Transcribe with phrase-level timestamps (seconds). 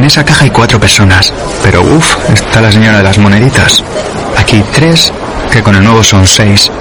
[0.00, 1.30] En esa caja hay cuatro personas,
[1.62, 3.84] pero uff, está la señora de las moneditas.
[4.34, 5.12] Aquí tres,
[5.52, 6.72] que con el nuevo son seis.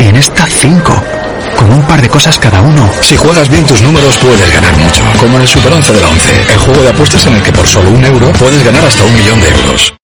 [0.00, 1.00] Y en esta cinco,
[1.56, 2.90] con un par de cosas cada uno.
[3.02, 6.08] Si juegas bien tus números puedes ganar mucho, como en el Super 11 de la
[6.08, 9.04] 11, el juego de apuestas en el que por solo un euro puedes ganar hasta
[9.04, 9.94] un millón de euros.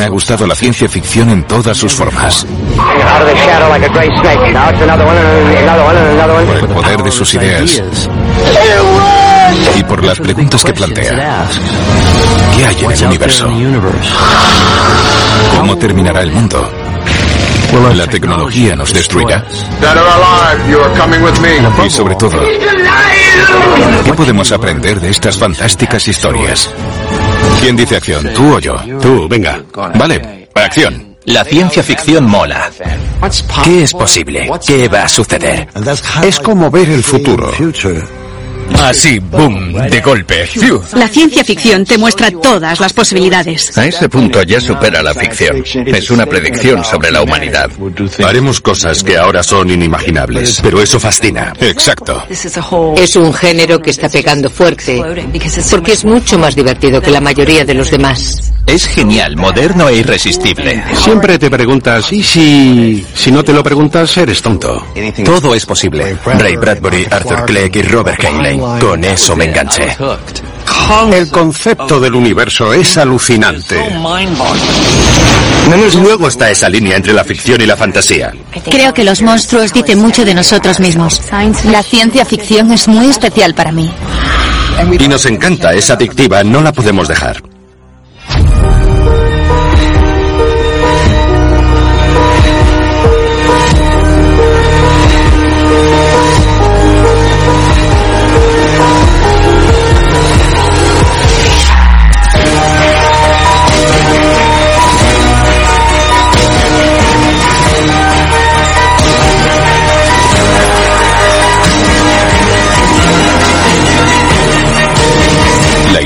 [0.00, 2.46] Me ha gustado la ciencia ficción en todas sus formas.
[6.46, 7.82] Por el poder de sus ideas
[9.76, 11.46] y por las preguntas que plantea.
[12.56, 13.52] ¿Qué hay en el universo?
[15.58, 16.66] ¿Cómo terminará el mundo?
[17.94, 19.44] ¿La tecnología nos destruirá?
[21.84, 22.40] Y sobre todo,
[24.06, 26.70] ¿qué podemos aprender de estas fantásticas historias?
[27.60, 28.26] ¿Quién dice acción?
[28.34, 28.76] ¿Tú o yo?
[29.00, 29.62] Tú, venga.
[29.94, 31.16] Vale, acción.
[31.26, 32.70] La ciencia ficción mola.
[33.64, 34.50] ¿Qué es posible?
[34.66, 35.68] ¿Qué va a suceder?
[36.22, 37.52] Es como ver el futuro.
[38.78, 40.46] Así, boom, de golpe.
[40.46, 40.80] ¡Fiu!
[40.94, 43.76] La ciencia ficción te muestra todas las posibilidades.
[43.76, 45.62] A ese punto ya supera la ficción.
[45.86, 47.70] Es una predicción sobre la humanidad.
[48.24, 51.52] Haremos cosas que ahora son inimaginables, pero eso fascina.
[51.60, 52.24] Exacto.
[52.28, 55.02] Es un género que está pegando fuerte,
[55.70, 58.52] porque es mucho más divertido que la mayoría de los demás.
[58.66, 60.82] Es genial, moderno e irresistible.
[60.94, 63.04] Siempre te preguntas, ¿y si...
[63.14, 64.86] si no te lo preguntas, eres tonto?
[65.24, 66.16] Todo es posible.
[66.24, 68.59] Ray Bradbury, Arthur Clegg y Robert Heinlein.
[68.80, 69.96] Con eso me enganché.
[71.12, 73.76] El concepto del universo es alucinante.
[76.02, 78.32] Luego está esa línea entre la ficción y la fantasía.
[78.64, 81.22] Creo que los monstruos dicen mucho de nosotros mismos.
[81.64, 83.90] La ciencia ficción es muy especial para mí.
[84.98, 87.42] Y nos encanta, es adictiva, no la podemos dejar.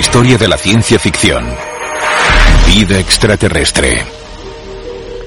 [0.05, 1.43] Historia de la ciencia ficción.
[2.67, 4.24] Vida extraterrestre.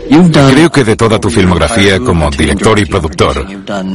[0.09, 3.45] Creo que de toda tu filmografía como director y productor,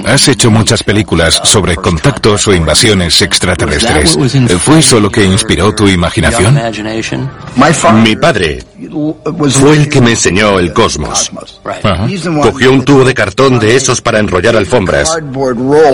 [0.06, 4.18] has hecho muchas películas sobre contactos o invasiones extraterrestres.
[4.60, 6.58] ¿Fue eso lo que inspiró tu imaginación?
[8.02, 8.64] Mi padre
[9.50, 11.30] fue el que me enseñó el cosmos.
[11.64, 12.06] Ajá.
[12.42, 15.16] Cogió un tubo de cartón de esos para enrollar alfombras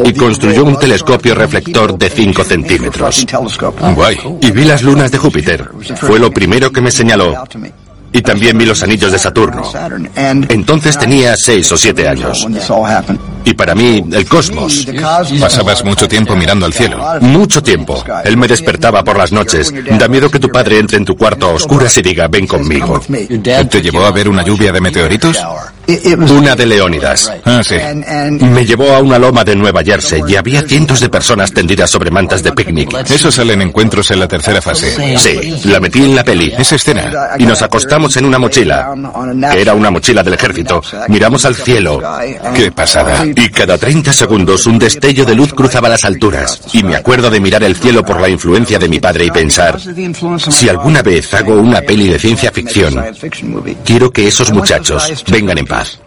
[0.05, 3.27] y construyó un telescopio reflector de 5 centímetros.
[3.95, 4.19] Guay.
[4.41, 5.69] Y vi las lunas de Júpiter.
[5.97, 7.34] Fue lo primero que me señaló.
[8.13, 9.71] Y también vi los anillos de Saturno.
[10.49, 12.47] Entonces tenía seis o siete años.
[13.45, 14.87] Y para mí, el cosmos.
[15.41, 16.99] Pasabas mucho tiempo mirando al cielo.
[17.21, 18.05] Mucho tiempo.
[18.25, 19.73] Él me despertaba por las noches.
[19.99, 23.01] Da miedo que tu padre entre en tu cuarto a oscuras y diga, ven conmigo.
[23.71, 25.39] ¿Te llevó a ver una lluvia de meteoritos?
[26.31, 27.33] Una de Leónidas.
[27.45, 27.77] Ah, sí.
[28.45, 32.11] Me llevó a una loma de Nueva Jersey y había cientos de personas tendidas sobre
[32.11, 32.93] mantas de picnic.
[33.09, 35.17] Eso salen encuentros en la tercera fase.
[35.19, 36.53] Sí, la metí en la peli.
[36.59, 37.31] Esa escena.
[37.39, 38.94] Y nos acostamos en una mochila.
[39.53, 40.82] que Era una mochila del ejército.
[41.09, 42.00] Miramos al cielo.
[42.54, 43.25] Qué pasada.
[43.25, 46.60] Y cada 30 segundos un destello de luz cruzaba las alturas.
[46.72, 49.78] Y me acuerdo de mirar el cielo por la influencia de mi padre y pensar,
[50.50, 53.03] si alguna vez hago una peli de ciencia ficción,
[53.84, 56.00] quiero que esos muchachos vengan en paz.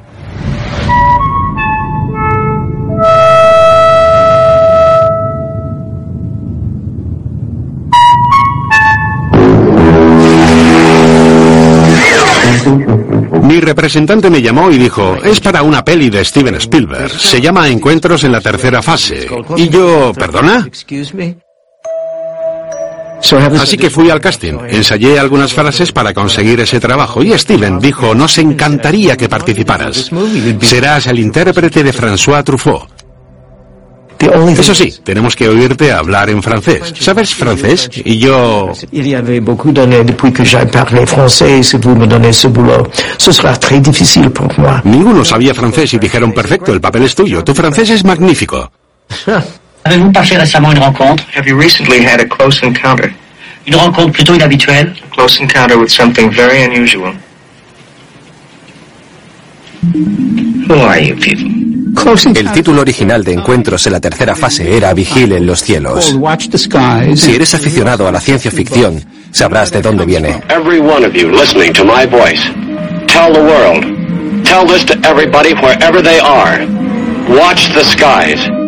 [13.51, 17.11] Mi representante me llamó y dijo, es para una peli de Steven Spielberg.
[17.11, 19.27] Se llama Encuentros en la tercera fase.
[19.57, 20.69] Y yo, ¿perdona?
[23.59, 28.15] Así que fui al casting, ensayé algunas frases para conseguir ese trabajo y Steven dijo,
[28.15, 30.09] nos encantaría que participaras.
[30.61, 33.00] Serás el intérprete de François Truffaut.
[34.21, 36.93] Eso sí, tenemos que oírte hablar en francés.
[36.99, 37.89] ¿Sabes francés?
[38.05, 38.71] Y yo...
[38.91, 42.31] Il y avait beaucoup d'années depuis que j'ai parlé français et si vous me donnez
[42.31, 42.87] ce boulot,
[43.17, 44.81] ce sera très difficile pour moi.
[44.83, 47.43] Ninguno sabía francés y dijeron, perfecto, el papel es tuyo.
[47.43, 48.69] Tu francés es magnífico.
[49.83, 53.11] Avez-vous passé récemment une rencontre Have you recently had a close encounter?
[53.65, 57.13] Une rencontre plutôt inhabituelle Close encounter with something very unusual.
[60.67, 61.60] Who are you people?
[62.35, 66.15] El título original de Encuentros en la tercera fase era Vigile en los cielos.
[67.15, 70.41] Si eres aficionado a la ciencia ficción, sabrás de dónde viene.
[77.29, 78.60] Watch the skies.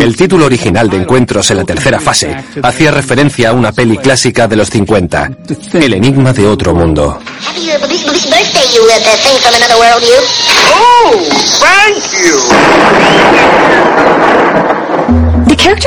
[0.00, 4.46] El título original de Encuentros en la tercera fase hacía referencia a una peli clásica
[4.46, 5.30] de los 50,
[5.74, 7.18] El enigma de otro mundo.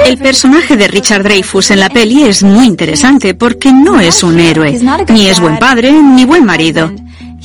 [0.05, 4.39] El personaje de Richard Dreyfus en la peli es muy interesante porque no es un
[4.39, 4.79] héroe,
[5.09, 6.91] ni es buen padre, ni buen marido.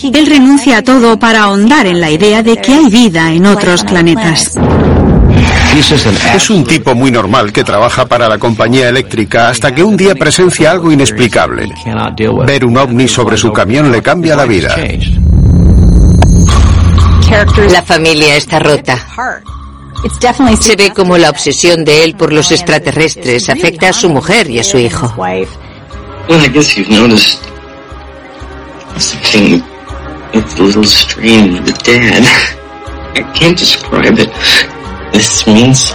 [0.03, 3.85] Él renuncia a todo para ahondar en la idea de que hay vida en otros
[3.85, 4.55] planetas.
[6.35, 10.15] Es un tipo muy normal que trabaja para la compañía eléctrica hasta que un día
[10.15, 11.69] presencia algo inexplicable.
[12.47, 14.75] Ver un ovni sobre su camión le cambia la vida.
[17.71, 18.99] La familia está rota.
[20.59, 24.59] Se ve como la obsesión de él por los extraterrestres afecta a su mujer y
[24.59, 25.15] a su hijo.
[35.13, 35.95] This means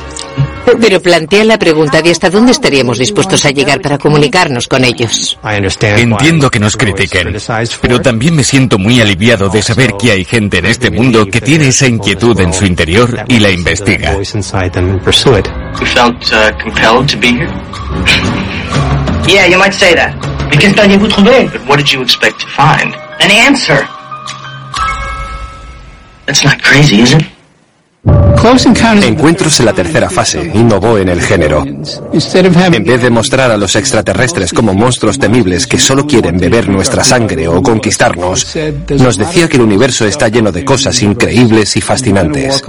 [0.82, 5.38] Pero plantea la pregunta de hasta dónde estaríamos dispuestos a llegar para comunicarnos con ellos.
[5.44, 7.38] Entiendo que nos critiquen,
[7.82, 11.40] pero también me siento muy aliviado de saber que hay gente en este mundo que
[11.42, 14.18] tiene esa inquietud en su interior y la investiga.
[14.18, 14.22] uh.
[19.28, 20.14] Yeah, you might say that.
[20.50, 21.50] Mais qu'est-ce qu'alliez-vous trouver?
[21.52, 22.94] But what did you expect to find?
[23.20, 23.88] An answer.
[26.28, 27.35] That's not crazy, is it?
[29.04, 31.64] Encuentros en la tercera fase innovó en el género.
[31.64, 37.04] En vez de mostrar a los extraterrestres como monstruos temibles que solo quieren beber nuestra
[37.04, 38.56] sangre o conquistarnos,
[39.00, 42.62] nos decía que el universo está lleno de cosas increíbles y fascinantes.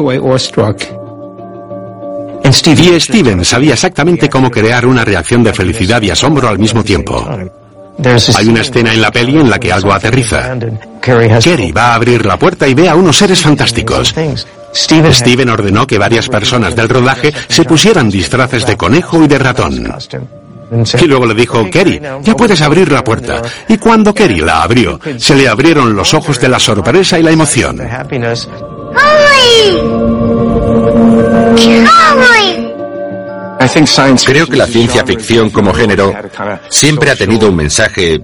[2.64, 7.28] Y Steven sabía exactamente cómo crear una reacción de felicidad y asombro al mismo tiempo.
[8.34, 10.56] Hay una escena en la peli en la que algo aterriza.
[11.00, 14.14] Kerry va a abrir la puerta y ve a unos seres fantásticos.
[14.76, 19.92] Steven ordenó que varias personas del rodaje se pusieran disfraces de conejo y de ratón.
[21.00, 23.42] Y luego le dijo, Kerry, ya puedes abrir la puerta.
[23.68, 27.30] Y cuando Kerry la abrió, se le abrieron los ojos de la sorpresa y la
[27.30, 27.80] emoción.
[34.24, 36.12] Creo que la ciencia ficción como género
[36.68, 38.20] siempre ha tenido un mensaje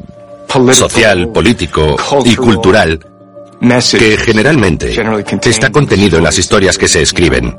[0.72, 2.99] social, político y cultural
[3.93, 4.94] que generalmente
[5.44, 7.55] está contenido en las historias que se escriben.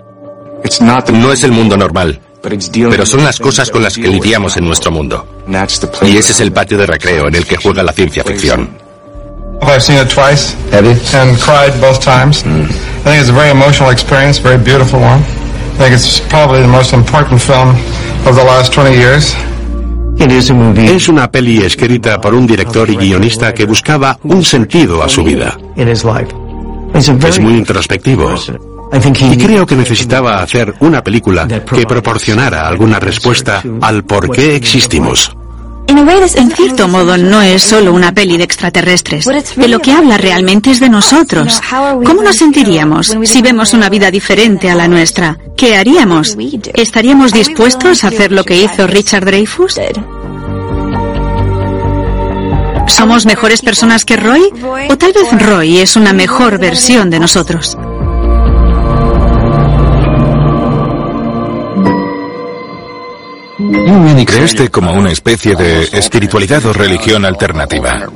[1.11, 4.91] No es el mundo normal, pero son las cosas con las que lidiamos en nuestro
[4.91, 5.25] mundo.
[6.01, 8.69] Y ese es el patio de recreo en el que juega la ciencia ficción.
[9.61, 12.43] I've seen it twice and cried both times.
[12.43, 15.21] I think it's a very emotional experience, very beautiful one.
[15.21, 17.69] I think it's probably the most important film
[18.27, 19.33] of the last 20 years.
[20.19, 25.23] Es una peli escrita por un director y guionista que buscaba un sentido a su
[25.23, 25.57] vida.
[26.95, 28.33] Es muy introspectivo.
[29.31, 35.35] Y creo que necesitaba hacer una película que proporcionara alguna respuesta al por qué existimos.
[35.87, 39.25] En cierto modo, no es solo una peli de extraterrestres.
[39.55, 41.61] De lo que habla realmente es de nosotros.
[42.05, 45.37] ¿Cómo nos sentiríamos si vemos una vida diferente a la nuestra?
[45.57, 46.37] ¿Qué haríamos?
[46.73, 49.79] ¿Estaríamos dispuestos a hacer lo que hizo Richard Dreyfus?
[52.87, 54.41] ¿Somos mejores personas que Roy?
[54.89, 57.77] ¿O tal vez Roy es una mejor versión de nosotros?
[64.25, 68.09] Creaste como una especie de espiritualidad o religión alternativa.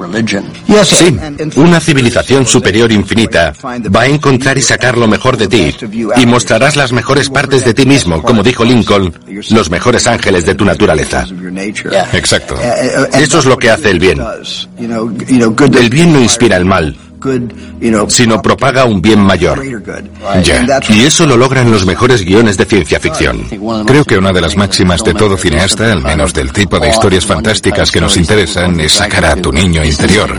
[0.83, 1.15] Sí,
[1.55, 5.75] una civilización superior infinita va a encontrar y sacar lo mejor de ti
[6.17, 9.13] y mostrarás las mejores partes de ti mismo, como dijo Lincoln,
[9.51, 11.25] los mejores ángeles de tu naturaleza.
[12.13, 12.55] Exacto.
[13.13, 14.19] Eso es lo que hace el bien.
[14.79, 16.97] El bien no inspira el mal,
[18.07, 19.61] sino propaga un bien mayor.
[20.43, 20.79] Ya.
[20.89, 23.43] Y eso lo logran los mejores guiones de ciencia ficción.
[23.85, 27.25] Creo que una de las máximas de todo cineasta, al menos del tipo de historias
[27.25, 30.33] fantásticas que nos interesan, es sacar a tu niño interior.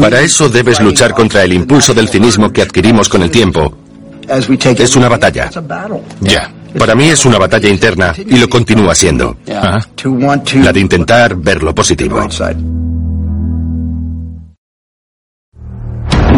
[0.00, 3.76] Para eso debes luchar contra el impulso del cinismo que adquirimos con el tiempo.
[4.28, 5.50] Es una batalla.
[6.20, 6.52] Ya.
[6.78, 9.36] Para mí es una batalla interna y lo continúa siendo.
[9.46, 12.28] La de intentar ver lo positivo.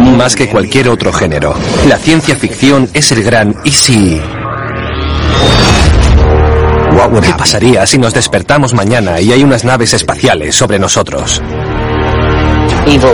[0.02, 1.54] Más que cualquier otro género,
[1.88, 4.20] la ciencia ficción es el gran ¿y si?
[7.22, 11.42] ¿Qué pasaría si nos despertamos mañana y hay unas naves espaciales sobre nosotros?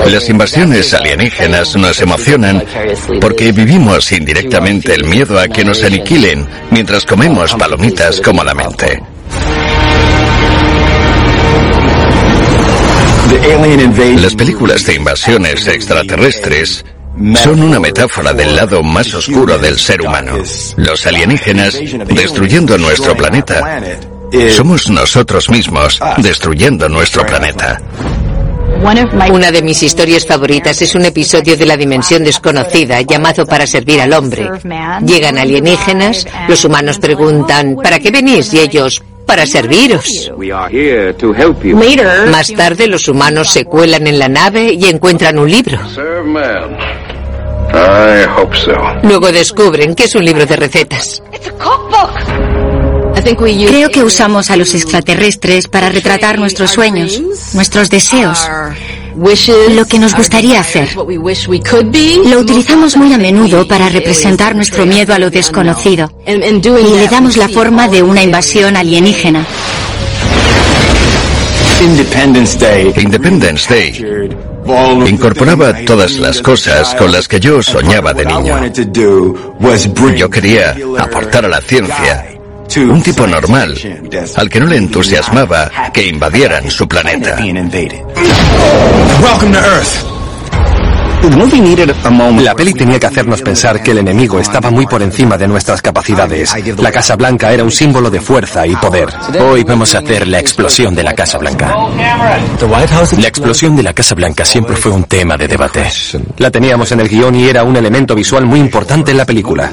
[0.07, 2.65] Las invasiones alienígenas nos emocionan
[3.21, 9.03] porque vivimos indirectamente el miedo a que nos aniquilen mientras comemos palomitas cómodamente.
[14.23, 16.85] Las películas de invasiones extraterrestres
[17.43, 20.39] son una metáfora del lado más oscuro del ser humano.
[20.77, 23.81] Los alienígenas destruyendo nuestro planeta.
[24.51, 27.81] Somos nosotros mismos destruyendo nuestro planeta.
[29.33, 34.01] Una de mis historias favoritas es un episodio de la dimensión desconocida llamado Para servir
[34.01, 34.49] al hombre.
[35.05, 38.53] Llegan alienígenas, los humanos preguntan, ¿para qué venís?
[38.55, 40.33] Y ellos, para serviros.
[42.31, 45.79] Más tarde los humanos se cuelan en la nave y encuentran un libro.
[49.03, 51.23] Luego descubren que es un libro de recetas.
[53.69, 57.21] Creo que usamos a los extraterrestres para retratar nuestros sueños,
[57.53, 58.49] nuestros deseos,
[59.75, 60.89] lo que nos gustaría hacer.
[60.95, 67.37] Lo utilizamos muy a menudo para representar nuestro miedo a lo desconocido y le damos
[67.37, 69.45] la forma de una invasión alienígena.
[71.81, 72.93] Independence Day.
[72.97, 74.39] Independence Day
[75.07, 78.61] incorporaba todas las cosas con las que yo soñaba de niño.
[80.17, 82.38] Yo quería aportar a la ciencia
[82.77, 83.75] un tipo normal,
[84.37, 87.37] al que no le entusiasmaba que invadieran su planeta.
[92.41, 95.83] La peli tenía que hacernos pensar que el enemigo estaba muy por encima de nuestras
[95.83, 96.55] capacidades.
[96.79, 99.09] La Casa Blanca era un símbolo de fuerza y poder.
[99.41, 101.75] Hoy vamos a hacer la explosión de la Casa Blanca.
[103.19, 105.91] La explosión de la Casa Blanca siempre fue un tema de debate.
[106.37, 109.73] La teníamos en el guion y era un elemento visual muy importante en la película.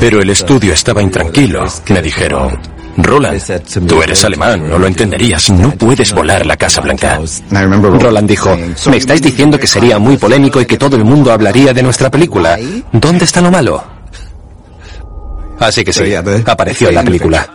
[0.00, 1.64] Pero el estudio estaba intranquilo.
[1.88, 2.58] Me dijeron,
[2.96, 3.40] Roland,
[3.86, 7.20] tú eres alemán, no lo entenderías, no puedes volar la Casa Blanca.
[7.50, 8.56] Roland dijo,
[8.90, 12.10] me estáis diciendo que sería muy polémico y que todo el mundo hablaría de nuestra
[12.10, 12.58] película.
[12.92, 13.82] ¿Dónde está lo malo?
[15.60, 17.48] Así que sí, apareció en la película.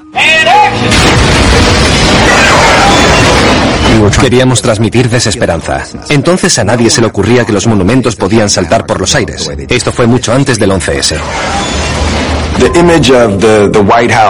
[4.20, 5.84] Queríamos transmitir desesperanza.
[6.10, 9.50] Entonces a nadie se le ocurría que los monumentos podían saltar por los aires.
[9.70, 11.18] Esto fue mucho antes del 11S.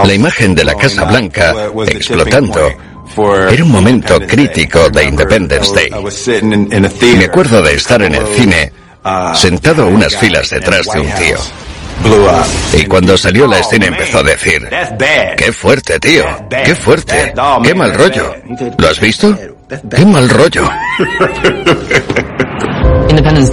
[0.05, 1.53] La imagen de la Casa Blanca
[1.87, 2.71] explotando
[3.49, 5.91] era un momento crítico de Independence Day.
[7.17, 8.71] Me acuerdo de estar en el cine,
[9.35, 11.37] sentado unas filas detrás de un tío.
[12.73, 14.67] Y cuando salió la escena empezó a decir,
[15.37, 16.25] qué fuerte, tío,
[16.65, 18.35] qué fuerte, qué mal rollo.
[18.77, 19.37] ¿Lo has visto?
[19.95, 20.69] Qué mal rollo.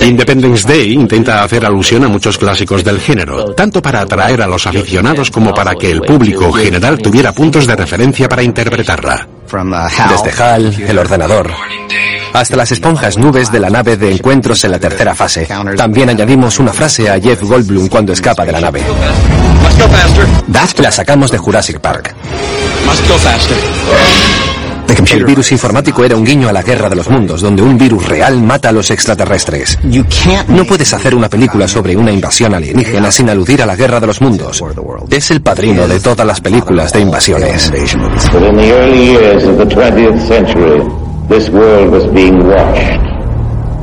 [0.02, 4.66] Independence Day intenta hacer alusión a muchos clásicos del género, tanto para atraer a los
[4.66, 9.26] aficionados como para que el público general tuviera puntos de referencia para interpretarla.
[10.08, 11.50] Desde HAL, el ordenador,
[12.32, 15.48] hasta las esponjas nubes de la nave de encuentros en la tercera fase.
[15.76, 18.82] También añadimos una frase a Jeff Goldblum cuando escapa de la nave.
[20.78, 22.14] La sacamos de Jurassic Park.
[25.12, 28.08] El virus informático era un guiño a la guerra de los mundos, donde un virus
[28.08, 29.78] real mata a los extraterrestres.
[30.48, 34.06] No puedes hacer una película sobre una invasión alienígena sin aludir a la guerra de
[34.06, 34.62] los mundos.
[35.10, 37.72] Es el padrino de todas las películas de invasiones.
[41.30, 42.98] this world was being watched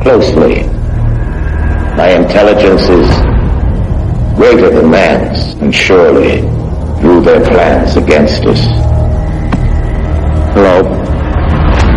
[0.04, 0.64] closely
[1.96, 3.08] by intelligences
[4.36, 6.42] greater than man's and surely
[7.00, 8.97] drew their plans against us.
[10.60, 10.82] Hello,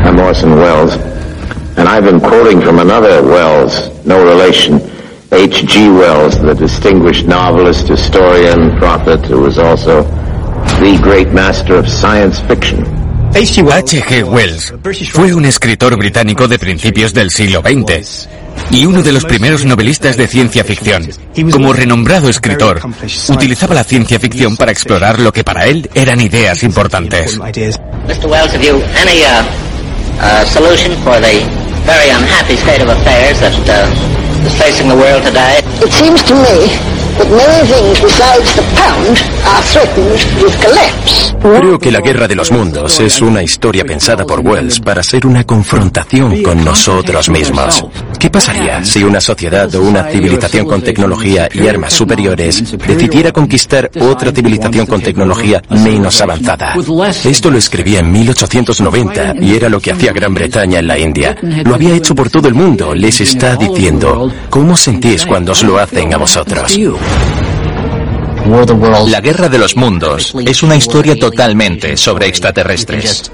[0.04, 0.92] I'm Orson Welles,
[1.78, 4.82] and I've been quoting from another Wells, no relation,
[5.32, 5.88] H.G.
[5.88, 12.84] Wells, the distinguished novelist, historian, prophet, who was also the great master of science fiction.
[13.32, 14.24] H.G.
[14.24, 14.74] Wells
[15.12, 18.28] fue un escritor británico de principios del siglo XX
[18.70, 21.08] y uno de los primeros novelistas de ciencia ficción.
[21.50, 22.80] Como renombrado escritor,
[23.28, 27.38] utilizaba la ciencia ficción para explorar lo que para él eran ideas importantes.
[27.38, 28.26] Mr.
[28.26, 29.44] Wells, have you any uh,
[30.20, 31.44] uh, solution for the
[31.86, 35.60] very unhappy state of affairs that uh, is facing the world today?
[35.80, 36.99] It seems to me
[41.40, 45.26] Creo que la Guerra de los Mundos es una historia pensada por Wells para ser
[45.26, 47.84] una confrontación con nosotros mismos.
[48.18, 53.90] ¿Qué pasaría si una sociedad o una civilización con tecnología y armas superiores decidiera conquistar
[54.00, 56.74] otra civilización con tecnología menos avanzada?
[57.24, 61.36] Esto lo escribía en 1890 y era lo que hacía Gran Bretaña en la India.
[61.64, 62.94] Lo había hecho por todo el mundo.
[62.94, 66.76] Les está diciendo, ¿cómo sentís cuando os lo hacen a vosotros?
[69.06, 73.30] La Guerra de los Mundos es una historia totalmente sobre extraterrestres.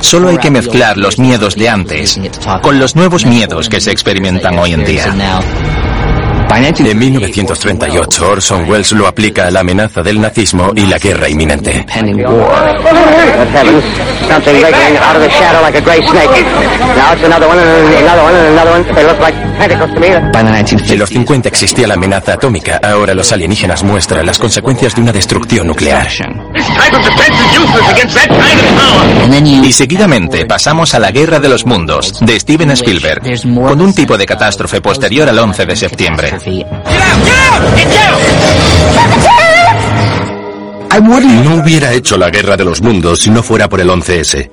[0.00, 2.18] Solo hay que mezclar los miedos de antes
[2.62, 5.85] con los nuevos miedos que se experimentan hoy en día.
[6.48, 11.84] En 1938, Orson Welles lo aplica a la amenaza del nazismo y la guerra inminente.
[20.88, 25.12] En los 50 existía la amenaza atómica, ahora los alienígenas muestran las consecuencias de una
[25.12, 26.08] destrucción nuclear.
[29.64, 34.16] Y seguidamente pasamos a la Guerra de los Mundos, de Steven Spielberg, con un tipo
[34.16, 36.32] de catástrofe posterior al 11 de septiembre.
[41.00, 44.50] No hubiera hecho la guerra de los mundos si no fuera por el 11S.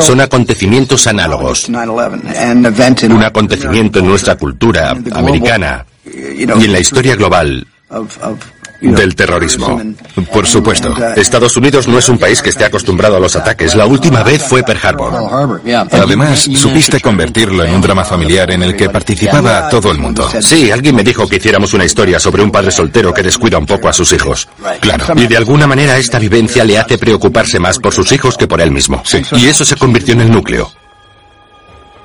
[0.00, 1.68] Son acontecimientos análogos.
[1.68, 7.66] Un acontecimiento en nuestra cultura americana y en la historia global
[8.80, 9.80] del terrorismo.
[10.32, 13.74] Por supuesto, Estados Unidos no es un país que esté acostumbrado a los ataques.
[13.74, 15.60] La última vez fue Pearl Harbor.
[15.90, 20.28] Además, supiste convertirlo en un drama familiar en el que participaba todo el mundo.
[20.40, 23.66] Sí, alguien me dijo que hiciéramos una historia sobre un padre soltero que descuida un
[23.66, 24.48] poco a sus hijos.
[24.80, 25.06] Claro.
[25.16, 28.60] Y de alguna manera esta vivencia le hace preocuparse más por sus hijos que por
[28.60, 29.02] él mismo.
[29.32, 30.70] Y eso se convirtió en el núcleo.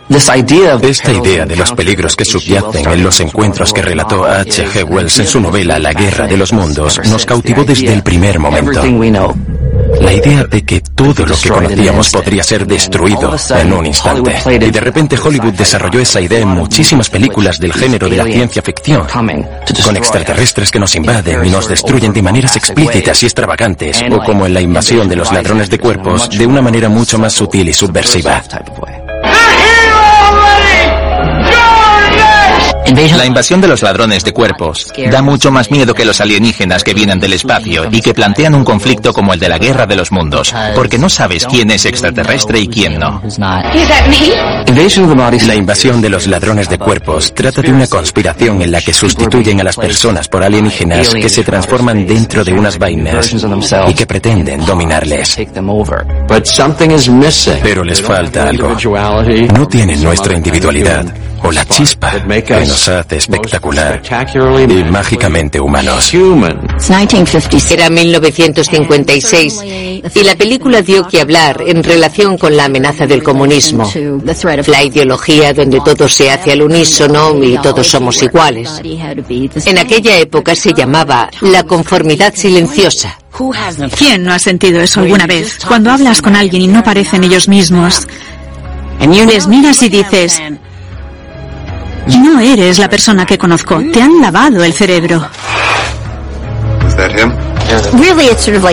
[0.10, 4.68] Esta idea de los peligros que subyacen en los encuentros que relató H.
[4.68, 4.90] G.
[4.90, 8.82] Wells en su novela La Guerra de los Mundos nos cautivó desde el primer momento.
[10.02, 14.36] La idea de que todo lo que conocíamos podría ser destruido en un instante.
[14.50, 18.62] Y de repente Hollywood desarrolló esa idea en muchísimas películas del género de la ciencia
[18.62, 19.06] ficción,
[19.84, 24.46] con extraterrestres que nos invaden y nos destruyen de maneras explícitas y extravagantes, o como
[24.46, 27.74] en la invasión de los ladrones de cuerpos, de una manera mucho más sutil y
[27.74, 28.44] subversiva.
[32.90, 36.96] La invasión de los ladrones de cuerpos da mucho más miedo que los alienígenas que
[36.96, 40.12] vienen del espacio y que plantean un conflicto como el de la guerra de los
[40.12, 43.22] mundos, porque no sabes quién es extraterrestre y quién no.
[45.46, 49.62] La invasión de los ladrones de cuerpos trata de una conspiración en la que sustituyen
[49.62, 53.36] a las personas por alienígenas que se transforman dentro de unas vainas
[53.88, 55.38] y que pretenden dominarles.
[57.62, 58.76] Pero les falta algo.
[59.54, 61.06] No tienen nuestra individualidad
[61.44, 64.02] o la chispa que nos hace espectacular
[64.68, 66.14] y mágicamente humanos.
[67.70, 73.90] Era 1956 y la película dio que hablar en relación con la amenaza del comunismo,
[74.68, 78.82] la ideología donde todo se hace al unísono y todos somos iguales.
[79.66, 83.18] En aquella época se llamaba la conformidad silenciosa.
[83.98, 85.60] ¿Quién no ha sentido eso alguna vez?
[85.68, 88.08] Cuando hablas con alguien y no parecen ellos mismos,
[89.00, 90.42] les miras y dices,
[92.18, 93.82] no eres la persona que conozco.
[93.92, 95.28] Te han lavado el cerebro.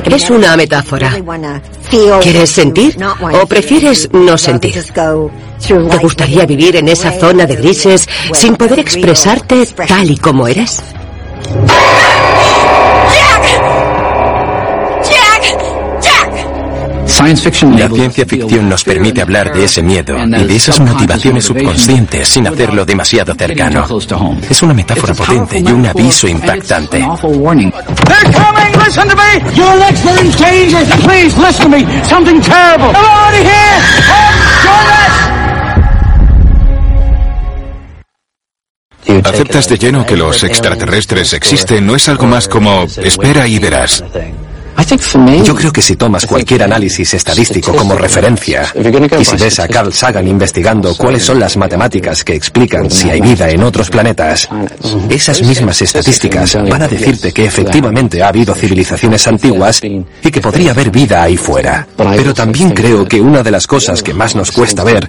[0.06, 1.12] Es una metáfora.
[2.22, 4.74] ¿Quieres sentir o prefieres no sentir?
[5.66, 10.82] ¿Te gustaría vivir en esa zona de grises sin poder expresarte tal y como eres?
[17.18, 22.46] La ciencia ficción nos permite hablar de ese miedo y de esas motivaciones subconscientes sin
[22.46, 23.86] hacerlo demasiado cercano.
[24.50, 27.06] Es una metáfora potente y un aviso impactante.
[39.24, 41.86] ¿Aceptas de lleno que los extraterrestres existen?
[41.86, 44.04] ¿No es algo más como espera y verás?
[45.44, 48.72] Yo creo que si tomas cualquier análisis estadístico como referencia
[49.18, 53.20] y si ves a Carl Sagan investigando cuáles son las matemáticas que explican si hay
[53.20, 54.48] vida en otros planetas,
[55.08, 60.72] esas mismas estadísticas van a decirte que efectivamente ha habido civilizaciones antiguas y que podría
[60.72, 61.86] haber vida ahí fuera.
[61.96, 65.08] Pero también creo que una de las cosas que más nos cuesta ver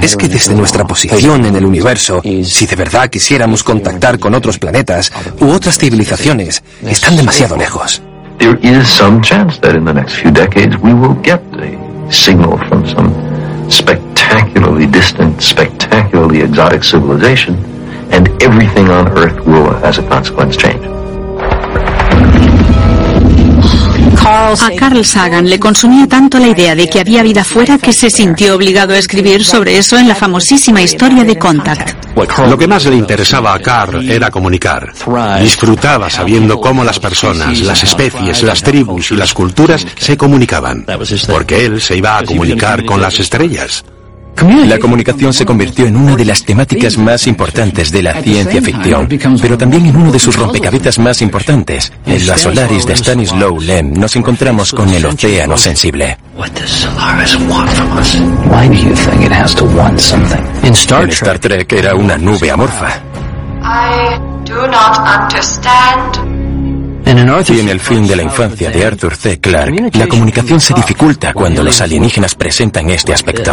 [0.00, 4.58] es que desde nuestra posición en el universo, si de verdad quisiéramos contactar con otros
[4.58, 8.02] planetas u otras civilizaciones, están demasiado lejos.
[8.38, 12.56] There is some chance that in the next few decades we will get a signal
[12.68, 13.10] from some
[13.70, 17.54] spectacularly distant, spectacularly exotic civilization,
[18.10, 20.97] and everything on Earth will, as a consequence, change.
[24.30, 28.10] A Carl Sagan le consumía tanto la idea de que había vida fuera que se
[28.10, 32.14] sintió obligado a escribir sobre eso en la famosísima historia de Contact.
[32.46, 34.92] Lo que más le interesaba a Carl era comunicar.
[35.40, 40.84] Disfrutaba sabiendo cómo las personas, las especies, las tribus y las culturas se comunicaban,
[41.26, 43.82] porque él se iba a comunicar con las estrellas.
[44.66, 49.08] La comunicación se convirtió en una de las temáticas más importantes de la ciencia ficción,
[49.40, 51.92] pero también en uno de sus rompecabezas más importantes.
[52.06, 56.18] En la Solaris de Stanislaw Lem nos encontramos con el océano sensible.
[60.62, 63.02] En Star Trek era una nube amorfa.
[67.08, 69.40] Y en el fin de la infancia de Arthur C.
[69.40, 73.52] Clarke, la comunicación se dificulta cuando los alienígenas presentan este aspecto.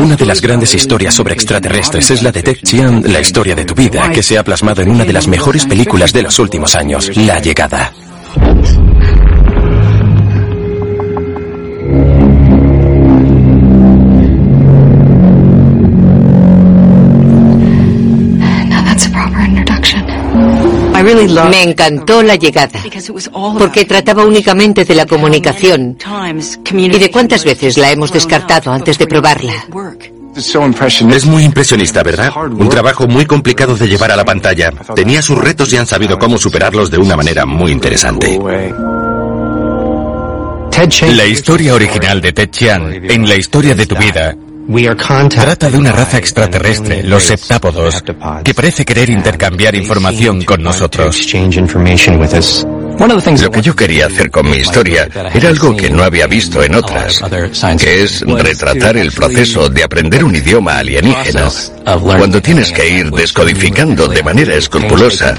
[0.00, 3.64] Una de las grandes historias sobre extraterrestres es la de Ted Chiang, La historia de
[3.64, 6.74] tu vida, que se ha plasmado en una de las mejores películas de los últimos
[6.74, 7.92] años, La llegada.
[21.14, 22.80] Me encantó la llegada,
[23.58, 25.96] porque trataba únicamente de la comunicación
[26.72, 29.66] y de cuántas veces la hemos descartado antes de probarla.
[30.36, 32.32] Es muy impresionista, ¿verdad?
[32.36, 34.70] Un trabajo muy complicado de llevar a la pantalla.
[34.94, 38.38] Tenía sus retos y han sabido cómo superarlos de una manera muy interesante.
[41.08, 44.34] La historia original de Ted Chiang, en la historia de tu vida,
[45.28, 48.04] Trata de una raza extraterrestre, los septápodos,
[48.44, 51.16] que parece querer intercambiar información con nosotros.
[53.40, 56.74] Lo que yo quería hacer con mi historia era algo que no había visto en
[56.74, 57.22] otras,
[57.78, 61.48] que es retratar el proceso de aprender un idioma alienígena,
[62.02, 65.34] cuando tienes que ir descodificando de manera escrupulosa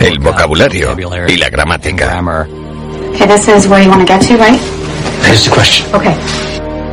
[0.00, 0.96] el vocabulario
[1.28, 2.20] y la gramática.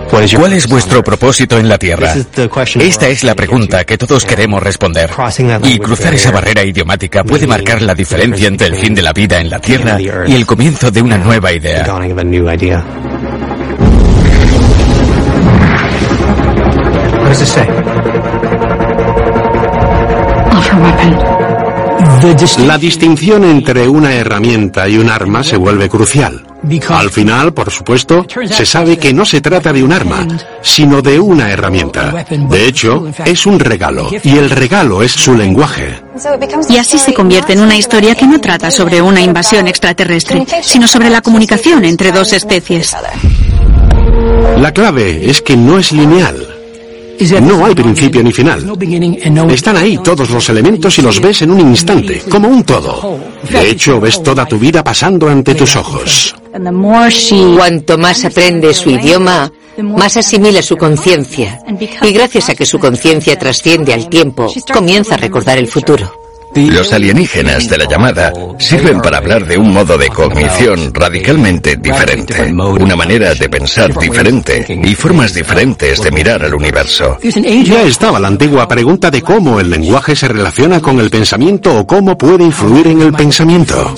[0.10, 2.13] ¿Cuál es vuestro propósito en la Tierra?
[2.80, 5.10] Esta es la pregunta que todos queremos responder.
[5.63, 9.39] Y cruzar esa barrera idiomática puede marcar la diferencia entre el fin de la vida
[9.39, 11.86] en la Tierra y el comienzo de una nueva idea.
[22.65, 26.46] La distinción entre una herramienta y un arma se vuelve crucial.
[26.89, 30.27] Al final, por supuesto, se sabe que no se trata de un arma,
[30.62, 32.25] sino de una herramienta.
[32.49, 36.01] De hecho, es un regalo, y el regalo es su lenguaje.
[36.69, 40.88] Y así se convierte en una historia que no trata sobre una invasión extraterrestre, sino
[40.88, 42.95] sobre la comunicación entre dos especies.
[44.58, 46.57] La clave es que no es lineal.
[47.41, 48.71] No hay principio ni final.
[49.49, 53.19] Están ahí todos los elementos y los ves en un instante, como un todo.
[53.49, 56.36] De hecho, ves toda tu vida pasando ante tus ojos.
[57.56, 59.51] Cuanto más aprende su idioma,
[59.82, 61.60] más asimila su conciencia.
[62.01, 66.26] Y gracias a que su conciencia trasciende al tiempo, comienza a recordar el futuro.
[66.65, 72.52] Los alienígenas de la llamada sirven para hablar de un modo de cognición radicalmente diferente,
[72.52, 77.17] una manera de pensar diferente y formas diferentes de mirar al universo.
[77.22, 81.86] Ya estaba la antigua pregunta de cómo el lenguaje se relaciona con el pensamiento o
[81.86, 83.93] cómo puede influir en el pensamiento.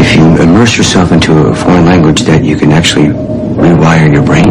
[0.00, 4.48] if you immerse yourself into a foreign language that you can actually rewire your brain.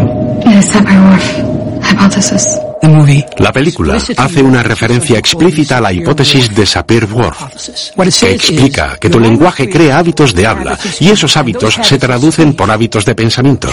[3.38, 7.38] La película hace una referencia explícita a la hipótesis de Sapir-Whorf,
[8.20, 12.70] que explica que tu lenguaje crea hábitos de habla y esos hábitos se traducen por
[12.70, 13.68] hábitos de pensamiento.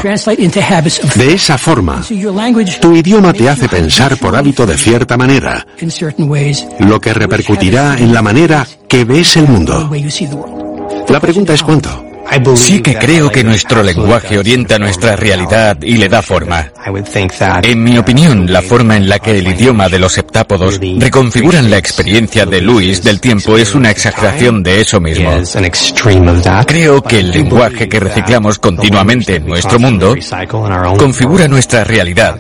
[1.16, 2.04] De esa forma,
[2.82, 5.66] tu idioma te hace pensar por hábito de cierta manera,
[6.80, 9.90] lo que repercutirá en la manera que ves el mundo.
[11.10, 12.04] La pregunta es cuánto.
[12.56, 16.72] Sí que creo que nuestro lenguaje orienta nuestra realidad y le da forma.
[17.64, 21.78] En mi opinión, la forma en la que el idioma de los septápodos reconfiguran la
[21.78, 25.32] experiencia de Luis del tiempo es una exageración de eso mismo.
[26.66, 30.16] Creo que el lenguaje que reciclamos continuamente en nuestro mundo
[30.98, 32.38] configura nuestra realidad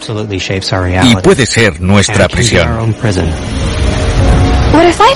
[1.03, 2.95] y puede ser nuestra prisión.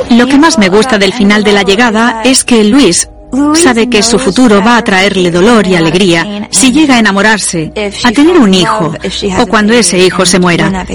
[0.09, 3.07] Lo que más me gusta del final de la llegada es que Luis
[3.53, 7.71] Sabe que su futuro va a traerle dolor y alegría si llega a enamorarse,
[8.03, 8.93] a tener un hijo
[9.39, 10.85] o cuando ese hijo se muera.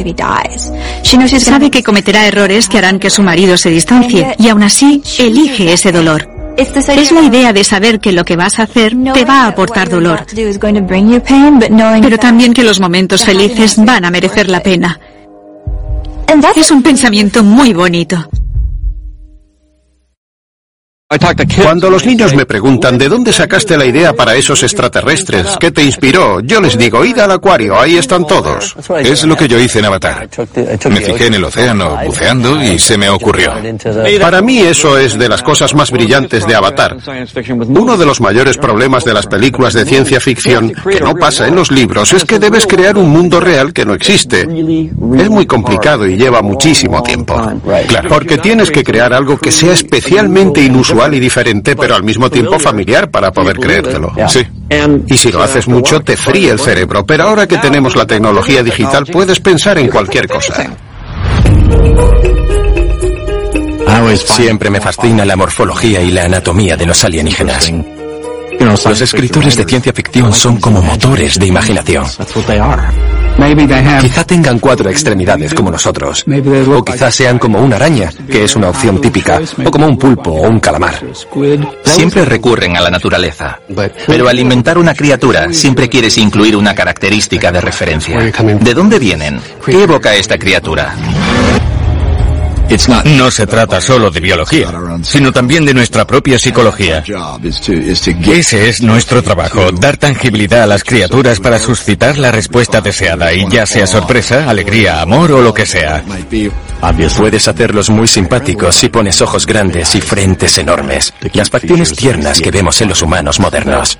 [1.38, 5.72] Sabe que cometerá errores que harán que su marido se distancie y aún así elige
[5.72, 6.28] ese dolor.
[6.56, 9.88] Es la idea de saber que lo que vas a hacer te va a aportar
[9.88, 10.24] dolor,
[12.02, 14.98] pero también que los momentos felices van a merecer la pena.
[16.54, 18.28] Es un pensamiento muy bonito.
[21.62, 25.84] Cuando los niños me preguntan de dónde sacaste la idea para esos extraterrestres, ¿qué te
[25.84, 26.40] inspiró?
[26.40, 28.74] Yo les digo, id al acuario, ahí están todos.
[29.04, 30.28] Es lo que yo hice en Avatar.
[30.90, 33.52] Me fijé en el océano buceando y se me ocurrió.
[34.20, 36.96] Para mí eso es de las cosas más brillantes de Avatar.
[37.68, 41.54] Uno de los mayores problemas de las películas de ciencia ficción, que no pasa en
[41.54, 44.40] los libros, es que debes crear un mundo real que no existe.
[44.40, 47.40] Es muy complicado y lleva muchísimo tiempo.
[47.86, 52.30] Claro, porque tienes que crear algo que sea especialmente inusual y diferente, pero al mismo
[52.30, 54.12] tiempo familiar para poder creértelo.
[54.28, 54.46] Sí.
[55.06, 58.62] Y si lo haces mucho, te fríe el cerebro, pero ahora que tenemos la tecnología
[58.62, 60.70] digital, puedes pensar en cualquier cosa.
[64.16, 67.72] Siempre me fascina la morfología y la anatomía de los alienígenas.
[68.84, 72.04] Los escritores de ciencia ficción son como motores de imaginación.
[74.00, 76.24] Quizá tengan cuatro extremidades como nosotros,
[76.68, 80.30] o quizá sean como una araña, que es una opción típica, o como un pulpo
[80.30, 80.94] o un calamar.
[81.84, 83.60] Siempre recurren a la naturaleza,
[84.06, 88.18] pero al inventar una criatura siempre quieres incluir una característica de referencia.
[88.18, 89.40] ¿De dónde vienen?
[89.64, 90.94] ¿Qué evoca esta criatura?
[93.04, 97.02] No se trata solo de biología, sino también de nuestra propia psicología.
[98.26, 103.48] Ese es nuestro trabajo, dar tangibilidad a las criaturas para suscitar la respuesta deseada, y
[103.48, 106.02] ya sea sorpresa, alegría, amor o lo que sea.
[107.16, 112.50] Puedes hacerlos muy simpáticos si pones ojos grandes y frentes enormes, las facciones tiernas que
[112.50, 113.98] vemos en los humanos modernos.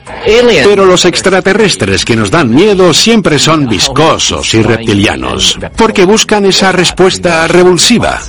[0.65, 6.73] Pero los extraterrestres que nos dan miedo siempre son viscosos y reptilianos, porque buscan esa
[6.73, 8.21] respuesta revulsiva.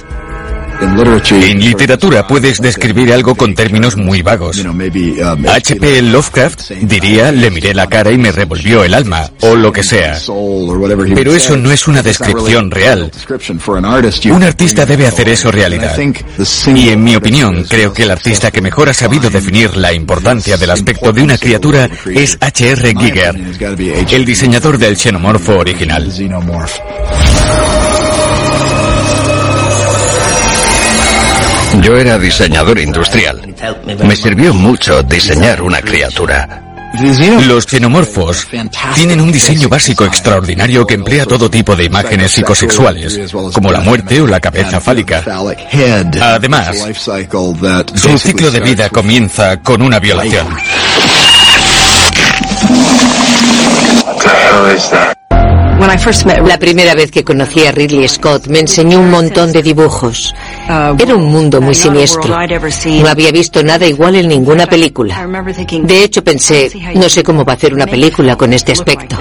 [0.79, 4.63] En literatura puedes describir algo con términos muy vagos.
[4.63, 6.01] H.P.
[6.03, 10.17] Lovecraft diría, le miré la cara y me revolvió el alma, o lo que sea.
[11.15, 13.11] Pero eso no es una descripción real.
[14.31, 15.97] Un artista debe hacer eso realidad.
[16.75, 20.57] Y en mi opinión, creo que el artista que mejor ha sabido definir la importancia
[20.57, 22.93] del aspecto de una criatura es H.R.
[22.99, 23.35] Giger,
[24.11, 26.11] el diseñador del xenomorfo original.
[31.81, 33.55] Yo era diseñador industrial.
[34.03, 36.63] Me sirvió mucho diseñar una criatura.
[37.45, 38.47] Los xenomorfos
[38.95, 43.19] tienen un diseño básico extraordinario que emplea todo tipo de imágenes psicosexuales,
[43.53, 45.23] como la muerte o la cabeza fálica.
[46.21, 46.87] Además,
[47.93, 50.47] su ciclo de vida comienza con una violación.
[56.45, 60.33] La primera vez que conocí a Ridley Scott me enseñó un montón de dibujos.
[60.67, 62.23] Era un mundo muy siniestro.
[62.27, 65.25] No había visto nada igual en ninguna película.
[65.83, 69.17] De hecho pensé, no sé cómo va a hacer una película con este aspecto.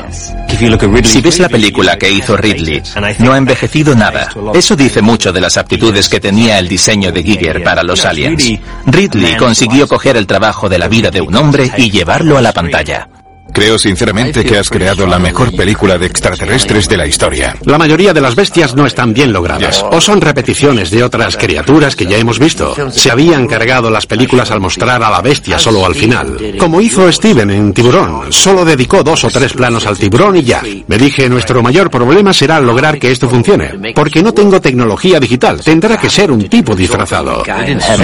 [1.05, 2.83] Si ves la película que hizo Ridley,
[3.19, 4.29] no ha envejecido nada.
[4.55, 8.43] Eso dice mucho de las aptitudes que tenía el diseño de Giger para los aliens.
[8.87, 12.53] Ridley consiguió coger el trabajo de la vida de un hombre y llevarlo a la
[12.53, 13.09] pantalla.
[13.57, 17.57] Creo sinceramente que has creado la mejor película de extraterrestres de la historia.
[17.65, 21.97] La mayoría de las bestias no están bien logradas, o son repeticiones de otras criaturas
[21.97, 22.77] que ya hemos visto.
[22.91, 26.37] Se habían cargado las películas al mostrar a la bestia solo al final.
[26.59, 30.61] Como hizo Steven en Tiburón, solo dedicó dos o tres planos al tiburón y ya.
[30.87, 35.63] Me dije, nuestro mayor problema será lograr que esto funcione, porque no tengo tecnología digital,
[35.65, 37.43] tendrá que ser un tipo disfrazado.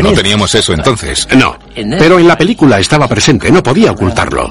[0.03, 1.29] No teníamos eso entonces.
[1.37, 4.51] No, pero en la película estaba presente, no podía ocultarlo.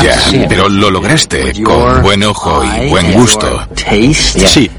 [0.00, 3.66] Ya, pero lo lograste con buen ojo y buen gusto.
[4.34, 4.70] Sí.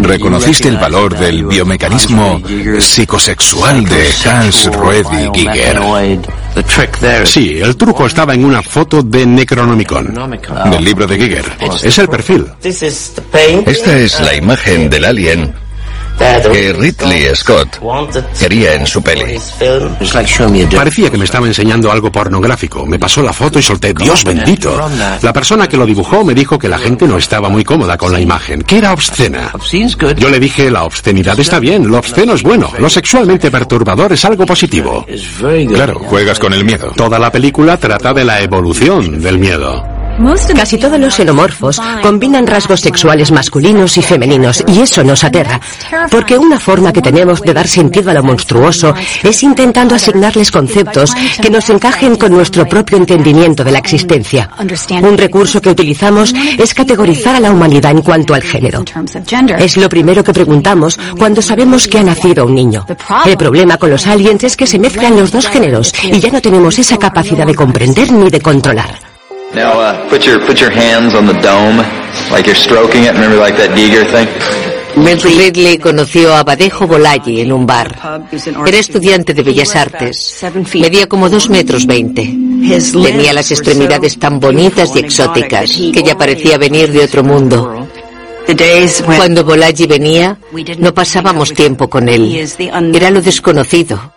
[0.00, 2.40] Reconociste el valor del biomecanismo
[2.78, 5.80] psicosexual de Hans Ruedi Giger.
[7.24, 10.14] Sí, el truco estaba en una foto de Necronomicon.
[10.70, 11.44] Del libro de Giger.
[11.82, 12.46] Es el perfil.
[12.62, 15.65] Esta es la imagen del alien
[16.18, 17.78] que Ridley Scott
[18.38, 19.38] quería en su peli.
[20.74, 22.86] Parecía que me estaba enseñando algo pornográfico.
[22.86, 24.88] Me pasó la foto y solté, Dios bendito.
[25.22, 28.12] La persona que lo dibujó me dijo que la gente no estaba muy cómoda con
[28.12, 29.52] la imagen, que era obscena.
[30.16, 34.24] Yo le dije, la obscenidad está bien, lo obsceno es bueno, lo sexualmente perturbador es
[34.24, 35.04] algo positivo.
[35.74, 36.92] Claro, juegas con el miedo.
[36.96, 39.95] Toda la película trata de la evolución del miedo.
[40.66, 45.60] Casi todos los xenomorfos combinan rasgos sexuales masculinos y femeninos y eso nos aterra,
[46.10, 51.14] porque una forma que tenemos de dar sentido a lo monstruoso es intentando asignarles conceptos
[51.40, 54.50] que nos encajen con nuestro propio entendimiento de la existencia.
[55.02, 58.84] Un recurso que utilizamos es categorizar a la humanidad en cuanto al género.
[59.58, 62.86] Es lo primero que preguntamos cuando sabemos que ha nacido un niño.
[63.24, 66.40] El problema con los aliens es que se mezclan los dos géneros y ya no
[66.40, 69.15] tenemos esa capacidad de comprender ni de controlar.
[69.54, 71.78] Now, uh, put your hands on the dome,
[72.30, 73.14] like you're stroking it.
[73.14, 74.28] Remember, like that Giger thing.
[74.96, 76.88] Ridley conoció a Badejo
[77.26, 77.94] en un bar.
[78.66, 80.42] Era estudiante de Bellas Artes.
[80.74, 82.22] Medía como dos metros veinte.
[82.22, 87.86] Tenía las extremidades tan bonitas y exóticas que ya parecía venir de otro mundo.
[89.16, 90.38] Cuando Bolaji venía,
[90.78, 92.48] no pasábamos tiempo con él.
[92.94, 94.15] Era lo desconocido.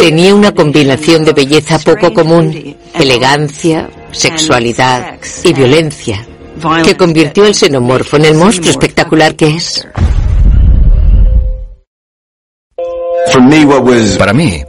[0.00, 6.26] Tenía una combinación de belleza poco común, elegancia, sexualidad y violencia,
[6.84, 9.86] que convirtió el xenomorfo en el monstruo espectacular que es.
[14.18, 14.62] Para mí,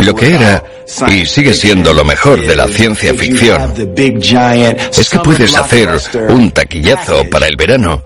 [0.00, 0.62] lo que era
[1.08, 5.88] y sigue siendo lo mejor de la ciencia ficción es que puedes hacer
[6.28, 8.04] un taquillazo para el verano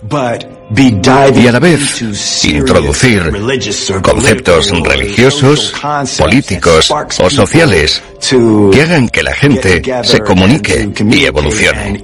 [0.75, 2.03] y a la vez
[2.45, 3.33] introducir
[4.03, 5.73] conceptos religiosos,
[6.19, 12.01] políticos o sociales que hagan que la gente se comunique y evolucione.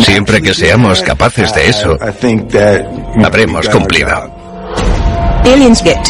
[0.00, 1.98] Siempre que seamos capaces de eso,
[3.22, 4.40] habremos cumplido.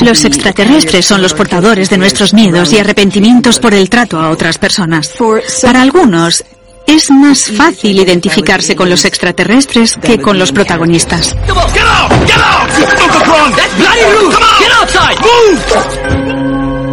[0.03, 4.59] Los extraterrestres son los portadores de nuestros miedos y arrepentimientos por el trato a otras
[4.59, 5.13] personas.
[5.63, 6.45] Para algunos,
[6.95, 11.37] es más fácil identificarse con los extraterrestres que con los protagonistas.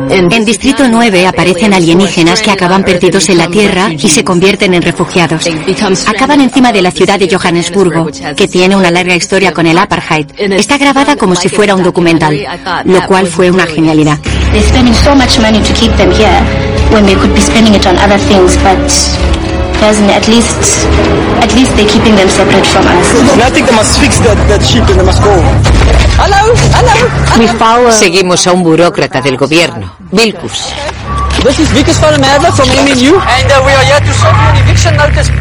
[0.09, 4.81] En Distrito 9 aparecen alienígenas que acaban perdidos en la Tierra y se convierten en
[4.81, 5.47] refugiados.
[6.07, 10.27] Acaban encima de la ciudad de Johannesburgo, que tiene una larga historia con el apartheid.
[10.37, 12.39] Está grabada como si fuera un documental,
[12.85, 14.19] lo cual fue una genialidad.
[19.79, 20.87] At least
[21.39, 23.07] at least they're keeping them separate from us.
[23.41, 25.31] I think they must fix that, that ship and they must go.
[26.17, 27.91] Hello, hello.
[27.91, 30.73] Seguimos a un burócrata del gobierno, Vilkus.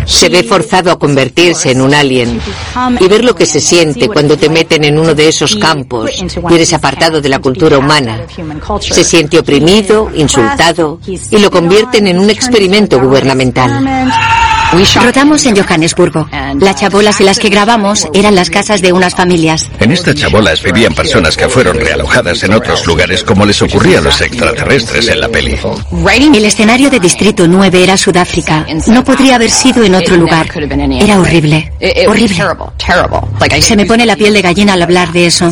[0.05, 2.41] Se ve forzado a convertirse en un alien
[3.01, 6.11] y ver lo que se siente cuando te meten en uno de esos campos
[6.51, 8.21] y eres apartado de la cultura humana.
[8.81, 14.07] Se siente oprimido, insultado y lo convierten en un experimento gubernamental.
[14.73, 16.29] Rodamos en Johannesburgo.
[16.61, 19.69] Las chabolas en las que grabamos eran las casas de unas familias.
[19.81, 24.03] En estas chabolas vivían personas que fueron realojadas en otros lugares como les ocurría a
[24.03, 25.57] los extraterrestres en la peli.
[26.35, 28.67] El escenario de Distrito 9 era Sudáfrica.
[28.89, 30.49] No podría haber sido en otro lugar.
[31.01, 31.73] Era horrible.
[32.09, 32.37] Horrible.
[33.61, 35.51] Se me pone la piel de gallina al hablar de eso.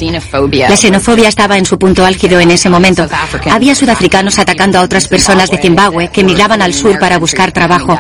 [0.69, 3.07] La xenofobia estaba en su punto álgido en ese momento.
[3.51, 7.97] Había sudafricanos atacando a otras personas de Zimbabue que migraban al sur para buscar trabajo.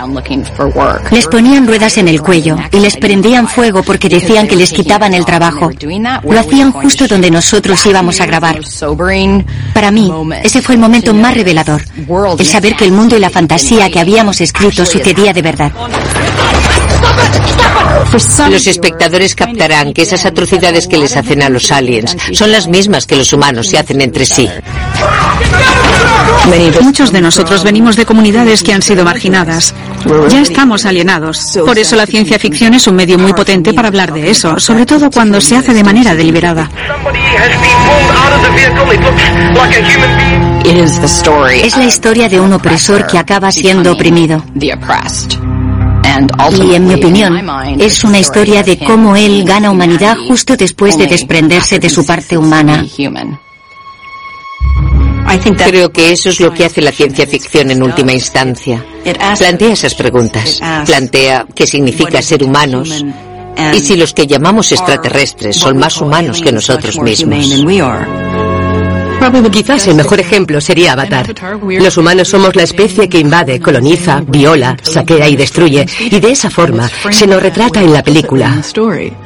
[1.10, 5.14] Les ponían ruedas en el cuello y les prendían fuego porque decían que les quitaban
[5.14, 5.70] el trabajo.
[6.24, 8.60] Lo hacían justo donde nosotros íbamos a grabar.
[9.72, 10.10] Para mí,
[10.42, 11.82] ese fue el momento más revelador,
[12.38, 15.72] el saber que el mundo y la fantasía que habíamos escrito sucedía de verdad.
[18.50, 23.06] Los espectadores captarán que esas atrocidades que les hacen a los aliens son las mismas
[23.06, 24.48] que los humanos se hacen entre sí.
[26.83, 29.74] Muchos de nosotros venimos de comunidades que han sido marginadas.
[30.28, 31.59] Ya estamos alienados.
[31.64, 34.87] Por eso la ciencia ficción es un medio muy potente para hablar de eso, sobre
[34.87, 36.70] todo cuando se hace de manera deliberada.
[41.62, 44.44] Es la historia de un opresor que acaba siendo oprimido.
[46.61, 51.07] Y en mi opinión, es una historia de cómo él gana humanidad justo después de
[51.07, 52.85] desprenderse de su parte humana.
[55.66, 58.84] Creo que eso es lo que hace la ciencia ficción en última instancia.
[59.38, 60.60] Plantea esas preguntas.
[60.87, 63.04] Plantea qué significa ser humanos
[63.72, 67.64] y si los que llamamos extraterrestres son más humanos que nosotros mismos.
[69.50, 71.34] Quizás el mejor ejemplo sería Avatar.
[71.62, 76.50] Los humanos somos la especie que invade, coloniza, viola, saquea y destruye, y de esa
[76.50, 78.60] forma se nos retrata en la película.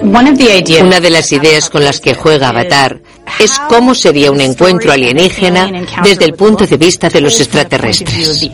[0.00, 3.00] Una de las ideas con las que juega Avatar
[3.38, 5.70] es cómo sería un encuentro alienígena
[6.02, 8.48] desde el punto de vista de los extraterrestres.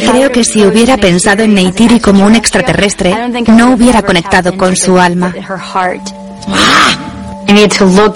[0.00, 3.14] Creo que si hubiera pensado en Neytiri como un extraterrestre,
[3.48, 5.32] no hubiera conectado con su alma.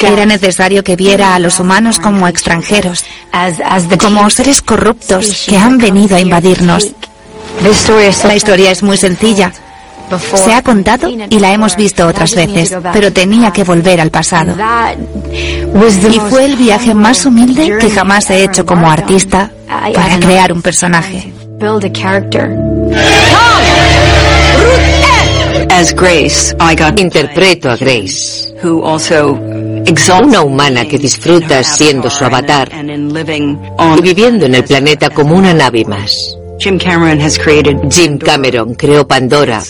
[0.01, 3.05] Era necesario que viera a los humanos como extranjeros,
[4.01, 6.87] como seres corruptos que han venido a invadirnos.
[8.25, 9.53] La historia es muy sencilla.
[10.17, 14.55] Se ha contado y la hemos visto otras veces, pero tenía que volver al pasado.
[15.33, 19.51] Y fue el viaje más humilde que jamás he hecho como artista
[19.95, 21.33] para crear un personaje.
[26.97, 28.55] Interpreto a Grace,
[30.21, 35.85] una humana que disfruta siendo su avatar y viviendo en el planeta como una nave
[35.85, 36.37] más.
[36.59, 39.63] Jim Cameron creó Pandora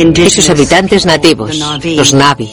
[0.00, 2.48] y sus habitantes nativos, los Navi,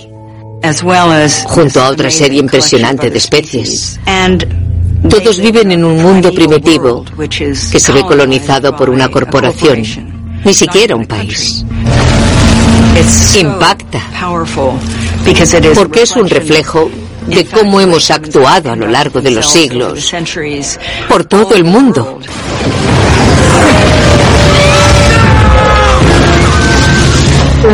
[1.46, 4.00] junto a otra serie impresionante de especies.
[5.08, 9.84] Todos viven en un mundo primitivo que se ve colonizado por una corporación,
[10.44, 11.64] ni siquiera un país.
[13.40, 14.02] Impacta,
[15.76, 16.90] porque es un reflejo
[17.28, 20.12] de cómo hemos actuado a lo largo de los siglos
[21.08, 22.20] por todo el mundo.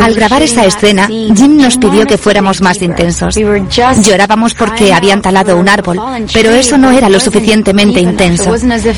[0.00, 3.34] Al grabar esta escena, Jim nos pidió que fuéramos más intensos.
[3.36, 6.00] Llorábamos porque habían talado un árbol,
[6.32, 8.54] pero eso no era lo suficientemente intenso.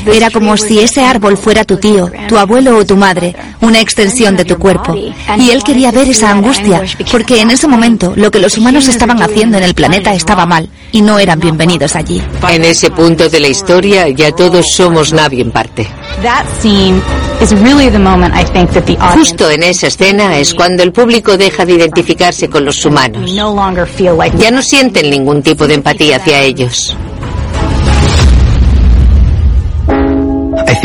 [0.07, 4.35] Era como si ese árbol fuera tu tío, tu abuelo o tu madre, una extensión
[4.35, 4.95] de tu cuerpo.
[4.95, 9.21] Y él quería ver esa angustia, porque en ese momento lo que los humanos estaban
[9.21, 12.23] haciendo en el planeta estaba mal y no eran bienvenidos allí.
[12.49, 15.85] En ese punto de la historia ya todos somos Navi en parte.
[19.13, 23.29] Justo en esa escena es cuando el público deja de identificarse con los humanos.
[23.29, 26.95] Ya no sienten ningún tipo de empatía hacia ellos.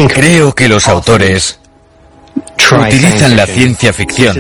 [0.08, 1.61] Creo que los autores
[2.72, 4.36] utilizan la ciencia ficción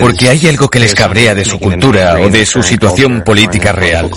[0.00, 4.10] porque hay algo que les cabrea de su cultura o de su situación política real.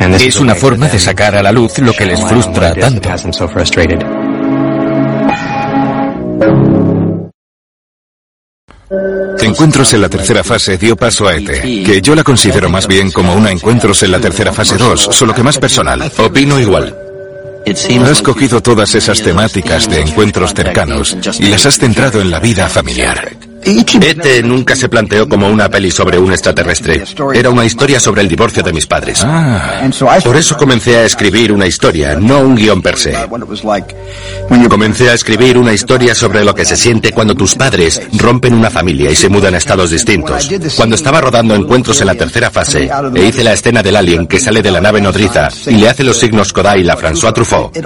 [0.00, 3.10] Es una forma de sacar a la luz lo que les frustra tanto.
[9.40, 13.10] Encuentros en la tercera fase dio paso a ET, que yo la considero más bien
[13.10, 16.10] como una Encuentros en la tercera fase 2, solo que más personal.
[16.18, 16.96] Opino igual.
[18.10, 22.68] Has cogido todas esas temáticas de encuentros cercanos y las has centrado en la vida
[22.68, 23.49] familiar.
[23.62, 27.04] ET nunca se planteó como una peli sobre un extraterrestre.
[27.34, 29.22] Era una historia sobre el divorcio de mis padres.
[29.24, 29.88] Ah.
[30.24, 33.14] Por eso comencé a escribir una historia, no un guion per se.
[34.68, 38.70] Comencé a escribir una historia sobre lo que se siente cuando tus padres rompen una
[38.70, 40.48] familia y se mudan a estados distintos.
[40.76, 44.38] Cuando estaba rodando encuentros en la tercera fase e hice la escena del alien que
[44.38, 47.76] sale de la nave nodriza y le hace los signos Kodai a François Truffaut,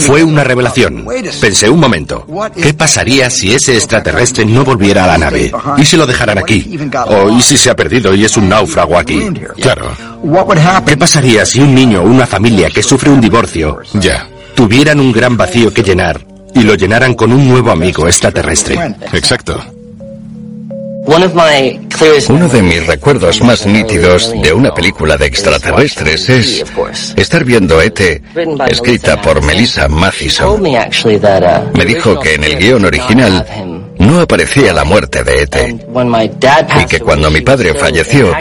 [0.00, 1.06] fue una revelación.
[1.40, 5.52] Pensé un momento, ¿qué pasaría si ese extraterrestre no volviera a la nave?
[5.76, 6.78] ¿Y si lo dejaran aquí?
[7.06, 9.20] ¿O y si se ha perdido y es un náufrago aquí?
[9.60, 9.90] Claro.
[10.86, 15.12] ¿Qué pasaría si un niño o una familia que sufre un divorcio ya tuvieran un
[15.12, 16.20] gran vacío que llenar
[16.54, 18.78] y lo llenaran con un nuevo amigo extraterrestre?
[19.12, 19.60] Exacto.
[21.06, 26.64] Uno de mis recuerdos más nítidos de una película de extraterrestres es
[27.16, 28.22] estar viendo ET,
[28.68, 30.62] escrita por Melissa Mathison.
[30.62, 33.73] Me dijo que en el guion original
[34.04, 35.56] no aparecía la muerte de ET
[36.80, 38.32] y que cuando mi padre falleció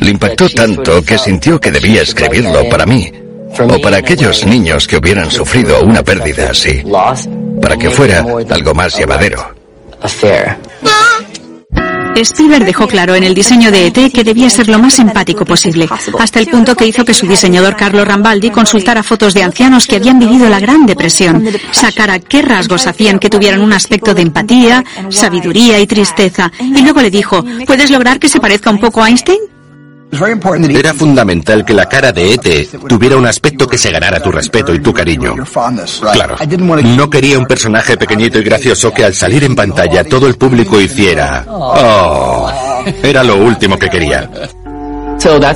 [0.00, 3.12] le impactó tanto que sintió que debía escribirlo para mí
[3.58, 6.82] o para aquellos niños que hubieran sufrido una pérdida así,
[7.62, 9.54] para que fuera algo más llevadero.
[12.20, 15.88] Spielberg dejó claro en el diseño de ET que debía ser lo más empático posible,
[16.18, 19.96] hasta el punto que hizo que su diseñador Carlo Rambaldi consultara fotos de ancianos que
[19.96, 24.84] habían vivido la Gran Depresión, sacara qué rasgos hacían que tuvieran un aspecto de empatía,
[25.10, 29.08] sabiduría y tristeza, y luego le dijo, ¿puedes lograr que se parezca un poco a
[29.08, 29.55] Einstein?
[30.78, 34.72] Era fundamental que la cara de Ete tuviera un aspecto que se ganara tu respeto
[34.74, 35.34] y tu cariño.
[36.12, 36.36] Claro,
[36.96, 40.80] no quería un personaje pequeñito y gracioso que al salir en pantalla todo el público
[40.80, 41.44] hiciera...
[41.48, 42.50] Oh,
[43.02, 44.30] era lo último que quería.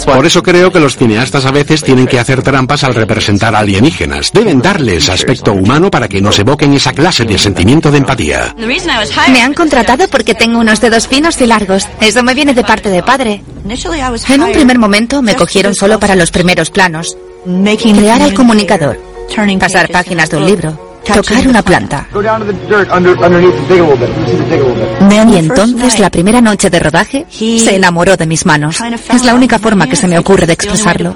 [0.05, 4.33] Por eso creo que los cineastas a veces tienen que hacer trampas al representar alienígenas.
[4.33, 8.55] Deben darles aspecto humano para que nos evoquen esa clase de sentimiento de empatía.
[9.33, 11.89] Me han contratado porque tengo unos dedos finos y largos.
[12.01, 13.43] Eso me viene de parte de padre.
[14.29, 17.17] En un primer momento me cogieron solo para los primeros planos.
[17.45, 18.99] Crear el comunicador.
[19.59, 22.07] Pasar páginas de un libro tocar una planta.
[25.29, 28.79] Y entonces, la primera noche de rodaje, se enamoró de mis manos.
[29.13, 31.13] Es la única forma que se me ocurre de expresarlo.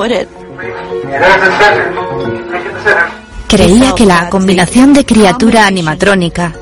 [3.47, 6.53] Creía que la combinación de criatura animatrónica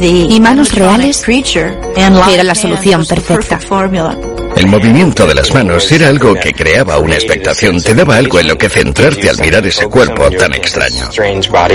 [0.00, 3.58] y manos reales era la solución perfecta.
[4.60, 8.48] El movimiento de las manos era algo que creaba una expectación, te daba algo en
[8.48, 11.10] lo que centrarte al mirar ese cuerpo tan extraño.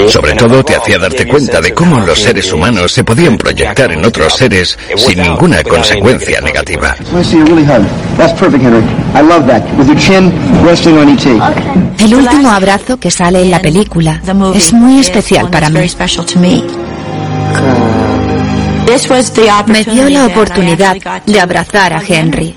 [0.08, 4.06] Sobre todo te hacía darte cuenta de cómo los seres humanos se podían proyectar en
[4.06, 6.96] otros seres sin ninguna consecuencia negativa.
[11.98, 14.22] El último abrazo que sale en la película
[14.54, 15.88] es muy especial para mí.
[19.66, 22.56] Me dio la oportunidad de abrazar a Henry.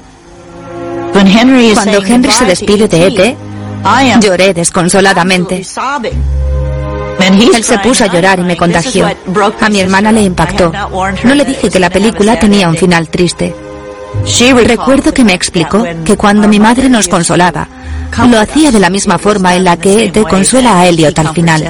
[1.74, 3.36] Cuando Henry se despide de Ete,
[4.20, 5.64] lloré desconsoladamente.
[7.54, 9.06] Él se puso a llorar y me contagió.
[9.60, 10.72] A mi hermana le impactó.
[11.24, 13.54] No le dije que la película tenía un final triste.
[14.64, 17.68] Recuerdo que me explicó que cuando mi madre nos consolaba,
[18.28, 21.64] lo hacía de la misma forma en la que te consuela a Elliot al final.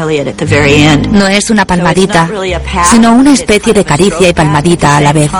[1.10, 2.28] No es una palmadita,
[2.90, 5.30] sino una especie de caricia y palmadita a la vez.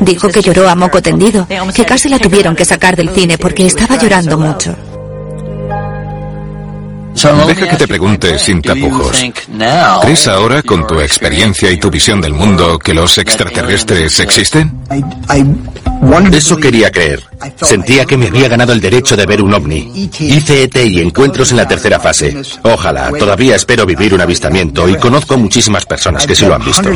[0.00, 3.66] Dijo que lloró a moco tendido, que casi la tuvieron que sacar del cine porque
[3.66, 4.76] estaba llorando mucho.
[7.46, 9.24] Deja que te pregunte sin tapujos.
[10.02, 14.80] ¿Crees ahora, con tu experiencia y tu visión del mundo, que los extraterrestres existen?
[16.32, 17.22] Eso quería creer.
[17.60, 20.10] Sentía que me había ganado el derecho de ver un ovni.
[20.18, 22.36] Hice ET y encuentros en la tercera fase.
[22.62, 26.90] Ojalá, todavía espero vivir un avistamiento y conozco muchísimas personas que sí lo han visto.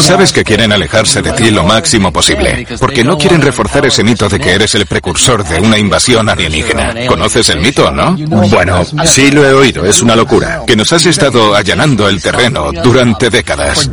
[0.00, 4.28] Sabes que quieren alejarse de ti lo máximo posible, porque no quieren reforzar ese mito
[4.28, 6.94] de que eres el precursor de una invasión alienígena.
[7.06, 8.16] ¿Conoces el mito, no?
[8.50, 10.62] Bueno, sí lo he oído, es una locura.
[10.66, 13.90] Que nos has estado allanando el terreno durante décadas.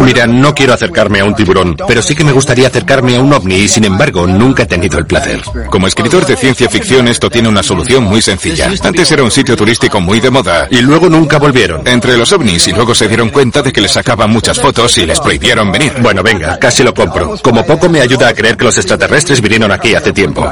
[0.00, 3.32] Mira, no quiero acercarme a un tiburón, pero sí que me gustaría acercarme a un
[3.32, 5.40] ovni y sin embargo nunca he tenido el placer.
[5.70, 8.70] Como escritor de ciencia ficción esto tiene una solución muy sencilla.
[8.82, 11.86] Antes era un sitio turístico muy de moda y luego nunca volvieron.
[11.86, 15.06] Entre los ovnis y luego se dieron cuenta de que les sacaban muchas fotos y
[15.06, 15.94] les prohibieron venir.
[16.00, 17.36] Bueno, venga, casi lo compro.
[17.42, 20.50] Como poco me ayuda a creer que los extraterrestres vinieron aquí hace tiempo.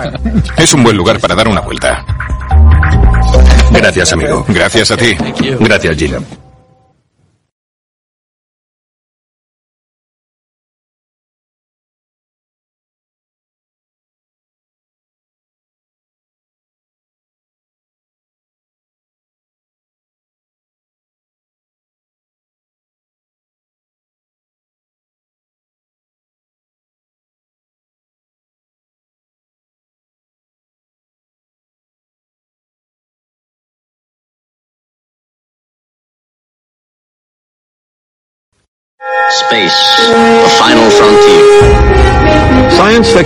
[0.56, 2.04] Es un buen lugar para dar una vuelta.
[3.72, 4.44] Gracias, amigo.
[4.48, 5.16] Gracias a ti.
[5.60, 6.18] Gracias, Gina.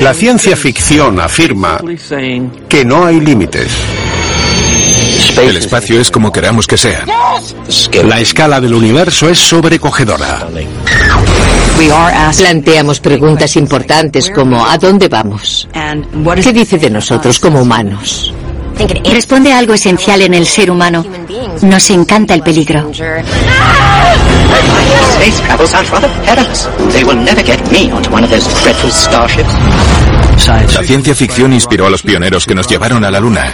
[0.00, 1.80] La ciencia ficción afirma
[2.68, 3.68] que no hay límites.
[5.36, 7.04] El espacio es como queramos que sea.
[8.04, 10.46] La escala del universo es sobrecogedora.
[12.36, 15.68] Planteamos preguntas importantes como ¿a dónde vamos?
[16.42, 18.32] ¿Qué dice de nosotros como humanos?
[19.12, 21.04] Responde a algo esencial en el ser humano.
[21.62, 22.90] Nos encanta el peligro.
[30.74, 33.52] La ciencia ficción inspiró a los pioneros que nos llevaron a la Luna.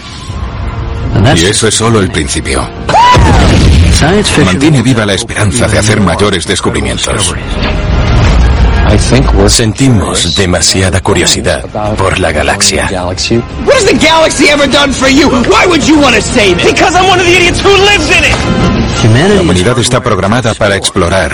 [1.36, 2.68] Y eso es solo el principio.
[4.44, 7.34] Mantiene viva la esperanza de hacer mayores descubrimientos.
[9.48, 11.64] Sentimos demasiada curiosidad
[11.96, 12.88] por la galaxia.
[12.90, 15.28] What has the galaxy ever done for you?
[15.28, 16.66] Why would you want to save it?
[16.66, 19.36] Because I'm one of the idiots who lives in it.
[19.36, 21.32] La humanidad está programada para explorar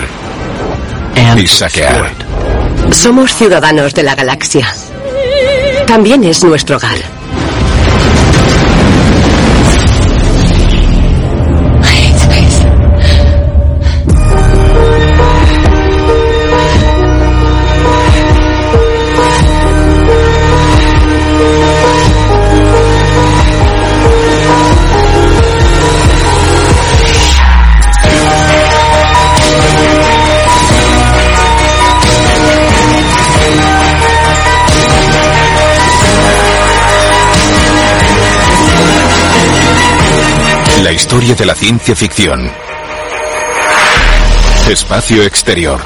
[1.37, 2.11] y saquear.
[2.91, 4.67] Somos ciudadanos de la galaxia.
[5.87, 6.97] También es nuestro hogar.
[40.89, 42.49] La historia de la ciencia ficción.
[44.67, 45.79] Espacio exterior.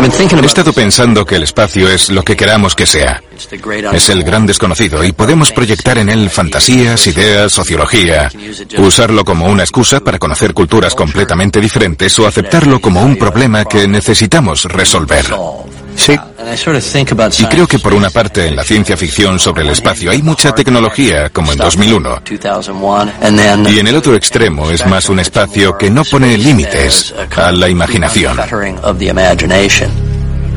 [0.00, 3.22] He estado pensando que el espacio es lo que queramos que sea.
[3.92, 8.28] Es el gran desconocido y podemos proyectar en él fantasías, ideas, sociología,
[8.78, 13.86] usarlo como una excusa para conocer culturas completamente diferentes o aceptarlo como un problema que
[13.86, 15.26] necesitamos resolver.
[15.98, 16.16] Sí.
[17.38, 20.52] Y creo que por una parte en la ciencia ficción sobre el espacio hay mucha
[20.54, 22.22] tecnología, como en 2001.
[23.68, 27.68] Y en el otro extremo es más un espacio que no pone límites a la
[27.68, 28.38] imaginación.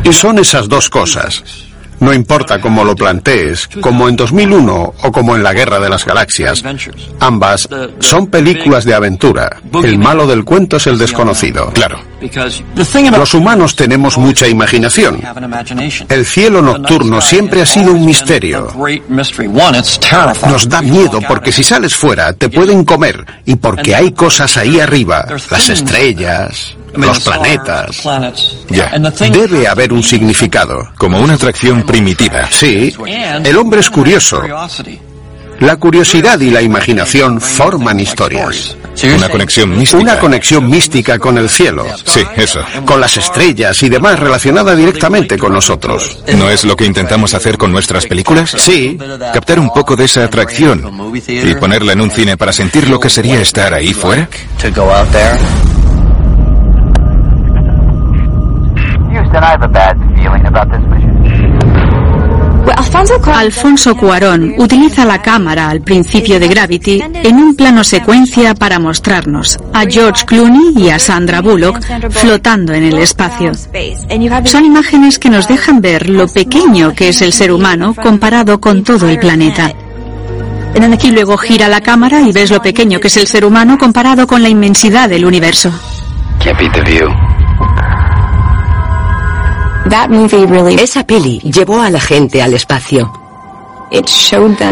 [0.04, 1.44] Y son esas dos cosas.
[2.02, 6.04] No importa cómo lo plantees, como en 2001 o como en la Guerra de las
[6.04, 6.64] Galaxias.
[7.20, 9.58] Ambas son películas de aventura.
[9.84, 11.72] El malo del cuento es el desconocido.
[11.74, 12.00] Claro.
[13.18, 15.22] Los humanos tenemos mucha imaginación.
[16.10, 18.74] El cielo nocturno siempre ha sido un misterio.
[20.50, 24.80] Nos da miedo porque si sales fuera te pueden comer y porque hay cosas ahí
[24.80, 28.04] arriba, las estrellas, los planetas.
[28.70, 28.92] Ya.
[29.32, 30.90] Debe haber un significado.
[30.98, 32.48] Como una atracción primitiva.
[32.52, 32.94] Sí,
[33.44, 34.42] el hombre es curioso.
[35.62, 38.76] La curiosidad y la imaginación forman historias.
[39.16, 40.02] Una conexión mística.
[40.02, 41.86] Una conexión mística con el cielo.
[42.04, 42.62] Sí, eso.
[42.84, 46.18] Con las estrellas y demás relacionada directamente con nosotros.
[46.36, 48.56] ¿No es lo que intentamos hacer con nuestras películas?
[48.58, 48.98] Sí.
[49.34, 53.12] Captar un poco de esa atracción y ponerla en un cine para sentir lo que
[53.12, 54.28] sería estar ahí fuera.
[59.32, 61.12] Houston, I have a bad feeling about this mission.
[63.34, 69.58] Alfonso Cuarón utiliza la cámara al principio de Gravity en un plano secuencia para mostrarnos
[69.74, 71.80] a George Clooney y a Sandra Bullock
[72.10, 73.52] flotando en el espacio.
[74.46, 78.84] Son imágenes que nos dejan ver lo pequeño que es el ser humano comparado con
[78.84, 79.74] todo el planeta.
[81.04, 84.28] Y luego gira la cámara y ves lo pequeño que es el ser humano comparado
[84.28, 85.72] con la inmensidad del universo.
[90.80, 93.12] Esa peli llevó a la gente al espacio.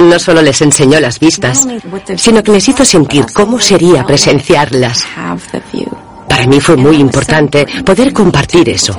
[0.01, 1.68] No solo les enseñó las vistas,
[2.16, 5.05] sino que les hizo sentir cómo sería presenciarlas.
[6.30, 8.95] Para mí fue muy importante poder compartir eso,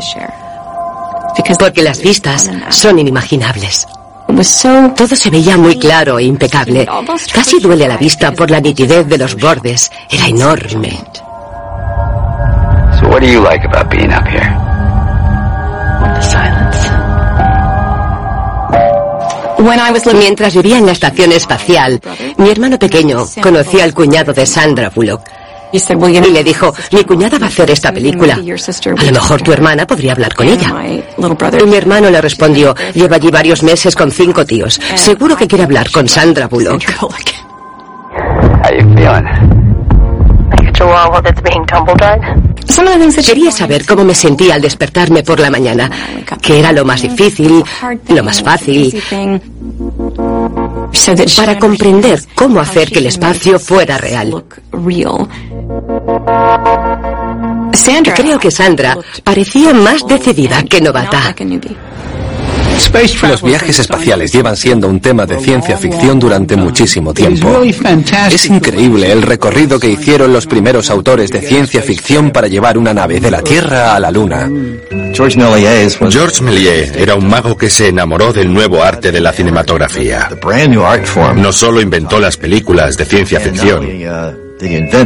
[1.58, 3.86] porque las vistas son inimaginables.
[4.96, 6.86] Todo se veía muy claro e impecable.
[7.32, 9.90] Casi duele a la vista por la nitidez de los bordes.
[10.10, 10.90] Era enorme.
[13.00, 14.59] So what do you like about being up here?
[20.14, 22.00] Mientras vivía en la estación espacial,
[22.38, 25.22] mi hermano pequeño conocía al cuñado de Sandra Bullock.
[25.72, 28.34] Y le dijo, mi cuñada va a hacer esta película.
[28.34, 30.74] A lo mejor tu hermana podría hablar con ella.
[31.60, 34.80] Y mi hermano le respondió, lleva allí varios meses con cinco tíos.
[34.96, 36.82] Seguro que quiere hablar con Sandra Bullock.
[43.26, 45.90] Quería saber cómo me sentía al despertarme por la mañana,
[46.40, 47.64] que era lo más difícil,
[48.08, 49.02] lo más fácil,
[51.36, 54.44] para comprender cómo hacer que el espacio fuera real.
[58.14, 61.34] Creo que Sandra parecía más decidida que novata.
[63.28, 67.62] Los viajes espaciales llevan siendo un tema de ciencia ficción durante muchísimo tiempo.
[68.30, 72.94] Es increíble el recorrido que hicieron los primeros autores de ciencia ficción para llevar una
[72.94, 74.50] nave de la Tierra a la Luna.
[76.10, 80.28] George Méliès era un mago que se enamoró del nuevo arte de la cinematografía.
[81.34, 83.86] No solo inventó las películas de ciencia ficción,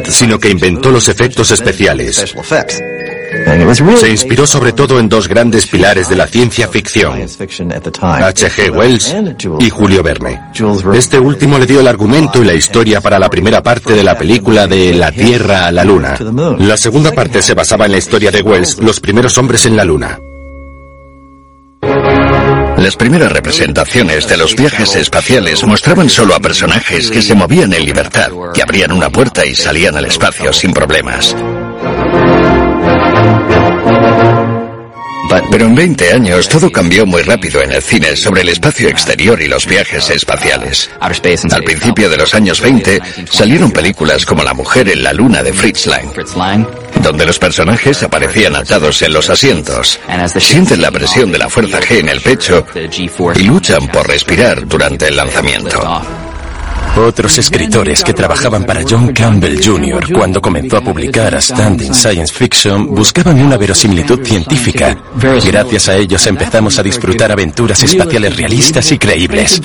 [0.08, 2.34] sino que inventó los efectos especiales.
[3.96, 8.70] Se inspiró sobre todo en dos grandes pilares de la ciencia ficción, H.G.
[8.70, 9.14] Wells
[9.60, 10.40] y Julio Verne.
[10.94, 14.16] Este último le dio el argumento y la historia para la primera parte de la
[14.16, 16.16] película de La Tierra a la Luna.
[16.58, 19.84] La segunda parte se basaba en la historia de Wells, Los primeros hombres en la
[19.84, 20.18] Luna.
[22.76, 27.84] Las primeras representaciones de los viajes espaciales mostraban solo a personajes que se movían en
[27.84, 31.34] libertad, que abrían una puerta y salían al espacio sin problemas.
[35.50, 39.40] Pero en 20 años todo cambió muy rápido en el cine sobre el espacio exterior
[39.40, 40.90] y los viajes espaciales.
[41.00, 45.52] Al principio de los años 20 salieron películas como La mujer en la luna de
[45.52, 46.08] Fritz Lang,
[47.02, 50.00] donde los personajes aparecían atados en los asientos,
[50.38, 52.66] sienten la presión de la fuerza G en el pecho
[53.34, 56.23] y luchan por respirar durante el lanzamiento.
[56.96, 60.12] Otros escritores que trabajaban para John Campbell Jr.
[60.12, 64.96] cuando comenzó a publicar a Standing Science Fiction buscaban una verosimilitud científica.
[65.16, 69.60] Gracias a ellos empezamos a disfrutar aventuras espaciales realistas y creíbles.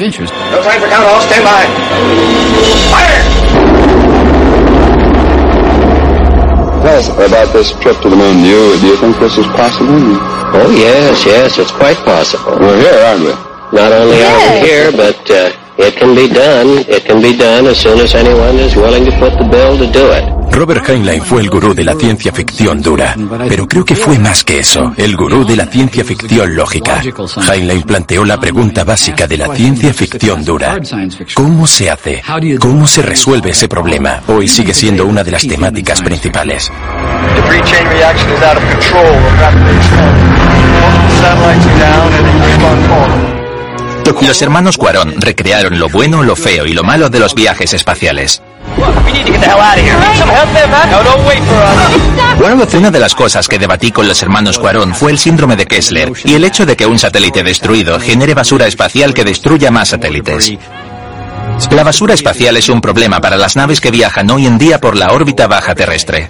[7.20, 8.42] about this trip to the moon.
[8.42, 9.94] Do you, do you think this is possible?
[10.56, 12.58] Oh, yes, yes, it's quite possible.
[12.60, 13.34] We're here, aren't we?
[13.72, 16.84] Not only are we here, but uh, it can be done.
[16.88, 19.88] It can be done as soon as anyone is willing to put the bill to
[19.92, 20.40] do it.
[20.52, 23.16] Robert Heinlein fue el gurú de la ciencia ficción dura,
[23.48, 27.02] pero creo que fue más que eso, el gurú de la ciencia ficción lógica.
[27.50, 30.78] Heinlein planteó la pregunta básica de la ciencia ficción dura.
[31.34, 32.22] ¿Cómo se hace?
[32.60, 34.22] ¿Cómo se resuelve ese problema?
[34.28, 36.70] Hoy sigue siendo una de las temáticas principales.
[44.22, 48.42] Los hermanos Cuarón recrearon lo bueno, lo feo y lo malo de los viajes espaciales.
[52.78, 56.12] Una de las cosas que debatí con los hermanos Cuarón fue el síndrome de Kessler
[56.24, 60.54] y el hecho de que un satélite destruido genere basura espacial que destruya más satélites.
[61.72, 64.96] La basura espacial es un problema para las naves que viajan hoy en día por
[64.96, 66.28] la órbita baja terrestre.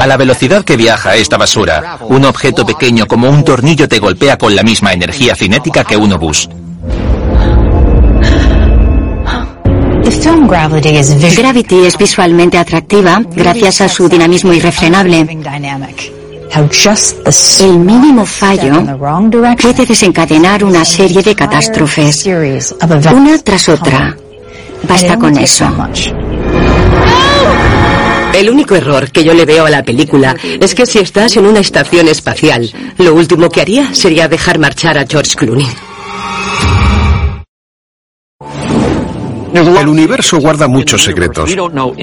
[0.00, 4.36] A la velocidad que viaja esta basura, un objeto pequeño como un tornillo te golpea
[4.36, 6.48] con la misma energía cinética que un obús.
[11.36, 15.26] Gravity es visualmente atractiva gracias a su dinamismo irrefrenable.
[17.60, 18.98] El mínimo fallo
[19.60, 24.16] puede desencadenar una serie de catástrofes, una tras otra.
[24.88, 25.66] Basta con eso.
[28.34, 31.46] El único error que yo le veo a la película es que si estás en
[31.46, 35.68] una estación espacial, lo último que haría sería dejar marchar a George Clooney.
[39.54, 41.54] El universo guarda muchos secretos.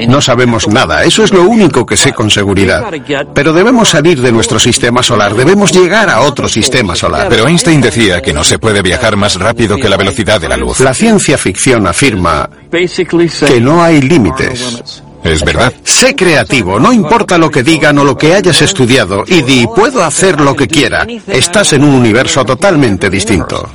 [0.07, 2.91] No sabemos nada, eso es lo único que sé con seguridad.
[3.33, 7.27] Pero debemos salir de nuestro sistema solar, debemos llegar a otro sistema solar.
[7.29, 10.57] Pero Einstein decía que no se puede viajar más rápido que la velocidad de la
[10.57, 10.79] luz.
[10.79, 15.03] La ciencia ficción afirma que no hay límites.
[15.23, 15.73] Es verdad.
[15.83, 20.03] Sé creativo, no importa lo que digan o lo que hayas estudiado, y di, puedo
[20.03, 21.05] hacer lo que quiera.
[21.27, 23.69] Estás en un universo totalmente distinto.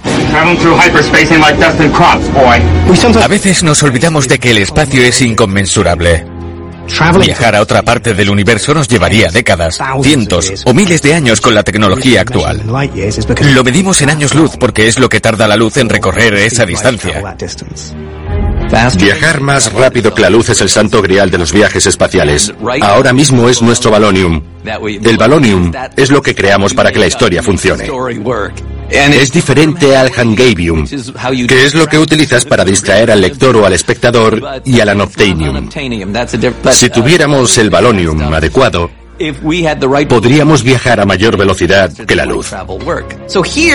[3.23, 6.27] A veces nos olvidamos de que el espacio es inconmensurable.
[7.21, 11.55] Viajar a otra parte del universo nos llevaría décadas, cientos o miles de años con
[11.55, 12.63] la tecnología actual.
[13.55, 16.65] Lo medimos en años luz porque es lo que tarda la luz en recorrer esa
[16.65, 17.37] distancia.
[18.99, 22.53] Viajar más rápido que la luz es el santo grial de los viajes espaciales.
[22.83, 24.43] Ahora mismo es nuestro balonium.
[24.65, 27.89] El balonium es lo que creamos para que la historia funcione.
[28.89, 33.73] Es diferente al Hangavium, que es lo que utilizas para distraer al lector o al
[33.73, 35.69] espectador, y al Anoptanium.
[36.71, 38.91] Si tuviéramos el balonium adecuado,
[40.09, 42.53] podríamos viajar a mayor velocidad que la luz.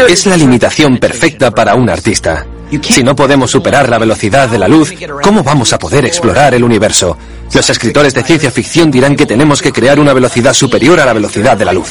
[0.07, 2.45] Es la limitación perfecta para un artista.
[2.81, 6.63] Si no podemos superar la velocidad de la luz, ¿cómo vamos a poder explorar el
[6.63, 7.17] universo?
[7.53, 11.13] Los escritores de ciencia ficción dirán que tenemos que crear una velocidad superior a la
[11.13, 11.89] velocidad de la luz.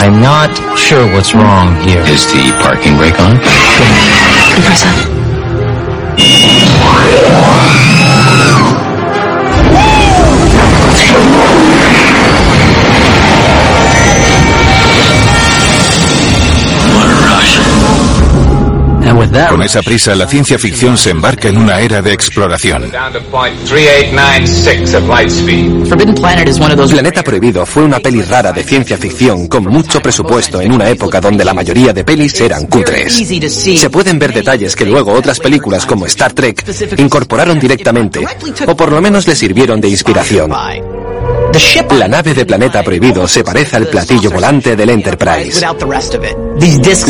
[0.00, 2.00] I'm not sure what's wrong here.
[2.02, 3.36] Is the parking brake on?
[6.88, 8.67] うん。
[19.48, 22.92] Con esa prisa, la ciencia ficción se embarca en una era de exploración.
[26.88, 31.20] Planeta Prohibido fue una peli rara de ciencia ficción con mucho presupuesto en una época
[31.20, 33.12] donde la mayoría de pelis eran cutres.
[33.12, 36.64] Se pueden ver detalles que luego otras películas como Star Trek
[36.98, 38.24] incorporaron directamente,
[38.66, 40.52] o por lo menos le sirvieron de inspiración.
[41.90, 45.66] La nave de Planeta Prohibido se parece al platillo volante del Enterprise.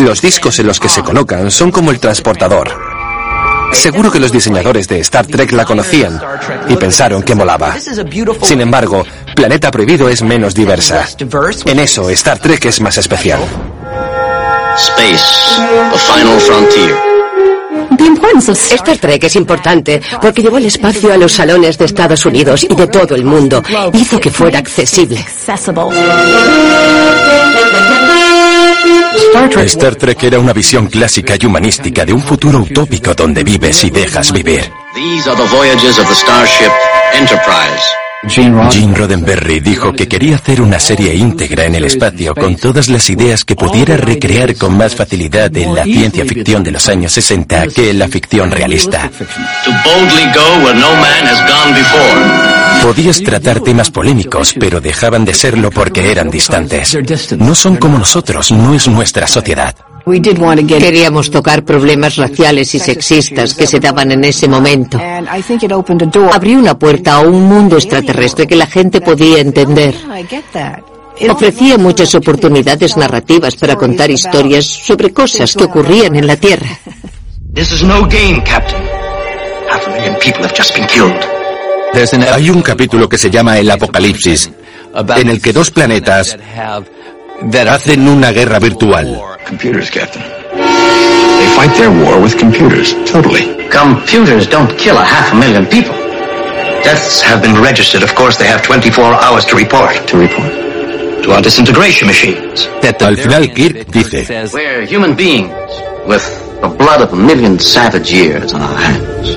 [0.02, 2.70] Los discos en los que se colocan son como el transportador.
[3.72, 6.20] Seguro que los diseñadores de Star Trek la conocían
[6.68, 7.76] y pensaron que molaba.
[8.42, 9.04] Sin embargo,
[9.36, 11.06] Planeta Prohibido es menos diversa.
[11.66, 13.40] En eso, Star Trek es más especial.
[14.76, 15.60] Space,
[15.92, 17.07] the final frontier.
[18.74, 22.74] Star Trek es importante porque llevó el espacio a los salones de Estados Unidos y
[22.74, 23.62] de todo el mundo.
[23.92, 25.24] Hizo que fuera accesible.
[29.66, 33.90] Star Trek era una visión clásica y humanística de un futuro utópico donde vives y
[33.90, 34.70] dejas vivir.
[34.94, 36.72] These are the voyages of the starship
[37.14, 38.07] Enterprise.
[38.26, 43.08] Gene Roddenberry dijo que quería hacer una serie íntegra en el espacio con todas las
[43.10, 47.68] ideas que pudiera recrear con más facilidad en la ciencia ficción de los años 60
[47.68, 49.08] que en la ficción realista.
[52.82, 56.98] Podías tratar temas polémicos, pero dejaban de serlo porque eran distantes.
[57.38, 59.76] No son como nosotros, no es nuestra sociedad.
[60.66, 64.98] Queríamos tocar problemas raciales y sexistas que se daban en ese momento.
[66.32, 69.94] Abrió una puerta a un mundo extraterrestre que la gente podía entender.
[71.28, 76.68] Ofrecía muchas oportunidades narrativas para contar historias sobre cosas que ocurrían en la Tierra.
[77.54, 78.80] This is no game, Captain.
[79.68, 81.38] Half a million people have just been killed.
[82.32, 84.50] Hay un capítulo que se llama El Apocalipsis,
[85.16, 86.36] en el que dos planetas
[87.40, 89.38] hacen una guerra virtual.
[89.46, 90.22] Computers, Captain.
[90.22, 93.68] They fight their war with computers, totally.
[93.68, 95.94] Computers don't kill a half a million people.
[96.82, 98.02] Deaths have been registered.
[98.02, 99.94] Of course, they have 24 hours to report.
[100.08, 100.52] To report?
[101.24, 102.66] To our disintegration machines.
[102.82, 105.50] Al final Kirk dice, We're human beings
[106.06, 106.24] with
[106.60, 109.36] the blood of a million savage years on our hands.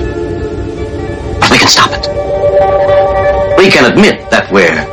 [1.40, 2.08] But we can stop it.
[3.58, 4.91] We can admit that we're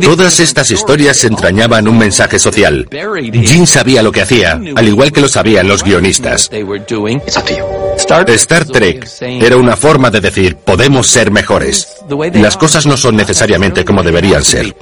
[0.00, 2.88] Todas estas historias entrañaban un mensaje social.
[3.32, 6.50] Jim sabía lo que hacía, al igual que lo sabían los guionistas.
[8.28, 11.88] Star Trek era una forma de decir, podemos ser mejores.
[12.34, 14.74] Las cosas no son necesariamente como deberían ser.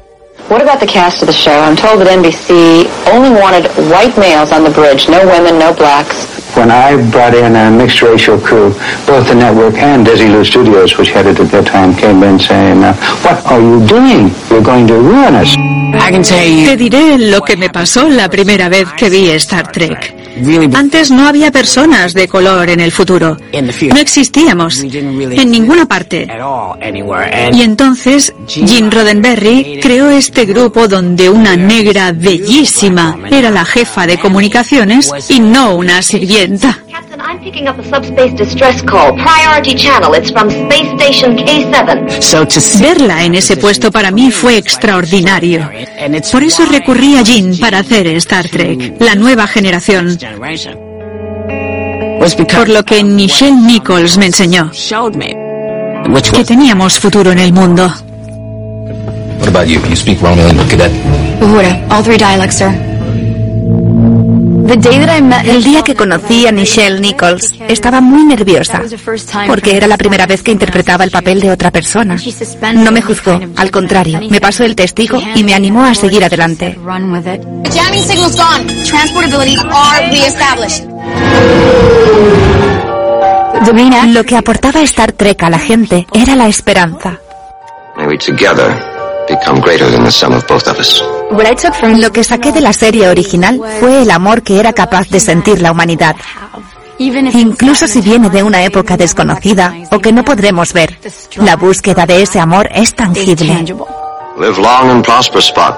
[0.51, 1.55] What about the cast of the show?
[1.55, 6.44] I'm told that NBC only wanted white males on the bridge, no women, no blacks.
[6.55, 8.71] When I brought in a mixed racial crew,
[9.07, 12.85] both the network and Desilu Studios, which had it at that time, came in saying,
[12.85, 14.31] uh, what are you doing?
[14.49, 15.55] You're going to ruin us.
[15.95, 20.24] Te diré lo que me pasó la primera vez que vi Star Trek.
[20.75, 23.37] Antes no había personas de color en el futuro.
[23.53, 26.29] No existíamos en ninguna parte.
[27.53, 34.19] Y entonces Jim Roddenberry creó este grupo donde una negra bellísima era la jefa de
[34.19, 36.79] comunicaciones y no una sirvienta.
[37.27, 39.15] I'm picking up a subspace distress call.
[39.17, 40.15] Priority channel.
[40.15, 42.81] It's from Space Station K7.
[42.81, 45.71] Verla en ese puesto para mí fue extraordinario.
[46.31, 50.19] Por eso recurrí a Jean para hacer Star Trek, la nueva generación.
[52.57, 54.71] Por lo que Michelle Nichols me enseñó
[56.33, 57.93] que teníamos futuro en el mundo.
[59.41, 59.81] What about you?
[59.89, 60.93] You speak Romulan, cadet?
[61.41, 62.94] Uhura, all three dialects, sir.
[64.67, 68.83] El día que conocí a Nichelle Nichols, estaba muy nerviosa,
[69.47, 72.17] porque era la primera vez que interpretaba el papel de otra persona.
[72.75, 76.79] No me juzgó, al contrario, me pasó el testigo y me animó a seguir adelante.
[84.09, 87.19] Lo que aportaba Star Trek a la gente era la esperanza.
[91.97, 95.61] Lo que saqué de la serie original fue el amor que era capaz de sentir
[95.61, 96.17] la humanidad.
[96.99, 100.99] Incluso si viene de una época desconocida o que no podremos ver,
[101.37, 103.65] la búsqueda de ese amor es tangible.
[104.37, 105.77] Live long and prosper, Spock.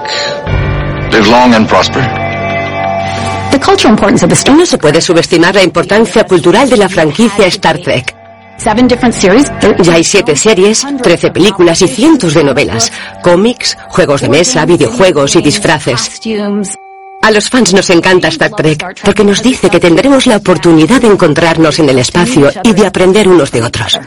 [1.11, 2.03] Live long and prosper.
[4.55, 8.16] No se puede subestimar la importancia cultural de la franquicia Star Trek.
[9.83, 12.91] Ya hay siete series, trece películas y cientos de novelas,
[13.21, 16.19] cómics, juegos de mesa, videojuegos y disfraces.
[17.21, 21.07] A los fans nos encanta Star Trek porque nos dice que tendremos la oportunidad de
[21.07, 23.99] encontrarnos en el espacio y de aprender unos de otros.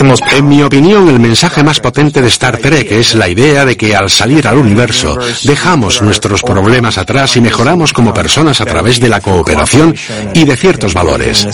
[0.00, 3.94] En mi opinión, el mensaje más potente de Star Trek es la idea de que
[3.94, 9.10] al salir al universo dejamos nuestros problemas atrás y mejoramos como personas a través de
[9.10, 9.94] la cooperación
[10.32, 11.46] y de ciertos valores.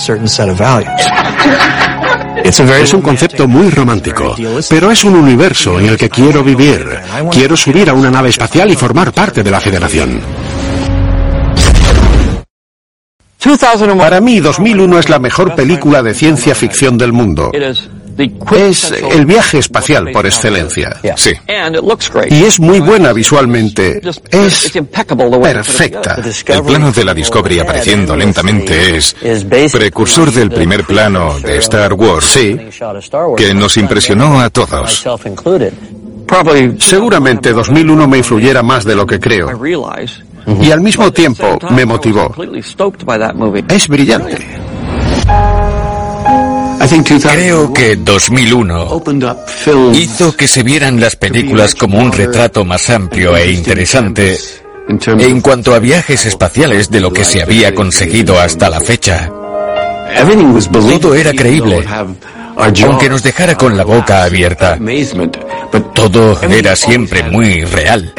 [2.44, 4.36] Es un concepto muy romántico,
[4.70, 6.86] pero es un universo en el que quiero vivir.
[7.32, 10.20] Quiero subir a una nave espacial y formar parte de la Federación.
[13.98, 17.50] Para mí, 2001 es la mejor película de ciencia ficción del mundo.
[18.18, 20.96] Es el viaje espacial por excelencia.
[21.16, 21.32] Sí.
[22.30, 24.00] Y es muy buena visualmente.
[24.30, 24.72] Es
[25.42, 26.22] perfecta.
[26.46, 29.16] El plano de la Discovery apareciendo lentamente es
[29.72, 32.58] precursor del primer plano de Star Wars, sí,
[33.36, 35.04] que nos impresionó a todos.
[36.78, 39.50] Seguramente 2001 me influyera más de lo que creo.
[40.60, 42.34] Y al mismo tiempo me motivó.
[43.68, 44.38] Es brillante.
[47.32, 49.02] Creo que 2001
[49.94, 54.36] hizo que se vieran las películas como un retrato más amplio e interesante
[54.88, 59.30] en cuanto a viajes espaciales de lo que se había conseguido hasta la fecha.
[61.00, 61.84] Todo era creíble,
[62.56, 64.78] aunque nos dejara con la boca abierta.
[65.94, 68.12] Todo era siempre muy real.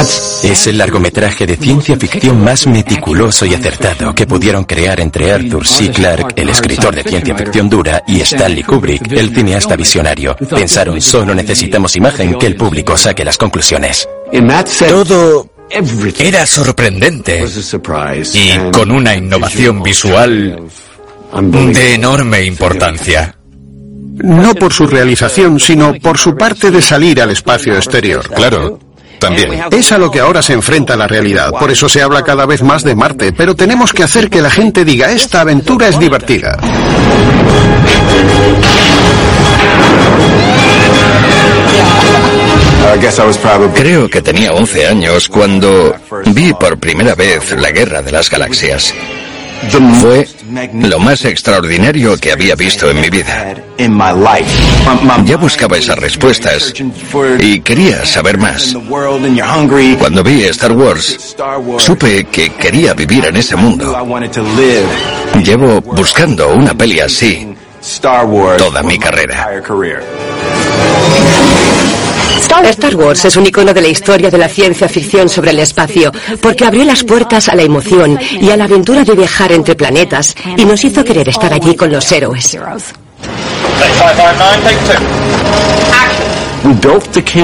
[0.00, 5.66] Es el largometraje de ciencia ficción más meticuloso y acertado que pudieron crear entre Arthur
[5.66, 5.90] C.
[5.90, 10.36] Clarke, el escritor de ciencia ficción dura, y Stanley Kubrick, el cineasta visionario.
[10.36, 14.08] Pensaron, solo necesitamos imagen que el público saque las conclusiones.
[14.88, 15.50] Todo
[16.20, 17.44] era sorprendente
[18.34, 20.62] y con una innovación visual
[21.42, 23.34] de enorme importancia.
[24.20, 28.28] No por su realización, sino por su parte de salir al espacio exterior.
[28.28, 28.78] Claro,
[29.18, 29.64] también.
[29.70, 31.50] Es a lo que ahora se enfrenta la realidad.
[31.50, 33.32] Por eso se habla cada vez más de Marte.
[33.32, 36.56] Pero tenemos que hacer que la gente diga, esta aventura es divertida.
[43.74, 45.94] Creo que tenía 11 años cuando
[46.26, 48.94] vi por primera vez la Guerra de las Galaxias.
[50.00, 50.26] Fue
[50.72, 53.54] lo más extraordinario que había visto en mi vida.
[55.24, 56.72] Ya buscaba esas respuestas
[57.38, 58.76] y quería saber más.
[59.98, 61.36] Cuando vi Star Wars,
[61.78, 63.96] supe que quería vivir en ese mundo.
[65.42, 67.54] Llevo buscando una peli así
[68.58, 69.48] toda mi carrera.
[72.68, 76.12] Star Wars es un icono de la historia de la ciencia ficción sobre el espacio,
[76.40, 80.34] porque abrió las puertas a la emoción y a la aventura de viajar entre planetas
[80.56, 82.58] y nos hizo querer estar allí con los héroes.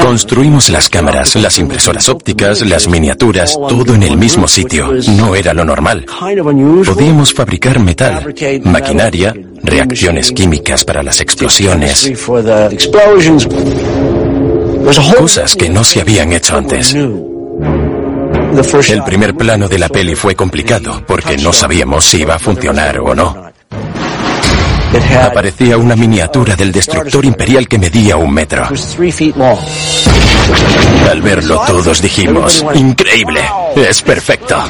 [0.02, 4.92] Construimos las cámaras, las impresoras ópticas, las miniaturas, todo en el mismo sitio.
[5.16, 6.04] No era lo normal.
[6.84, 8.34] Podíamos fabricar metal,
[8.64, 12.12] maquinaria, reacciones químicas para las explosiones.
[15.18, 16.94] Cosas que no se habían hecho antes.
[16.94, 23.00] El primer plano de la peli fue complicado porque no sabíamos si iba a funcionar
[23.00, 23.50] o no.
[25.22, 28.68] Aparecía una miniatura del destructor imperial que medía un metro.
[31.10, 33.40] Al verlo todos dijimos, increíble,
[33.76, 34.62] es perfecto.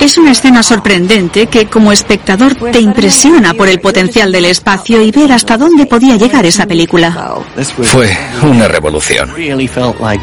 [0.00, 5.10] Es una escena sorprendente que como espectador te impresiona por el potencial del espacio y
[5.10, 7.36] ver hasta dónde podía llegar esa película.
[7.82, 9.30] Fue una revolución.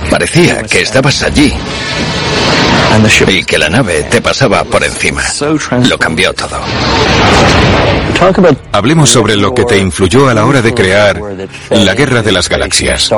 [0.10, 1.54] Parecía que estabas allí
[3.28, 5.24] y que la nave te pasaba por encima.
[5.88, 6.60] Lo cambió todo.
[8.72, 11.22] Hablemos sobre lo que te influyó a la hora de crear
[11.70, 13.10] la Guerra de las Galaxias.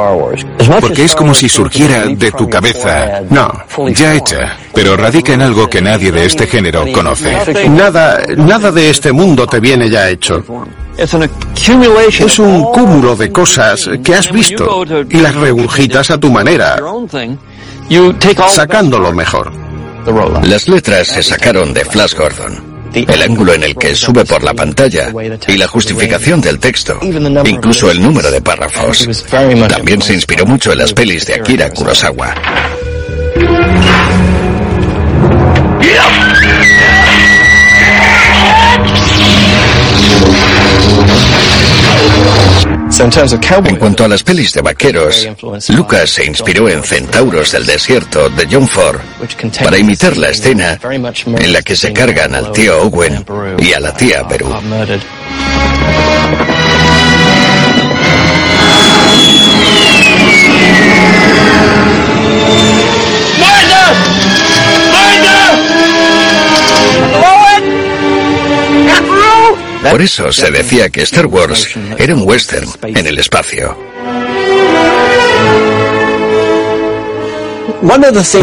[0.80, 3.22] Porque es como si surgiera de tu cabeza.
[3.30, 3.52] No,
[3.94, 7.36] ya hecha, pero radica en algo que nadie de este género conoce.
[7.70, 10.44] Nada, nada de este mundo te viene ya hecho.
[10.98, 16.78] Es un cúmulo de cosas que has visto y las regurgitas a tu manera,
[18.50, 19.52] sacando lo mejor.
[20.44, 22.70] Las letras se sacaron de Flash Gordon.
[22.94, 25.14] El ángulo en el que sube por la pantalla
[25.48, 27.00] y la justificación del texto,
[27.46, 29.08] incluso el número de párrafos.
[29.70, 32.34] También se inspiró mucho en las pelis de Akira Kurosawa.
[43.00, 45.26] En cuanto a las pelis de vaqueros,
[45.70, 49.00] Lucas se inspiró en Centauros del Desierto de John Ford
[49.64, 53.26] para imitar la escena en la que se cargan al tío Owen
[53.58, 54.54] y a la tía Perú.
[69.92, 73.78] Por eso se decía que Star Wars era un western en el espacio.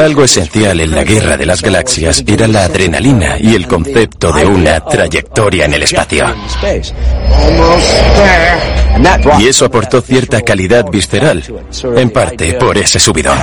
[0.00, 4.46] Algo esencial en la guerra de las galaxias era la adrenalina y el concepto de
[4.46, 6.24] una trayectoria en el espacio.
[9.38, 11.42] Y eso aportó cierta calidad visceral,
[11.96, 13.38] en parte por ese subidón.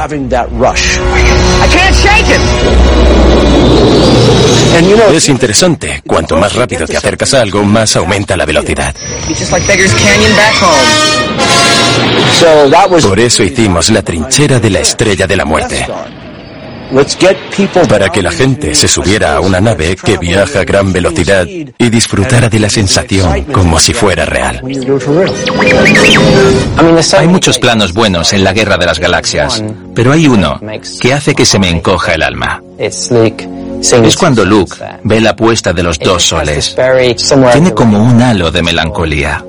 [5.12, 8.96] Es interesante, cuanto más rápido te acercas a algo, más aumenta la velocidad.
[13.08, 15.86] Por eso hicimos la trinchera de la estrella de la muerte.
[17.90, 21.90] Para que la gente se subiera a una nave que viaja a gran velocidad y
[21.90, 24.62] disfrutara de la sensación como si fuera real.
[27.18, 29.64] Hay muchos planos buenos en la Guerra de las Galaxias,
[29.94, 30.60] pero hay uno
[31.00, 32.62] que hace que se me encoja el alma.
[32.78, 36.76] Es cuando Luke ve la puesta de los dos soles.
[37.52, 39.44] Tiene como un halo de melancolía.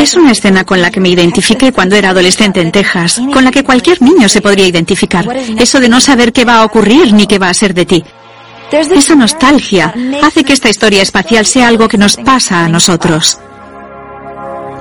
[0.00, 3.52] Es una escena con la que me identifiqué cuando era adolescente en Texas, con la
[3.52, 5.24] que cualquier niño se podría identificar.
[5.58, 8.04] Eso de no saber qué va a ocurrir ni qué va a ser de ti.
[8.72, 13.38] Esa nostalgia hace que esta historia espacial sea algo que nos pasa a nosotros.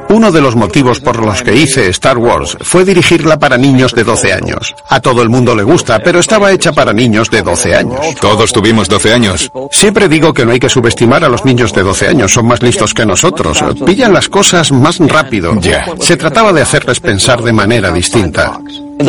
[0.10, 4.04] Uno de los motivos por los que hice Star Wars fue dirigirla para niños de
[4.04, 4.76] 12 años.
[4.88, 8.00] A todo el mundo le gusta, pero estaba hecha para niños de 12 años.
[8.22, 9.52] Todos tuvimos 12 años.
[9.72, 12.62] Siempre digo que no hay que subestimar a los niños de 12 años, son más
[12.62, 13.64] listos que nosotros.
[13.86, 15.60] Pillan las cosas más rápido.
[15.60, 15.86] Ya.
[16.00, 18.60] Se trataba de hacerles pensar de manera distinta.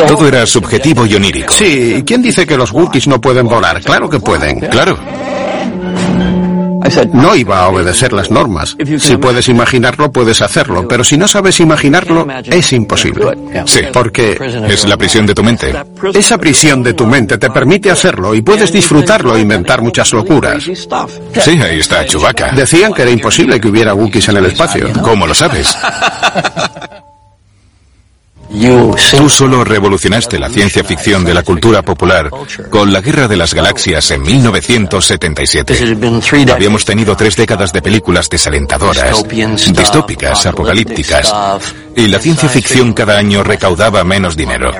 [0.07, 1.53] Todo era subjetivo y onírico.
[1.53, 3.81] Sí, ¿quién dice que los Wookiees no pueden volar?
[3.81, 4.59] Claro que pueden.
[4.59, 4.97] Claro.
[7.13, 8.75] No iba a obedecer las normas.
[8.99, 13.37] Si puedes imaginarlo, puedes hacerlo, pero si no sabes imaginarlo, es imposible.
[13.65, 15.73] Sí, Porque es la prisión de tu mente.
[16.13, 20.63] esa prisión de tu mente te permite hacerlo y puedes disfrutarlo e inventar muchas locuras.
[20.63, 22.51] Sí, ahí está Chewbacca.
[22.51, 24.87] Decían que era imposible que hubiera Wookiees en el espacio.
[25.01, 25.75] ¿Cómo lo sabes?
[28.49, 32.29] Tú solo revolucionaste la ciencia ficción de la cultura popular
[32.69, 35.97] con la Guerra de las Galaxias en 1977.
[36.53, 41.33] Habíamos tenido tres décadas de películas desalentadoras, distópicas, apocalípticas,
[41.95, 44.71] y la ciencia ficción cada año recaudaba menos dinero.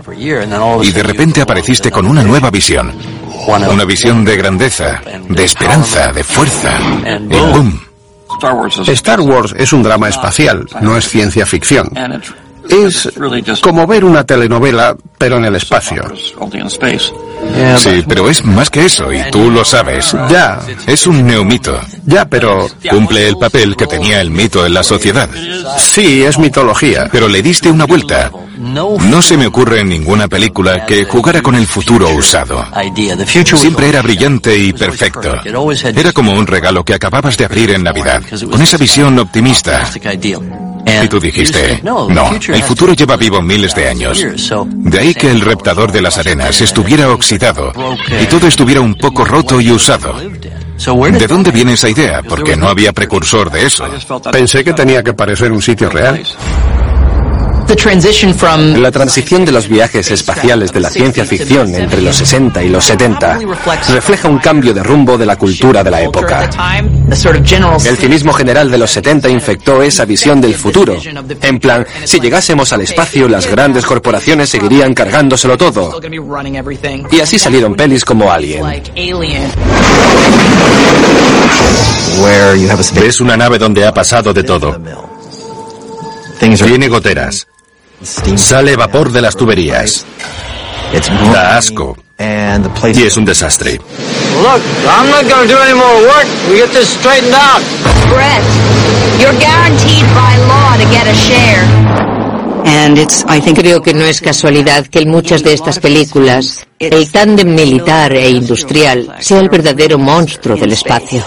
[0.82, 2.94] Y de repente apareciste con una nueva visión.
[3.48, 6.80] Una visión de grandeza, de esperanza, de fuerza.
[7.30, 7.82] Y ¡boom!
[8.88, 11.90] Star Wars es un drama espacial, no es ciencia ficción.
[12.70, 13.10] Es
[13.62, 16.04] como ver una telenovela, pero en el espacio.
[17.78, 20.16] Sí, pero es más que eso, y tú lo sabes.
[20.30, 20.60] Ya.
[20.86, 21.80] Es un neomito.
[22.06, 22.68] Ya, pero...
[22.90, 25.30] Cumple el papel que tenía el mito en la sociedad.
[25.78, 27.10] Sí, es mitología.
[27.12, 28.32] Pero le diste una vuelta.
[28.58, 32.66] No se me ocurre en ninguna película que jugara con el futuro usado.
[33.26, 35.36] Siempre era brillante y perfecto.
[35.96, 39.88] Era como un regalo que acababas de abrir en Navidad, con esa visión optimista.
[41.04, 42.08] Y tú dijiste, no,
[42.58, 44.26] el futuro lleva vivo miles de años.
[44.66, 47.72] De ahí que el reptador de las arenas estuviera oxidado
[48.22, 50.16] y todo estuviera un poco roto y usado.
[50.18, 52.22] ¿De dónde viene esa idea?
[52.24, 53.86] Porque no había precursor de eso.
[54.32, 56.24] Pensé que tenía que parecer un sitio real.
[58.82, 62.86] La transición de los viajes espaciales de la ciencia ficción entre los 60 y los
[62.86, 63.40] 70
[63.90, 66.50] refleja un cambio de rumbo de la cultura de la época.
[67.86, 70.98] El cinismo general de los 70 infectó esa visión del futuro.
[71.42, 76.00] En plan, si llegásemos al espacio, las grandes corporaciones seguirían cargándoselo todo.
[77.12, 78.64] Y así salieron pelis como Alien.
[82.94, 84.80] Ves una nave donde ha pasado de todo.
[86.40, 87.48] Tiene goteras.
[88.04, 90.06] Sale vapor de las tuberías.
[91.34, 91.98] Da asco.
[92.20, 93.74] Y es un desastre.
[93.74, 96.28] Look, I'm not going to do any more work.
[96.50, 97.62] We get this straightened out.
[98.10, 98.44] Brett,
[99.20, 101.88] you're guaranteed by law to get a share.
[103.56, 108.30] Creo que no es casualidad que en muchas de estas películas el tándem militar e
[108.30, 111.24] industrial sea el verdadero monstruo del espacio.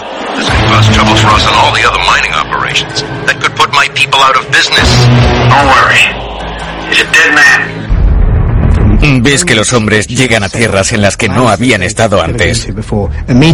[9.21, 12.67] Ves que los hombres llegan a tierras en las que no habían estado antes.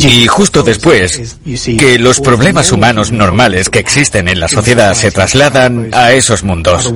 [0.03, 1.37] Y justo después,
[1.77, 6.93] que los problemas humanos normales que existen en la sociedad se trasladan a esos mundos.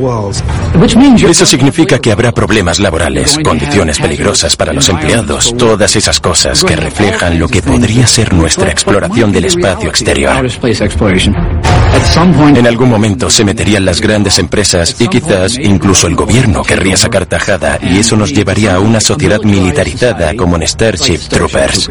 [1.27, 6.75] Eso significa que habrá problemas laborales, condiciones peligrosas para los empleados, todas esas cosas que
[6.75, 10.47] reflejan lo que podría ser nuestra exploración del espacio exterior.
[12.55, 17.25] En algún momento se meterían las grandes empresas y quizás incluso el gobierno querría sacar
[17.25, 21.89] tajada y eso nos llevaría a una sociedad militarizada como en Starship Troopers.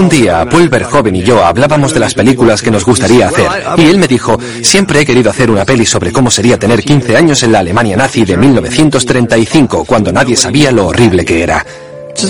[0.00, 3.46] Un día, Paul Verhoeven y yo hablábamos de las películas que nos gustaría hacer,
[3.76, 7.18] y él me dijo, siempre he querido hacer una peli sobre cómo sería tener 15
[7.18, 11.66] años en la Alemania nazi de 1935, cuando nadie sabía lo horrible que era.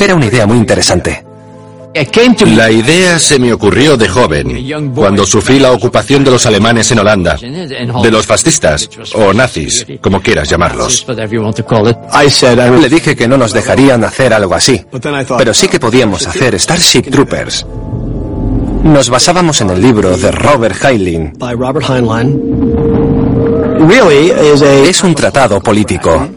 [0.01, 1.30] Era una idea muy interesante.
[1.93, 7.01] La idea se me ocurrió de joven, cuando sufrí la ocupación de los alemanes en
[7.01, 11.05] Holanda, de los fascistas, o nazis, como quieras llamarlos.
[11.09, 14.84] Le dije que no nos dejarían hacer algo así,
[15.36, 17.66] pero sí que podíamos hacer Starship Troopers.
[18.84, 21.32] Nos basábamos en el libro de Robert Heinlein.
[24.88, 26.28] Es un tratado político.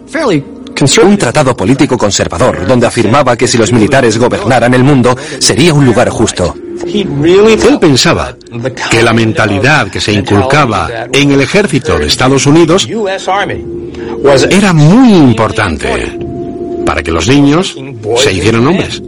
[1.03, 5.86] Un tratado político conservador, donde afirmaba que si los militares gobernaran el mundo, sería un
[5.86, 6.55] lugar justo.
[6.86, 8.36] Él pensaba
[8.89, 12.88] que la mentalidad que se inculcaba en el ejército de Estados Unidos
[14.49, 16.17] era muy importante
[16.86, 17.76] para que los niños
[18.17, 19.01] se hicieran hombres.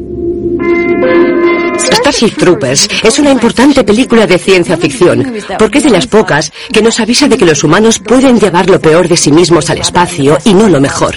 [2.06, 6.84] Starship Troopers es una importante película de ciencia ficción, porque es de las pocas que
[6.84, 10.38] nos avisa de que los humanos pueden llevar lo peor de sí mismos al espacio
[10.46, 11.16] y no lo mejor.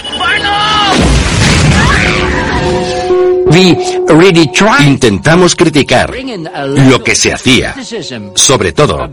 [4.83, 6.11] Intentamos criticar
[6.65, 7.75] lo que se hacía,
[8.33, 9.07] sobre todo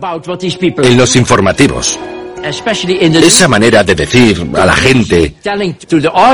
[0.79, 1.99] en los informativos.
[3.23, 5.35] Esa manera de decir a la gente,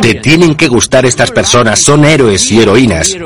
[0.01, 3.17] te tienen que gustar estas personas, son héroes y heroínas.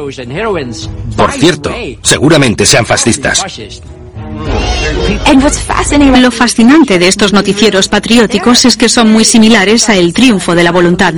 [1.17, 3.45] Por cierto, seguramente sean fascistas.
[6.21, 10.65] Lo fascinante de estos noticieros patrióticos es que son muy similares a El triunfo de
[10.65, 11.15] la voluntad.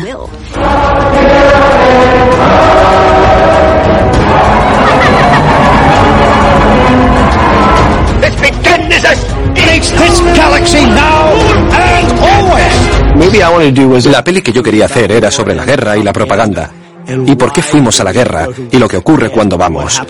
[14.11, 16.71] La peli que yo quería hacer era sobre la guerra y la propaganda.
[17.27, 20.01] Y por qué fuimos a la guerra y lo que ocurre cuando vamos.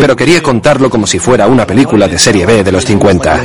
[0.00, 3.42] Pero quería contarlo como si fuera una película de serie B de los 50.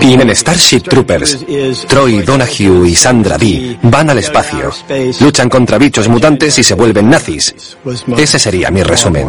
[0.00, 1.44] En Starship Troopers,
[1.86, 4.72] Troy Donahue y Sandra Dee van al espacio,
[5.20, 7.54] luchan contra bichos mutantes y se vuelven nazis.
[8.16, 9.28] Ese sería mi resumen.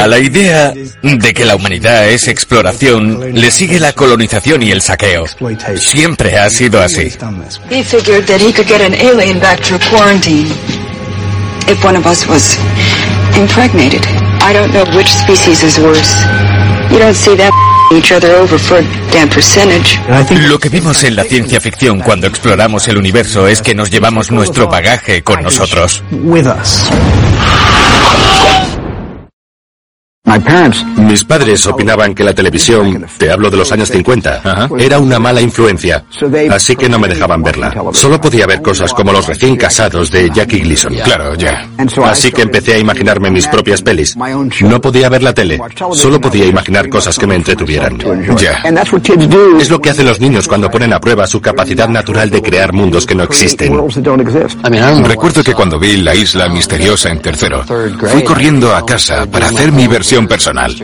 [0.00, 0.72] A la idea
[1.02, 5.24] de que la humanidad es exploración le sigue la colonización y el saqueo.
[5.76, 7.12] Siempre ha sido así.
[7.68, 10.46] He figured that he could get an alien back through quarantine
[11.66, 12.56] if one of us was
[13.36, 14.02] impregnated.
[14.42, 16.14] I don't know which species is worse.
[16.92, 17.52] You don't see them
[17.92, 20.00] each other over for a damn percentage.
[20.48, 24.30] Lo que vemos en la ciencia ficción cuando exploramos el universo es que nos llevamos
[24.30, 26.04] nuestro bagaje con nosotros.
[30.96, 35.40] Mis padres opinaban que la televisión, te hablo de los años 50, era una mala
[35.40, 36.04] influencia,
[36.50, 37.74] así que no me dejaban verla.
[37.92, 40.94] Solo podía ver cosas como los recién casados de Jackie Gleason.
[40.96, 41.68] Claro, ya.
[42.04, 44.16] Así que empecé a imaginarme mis propias pelis.
[44.16, 45.58] No podía ver la tele,
[45.92, 47.98] solo podía imaginar cosas que me entretuvieran.
[48.36, 48.62] Ya.
[49.58, 52.72] Es lo que hacen los niños cuando ponen a prueba su capacidad natural de crear
[52.72, 53.72] mundos que no existen.
[55.04, 59.72] Recuerdo que cuando vi La Isla Misteriosa en tercero, fui corriendo a casa para hacer
[59.72, 60.74] mi versión personal.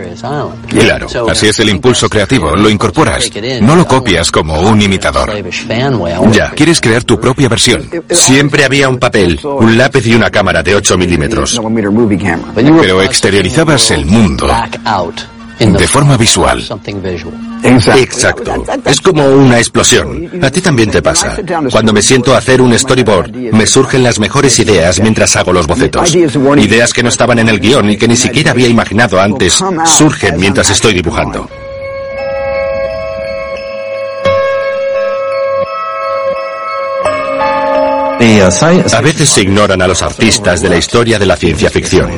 [0.69, 3.31] Claro, así es el impulso creativo, lo incorporas,
[3.61, 5.33] no lo copias como un imitador.
[6.33, 7.89] Ya, quieres crear tu propia versión.
[8.11, 11.61] Siempre había un papel, un lápiz y una cámara de 8 milímetros.
[12.55, 14.47] Pero exteriorizabas el mundo
[15.59, 16.63] de forma visual.
[17.65, 18.65] Exacto.
[18.85, 20.31] Es como una explosión.
[20.43, 21.37] A ti también te pasa.
[21.71, 25.67] Cuando me siento a hacer un storyboard, me surgen las mejores ideas mientras hago los
[25.67, 26.15] bocetos.
[26.15, 30.39] Ideas que no estaban en el guion y que ni siquiera había imaginado antes, surgen
[30.39, 31.49] mientras estoy dibujando.
[38.21, 42.11] A veces se ignoran a los artistas de la historia de la ciencia ficción.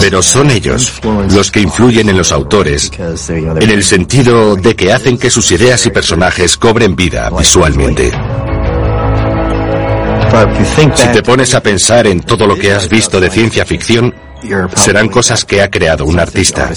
[0.00, 1.00] Pero son ellos
[1.30, 5.84] los que influyen en los autores, en el sentido de que hacen que sus ideas
[5.86, 8.12] y personajes cobren vida visualmente.
[10.94, 14.14] Si te pones a pensar en todo lo que has visto de ciencia ficción,
[14.76, 16.70] serán cosas que ha creado un artista.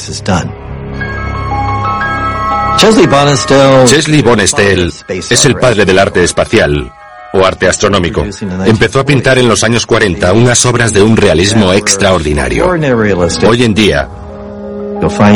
[3.86, 6.92] Chesley Bonestell es el padre del arte espacial,
[7.34, 8.26] o arte astronómico.
[8.66, 12.68] Empezó a pintar en los años 40 unas obras de un realismo extraordinario.
[12.68, 14.08] Hoy en día,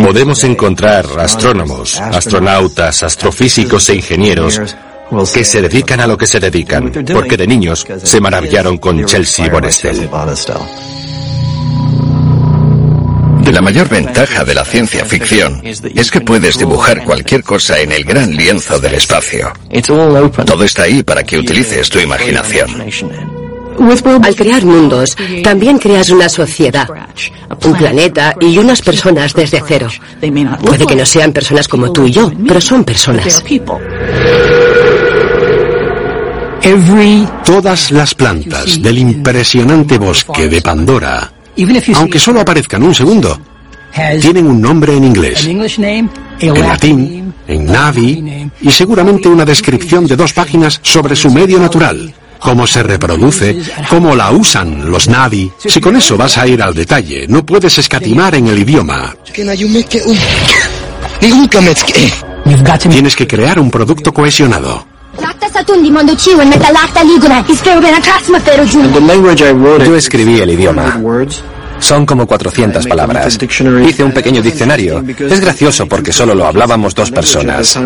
[0.04, 4.62] podemos encontrar astrónomos, astronautas, astrofísicos e ingenieros
[5.34, 9.50] que se dedican a lo que se dedican, porque de niños se maravillaron con Chelsea
[9.50, 10.10] Bonestell.
[13.52, 18.04] La mayor ventaja de la ciencia ficción es que puedes dibujar cualquier cosa en el
[18.04, 19.54] gran lienzo del espacio.
[20.46, 22.84] Todo está ahí para que utilices tu imaginación.
[24.24, 26.88] Al crear mundos, también creas una sociedad,
[27.64, 29.90] un planeta y unas personas desde cero.
[30.66, 33.44] Puede que no sean personas como tú y yo, pero son personas.
[37.46, 41.35] Todas las plantas del impresionante bosque de Pandora
[41.96, 43.40] aunque solo aparezcan un segundo,
[44.22, 50.34] tienen un nombre en inglés, en latín, en Navi y seguramente una descripción de dos
[50.34, 53.58] páginas sobre su medio natural, cómo se reproduce,
[53.90, 55.52] cómo la usan los Navi.
[55.58, 59.16] Si con eso vas a ir al detalle, no puedes escatimar en el idioma.
[62.90, 64.95] Tienes que crear un producto cohesionado.
[69.86, 71.00] Yo escribí el idioma.
[71.80, 73.38] Son como 400 palabras.
[73.88, 75.04] Hice un pequeño diccionario.
[75.08, 77.78] Es gracioso porque solo lo hablábamos dos personas.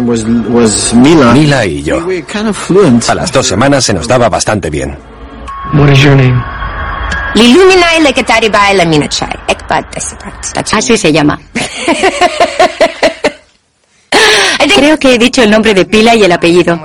[1.34, 2.08] Mila y yo.
[3.08, 4.98] A las dos semanas se nos daba bastante bien.
[10.72, 11.40] Así se llama.
[14.76, 16.80] Creo que he dicho el nombre de pila y el apellido.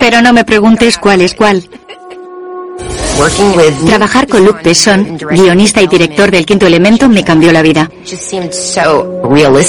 [0.00, 1.68] Pero no me preguntes cuál es cuál.
[3.86, 7.90] Trabajar con Luc Besson, guionista y director del Quinto Elemento, me cambió la vida.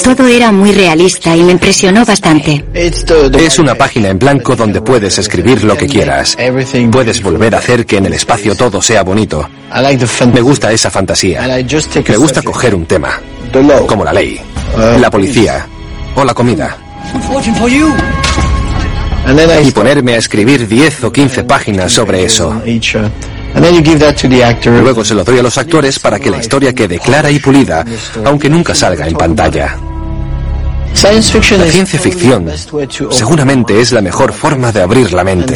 [0.04, 2.64] Todo era muy realista y me impresionó bastante.
[2.74, 6.38] Es una página en blanco donde puedes escribir lo que quieras.
[6.92, 9.48] Puedes volver a hacer que en el espacio todo sea bonito.
[10.34, 11.46] Me gusta esa fantasía.
[12.08, 13.20] Me gusta coger un tema,
[13.86, 14.40] como la ley,
[14.98, 15.68] la policía
[16.16, 16.78] o la comida.
[19.64, 22.62] Y ponerme a escribir 10 o 15 páginas sobre eso.
[24.66, 27.86] Luego se lo doy a los actores para que la historia quede clara y pulida,
[28.26, 29.78] aunque nunca salga en pantalla.
[31.04, 31.22] La
[31.72, 32.52] ciencia ficción
[33.10, 35.56] seguramente es la mejor forma de abrir la mente.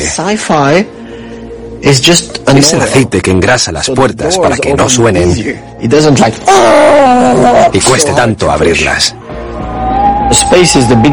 [1.82, 5.60] Es el aceite que engrasa las puertas para que no suenen
[7.74, 9.16] y cueste tanto abrirlas.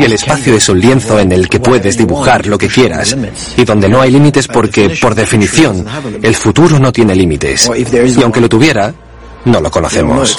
[0.04, 3.16] El espacio es un lienzo en el que puedes dibujar lo que quieras
[3.56, 5.84] y donde no hay límites porque, por definición,
[6.22, 7.70] el futuro no tiene límites.
[7.76, 8.94] Y aunque lo tuviera,
[9.44, 10.36] no lo conocemos.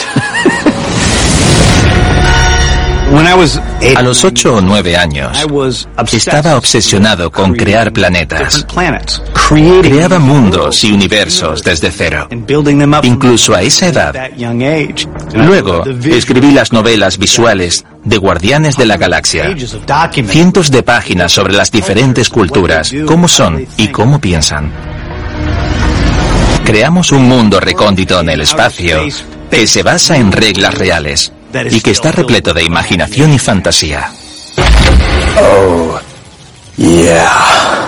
[3.95, 5.37] A los ocho o nueve años,
[6.11, 8.65] estaba obsesionado con crear planetas.
[9.83, 12.27] Creaba mundos y universos desde cero,
[13.03, 14.31] incluso a esa edad.
[15.35, 19.55] Luego, escribí las novelas visuales de Guardianes de la Galaxia.
[20.25, 24.71] Cientos de páginas sobre las diferentes culturas, cómo son y cómo piensan.
[26.65, 29.01] Creamos un mundo recóndito en el espacio
[29.51, 31.31] que se basa en reglas reales
[31.69, 34.11] y que está repleto de imaginación y fantasía.
[35.37, 35.99] Oh,
[36.77, 37.83] yeah.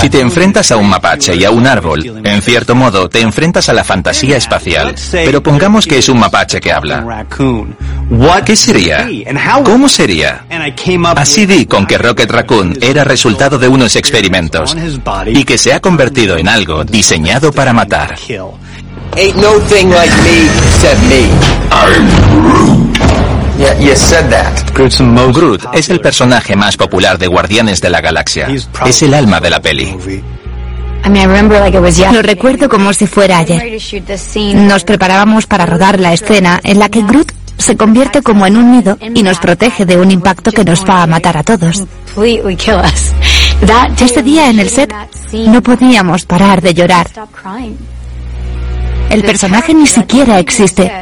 [0.00, 3.68] Si te enfrentas a un mapache y a un árbol, en cierto modo te enfrentas
[3.68, 4.94] a la fantasía espacial.
[5.10, 7.26] Pero pongamos que es un mapache que habla.
[8.44, 9.08] ¿Qué sería?
[9.64, 10.44] ¿Cómo sería?
[11.16, 14.76] Así di con que Rocket Raccoon era resultado de unos experimentos
[15.26, 18.16] y que se ha convertido en algo diseñado para matar.
[19.14, 21.22] Ain't no thing like me except me.
[23.58, 24.72] Yeah, you said that.
[24.74, 28.48] Groot es el personaje más popular de Guardianes de la Galaxia.
[28.84, 29.96] Es el alma de la peli.
[32.12, 33.78] Lo recuerdo como si fuera ayer.
[34.54, 38.72] Nos preparábamos para rodar la escena en la que Groot se convierte como en un
[38.72, 41.84] nido y nos protege de un impacto que nos va a matar a todos.
[43.98, 44.92] Ese día en el set
[45.32, 47.08] no podíamos parar de llorar.
[49.10, 50.92] El personaje ni siquiera existe,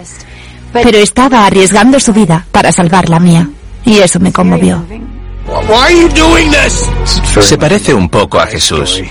[0.72, 3.48] pero estaba arriesgando su vida para salvar la mía.
[3.84, 4.84] Y eso me conmovió.
[7.40, 9.02] Se parece un poco a Jesús.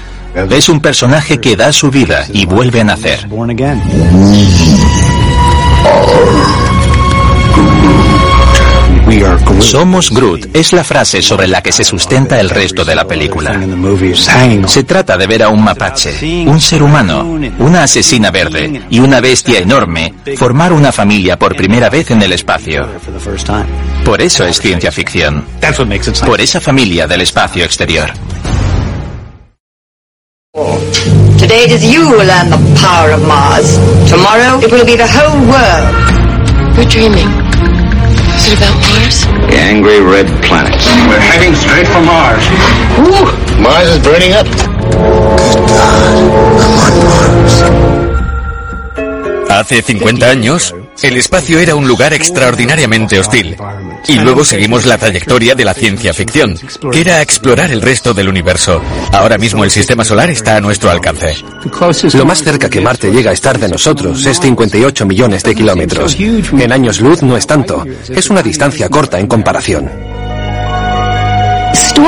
[0.49, 3.27] Es un personaje que da su vida y vuelve a nacer.
[9.59, 13.59] Somos Groot es la frase sobre la que se sustenta el resto de la película.
[14.65, 19.21] Se trata de ver a un mapache, un ser humano, una asesina verde y una
[19.21, 22.87] bestia enorme formar una familia por primera vez en el espacio.
[24.03, 25.45] Por eso es ciencia ficción.
[26.25, 28.11] Por esa familia del espacio exterior.
[31.37, 33.77] Today it is you who learn the power of Mars.
[34.09, 36.77] Tomorrow it will be the whole world.
[36.77, 37.42] We're dreaming.
[38.43, 39.23] Is it about Mars?
[39.49, 40.75] The angry red planet.
[41.07, 42.43] We're heading straight for Mars.
[42.99, 43.23] Woo!
[43.63, 44.45] Mars is burning up.
[44.47, 47.55] Good God, I'm on Mars.
[49.49, 53.57] Hace 50 años, el espacio era un lugar extraordinariamente hostil.
[54.07, 56.57] Y luego seguimos la trayectoria de la ciencia ficción,
[56.91, 58.81] que era explorar el resto del universo.
[59.11, 61.35] Ahora mismo el sistema solar está a nuestro alcance.
[62.13, 66.15] Lo más cerca que Marte llega a estar de nosotros es 58 millones de kilómetros.
[66.19, 67.85] En años luz no es tanto.
[68.09, 70.12] Es una distancia corta en comparación.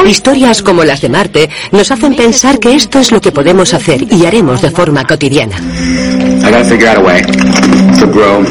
[0.07, 4.05] Historias como las de Marte nos hacen pensar que esto es lo que podemos hacer
[4.11, 5.57] y haremos de forma cotidiana.
[5.57, 8.43] I gotta figure out a way to grow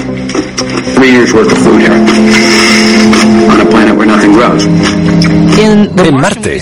[0.95, 4.65] three years worth of food here on a planet where nothing grows.
[5.57, 6.61] En Marte,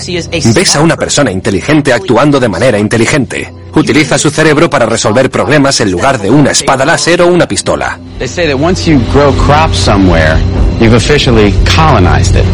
[0.53, 3.51] ves a una persona inteligente actuando de manera inteligente.
[3.75, 7.99] Utiliza su cerebro para resolver problemas en lugar de una espada láser o una pistola.
[8.19, 10.37] They say that once you grow crops somewhere,
[10.79, 12.45] you've officially colonized it.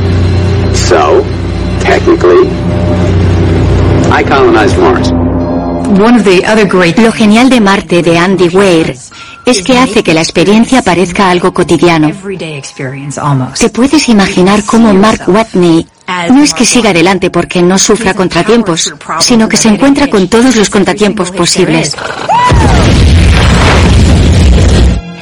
[0.74, 1.26] So,
[1.90, 2.48] technically,
[4.12, 5.12] I colonized Mars.
[7.02, 8.96] Lo genial de Marte de Andy Weir
[9.46, 12.12] es que hace que la experiencia parezca algo cotidiano.
[13.60, 15.88] ¿Te puedes imaginar cómo Mark Watney
[16.30, 20.56] no es que siga adelante porque no sufra contratiempos, sino que se encuentra con todos
[20.56, 21.96] los contratiempos posibles?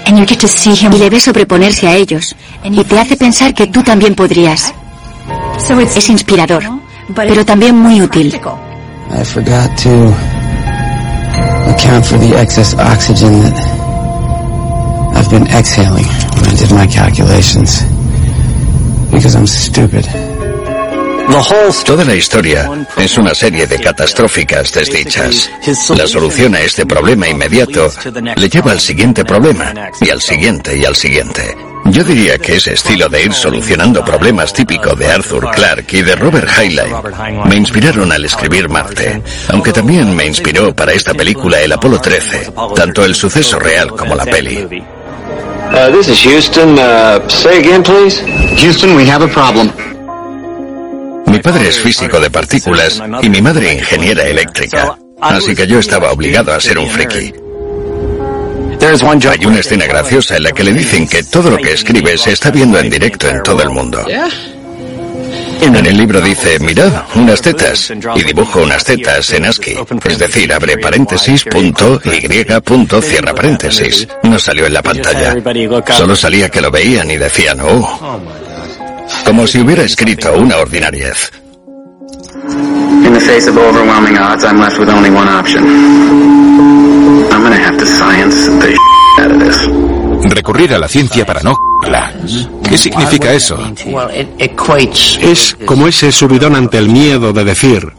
[0.09, 2.35] Y le ves sobreponerse a ellos
[2.65, 4.73] y te hace pensar que tú también podrías.
[5.95, 6.63] Es inspirador,
[7.15, 8.33] pero también muy útil.
[9.09, 10.13] I forgot to
[11.69, 13.77] account for the excess oxygen that
[15.15, 17.81] I've been exhaling when I did my calculations.
[19.11, 20.05] Because I'm stupid.
[21.85, 25.49] Toda la historia es una serie de catastróficas desdichas.
[25.95, 27.91] La solución a este problema inmediato
[28.35, 31.66] le lleva al siguiente problema, y al siguiente, y al siguiente.
[31.89, 36.15] Yo diría que ese estilo de ir solucionando problemas típico de Arthur Clarke y de
[36.15, 36.93] Robert Heinlein
[37.45, 42.51] me inspiraron al escribir Marte, aunque también me inspiró para esta película el Apolo 13,
[42.75, 44.83] tanto el suceso real como la peli.
[45.69, 46.77] Uh, this is Houston.
[46.77, 48.21] Uh, say again, please.
[48.61, 49.71] Houston, we have a problem.
[51.25, 56.11] Mi padre es físico de partículas y mi madre ingeniera eléctrica, así que yo estaba
[56.11, 57.46] obligado a ser un friki.
[58.87, 62.31] Hay una escena graciosa en la que le dicen que todo lo que escribe se
[62.31, 64.01] está viendo en directo en todo el mundo.
[65.61, 69.77] En el libro dice, mirad, unas tetas, y dibujo unas tetas en ASCII.
[70.05, 74.07] Es decir, abre paréntesis, punto, y, punto, cierra paréntesis.
[74.23, 75.35] No salió en la pantalla.
[75.89, 78.21] Solo salía que lo veían y decían, oh.
[79.25, 81.29] Como si hubiera escrito una ordinariez.
[83.05, 87.26] In the face of overwhelming odds, I'm left with only one option.
[87.47, 88.77] I'm gonna have to science the
[89.21, 90.33] out of this.
[90.35, 91.55] Recurrir a la ciencia para no
[92.67, 93.57] ¿Qué significa eso?
[95.21, 97.89] Es como ese subidón ante el miedo de decir,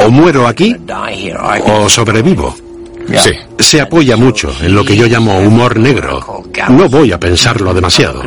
[0.00, 0.74] o muero aquí
[1.64, 2.56] o sobrevivo.
[3.22, 3.30] Sí.
[3.60, 6.42] Se apoya mucho en lo que yo llamo humor negro.
[6.68, 8.24] No voy a pensarlo demasiado.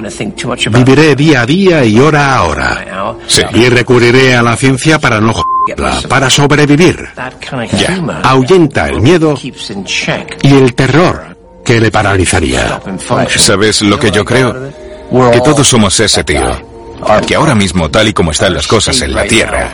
[0.72, 3.18] Viviré día a día y hora a hora.
[3.28, 3.42] Sí.
[3.56, 5.34] Y recurriré a la ciencia para no
[6.08, 7.10] para sobrevivir.
[7.74, 8.02] Ya.
[8.24, 9.38] Ahuyenta el miedo
[10.42, 12.82] y el terror que le paralizaría.
[13.38, 14.56] ¿Sabes lo que yo creo?
[15.32, 16.70] Que todos somos ese tío.
[17.26, 19.72] Que ahora mismo, tal y como están las cosas en la Tierra,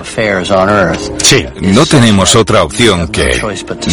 [1.18, 3.42] sí, no tenemos otra opción que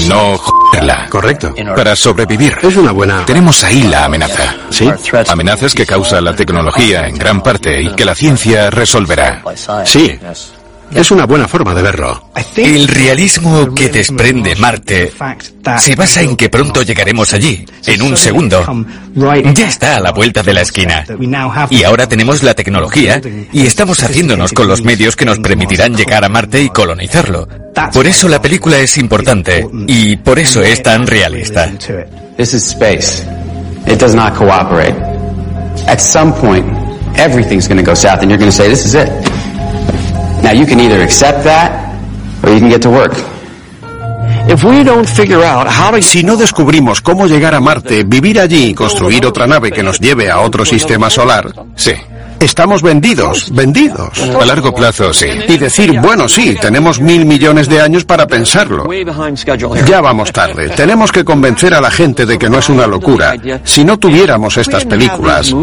[0.06, 1.06] no joderla.
[1.08, 1.54] Correcto.
[1.74, 2.56] Para sobrevivir.
[2.60, 3.24] Es una buena.
[3.24, 4.54] Tenemos ahí la amenaza.
[4.70, 4.90] Sí.
[5.28, 9.42] Amenazas que causa la tecnología en gran parte y que la ciencia resolverá.
[9.84, 10.18] Sí.
[10.94, 12.30] Es una buena forma de verlo.
[12.56, 15.12] El realismo que desprende Marte
[15.78, 18.64] se basa en que pronto llegaremos allí, en un segundo.
[19.54, 21.04] Ya está a la vuelta de la esquina.
[21.70, 23.20] Y ahora tenemos la tecnología
[23.52, 27.48] y estamos haciéndonos con los medios que nos permitirán llegar a Marte y colonizarlo.
[27.92, 31.70] Por eso la película es importante y por eso es tan realista.
[32.36, 33.26] This is space.
[33.86, 34.96] It does not cooperate.
[35.86, 36.66] At some point,
[37.16, 39.08] everything's going to go south and you're going to say, this is it.
[40.42, 41.70] Now you can either accept that
[42.42, 43.14] or you can get to work.
[46.02, 50.00] Si no descubrimos cómo llegar a Marte, vivir allí y construir otra nave que nos
[50.00, 51.92] lleve a otro sistema solar, sí,
[52.42, 54.20] Estamos vendidos, vendidos.
[54.20, 55.26] A largo plazo, sí.
[55.46, 58.88] Y decir, bueno, sí, tenemos mil millones de años para pensarlo.
[59.86, 60.68] Ya vamos tarde.
[60.70, 63.36] Tenemos que convencer a la gente de que no es una locura.
[63.62, 65.54] Si no tuviéramos estas películas,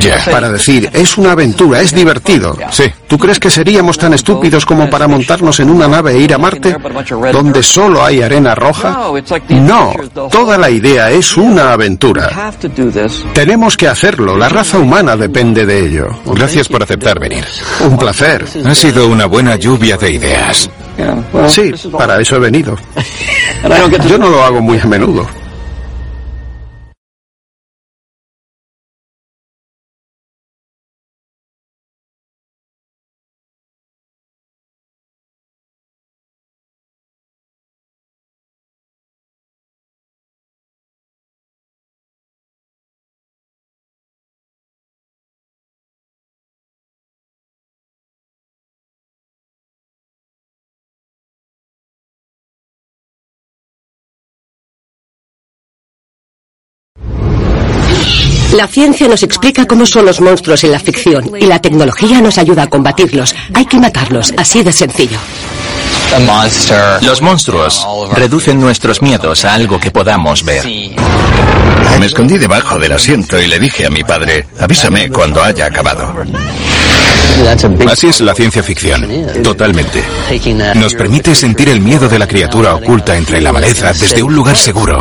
[0.00, 2.56] ya, para decir, es una aventura, es divertido.
[2.70, 2.84] Sí.
[3.06, 6.38] ¿Tú crees que seríamos tan estúpidos como para montarnos en una nave e ir a
[6.38, 6.74] Marte,
[7.32, 9.10] donde solo hay arena roja?
[9.50, 9.92] No,
[10.30, 12.52] toda la idea es una aventura.
[13.34, 15.97] Tenemos que hacerlo, la raza humana depende de ello.
[16.24, 17.44] Gracias por aceptar venir.
[17.80, 18.44] Un placer.
[18.64, 20.70] Ha sido una buena lluvia de ideas.
[21.48, 22.76] Sí, para eso he venido.
[24.08, 25.26] Yo no lo hago muy a menudo.
[58.58, 62.38] La ciencia nos explica cómo son los monstruos en la ficción y la tecnología nos
[62.38, 63.32] ayuda a combatirlos.
[63.54, 65.16] Hay que matarlos, así de sencillo.
[67.02, 67.86] Los monstruos
[68.16, 70.64] reducen nuestros miedos a algo que podamos ver.
[72.00, 76.12] Me escondí debajo del asiento y le dije a mi padre, avísame cuando haya acabado.
[77.88, 79.08] Así es la ciencia ficción,
[79.42, 80.02] totalmente.
[80.74, 84.56] Nos permite sentir el miedo de la criatura oculta entre la maleza desde un lugar
[84.56, 85.00] seguro.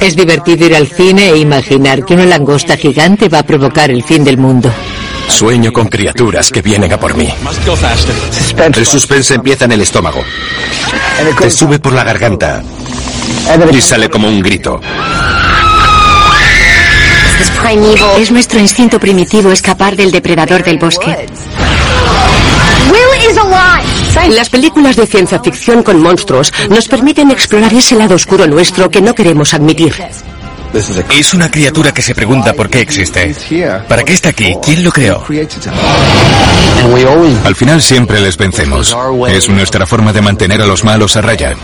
[0.00, 4.02] Es divertido ir al cine e imaginar que una langosta gigante va a provocar el
[4.02, 4.72] fin del mundo.
[5.28, 7.28] Sueño con criaturas que vienen a por mí.
[8.74, 10.22] El suspense empieza en el estómago.
[11.38, 12.62] Te sube por la garganta.
[13.72, 14.80] Y sale como un grito.
[18.18, 21.26] Es nuestro instinto primitivo escapar del depredador del bosque.
[24.30, 29.00] Las películas de ciencia ficción con monstruos nos permiten explorar ese lado oscuro nuestro que
[29.00, 29.94] no queremos admitir.
[31.10, 33.34] Es una criatura que se pregunta por qué existe.
[33.88, 34.56] ¿Para qué está aquí?
[34.62, 35.24] ¿Quién lo creó?
[37.44, 38.96] Al final siempre les vencemos.
[39.28, 41.56] Es nuestra forma de mantener a los malos a raya.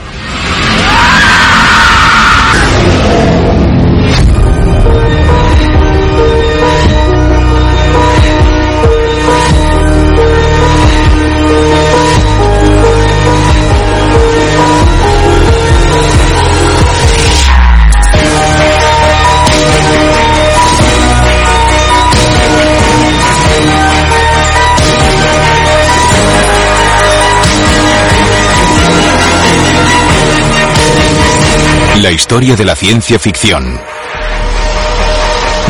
[32.03, 33.81] La historia de la ciencia ficción.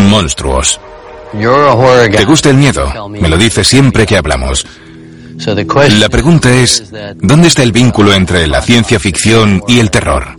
[0.09, 0.81] Monstruos.
[1.33, 3.09] ¿Te gusta el miedo?
[3.09, 4.67] Me lo dices siempre que hablamos.
[6.01, 10.35] La pregunta es, ¿dónde está el vínculo entre la ciencia ficción y el terror?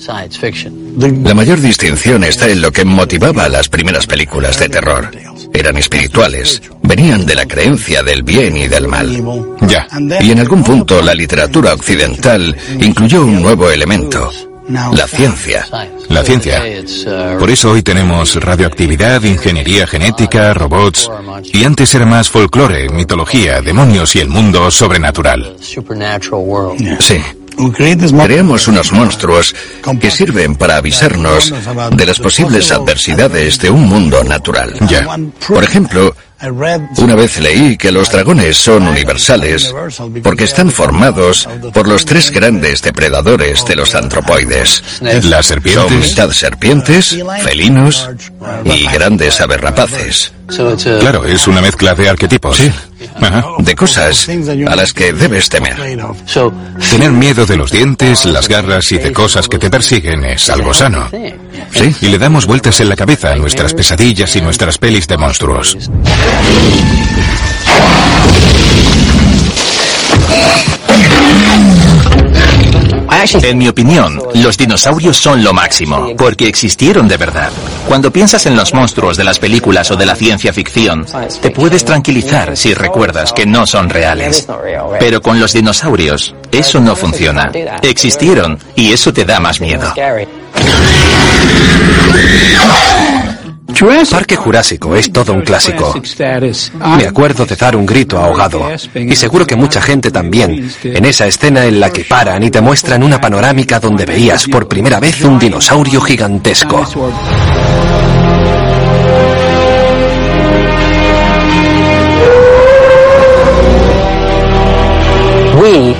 [1.24, 5.12] La mayor distinción está en lo que motivaba a las primeras películas de terror.
[5.54, 9.24] Eran espirituales, venían de la creencia del bien y del mal.
[9.62, 9.88] Ya.
[10.20, 14.32] Y en algún punto la literatura occidental incluyó un nuevo elemento,
[14.68, 15.66] la ciencia.
[16.10, 16.62] La ciencia.
[17.40, 21.10] Por eso hoy tenemos radioactividad, ingeniería genética, robots.
[21.44, 25.56] Y antes era más folclore, mitología, demonios y el mundo sobrenatural.
[27.00, 27.22] Sí.
[27.76, 29.56] Creamos unos monstruos
[30.00, 31.52] que sirven para avisarnos
[31.92, 34.74] de las posibles adversidades de un mundo natural.
[34.88, 35.08] Ya.
[35.48, 36.14] Por ejemplo,
[36.98, 39.74] una vez leí que los dragones son universales
[40.24, 44.84] porque están formados por los tres grandes depredadores de los antropoides.
[45.24, 45.84] Las serpientes.
[45.84, 48.10] Son mitad serpientes, felinos
[48.66, 50.32] y grandes aberrapaces.
[51.00, 52.58] Claro, es una mezcla de arquetipos.
[52.58, 52.72] Sí.
[53.60, 55.76] De cosas a las que debes temer.
[56.90, 60.74] Tener miedo de los dientes, las garras y de cosas que te persiguen es algo
[60.74, 61.10] sano.
[61.72, 61.96] Sí.
[62.02, 65.78] Y le damos vueltas en la cabeza a nuestras pesadillas y nuestras pelis de monstruos.
[73.42, 77.52] En mi opinión, los dinosaurios son lo máximo, porque existieron de verdad.
[77.88, 81.06] Cuando piensas en los monstruos de las películas o de la ciencia ficción,
[81.42, 84.48] te puedes tranquilizar si recuerdas que no son reales.
[85.00, 87.52] Pero con los dinosaurios, eso no funciona.
[87.82, 89.94] Existieron y eso te da más miedo.
[94.10, 95.94] Parque Jurásico es todo un clásico.
[96.98, 101.28] Me acuerdo de dar un grito ahogado, y seguro que mucha gente también, en esa
[101.28, 105.22] escena en la que paran y te muestran una panorámica donde veías por primera vez
[105.24, 106.86] un dinosaurio gigantesco.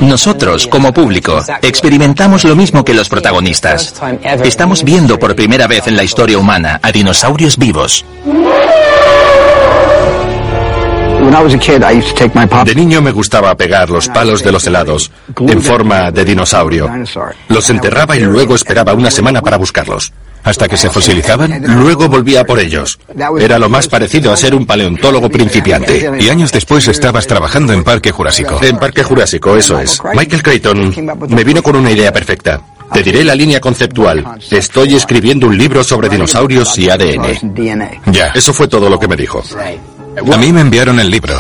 [0.02, 3.94] Nosotros, como público, experimentamos lo mismo que los protagonistas.
[4.44, 8.06] Estamos viendo por primera vez en la historia humana a dinosaurios vivos.
[12.66, 16.90] De niño me gustaba pegar los palos de los helados en forma de dinosaurio.
[17.50, 20.14] Los enterraba y luego esperaba una semana para buscarlos.
[20.44, 21.62] ¿Hasta que se fosilizaban?
[21.78, 22.98] Luego volvía por ellos.
[23.40, 26.10] Era lo más parecido a ser un paleontólogo principiante.
[26.20, 28.60] Y años después estabas trabajando en Parque Jurásico.
[28.62, 30.02] En Parque Jurásico, eso es.
[30.16, 30.96] Michael Creighton
[31.30, 32.62] me vino con una idea perfecta.
[32.94, 34.26] Te diré la línea conceptual.
[34.50, 37.54] Estoy escribiendo un libro sobre dinosaurios y ADN.
[38.06, 38.28] Ya.
[38.28, 39.44] Eso fue todo lo que me dijo.
[40.34, 41.38] A mí me enviaron el libro.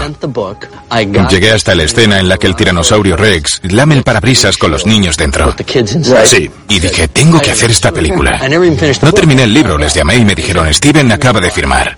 [1.29, 4.85] Llegué hasta la escena en la que el tiranosaurio Rex lame el parabrisas con los
[4.85, 5.55] niños dentro.
[6.25, 6.49] Sí.
[6.69, 8.39] Y dije, tengo que hacer esta película.
[9.01, 11.97] No terminé el libro, les llamé y me dijeron, Steven acaba de firmar.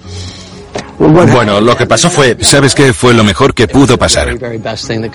[0.99, 2.37] Bueno, lo que pasó fue...
[2.41, 2.91] ¿Sabes qué?
[2.91, 4.37] Fue lo mejor que pudo pasar.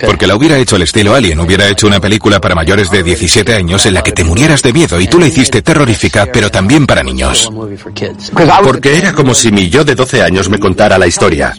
[0.05, 3.53] Porque la hubiera hecho al estilo Alien, hubiera hecho una película para mayores de 17
[3.53, 6.87] años en la que te murieras de miedo y tú la hiciste terrorífica, pero también
[6.87, 7.51] para niños.
[8.63, 11.53] Porque era como si mi yo de 12 años me contara la historia.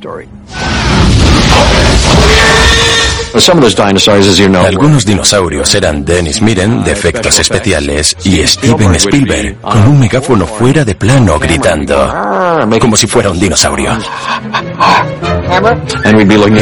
[4.64, 10.84] Algunos dinosaurios eran Dennis Miren de efectos especiales y Steven Spielberg con un megáfono fuera
[10.84, 11.96] de plano gritando,
[12.80, 13.96] como si fuera un dinosaurio.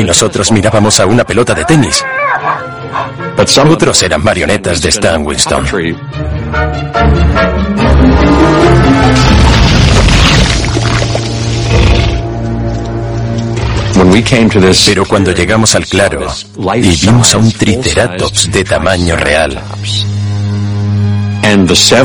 [0.00, 2.04] Y nosotros mirábamos a una pelota de tenis.
[3.36, 5.64] Otros eran marionetas de Stan Winston.
[14.86, 16.26] Pero cuando llegamos al claro
[16.76, 19.60] y vimos a un triceratops de tamaño real,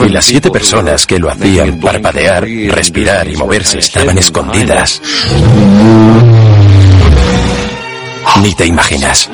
[0.06, 5.02] y las siete personas que lo hacían parpadear, respirar y moverse estaban escondidas.
[8.42, 9.30] Ni te imaginas.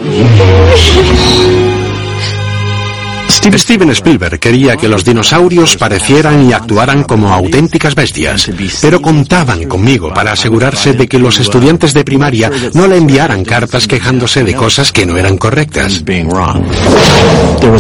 [3.53, 8.49] Steven Spielberg quería que los dinosaurios parecieran y actuaran como auténticas bestias,
[8.81, 13.87] pero contaban conmigo para asegurarse de que los estudiantes de primaria no le enviaran cartas
[13.87, 16.03] quejándose de cosas que no eran correctas.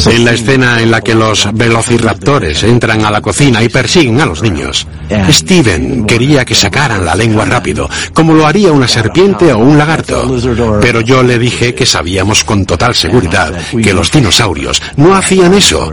[0.07, 4.25] En la escena en la que los velociraptores entran a la cocina y persiguen a
[4.25, 4.87] los niños,
[5.29, 10.37] Steven quería que sacaran la lengua rápido, como lo haría una serpiente o un lagarto.
[10.81, 15.91] Pero yo le dije que sabíamos con total seguridad que los dinosaurios no hacían eso.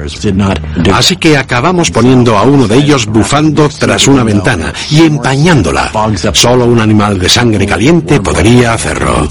[0.93, 5.91] Así que acabamos poniendo a uno de ellos bufando tras una ventana y empañándola.
[6.33, 9.29] Solo un animal de sangre caliente podría hacerlo.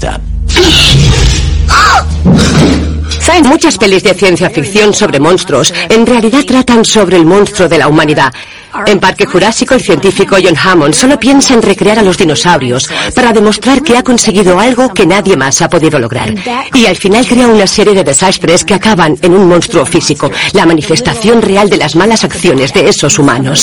[3.52, 7.86] Muchas pelis de ciencia ficción sobre monstruos en realidad tratan sobre el monstruo de la
[7.86, 8.32] humanidad.
[8.86, 13.32] En Parque Jurásico, el científico John Hammond solo piensa en recrear a los dinosaurios para
[13.32, 16.34] demostrar que ha conseguido algo que nadie más ha podido lograr.
[16.74, 20.66] Y al final crea una serie de desastres que acaban en un monstruo físico, la
[20.66, 23.60] manifestación real de las malas acciones de esos humanos.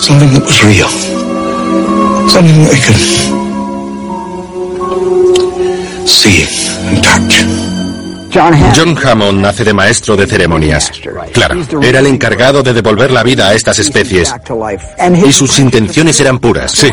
[0.00, 0.88] Something that was real.
[2.28, 3.41] Something that could
[7.02, 7.72] touch.
[8.32, 10.90] John Hammond nace de maestro de ceremonias.
[11.34, 14.34] Claro, era el encargado de devolver la vida a estas especies.
[15.26, 16.72] Y sus intenciones eran puras.
[16.72, 16.90] Sí.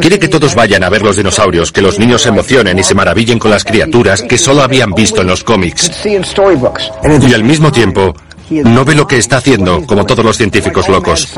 [0.00, 2.94] Quiere que todos vayan a ver los dinosaurios, que los niños se emocionen y se
[2.94, 5.90] maravillen con las criaturas que solo habían visto en los cómics.
[6.04, 8.14] Y al mismo tiempo,
[8.64, 11.28] no ve lo que está haciendo, como todos los científicos locos.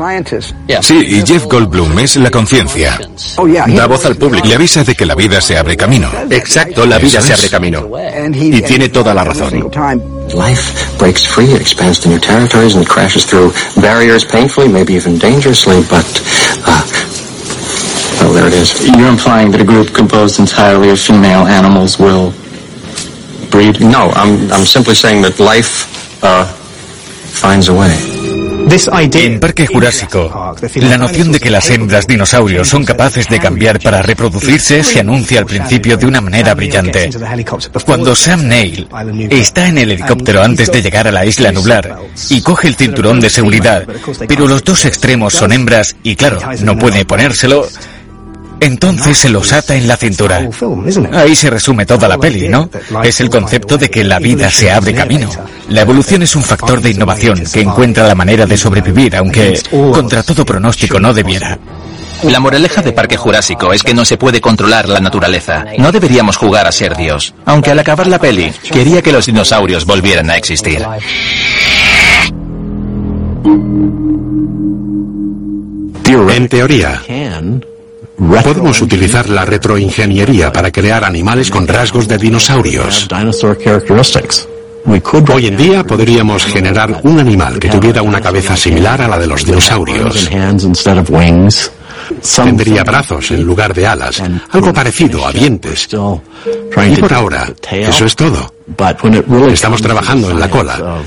[0.81, 2.99] Sí, y Jeff Goldblum es la conciencia.
[3.67, 4.47] Da voz al público.
[4.47, 6.09] Le avisa de que la vida se abre camino.
[6.29, 7.89] Exacto, la vida se abre camino.
[8.33, 9.71] Y tiene toda la razón.
[10.33, 15.19] Life breaks free, it expands to new territories and crashes through barriers painfully, maybe even
[15.19, 16.03] dangerously, but,
[16.65, 16.81] uh,
[18.19, 18.73] well, there it is.
[18.87, 22.33] You're implying that a group composed entirely of female animals will
[23.55, 23.79] breed?
[23.79, 25.87] No, I'm, I'm simply saying that life,
[26.23, 26.45] uh,
[29.13, 34.01] en Parque Jurásico, la noción de que las hembras dinosaurios son capaces de cambiar para
[34.01, 37.09] reproducirse se anuncia al principio de una manera brillante.
[37.85, 38.87] Cuando Sam Neill
[39.29, 41.99] está en el helicóptero antes de llegar a la isla nublar
[42.29, 43.87] y coge el cinturón de seguridad,
[44.27, 47.67] pero los dos extremos son hembras y claro, no puede ponérselo,
[48.59, 50.49] entonces se los ata en la cintura.
[51.13, 52.69] Ahí se resume toda la peli, ¿no?
[53.03, 55.29] Es el concepto de que la vida se abre camino.
[55.69, 59.59] La evolución es un factor de innovación que encuentra la manera de sobrevivir, aunque
[59.91, 61.57] contra todo pronóstico no debiera.
[62.23, 65.65] La moraleja de Parque Jurásico es que no se puede controlar la naturaleza.
[65.77, 67.33] No deberíamos jugar a ser Dios.
[67.45, 70.85] Aunque al acabar la peli, quería que los dinosaurios volvieran a existir.
[76.35, 77.01] En teoría,
[78.17, 83.07] Podemos utilizar la retroingeniería para crear animales con rasgos de dinosaurios.
[85.33, 89.27] Hoy en día podríamos generar un animal que tuviera una cabeza similar a la de
[89.27, 90.29] los dinosaurios.
[92.35, 94.21] Tendría brazos en lugar de alas,
[94.51, 95.87] algo parecido a dientes.
[95.91, 98.53] Y por ahora, eso es todo.
[99.51, 101.01] Estamos trabajando en la cola.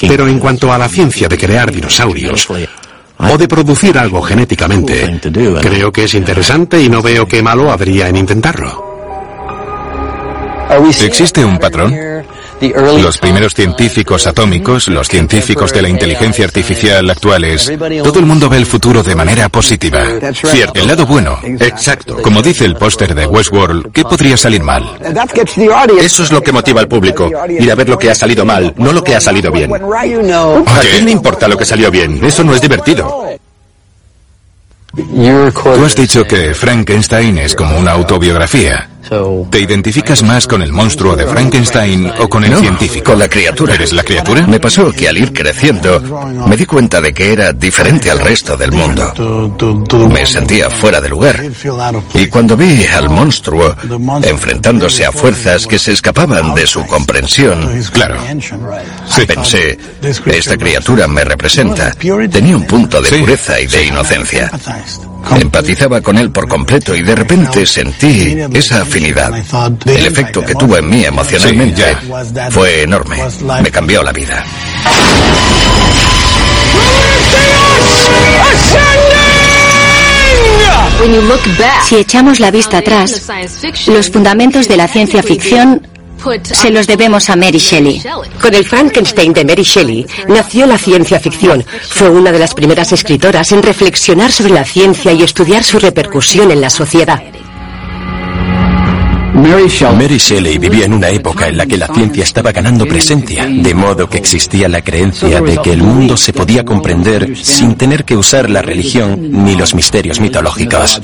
[0.00, 2.48] Pero en cuanto a la ciencia de crear dinosaurios,
[3.18, 5.20] o de producir algo genéticamente.
[5.60, 8.94] Creo que es interesante y no veo qué malo habría en intentarlo.
[11.00, 11.94] ¿Existe un patrón?
[12.60, 17.72] Los primeros científicos atómicos, los científicos de la inteligencia artificial actuales,
[18.02, 20.02] todo el mundo ve el futuro de manera positiva.
[20.32, 21.38] Cierto, el lado bueno.
[21.42, 22.16] Exacto.
[22.22, 24.98] Como dice el póster de Westworld, ¿qué podría salir mal?
[26.00, 27.30] Eso es lo que motiva al público.
[27.48, 29.72] Ir a ver lo que ha salido mal, no lo que ha salido bien.
[29.74, 32.24] ¿A quién le importa lo que salió bien?
[32.24, 33.26] Eso no es divertido.
[34.94, 38.88] Tú has dicho que Frankenstein es como una autobiografía.
[39.50, 43.12] ¿Te identificas más con el monstruo de Frankenstein o con el científico?
[43.12, 43.74] Con la criatura.
[43.74, 44.46] ¿Eres la criatura?
[44.46, 46.00] Me pasó que al ir creciendo
[46.46, 49.12] me di cuenta de que era diferente al resto del mundo.
[50.08, 51.42] Me sentía fuera de lugar.
[52.14, 53.76] Y cuando vi al monstruo
[54.22, 58.16] enfrentándose a fuerzas que se escapaban de su comprensión, claro,
[59.26, 59.78] pensé,
[60.26, 61.92] esta criatura me representa.
[61.92, 64.50] Tenía un punto de pureza y de inocencia.
[65.38, 69.32] Empatizaba con él por completo y de repente sentí esa afinidad.
[69.86, 71.96] El efecto que tuvo en mí emocionalmente
[72.50, 73.18] fue enorme.
[73.62, 74.44] Me cambió la vida.
[81.82, 83.28] Si echamos la vista atrás,
[83.86, 85.86] los fundamentos de la ciencia ficción
[86.42, 88.02] se los debemos a Mary Shelley.
[88.40, 91.64] Con el Frankenstein de Mary Shelley nació la ciencia ficción.
[91.88, 96.50] Fue una de las primeras escritoras en reflexionar sobre la ciencia y estudiar su repercusión
[96.50, 97.22] en la sociedad.
[99.34, 103.74] Mary Shelley vivía en una época en la que la ciencia estaba ganando presencia, de
[103.74, 108.16] modo que existía la creencia de que el mundo se podía comprender sin tener que
[108.16, 111.00] usar la religión ni los misterios mitológicos.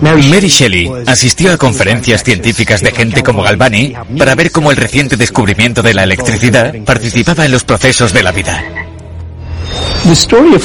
[0.00, 5.16] Mary Shelley asistió a conferencias científicas de gente como Galvani para ver cómo el reciente
[5.16, 8.62] descubrimiento de la electricidad participaba en los procesos de la vida.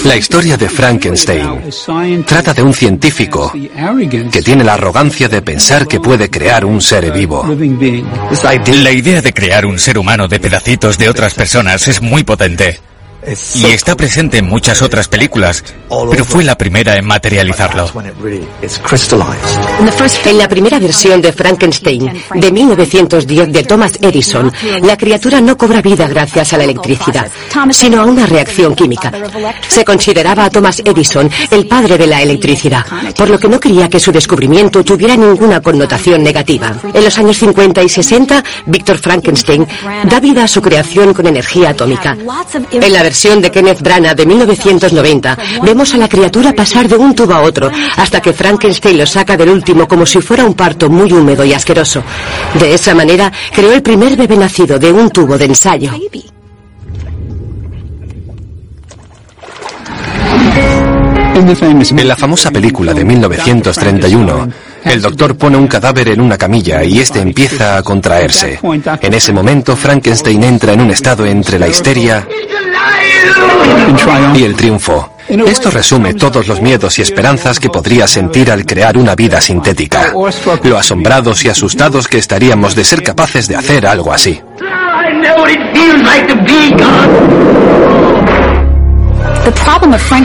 [0.06, 3.52] La historia de Frankenstein trata de un científico
[4.32, 7.45] que tiene la arrogancia de pensar que puede crear un ser vivo.
[8.82, 12.80] La idea de crear un ser humano de pedacitos de otras personas es muy potente.
[13.55, 15.63] Y está presente en muchas otras películas,
[16.09, 17.89] pero fue la primera en materializarlo.
[20.25, 24.51] En la primera versión de Frankenstein, de 1910 de Thomas Edison,
[24.81, 27.29] la criatura no cobra vida gracias a la electricidad,
[27.71, 29.11] sino a una reacción química.
[29.67, 32.85] Se consideraba a Thomas Edison el padre de la electricidad,
[33.17, 36.73] por lo que no quería que su descubrimiento tuviera ninguna connotación negativa.
[36.93, 39.67] En los años 50 y 60, Víctor Frankenstein
[40.09, 42.17] da vida a su creación con energía atómica.
[43.14, 47.41] Versión de Kenneth Branagh de 1990, vemos a la criatura pasar de un tubo a
[47.41, 51.45] otro, hasta que Frankenstein lo saca del último como si fuera un parto muy húmedo
[51.45, 52.02] y asqueroso.
[52.60, 55.91] De esa manera, creó el primer bebé nacido de un tubo de ensayo.
[61.35, 64.49] En la famosa película de 1931,
[64.85, 68.60] el doctor pone un cadáver en una camilla y este empieza a contraerse.
[69.01, 72.27] En ese momento, Frankenstein entra en un estado entre la histeria
[74.35, 75.10] y el triunfo.
[75.27, 80.14] Esto resume todos los miedos y esperanzas que podría sentir al crear una vida sintética.
[80.64, 84.41] Lo asombrados y asustados que estaríamos de ser capaces de hacer algo así.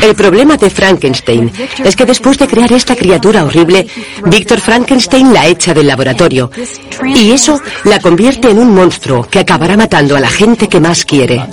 [0.01, 1.51] El problema de Frankenstein
[1.85, 3.87] es que después de crear esta criatura horrible,
[4.25, 6.51] Víctor Frankenstein la echa del laboratorio.
[7.05, 11.05] Y eso la convierte en un monstruo que acabará matando a la gente que más
[11.05, 11.45] quiere.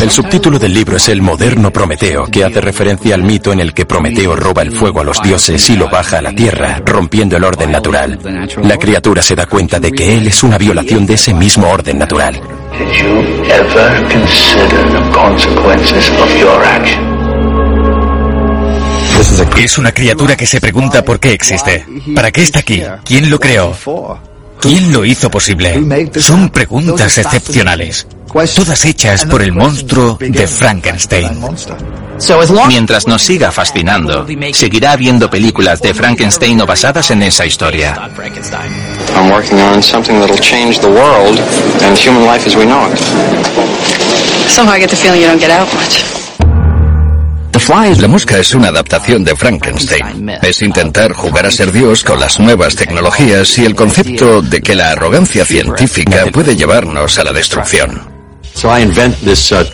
[0.00, 3.74] El subtítulo del libro es El moderno Prometeo, que hace referencia al mito en el
[3.74, 7.36] que Prometeo roba el fuego a los dioses y lo baja a la tierra, rompiendo
[7.36, 8.18] el orden natural.
[8.62, 11.98] La criatura se da cuenta de que él es una violación de ese mismo orden
[11.98, 12.40] natural.
[19.58, 21.84] Es una criatura que se pregunta por qué existe.
[22.14, 22.82] ¿Para qué está aquí?
[23.04, 23.74] ¿Quién lo creó?
[24.60, 25.80] ¿Quién lo hizo posible?
[26.18, 28.06] Son preguntas excepcionales,
[28.54, 31.28] todas hechas por el monstruo de Frankenstein.
[32.66, 37.94] Mientras nos siga fascinando, seguirá habiendo películas de Frankenstein o basadas en esa historia.
[39.14, 41.38] I'm working on something that'll change the world
[41.82, 42.98] and human life as we know it.
[44.48, 46.27] Somehow I get the feeling you don't get out much.
[47.68, 50.30] La mosca es una adaptación de Frankenstein.
[50.40, 54.74] Es intentar jugar a ser Dios con las nuevas tecnologías y el concepto de que
[54.74, 58.00] la arrogancia científica puede llevarnos a la destrucción.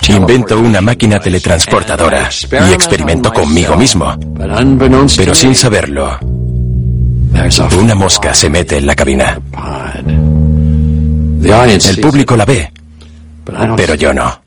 [0.08, 2.28] Invento una máquina teletransportadora
[2.68, 4.18] y experimento conmigo mismo.
[5.16, 6.18] Pero sin saberlo,
[7.78, 9.38] una mosca se mete en la cabina.
[11.44, 12.72] El público la ve,
[13.76, 14.43] pero yo no.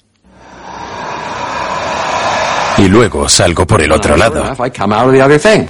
[2.77, 4.55] Y luego salgo por el otro lado.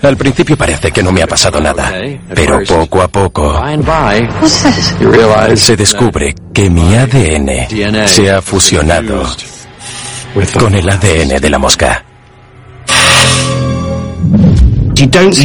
[0.01, 1.93] Al principio parece que no me ha pasado nada,
[2.34, 3.61] pero poco a poco
[5.55, 9.23] se descubre que mi ADN se ha fusionado
[10.59, 12.03] con el ADN de la mosca.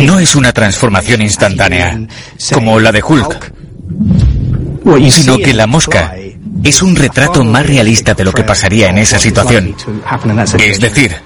[0.02, 1.98] No es una transformación instantánea,
[2.52, 3.52] como la de Hulk,
[5.10, 6.14] sino que la mosca
[6.62, 9.74] es un retrato más realista de lo que pasaría en esa situación.
[10.59, 11.16] Es decir,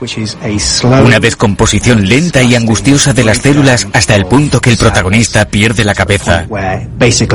[0.82, 5.84] una descomposición lenta y angustiosa de las células hasta el punto que el protagonista pierde
[5.84, 6.46] la cabeza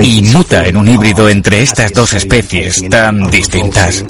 [0.02, 4.04] y muta en un híbrido entre estas dos especies tan distintas.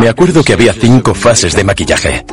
[0.00, 2.24] Me acuerdo que había cinco fases de maquillaje.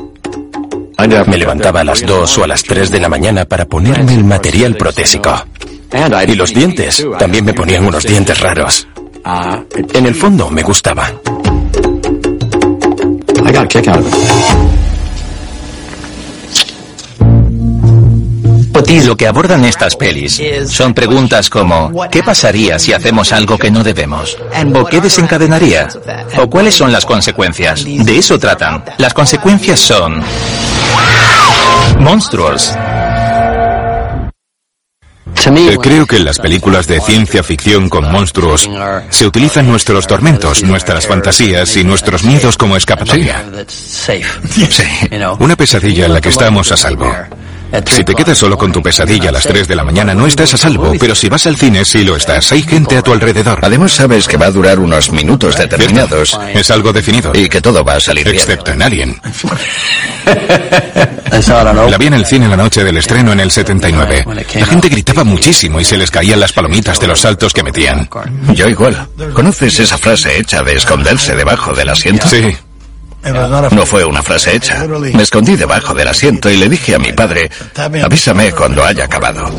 [0.99, 4.25] Me levantaba a las 2 o a las 3 de la mañana para ponerme el
[4.25, 5.33] material protésico.
[6.27, 7.05] Y los dientes.
[7.17, 8.85] También me ponían unos dientes raros.
[9.93, 11.09] En el fondo me gustaba.
[18.89, 23.83] Lo que abordan estas pelis son preguntas como ¿qué pasaría si hacemos algo que no
[23.83, 24.37] debemos?
[24.73, 25.87] ¿O qué desencadenaría?
[26.37, 27.85] ¿O cuáles son las consecuencias?
[27.85, 28.83] De eso tratan.
[28.97, 30.23] Las consecuencias son
[31.99, 32.73] monstruos.
[35.45, 38.69] Eh, Creo que en las películas de ciencia ficción con monstruos
[39.09, 43.45] se utilizan nuestros tormentos, nuestras fantasías y nuestros miedos como escapatoria.
[43.67, 44.21] Sí,
[45.39, 47.13] una pesadilla en la que estamos a salvo.
[47.85, 50.53] Si te quedas solo con tu pesadilla a las 3 de la mañana no estás
[50.53, 52.51] a salvo, pero si vas al cine sí lo estás.
[52.51, 53.59] Hay gente a tu alrededor.
[53.61, 56.39] Además sabes que va a durar unos minutos determinados.
[56.53, 57.31] Es algo definido.
[57.35, 58.37] Y que todo va a salir bien.
[58.37, 59.21] Excepto en Alien.
[61.31, 64.25] La vi en el cine la noche del estreno en el 79.
[64.55, 68.09] La gente gritaba muchísimo y se les caían las palomitas de los saltos que metían.
[68.53, 69.07] Yo igual.
[69.33, 72.27] ¿Conoces esa frase hecha de esconderse debajo del asiento?
[72.27, 72.55] Sí.
[73.71, 74.85] No fue una frase hecha.
[75.13, 77.49] Me escondí debajo del asiento y le dije a mi padre,
[78.03, 79.49] avísame cuando haya acabado.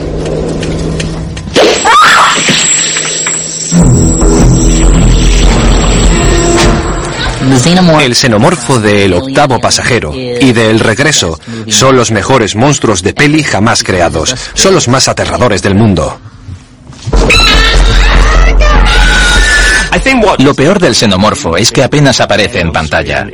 [8.00, 11.38] El xenomorfo del octavo pasajero y del regreso
[11.68, 14.34] son los mejores monstruos de peli jamás creados.
[14.54, 16.18] Son los más aterradores del mundo.
[20.38, 23.26] Lo peor del xenomorfo es que apenas aparece en pantalla.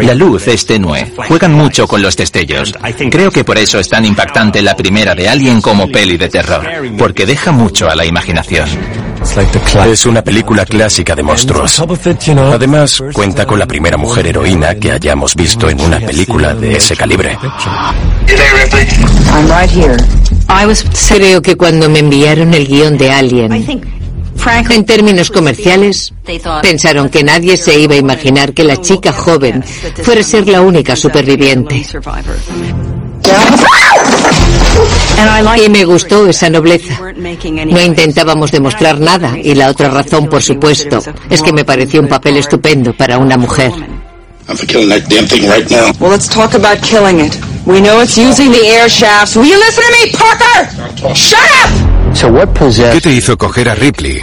[0.00, 1.12] La luz es tenue.
[1.28, 2.72] Juegan mucho con los destellos.
[3.10, 6.66] Creo que por eso es tan impactante la primera de Alien como peli de terror,
[6.96, 8.68] porque deja mucho a la imaginación.
[9.90, 11.82] Es una película clásica de monstruos.
[12.52, 16.96] Además, cuenta con la primera mujer heroína que hayamos visto en una película de ese
[16.96, 17.36] calibre.
[21.08, 24.03] Creo que cuando me enviaron el guion de Alien,
[24.46, 26.12] en términos comerciales,
[26.62, 29.64] pensaron que nadie se iba a imaginar que la chica joven
[30.02, 31.84] fuera a ser la única superviviente.
[35.56, 36.98] Y me gustó esa nobleza.
[37.66, 41.00] No intentábamos demostrar nada y la otra razón, por supuesto,
[41.30, 43.72] es que me pareció un papel estupendo para una mujer.
[44.46, 46.18] Well,
[52.14, 54.22] ¿Qué te hizo coger a Ripley?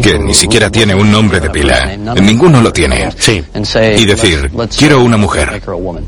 [0.00, 1.96] Que ni siquiera tiene un nombre de pila.
[2.20, 3.10] Ninguno lo tiene.
[3.18, 3.42] Sí.
[3.96, 5.60] Y decir, quiero una mujer.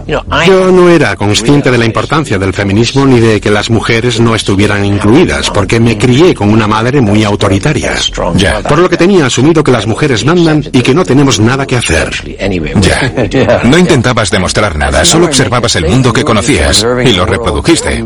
[0.09, 4.35] Yo no era consciente de la importancia del feminismo ni de que las mujeres no
[4.35, 7.95] estuvieran incluidas, porque me crié con una madre muy autoritaria.
[8.37, 8.61] Ya.
[8.61, 11.77] Por lo que tenía asumido que las mujeres mandan y que no tenemos nada que
[11.77, 12.11] hacer.
[12.81, 13.63] Ya.
[13.65, 18.05] No intentabas demostrar nada, solo observabas el mundo que conocías y lo reprodujiste.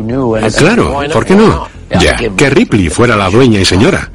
[0.57, 1.74] Claro, ¿por qué no?
[1.89, 2.15] Ya.
[2.15, 4.09] Que Ripley fuera la dueña y señora.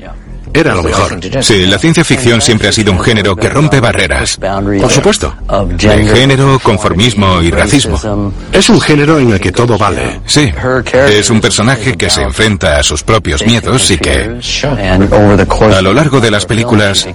[0.52, 1.18] Era lo mejor.
[1.42, 4.36] Sí, la ciencia ficción siempre ha sido un género que rompe barreras.
[4.36, 5.34] Por supuesto.
[5.76, 8.32] De género, conformismo y racismo.
[8.52, 10.20] Es un género en el que todo vale.
[10.26, 10.52] Sí.
[10.92, 16.20] Es un personaje que se enfrenta a sus propios miedos y que, a lo largo
[16.20, 17.06] de las películas,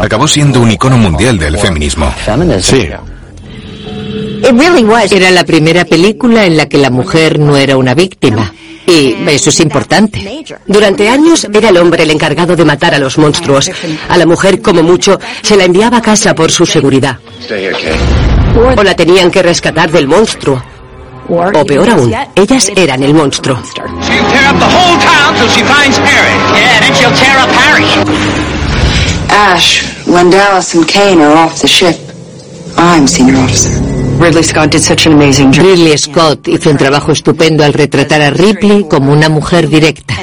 [0.00, 2.14] acabó siendo un icono mundial del feminismo.
[2.60, 2.88] Sí.
[5.10, 8.52] Era la primera película en la que la mujer no era una víctima.
[8.86, 10.44] Y eso es importante.
[10.66, 13.70] Durante años era el hombre el encargado de matar a los monstruos.
[14.08, 17.18] A la mujer, como mucho, se la enviaba a casa por su seguridad.
[18.76, 20.62] O la tenían que rescatar del monstruo.
[21.28, 23.58] O peor aún, ellas eran el monstruo.
[29.32, 32.09] Ash, when Dallas and Kane are off the ship,
[32.76, 33.70] I'm senior officer.
[34.20, 35.64] Ridley Scott did such an amazing job.
[35.64, 40.14] Ridley Scott hizo un trabajo estupendo al retratar a Ripley como una mujer directa.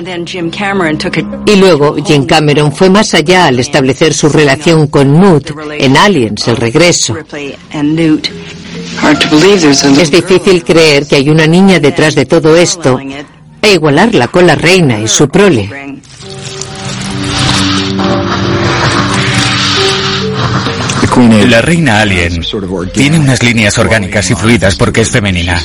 [1.45, 5.49] Y luego Jim Cameron fue más allá al establecer su relación con Newt
[5.79, 7.17] en Aliens, el regreso.
[9.99, 12.99] Es difícil creer que hay una niña detrás de todo esto
[13.61, 15.96] e igualarla con la reina y su prole.
[21.17, 22.45] La reina alien
[22.93, 25.59] tiene unas líneas orgánicas y fluidas porque es femenina.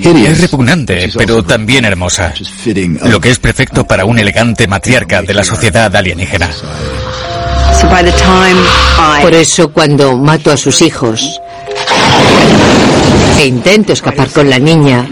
[0.00, 2.32] Es repugnante, pero también hermosa.
[3.04, 6.48] Lo que es perfecto para un elegante matriarca de la sociedad alienígena.
[9.20, 11.40] Por eso cuando mato a sus hijos
[13.38, 15.06] e intento escapar con la niña,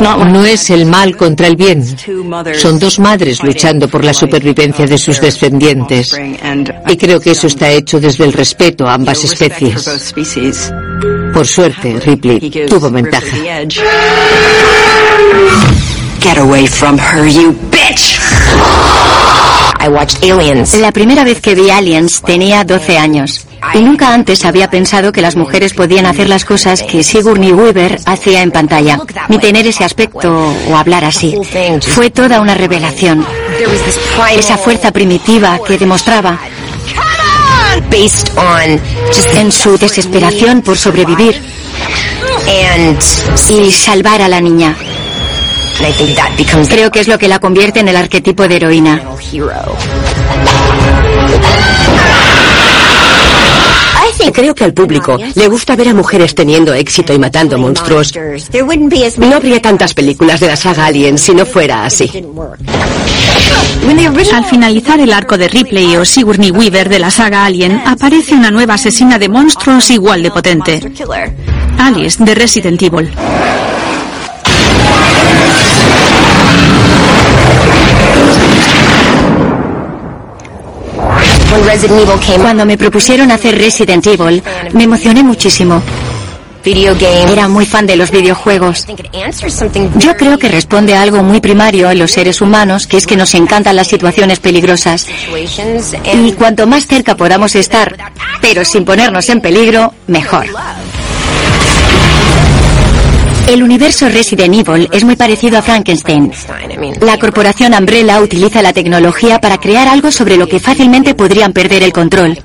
[0.00, 1.84] no es el mal contra el bien.
[2.56, 6.18] Son dos madres luchando por la supervivencia de sus descendientes.
[6.88, 9.90] Y creo que eso está hecho desde el respeto a ambas especies.
[11.32, 13.36] Por suerte, Ripley tuvo ventaja.
[16.20, 18.20] Get away from her, you bitch!
[20.78, 23.46] La primera vez que vi Aliens tenía 12 años.
[23.74, 28.00] Y nunca antes había pensado que las mujeres podían hacer las cosas que Sigourney Weaver
[28.06, 31.36] hacía en pantalla, ni tener ese aspecto o hablar así.
[31.82, 33.24] Fue toda una revelación.
[34.32, 36.38] Esa fuerza primitiva que demostraba
[39.34, 41.40] en su desesperación por sobrevivir
[43.48, 44.76] y salvar a la niña.
[46.68, 49.02] Creo que es lo que la convierte en el arquetipo de heroína.
[54.32, 58.12] Creo que al público le gusta ver a mujeres teniendo éxito y matando monstruos.
[59.18, 62.10] No habría tantas películas de la saga Alien si no fuera así.
[64.32, 68.50] Al finalizar el arco de Ripley o Sigourney Weaver de la saga Alien, aparece una
[68.50, 70.80] nueva asesina de monstruos igual de potente.
[71.78, 73.10] Alice, de Resident Evil.
[82.40, 84.42] Cuando me propusieron hacer Resident Evil,
[84.72, 85.82] me emocioné muchísimo.
[87.32, 88.86] Era muy fan de los videojuegos.
[89.96, 93.16] Yo creo que responde a algo muy primario en los seres humanos, que es que
[93.16, 95.06] nos encantan las situaciones peligrosas.
[96.12, 97.96] Y cuanto más cerca podamos estar,
[98.40, 100.46] pero sin ponernos en peligro, mejor.
[103.50, 106.30] El universo Resident Evil es muy parecido a Frankenstein.
[107.00, 111.82] La corporación Umbrella utiliza la tecnología para crear algo sobre lo que fácilmente podrían perder
[111.82, 112.38] el control.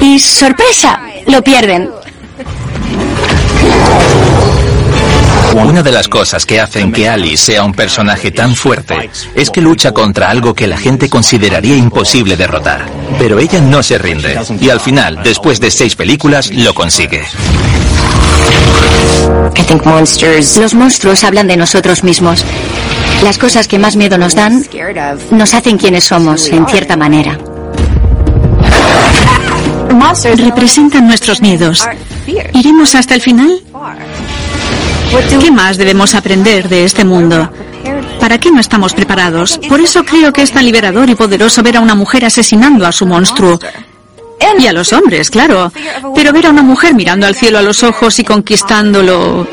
[0.00, 1.90] Y sorpresa, lo pierden.
[5.54, 9.60] Una de las cosas que hacen que Ali sea un personaje tan fuerte es que
[9.60, 12.86] lucha contra algo que la gente consideraría imposible derrotar.
[13.18, 17.22] Pero ella no se rinde y al final, después de seis películas, lo consigue.
[20.58, 22.44] Los monstruos hablan de nosotros mismos.
[23.22, 24.64] Las cosas que más miedo nos dan
[25.30, 27.38] nos hacen quienes somos, en cierta manera.
[30.36, 31.88] Representan nuestros miedos.
[32.52, 33.62] ¿Iremos hasta el final?
[35.40, 37.50] ¿Qué más debemos aprender de este mundo?
[38.18, 39.58] ¿Para qué no estamos preparados?
[39.68, 42.92] Por eso creo que es tan liberador y poderoso ver a una mujer asesinando a
[42.92, 43.58] su monstruo.
[44.58, 45.72] Y a los hombres, claro.
[46.14, 49.46] Pero ver a una mujer mirando al cielo a los ojos y conquistándolo...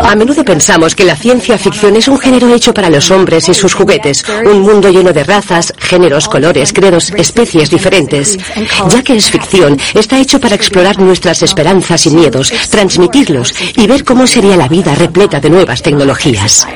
[0.00, 3.54] A menudo pensamos que la ciencia ficción es un género hecho para los hombres y
[3.54, 8.38] sus juguetes, un mundo lleno de razas, géneros, colores, credos, especies diferentes.
[8.88, 14.04] Ya que es ficción, está hecho para explorar nuestras esperanzas y miedos, transmitirlos y ver
[14.04, 16.66] cómo sería la vida repleta de nuevas tecnologías.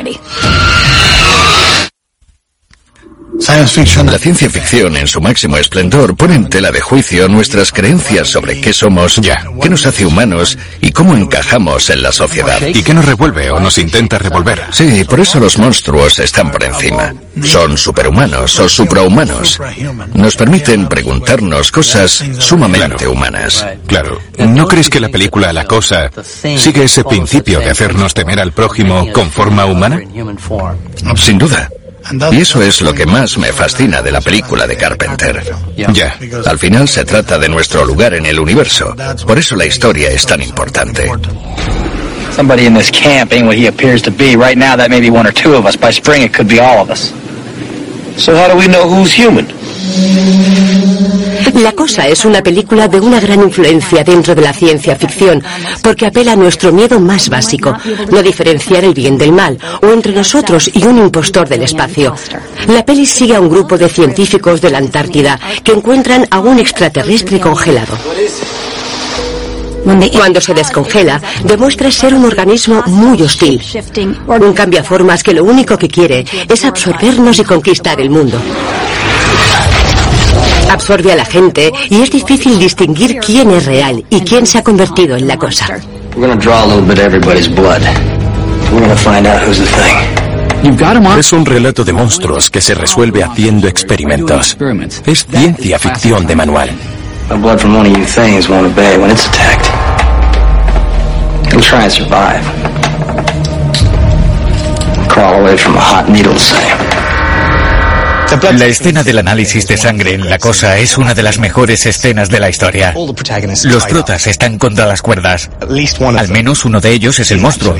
[3.38, 8.60] La ciencia ficción en su máximo esplendor pone en tela de juicio nuestras creencias sobre
[8.60, 9.20] qué somos,
[9.60, 12.60] qué nos hace humanos y cómo encajamos en la sociedad.
[12.66, 14.62] ¿Y qué nos revuelve o nos intenta revolver?
[14.72, 17.12] Sí, por eso los monstruos están por encima.
[17.42, 19.60] Son superhumanos o suprahumanos.
[20.14, 23.66] Nos permiten preguntarnos cosas sumamente humanas.
[23.86, 24.18] Claro.
[24.38, 26.10] ¿No crees que la película La Cosa
[26.56, 30.00] sigue ese principio de hacernos temer al prójimo con forma humana?
[31.16, 31.68] Sin duda.
[32.32, 35.42] Y eso es lo que más me fascina de la película de Carpenter.
[35.76, 36.16] Ya.
[36.46, 38.94] Al final se trata de nuestro lugar en el universo.
[39.26, 41.10] Por eso la historia es tan importante.
[42.34, 44.36] Somebody in this camp ain't what he appears to be.
[44.36, 45.74] Right now, that may be one or two of us.
[45.74, 47.10] By spring, it could be all of us.
[51.54, 55.42] La Cosa es una película de una gran influencia dentro de la ciencia ficción,
[55.82, 57.76] porque apela a nuestro miedo más básico,
[58.10, 62.14] no diferenciar el bien del mal, o entre nosotros y un impostor del espacio.
[62.68, 66.58] La peli sigue a un grupo de científicos de la Antártida que encuentran a un
[66.58, 67.96] extraterrestre congelado.
[70.12, 73.62] Cuando se descongela, demuestra ser un organismo muy hostil.
[74.26, 78.36] Un cambiaformas que lo único que quiere es absorbernos y conquistar el mundo.
[80.68, 84.64] Absorbe a la gente y es difícil distinguir quién es real y quién se ha
[84.64, 85.78] convertido en la cosa.
[91.18, 94.56] Es un relato de monstruos que se resuelve haciendo experimentos.
[95.06, 96.70] Es ciencia ficción de manual.
[97.28, 99.66] The blood from one of you things won't obey when it's attacked.
[101.48, 102.44] It'll try and survive.
[105.08, 106.96] Crawl away from a hot needle, say.
[108.52, 112.28] La escena del análisis de sangre en la cosa es una de las mejores escenas
[112.28, 112.94] de la historia.
[113.64, 115.50] Los protas están contra las cuerdas.
[115.60, 117.76] Al menos uno de ellos es el monstruo.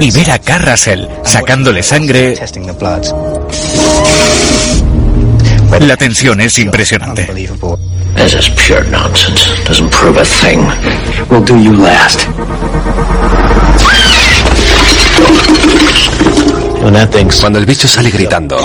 [0.00, 2.34] Y ver a Carrasel sacándole sangre...
[5.80, 7.28] La tensión es impresionante.
[8.14, 9.46] This is pure nonsense.
[9.64, 10.60] Doesn't prove a thing.
[11.30, 12.26] We'll do you last.
[17.40, 18.56] Cuando el bicho sale gritando.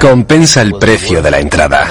[0.00, 1.88] Compensa el precio de la entrada.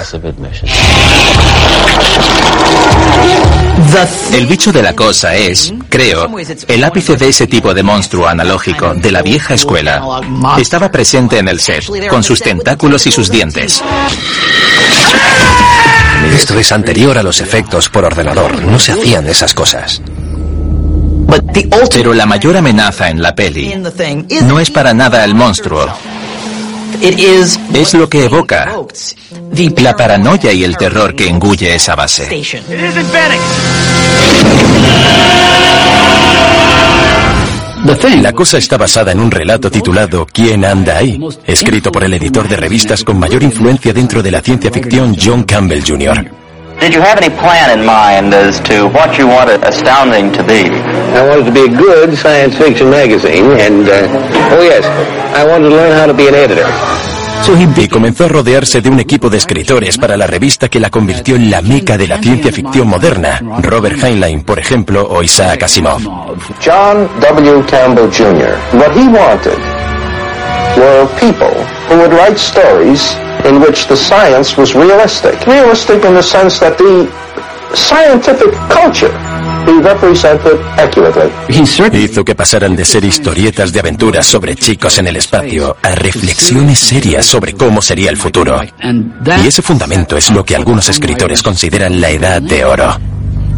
[4.33, 6.29] El bicho de la cosa es, creo,
[6.67, 10.21] el ápice de ese tipo de monstruo analógico de la vieja escuela.
[10.59, 13.81] Estaba presente en el set, con sus tentáculos y sus dientes.
[16.35, 18.63] Esto es anterior a los efectos por ordenador.
[18.63, 20.01] No se hacían esas cosas.
[21.91, 23.73] Pero la mayor amenaza en la peli
[24.43, 25.87] no es para nada el monstruo.
[27.01, 28.71] Es lo que evoca
[29.81, 32.29] la paranoia y el terror que engulle esa base.
[38.21, 42.47] La cosa está basada en un relato titulado ¿Quién anda ahí?, escrito por el editor
[42.47, 46.39] de revistas con mayor influencia dentro de la ciencia ficción John Campbell Jr.
[46.79, 50.69] Did you have any plan in mind as to what you wanted Astounding to be?
[51.13, 54.85] I wanted to be a good science fiction magazine, and, uh, oh yes,
[55.35, 57.08] I wanted to learn how to be an editor.
[57.77, 61.35] Y comenzó a rodearse de un equipo de escritores para la revista que la convirtió
[61.35, 63.39] en la meca de la ciencia ficción moderna.
[63.61, 66.01] Robert Heinlein, por ejemplo, o Isaac Asimov.
[66.63, 67.63] John W.
[67.65, 69.57] Campbell Jr., what he wanted
[70.77, 71.53] were people
[71.87, 75.33] who would write stories in which the science was realistic.
[75.47, 77.09] Realistic in the sense that the
[77.73, 79.11] scientific culture
[79.65, 81.31] be represented accurately.
[81.93, 86.79] Hizo que pasaran de ser historietas de aventuras sobre chicos en el espacio a reflexiones
[86.79, 88.61] serias sobre cómo sería el futuro.
[89.43, 92.97] Y ese fundamento es lo que algunos escritores consideran la edad de oro.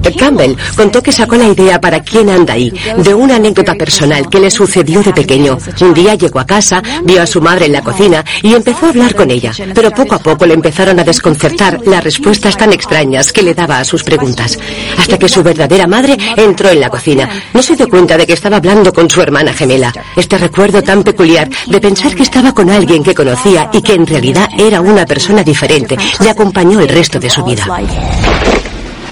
[0.10, 4.40] Campbell contó que sacó la idea para quién anda ahí de una anécdota personal que
[4.40, 5.58] le sucedió de pequeño.
[5.82, 8.90] Un día llegó a casa, vio a su madre en la cocina y empezó a
[8.90, 13.32] hablar con ella, pero poco a poco le empezaron a desconcertar las respuestas tan extrañas
[13.32, 14.58] que le daba a sus preguntas,
[14.98, 17.30] hasta que su verdadera madre entró en la cocina.
[17.54, 19.94] No se dio cuenta de que estaba hablando con su hermana gemela.
[20.16, 24.08] Este recuerdo tan peculiar de pensar que estaba con alguien que conocía y que en
[24.08, 27.66] realidad era una persona diferente le acompañó el resto de su vida.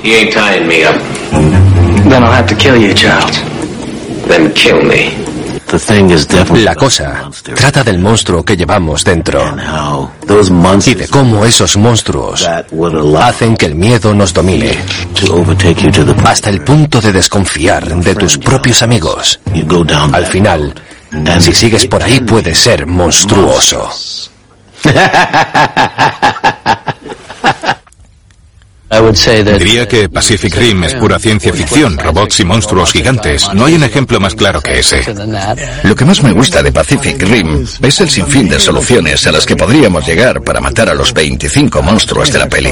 [0.03, 0.95] He ain't tying me up.
[2.09, 3.33] Then I'll have to kill you, child.
[4.27, 5.29] Then kill me.
[6.63, 9.39] La cosa trata del monstruo que llevamos dentro
[10.83, 12.49] y de cómo esos monstruos
[13.19, 14.71] hacen que el miedo nos domine
[16.25, 19.39] hasta el punto de desconfiar de tus propios amigos.
[20.11, 20.73] Al final,
[21.39, 23.91] si sigues por ahí puedes ser monstruoso.
[29.59, 33.47] Diría que Pacific Rim es pura ciencia ficción, robots y monstruos gigantes.
[33.53, 35.03] No hay un ejemplo más claro que ese.
[35.83, 39.45] Lo que más me gusta de Pacific Rim es el sinfín de soluciones a las
[39.45, 42.71] que podríamos llegar para matar a los 25 monstruos de la peli.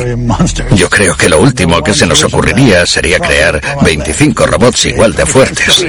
[0.76, 5.26] Yo creo que lo último que se nos ocurriría sería crear 25 robots igual de
[5.26, 5.85] fuertes.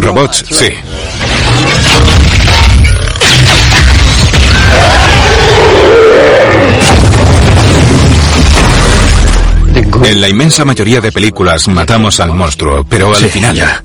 [0.00, 0.68] Robots, sí.
[10.04, 13.82] En la inmensa mayoría de películas matamos al monstruo, pero al final ya.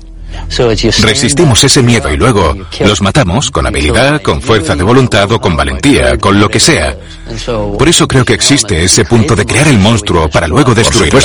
[1.02, 5.56] Resistimos ese miedo y luego los matamos con habilidad, con fuerza de voluntad o con
[5.56, 6.96] valentía, con lo que sea.
[7.78, 11.20] Por eso creo que existe ese punto de crear el monstruo para luego destruirlo.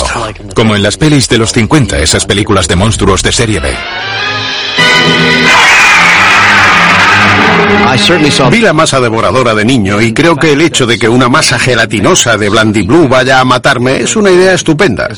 [0.54, 3.74] Como en las pelis de los 50, esas películas de monstruos de serie B.
[8.50, 11.58] Vi la masa devoradora de niño y creo que el hecho de que una masa
[11.58, 15.08] gelatinosa de Blandiblue vaya a matarme es una idea estupenda.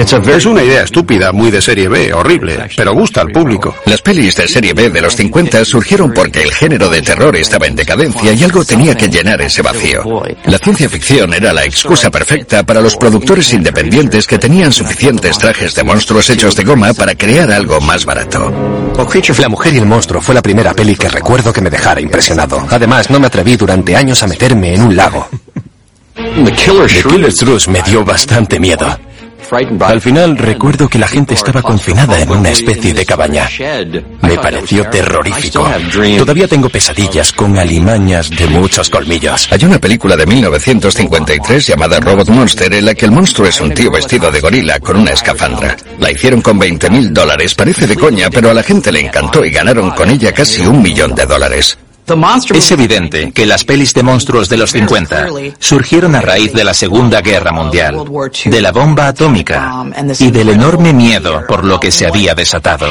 [0.00, 3.76] Es una idea estúpida, muy de serie B, horrible, pero gusta al público.
[3.84, 7.66] Las pelis de serie B de los 50 surgieron porque el género de terror estaba
[7.66, 10.02] en decadencia y algo tenía que llenar ese vacío.
[10.46, 15.74] La ciencia ficción era la excusa perfecta para los productores independientes que tenían suficientes trajes
[15.74, 18.50] de monstruos hechos de goma para crear algo más barato.
[19.38, 22.66] La mujer y el monstruo fue la primera peli que recuerdo que me dejara impresionado.
[22.70, 25.28] Además, no me atreví durante años a meterme en un lago.
[26.14, 28.98] The Killer's Truth me dio bastante miedo.
[29.80, 33.48] Al final recuerdo que la gente estaba confinada en una especie de cabaña.
[34.22, 35.68] Me pareció terrorífico.
[36.18, 39.48] Todavía tengo pesadillas con alimañas de muchos colmillos.
[39.50, 43.74] Hay una película de 1953 llamada Robot Monster en la que el monstruo es un
[43.74, 45.76] tío vestido de gorila con una escafandra.
[45.98, 49.44] La hicieron con 20 mil dólares, parece de coña, pero a la gente le encantó
[49.44, 51.76] y ganaron con ella casi un millón de dólares.
[52.56, 55.26] Es evidente que las pelis de monstruos de los 50
[55.58, 58.04] surgieron a raíz de la Segunda Guerra Mundial,
[58.44, 59.84] de la bomba atómica
[60.18, 62.86] y del enorme miedo por lo que se había desatado.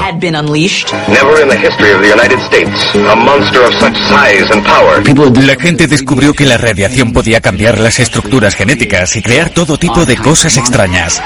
[5.41, 10.05] La gente descubrió que la radiación podía cambiar las estructuras genéticas y crear todo tipo
[10.05, 11.21] de cosas extrañas.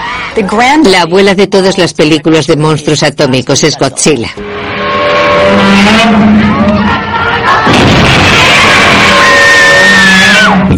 [0.83, 4.29] La abuela de todas las películas de monstruos atómicos es Godzilla.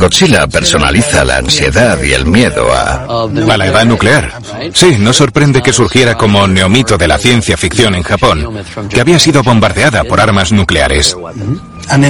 [0.06, 3.26] Godzilla personaliza la ansiedad y el miedo a...
[3.26, 4.34] A la edad nuclear.
[4.72, 9.18] Sí, no sorprende que surgiera como neomito de la ciencia ficción en Japón, que había
[9.18, 11.18] sido bombardeada por armas nucleares.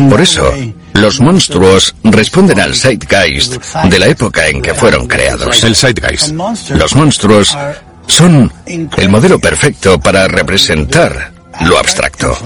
[0.09, 0.53] Por eso,
[0.91, 5.63] los monstruos responden al Zeitgeist de la época en que fueron creados.
[5.63, 6.33] El Zeitgeist.
[6.71, 7.57] Los monstruos
[8.07, 8.51] son
[8.97, 11.31] el modelo perfecto para representar
[11.61, 12.37] lo abstracto.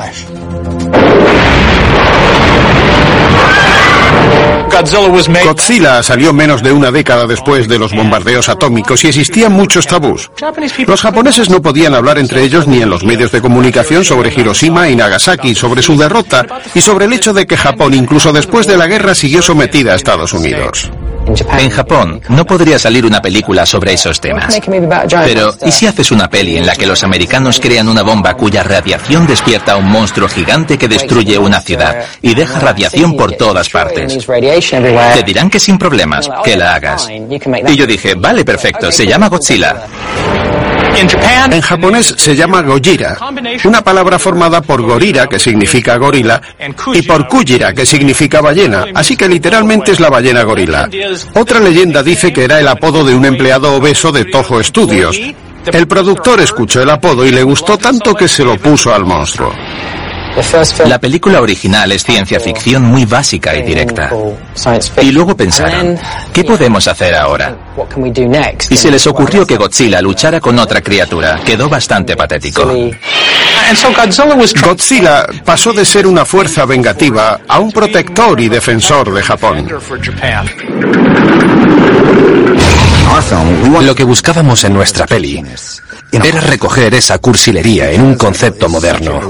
[5.43, 10.31] Godzilla salió menos de una década después de los bombardeos atómicos y existían muchos tabús.
[10.87, 14.89] Los japoneses no podían hablar entre ellos ni en los medios de comunicación sobre Hiroshima
[14.89, 18.77] y Nagasaki, sobre su derrota y sobre el hecho de que Japón, incluso después de
[18.77, 20.89] la guerra, siguió sometida a Estados Unidos.
[21.59, 24.59] En Japón no podría salir una película sobre esos temas.
[25.23, 28.63] Pero, ¿y si haces una peli en la que los americanos crean una bomba cuya
[28.63, 33.69] radiación despierta a un monstruo gigante que destruye una ciudad y deja radiación por todas
[33.69, 34.25] partes?
[34.69, 37.07] Te dirán que sin problemas, que la hagas.
[37.09, 39.75] Y yo dije, vale, perfecto, se llama Godzilla.
[41.51, 43.17] En japonés se llama Gojira,
[43.63, 46.41] una palabra formada por gorira, que significa gorila,
[46.93, 50.89] y por kujira, que significa ballena, así que literalmente es la ballena gorila.
[51.35, 55.19] Otra leyenda dice que era el apodo de un empleado obeso de Toho Studios.
[55.71, 59.53] El productor escuchó el apodo y le gustó tanto que se lo puso al monstruo.
[60.85, 64.11] La película original es ciencia ficción muy básica y directa.
[65.01, 65.97] Y luego pensaron,
[66.33, 67.55] ¿qué podemos hacer ahora?
[68.69, 71.39] Y se les ocurrió que Godzilla luchara con otra criatura.
[71.45, 72.71] Quedó bastante patético.
[74.61, 79.67] Godzilla pasó de ser una fuerza vengativa a un protector y defensor de Japón.
[83.81, 85.43] Lo que buscábamos en nuestra peli
[86.11, 89.21] era recoger esa cursilería en un concepto moderno.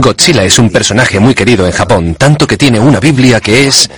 [0.00, 3.90] Godzilla es un personaje muy querido en Japón, tanto que tiene una Biblia que es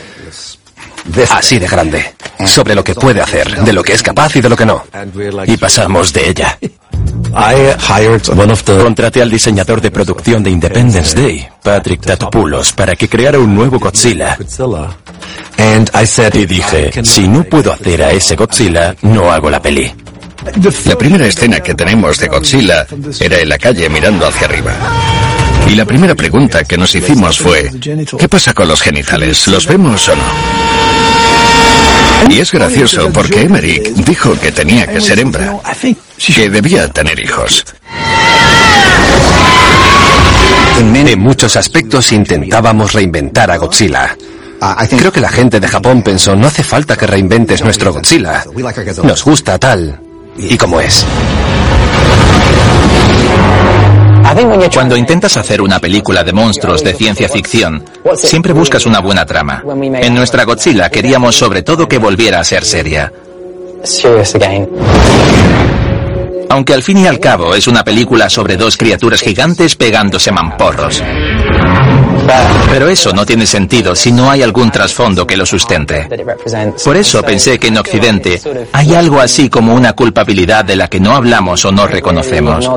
[1.30, 2.14] así de grande,
[2.46, 4.84] sobre lo que puede hacer, de lo que es capaz y de lo que no.
[5.46, 6.58] Y pasamos de ella.
[8.64, 13.78] Contraté al diseñador de producción de Independence Day, Patrick Tatopoulos, para que creara un nuevo
[13.78, 14.36] Godzilla.
[16.34, 19.92] Y dije, si no puedo hacer a ese Godzilla, no hago la peli.
[20.84, 22.86] La primera escena que tenemos de Godzilla
[23.20, 24.72] era en la calle mirando hacia arriba.
[25.68, 27.70] Y la primera pregunta que nos hicimos fue,
[28.18, 29.48] ¿qué pasa con los genitales?
[29.48, 30.22] ¿Los vemos o no?
[32.30, 35.60] Y es gracioso porque Emmerich dijo que tenía que ser hembra,
[36.34, 37.64] que debía tener hijos.
[40.78, 44.16] En muchos aspectos intentábamos reinventar a Godzilla.
[44.88, 48.44] Creo que la gente de Japón pensó, no hace falta que reinventes nuestro Godzilla.
[49.02, 50.07] Nos gusta tal
[50.38, 51.04] y como es.
[54.72, 57.84] Cuando intentas hacer una película de monstruos de ciencia ficción,
[58.14, 59.64] siempre buscas una buena trama.
[60.00, 63.12] En nuestra Godzilla queríamos sobre todo que volviera a ser seria.
[66.50, 71.02] Aunque al fin y al cabo es una película sobre dos criaturas gigantes pegándose mamporros.
[72.70, 76.08] Pero eso no tiene sentido si no hay algún trasfondo que lo sustente.
[76.84, 78.40] Por eso pensé que en Occidente
[78.72, 82.68] hay algo así como una culpabilidad de la que no hablamos o no reconocemos,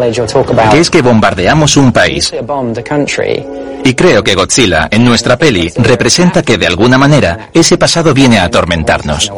[0.72, 2.34] que es que bombardeamos un país.
[3.84, 8.40] Y creo que Godzilla, en nuestra peli, representa que de alguna manera ese pasado viene
[8.40, 9.32] a atormentarnos.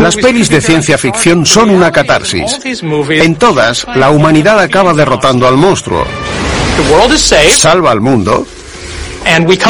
[0.00, 2.58] Las pelis de ciencia ficción son una catarsis.
[3.08, 6.04] En todas, la humanidad acaba derrotando al monstruo.
[7.56, 8.46] Salva al mundo.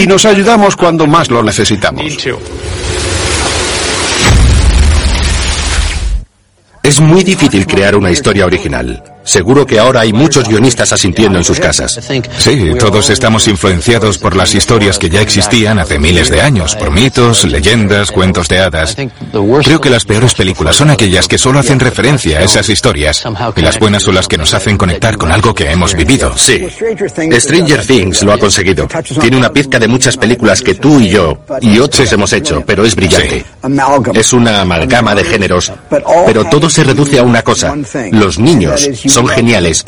[0.00, 2.04] Y nos ayudamos cuando más lo necesitamos.
[6.82, 9.02] Es muy difícil crear una historia original.
[9.24, 12.00] Seguro que ahora hay muchos guionistas asintiendo en sus casas.
[12.38, 16.90] Sí, todos estamos influenciados por las historias que ya existían hace miles de años, por
[16.90, 18.96] mitos, leyendas, cuentos de hadas.
[19.62, 23.24] Creo que las peores películas son aquellas que solo hacen referencia a esas historias
[23.56, 26.36] y las buenas son las que nos hacen conectar con algo que hemos vivido.
[26.36, 26.66] Sí.
[27.38, 28.88] Stranger Things lo ha conseguido.
[29.20, 32.84] Tiene una pizca de muchas películas que tú y yo y otros hemos hecho, pero
[32.84, 33.44] es brillante.
[34.14, 35.72] Es una amalgama de géneros,
[36.26, 37.74] pero todo se reduce a una cosa.
[38.12, 39.84] Los niños son geniales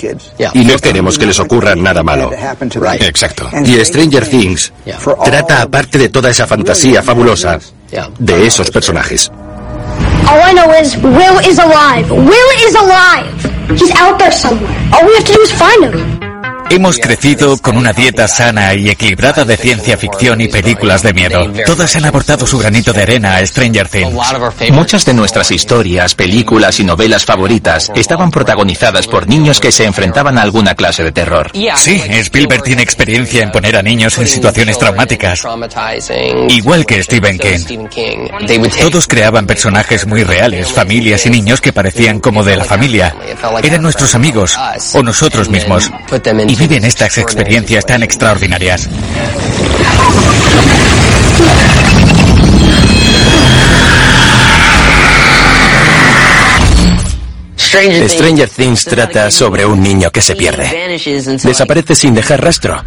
[0.55, 2.31] y no queremos que les ocurra nada malo.
[3.01, 3.49] Exacto.
[3.65, 4.73] Y Stranger Things
[5.25, 7.59] trata aparte de toda esa fantasía fabulosa
[8.19, 9.31] de esos personajes.
[10.29, 12.09] All I know is Will is alive.
[12.11, 13.53] Will is alive.
[13.77, 14.71] He's out there somewhere.
[14.93, 16.32] All we have to do is find him.
[16.73, 21.53] Hemos crecido con una dieta sana y equilibrada de ciencia ficción y películas de miedo.
[21.67, 24.15] Todas han aportado su granito de arena a Stranger Things.
[24.71, 30.39] Muchas de nuestras historias, películas y novelas favoritas estaban protagonizadas por niños que se enfrentaban
[30.39, 31.53] a alguna clase de terror.
[31.77, 35.47] Sí, Spielberg tiene experiencia en poner a niños en situaciones traumáticas.
[36.49, 37.87] Igual que Stephen King.
[38.81, 43.15] Todos creaban personajes muy reales, familias y niños que parecían como de la familia.
[43.63, 44.57] Eran nuestros amigos
[44.95, 45.91] o nosotros mismos.
[46.49, 48.89] Y viven estas experiencias tan extraordinarias.
[57.57, 61.01] Stranger Things trata sobre un niño que se pierde.
[61.43, 62.81] Desaparece sin dejar rastro.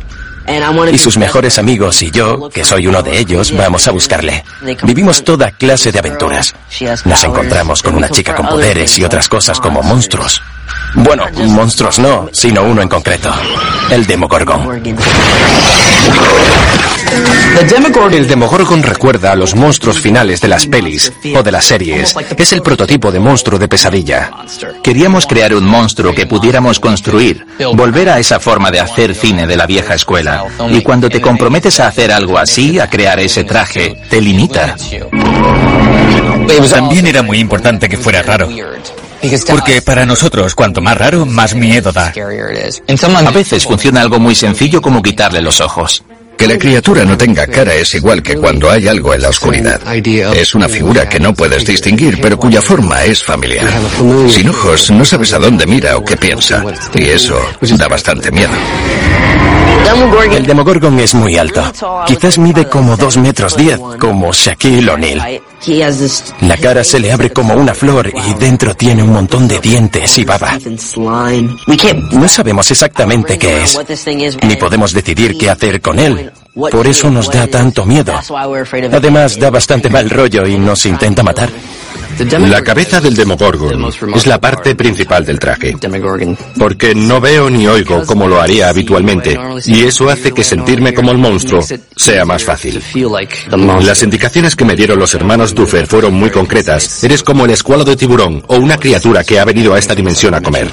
[0.89, 4.45] Y sus mejores amigos y yo, que soy uno de ellos, vamos a buscarle.
[4.83, 6.55] Vivimos toda clase de aventuras.
[7.03, 10.41] Nos encontramos con una chica con poderes y otras cosas como monstruos.
[10.95, 13.31] Bueno, monstruos no, sino uno en concreto.
[13.89, 14.81] El Demogorgon.
[18.11, 22.15] El Demogorgon recuerda a los monstruos finales de las pelis o de las series.
[22.37, 24.31] Es el prototipo de monstruo de pesadilla.
[24.83, 29.55] Queríamos crear un monstruo que pudiéramos construir, volver a esa forma de hacer cine de
[29.55, 30.45] la vieja escuela.
[30.69, 34.75] Y cuando te comprometes a hacer algo así, a crear ese traje, te limita.
[36.69, 38.49] También era muy importante que fuera raro.
[39.55, 42.13] Porque para nosotros, cuanto más raro, más miedo da.
[43.27, 46.03] A veces funciona algo muy sencillo como quitarle los ojos.
[46.37, 49.81] Que la criatura no tenga cara es igual que cuando hay algo en la oscuridad.
[50.35, 53.67] Es una figura que no puedes distinguir, pero cuya forma es familiar.
[54.29, 56.63] Sin ojos, no sabes a dónde mira o qué piensa.
[56.93, 57.39] Y eso
[57.77, 58.53] da bastante miedo.
[60.31, 61.63] El Demogorgon es muy alto.
[62.07, 65.41] Quizás mide como dos metros diez, como Shaquille O'Neal.
[66.41, 70.17] La cara se le abre como una flor y dentro tiene un montón de dientes
[70.17, 70.57] y baba.
[72.11, 73.79] No sabemos exactamente qué es,
[74.43, 76.31] ni podemos decidir qué hacer con él.
[76.55, 78.13] Por eso nos da tanto miedo.
[78.93, 81.49] Además, da bastante mal rollo y nos intenta matar.
[82.47, 85.75] La cabeza del Demogorgon es la parte principal del traje,
[86.57, 91.11] porque no veo ni oigo como lo haría habitualmente, y eso hace que sentirme como
[91.11, 91.61] el monstruo
[91.95, 92.81] sea más fácil.
[93.81, 97.03] Las indicaciones que me dieron los hermanos Duffer fueron muy concretas.
[97.03, 100.33] Eres como el escualo de tiburón o una criatura que ha venido a esta dimensión
[100.33, 100.71] a comer.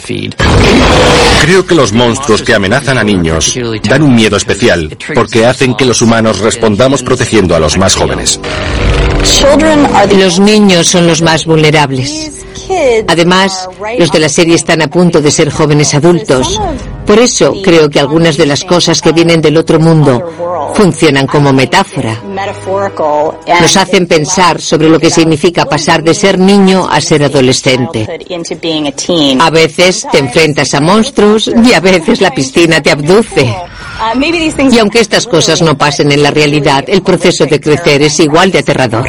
[1.42, 3.58] Creo que los monstruos que amenazan a niños
[3.88, 8.38] dan un miedo especial porque hacen que los humanos respondamos protegiendo a los más jóvenes.
[10.16, 12.44] Los niños son los más vulnerables.
[13.08, 13.68] Además,
[13.98, 16.60] los de la serie están a punto de ser jóvenes adultos.
[17.06, 21.52] Por eso creo que algunas de las cosas que vienen del otro mundo funcionan como
[21.52, 22.16] metáfora.
[23.60, 28.06] Nos hacen pensar sobre lo que significa pasar de ser niño a ser adolescente.
[29.40, 33.54] A veces te enfrentas a monstruos y a veces la piscina te abduce.
[34.70, 38.50] Y aunque estas cosas no pasen en la realidad, el proceso de crecer es igual
[38.50, 39.06] de aterrador.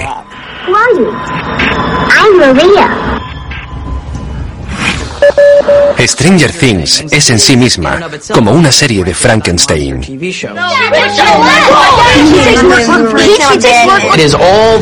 [6.05, 10.01] Stranger Things es en sí misma como una serie de Frankenstein.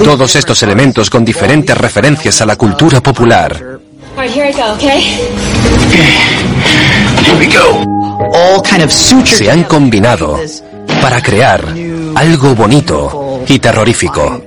[0.04, 3.80] Todos estos elementos con diferentes referencias a la cultura popular.
[9.26, 10.40] Se han combinado
[11.02, 11.64] para crear
[12.16, 14.42] algo bonito y terrorífico.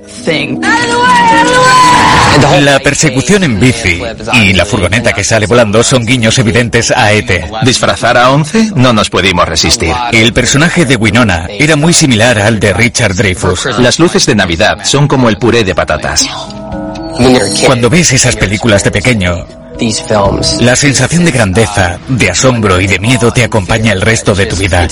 [2.61, 4.01] La persecución en bici
[4.33, 7.45] y la furgoneta que sale volando son guiños evidentes a ET.
[7.63, 8.71] ¿Disfrazar a Once?
[8.75, 9.93] No nos pudimos resistir.
[10.11, 13.79] El personaje de Winona era muy similar al de Richard Dreyfuss.
[13.79, 16.27] Las luces de Navidad son como el puré de patatas.
[17.65, 19.45] Cuando ves esas películas de pequeño,
[20.61, 24.55] la sensación de grandeza, de asombro y de miedo te acompaña el resto de tu
[24.55, 24.87] vida.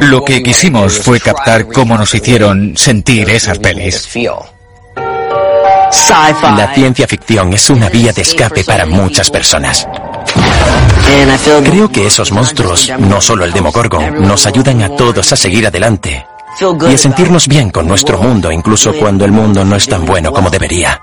[0.00, 4.08] Lo que quisimos fue captar cómo nos hicieron sentir esas pelis.
[6.56, 9.86] La ciencia ficción es una vía de escape para muchas personas.
[11.64, 16.26] Creo que esos monstruos, no solo el Demogorgon, nos ayudan a todos a seguir adelante
[16.88, 20.32] y a sentirnos bien con nuestro mundo, incluso cuando el mundo no es tan bueno
[20.32, 21.00] como debería.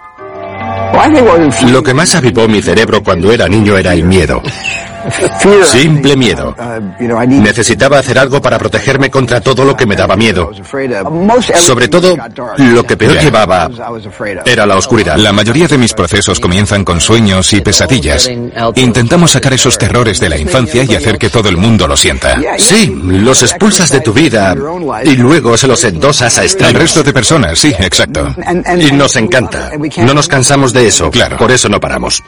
[1.68, 4.42] Lo que más avivó mi cerebro cuando era niño era el miedo.
[5.66, 6.56] Simple miedo.
[7.28, 10.52] Necesitaba hacer algo para protegerme contra todo lo que me daba miedo.
[11.56, 12.18] Sobre todo,
[12.58, 13.70] lo que peor llevaba
[14.46, 15.18] era la oscuridad.
[15.18, 18.30] La mayoría de mis procesos comienzan con sueños y pesadillas.
[18.76, 22.40] Intentamos sacar esos terrores de la infancia y hacer que todo el mundo lo sienta.
[22.58, 24.56] Sí, los expulsas de tu vida
[25.04, 28.36] y luego se los endosas a El resto de personas, sí, exacto.
[28.78, 29.72] Y nos encanta.
[29.98, 31.10] No nos cansamos de eso.
[31.12, 31.38] Claro.
[31.38, 32.24] Por eso no paramos.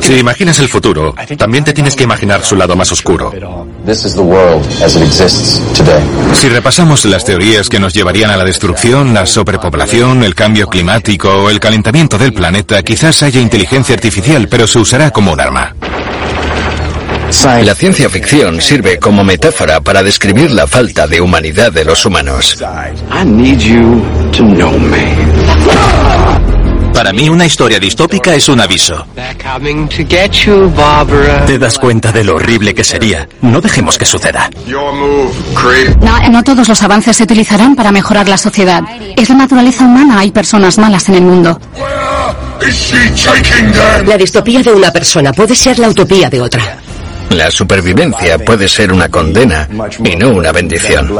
[0.00, 3.32] Si imaginas el futuro, también te tienes que imaginar su lado más oscuro.
[6.32, 11.28] Si repasamos las teorías que nos llevarían a la destrucción, la sobrepoblación, el cambio climático
[11.28, 15.74] o el calentamiento del planeta, quizás haya inteligencia artificial, pero se usará como un arma.
[17.62, 22.58] La ciencia ficción sirve como metáfora para describir la falta de humanidad de los humanos.
[27.00, 29.06] Para mí una historia distópica es un aviso.
[31.46, 33.26] Te das cuenta de lo horrible que sería.
[33.40, 34.50] No dejemos que suceda.
[35.98, 38.82] No, no todos los avances se utilizarán para mejorar la sociedad.
[39.16, 41.58] Es la naturaleza humana, hay personas malas en el mundo.
[44.04, 46.76] La distopía de una persona puede ser la utopía de otra.
[47.30, 49.66] La supervivencia puede ser una condena
[50.04, 51.16] y no una bendición.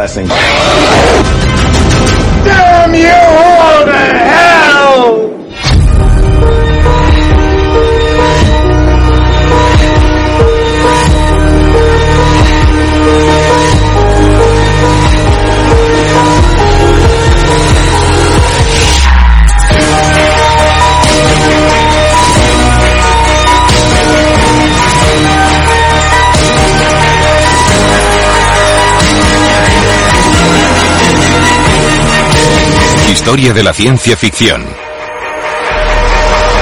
[33.11, 34.65] Historia de la ciencia ficción.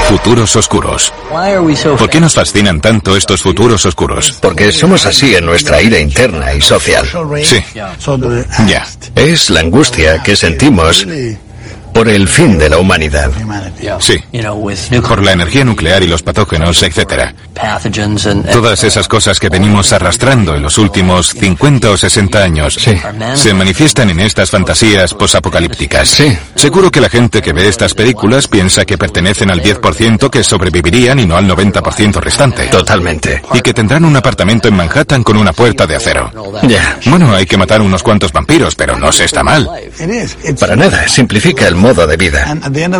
[0.08, 1.12] Futuros oscuros.
[1.98, 4.32] ¿Por qué nos fascinan tanto estos futuros oscuros?
[4.40, 7.06] Porque somos así en nuestra ira interna y social.
[7.44, 7.62] Sí.
[8.66, 8.86] Ya.
[9.14, 11.06] Es la angustia que sentimos
[11.98, 13.32] por el fin de la humanidad.
[13.98, 14.22] Sí.
[15.00, 17.34] Por la energía nuclear y los patógenos, etc.
[18.52, 22.78] Todas esas cosas que venimos arrastrando en los últimos 50 o 60 años
[23.34, 26.08] se manifiestan en estas fantasías posapocalípticas.
[26.08, 26.38] Sí.
[26.54, 31.18] Seguro que la gente que ve estas películas piensa que pertenecen al 10% que sobrevivirían
[31.18, 32.68] y no al 90% restante.
[32.68, 33.42] Totalmente.
[33.54, 36.30] Y que tendrán un apartamento en Manhattan con una puerta de acero.
[36.62, 36.96] Ya.
[37.06, 39.68] Bueno, hay que matar unos cuantos vampiros, pero no se está mal.
[40.60, 42.44] Para nada, simplifica el modo de vida.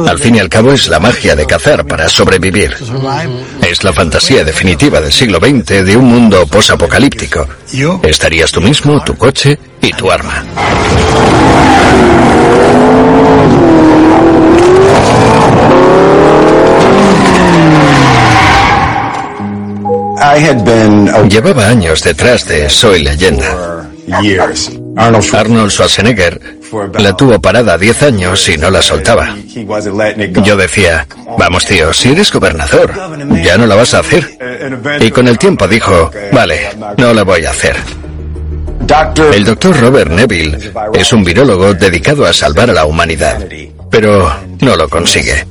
[0.06, 2.74] Al fin y al cabo es la magia de cazar para sobrevivir.
[3.62, 7.47] Es la fantasía definitiva del siglo XX de un mundo posapocalíptico.
[8.02, 10.43] Estarías tú mismo, tu coche y tu arma.
[21.28, 23.85] Llevaba años detrás de Soy leyenda.
[24.97, 26.58] Arnold Schwarzenegger
[26.99, 29.35] la tuvo parada 10 años y no la soltaba.
[30.45, 31.07] Yo decía,
[31.39, 32.93] vamos tío, si eres gobernador,
[33.43, 34.39] ya no la vas a hacer.
[35.01, 37.77] Y con el tiempo dijo, vale, no la voy a hacer.
[39.32, 43.47] El doctor Robert Neville es un virólogo dedicado a salvar a la humanidad,
[43.90, 45.45] pero no lo consigue.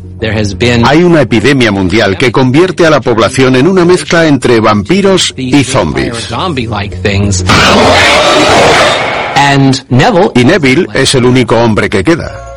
[0.83, 5.63] Hay una epidemia mundial que convierte a la población en una mezcla entre vampiros y
[5.63, 6.31] zombies.
[10.35, 12.47] Y Neville es el único hombre que queda.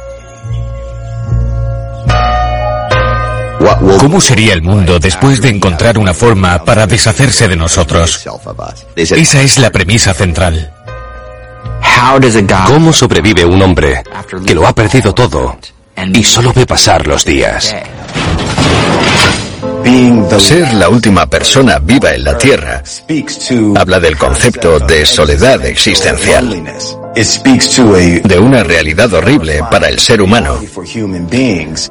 [3.99, 8.27] ¿Cómo sería el mundo después de encontrar una forma para deshacerse de nosotros?
[8.97, 10.73] Esa es la premisa central.
[12.67, 14.03] ¿Cómo sobrevive un hombre
[14.47, 15.59] que lo ha perdido todo
[16.13, 17.75] y solo ve pasar los días?
[20.41, 22.83] Ser la última persona viva en la Tierra
[23.77, 26.65] habla del concepto de soledad existencial,
[27.15, 30.59] de una realidad horrible para el ser humano,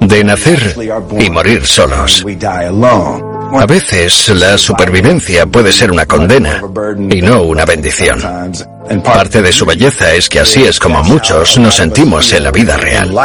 [0.01, 0.75] de nacer
[1.19, 2.25] y morir solos.
[3.53, 6.61] A veces la supervivencia puede ser una condena
[7.09, 8.19] y no una bendición.
[9.03, 12.77] Parte de su belleza es que así es como muchos nos sentimos en la vida
[12.77, 13.15] real.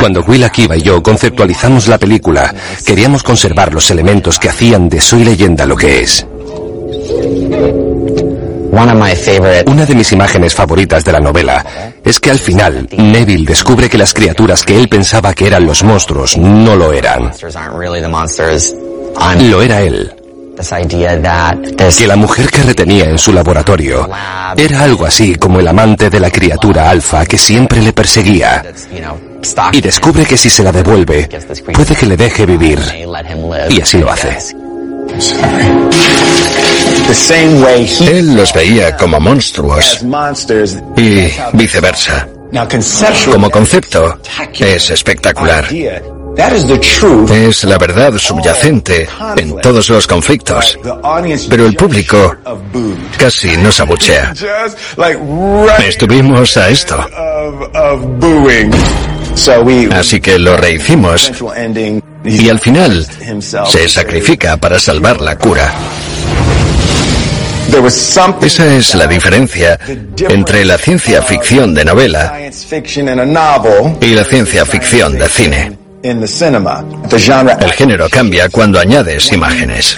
[0.00, 2.54] Cuando Will Akiva y yo conceptualizamos la película,
[2.84, 6.26] queríamos conservar los elementos que hacían de Soy leyenda lo que es.
[8.72, 11.64] Una de mis imágenes favoritas de la novela
[12.04, 15.82] es que al final Neville descubre que las criaturas que él pensaba que eran los
[15.82, 17.32] monstruos no lo eran.
[19.40, 20.12] Lo era él.
[21.98, 24.08] Que la mujer que retenía en su laboratorio
[24.56, 28.62] era algo así como el amante de la criatura alfa que siempre le perseguía.
[29.72, 31.28] Y descubre que si se la devuelve,
[31.72, 32.78] puede que le deje vivir.
[33.68, 34.36] Y así lo hace.
[38.08, 40.04] Él los veía como monstruos
[40.96, 42.28] y viceversa.
[43.30, 44.18] Como concepto,
[44.58, 45.66] es espectacular.
[47.30, 50.78] Es la verdad subyacente en todos los conflictos.
[51.48, 52.36] Pero el público
[53.18, 54.32] casi nos abuchea.
[55.78, 57.04] Estuvimos a esto.
[59.92, 61.32] Así que lo rehicimos
[62.24, 63.06] y al final
[63.66, 65.72] se sacrifica para salvar la cura.
[68.42, 69.78] Esa es la diferencia
[70.28, 72.38] entre la ciencia ficción de novela
[74.00, 75.78] y la ciencia ficción de cine.
[76.02, 79.96] El género cambia cuando añades imágenes.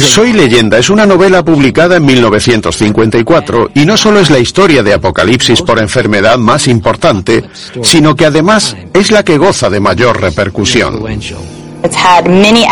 [0.00, 4.94] Soy leyenda es una novela publicada en 1954 y no solo es la historia de
[4.94, 7.44] Apocalipsis por enfermedad más importante,
[7.82, 11.02] sino que además es la que goza de mayor repercusión.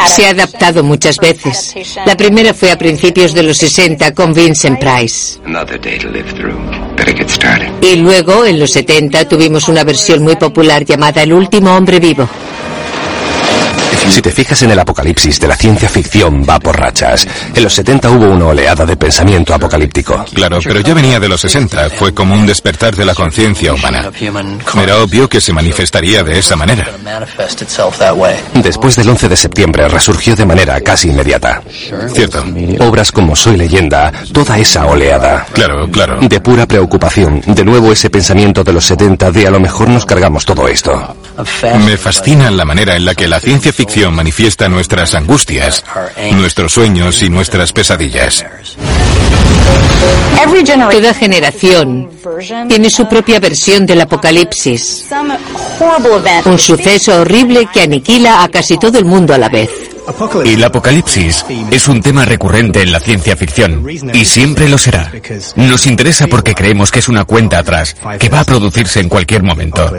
[0.07, 1.75] Se ha adaptado muchas veces.
[2.07, 5.41] La primera fue a principios de los 60 con Vincent Price.
[7.81, 12.29] Y luego, en los 70, tuvimos una versión muy popular llamada El último hombre vivo.
[14.09, 17.27] Si te fijas en el apocalipsis de la ciencia ficción va por rachas.
[17.55, 20.25] En los 70 hubo una oleada de pensamiento apocalíptico.
[20.35, 21.91] Claro, pero ya venía de los 60.
[21.91, 24.11] Fue como un despertar de la conciencia humana.
[24.83, 26.89] Era obvio que se manifestaría de esa manera.
[28.55, 31.63] Después del 11 de septiembre resurgió de manera casi inmediata.
[32.13, 32.45] Cierto.
[32.81, 35.47] Obras como Soy leyenda, toda esa oleada.
[35.53, 36.19] Claro, claro.
[36.21, 37.43] De pura preocupación.
[37.47, 41.17] De nuevo ese pensamiento de los 70 de a lo mejor nos cargamos todo esto.
[41.87, 45.85] Me fascina la manera en la que la ciencia ficción manifiesta nuestras angustias,
[46.33, 48.47] nuestros sueños y nuestras pesadillas.
[50.91, 52.11] Toda generación
[52.69, 55.07] tiene su propia versión del apocalipsis.
[56.45, 59.71] Un suceso horrible que aniquila a casi todo el mundo a la vez.
[60.45, 65.13] Y el apocalipsis es un tema recurrente en la ciencia ficción y siempre lo será.
[65.57, 69.43] Nos interesa porque creemos que es una cuenta atrás que va a producirse en cualquier
[69.43, 69.91] momento.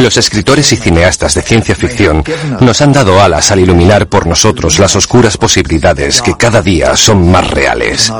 [0.00, 2.22] Los escritores y cineastas de ciencia ficción
[2.60, 7.30] nos han dado alas al iluminar por nosotros las oscuras posibilidades que cada día son
[7.30, 8.12] más reales.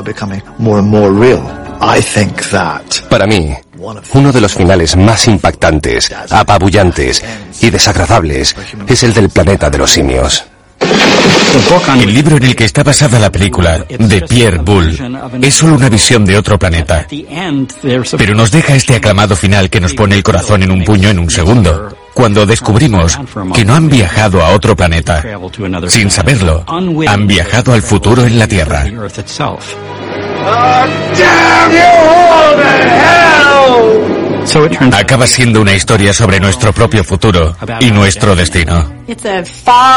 [3.09, 3.53] Para mí,
[4.13, 7.23] uno de los finales más impactantes, apabullantes
[7.59, 8.55] y desagradables
[8.87, 10.45] es el del planeta de los simios.
[11.99, 14.97] El libro en el que está basada la película, de Pierre Boulle,
[15.41, 17.05] es solo una visión de otro planeta.
[18.17, 21.19] Pero nos deja este aclamado final que nos pone el corazón en un puño en
[21.19, 21.95] un segundo.
[22.13, 23.17] Cuando descubrimos
[23.53, 25.23] que no han viajado a otro planeta,
[25.87, 26.63] sin saberlo,
[27.07, 28.85] han viajado al futuro en la Tierra.
[34.93, 38.91] Acaba siendo una historia sobre nuestro propio futuro y nuestro destino.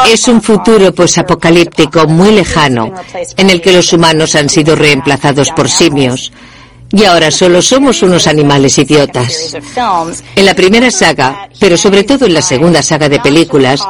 [0.06, 2.92] Es un futuro posapocalíptico muy lejano,
[3.36, 6.32] en el que los humanos han sido reemplazados por simios.
[6.94, 9.56] Y ahora solo somos unos animales idiotas.
[10.36, 13.80] En la primera saga, pero sobre todo en la segunda saga de películas,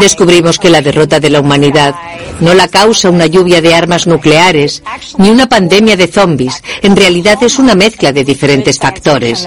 [0.00, 1.94] descubrimos que la derrota de la humanidad
[2.40, 4.82] no la causa una lluvia de armas nucleares
[5.18, 6.62] ni una pandemia de zombies.
[6.82, 9.46] En realidad es una mezcla de diferentes factores.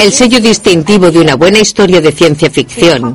[0.00, 3.14] El sello distintivo de una buena historia de ciencia ficción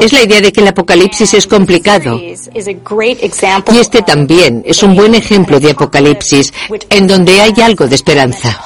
[0.00, 2.18] es la idea de que el apocalipsis es complicado.
[2.18, 6.52] Y este también es un buen ejemplo de apocalipsis
[6.90, 8.60] en donde hay algo de esperanza.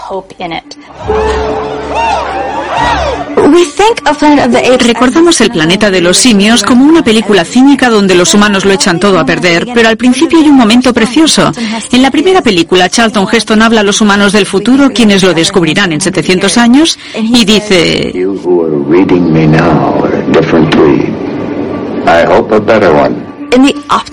[4.81, 9.01] Recordamos el planeta de los simios como una película cínica donde los humanos lo echan
[9.01, 11.53] todo a perder, pero al principio hay un momento precioso.
[11.93, 15.93] En la primera película, Charlton Heston habla a los humanos del futuro, quienes lo descubrirán
[15.93, 18.13] en 700 años, y dice...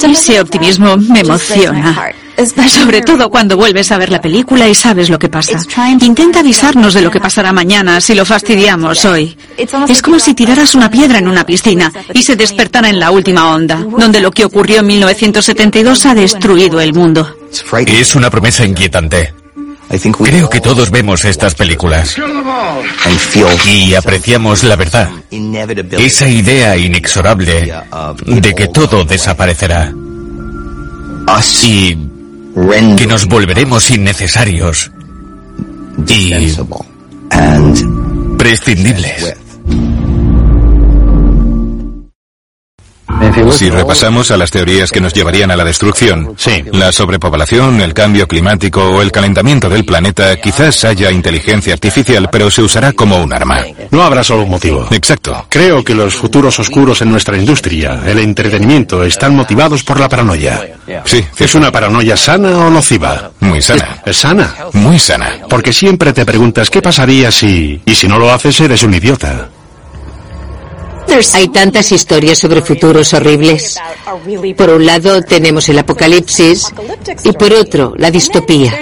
[0.03, 2.13] Ese optimismo me emociona.
[2.69, 5.59] Sobre todo cuando vuelves a ver la película y sabes lo que pasa.
[6.01, 9.35] Intenta avisarnos de lo que pasará mañana si lo fastidiamos hoy.
[9.88, 13.53] Es como si tiraras una piedra en una piscina y se despertara en la última
[13.53, 17.35] onda, donde lo que ocurrió en 1972 ha destruido el mundo.
[17.88, 19.34] Es una promesa inquietante.
[20.22, 22.18] Creo que todos vemos estas películas.
[23.65, 25.09] Y apreciamos la verdad,
[25.97, 27.73] esa idea inexorable
[28.26, 29.91] de que todo desaparecerá.
[31.64, 31.97] Y
[32.97, 34.91] que nos volveremos innecesarios
[36.07, 36.34] y
[38.38, 39.35] prescindibles.
[43.51, 46.35] Si repasamos a las teorías que nos llevarían a la destrucción,
[46.72, 52.51] la sobrepoblación, el cambio climático o el calentamiento del planeta, quizás haya inteligencia artificial, pero
[52.51, 53.64] se usará como un arma.
[53.91, 54.88] No habrá solo un motivo.
[54.91, 55.45] Exacto.
[55.49, 60.76] Creo que los futuros oscuros en nuestra industria, el entretenimiento, están motivados por la paranoia.
[61.05, 61.23] Sí.
[61.38, 63.31] ¿Es una paranoia sana o nociva?
[63.39, 64.01] Muy sana.
[64.05, 64.53] ¿Es sana?
[64.73, 65.31] Muy sana.
[65.49, 67.81] Porque siempre te preguntas qué pasaría si...
[67.85, 69.49] Y si no lo haces, eres un idiota.
[71.34, 73.79] Hay tantas historias sobre futuros horribles.
[74.55, 76.71] Por un lado tenemos el apocalipsis
[77.23, 78.79] y por otro la distopía.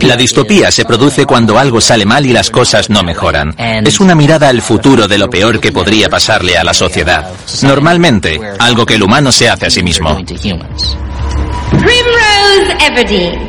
[0.00, 3.54] La distopía se produce cuando algo sale mal y las cosas no mejoran.
[3.58, 7.30] Es una mirada al futuro de lo peor que podría pasarle a la sociedad.
[7.62, 10.16] Normalmente, algo que el humano se hace a sí mismo.
[11.70, 13.48] Primrose Everdeen.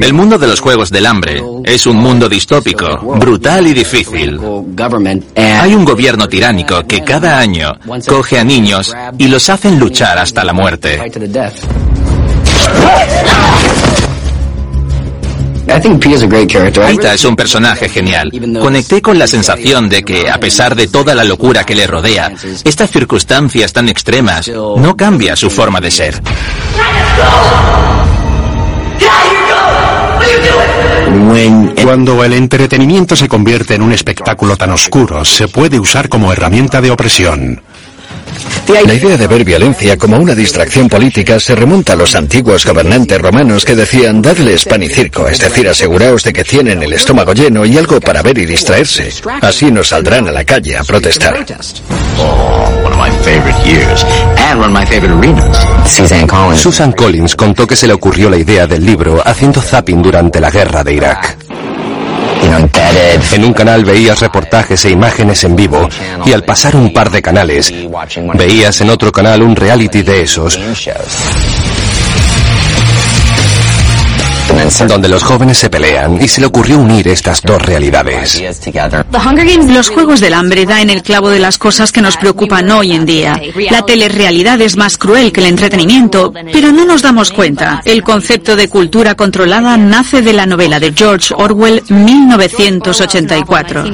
[0.00, 4.38] El mundo de los Juegos del Hambre es un mundo distópico, brutal y difícil.
[5.36, 7.72] Hay un gobierno tiránico que cada año
[8.06, 11.00] coge a niños y los hacen luchar hasta la muerte.
[16.84, 18.30] Aita es un personaje genial.
[18.60, 22.32] Conecté con la sensación de que, a pesar de toda la locura que le rodea,
[22.64, 26.22] estas circunstancias tan extremas no cambia su forma de ser.
[31.82, 36.80] Cuando el entretenimiento se convierte en un espectáculo tan oscuro, se puede usar como herramienta
[36.80, 37.62] de opresión.
[38.84, 43.20] La idea de ver violencia como una distracción política se remonta a los antiguos gobernantes
[43.20, 47.32] romanos que decían dadles pan y circo, es decir, aseguraos de que tienen el estómago
[47.32, 49.10] lleno y algo para ver y distraerse.
[49.40, 51.44] Así no saldrán a la calle a protestar.
[56.56, 60.50] Susan Collins contó que se le ocurrió la idea del libro haciendo zapping durante la
[60.50, 61.51] guerra de Irak.
[63.32, 65.88] En un canal veías reportajes e imágenes en vivo
[66.24, 67.72] y al pasar un par de canales
[68.34, 70.58] veías en otro canal un reality de esos
[74.88, 78.42] donde los jóvenes se pelean y se le ocurrió unir estas dos realidades.
[79.68, 82.92] Los Juegos del Hambre da en el clavo de las cosas que nos preocupan hoy
[82.92, 83.40] en día.
[83.70, 87.80] La telerrealidad es más cruel que el entretenimiento, pero no nos damos cuenta.
[87.84, 93.84] El concepto de cultura controlada nace de la novela de George Orwell 1984.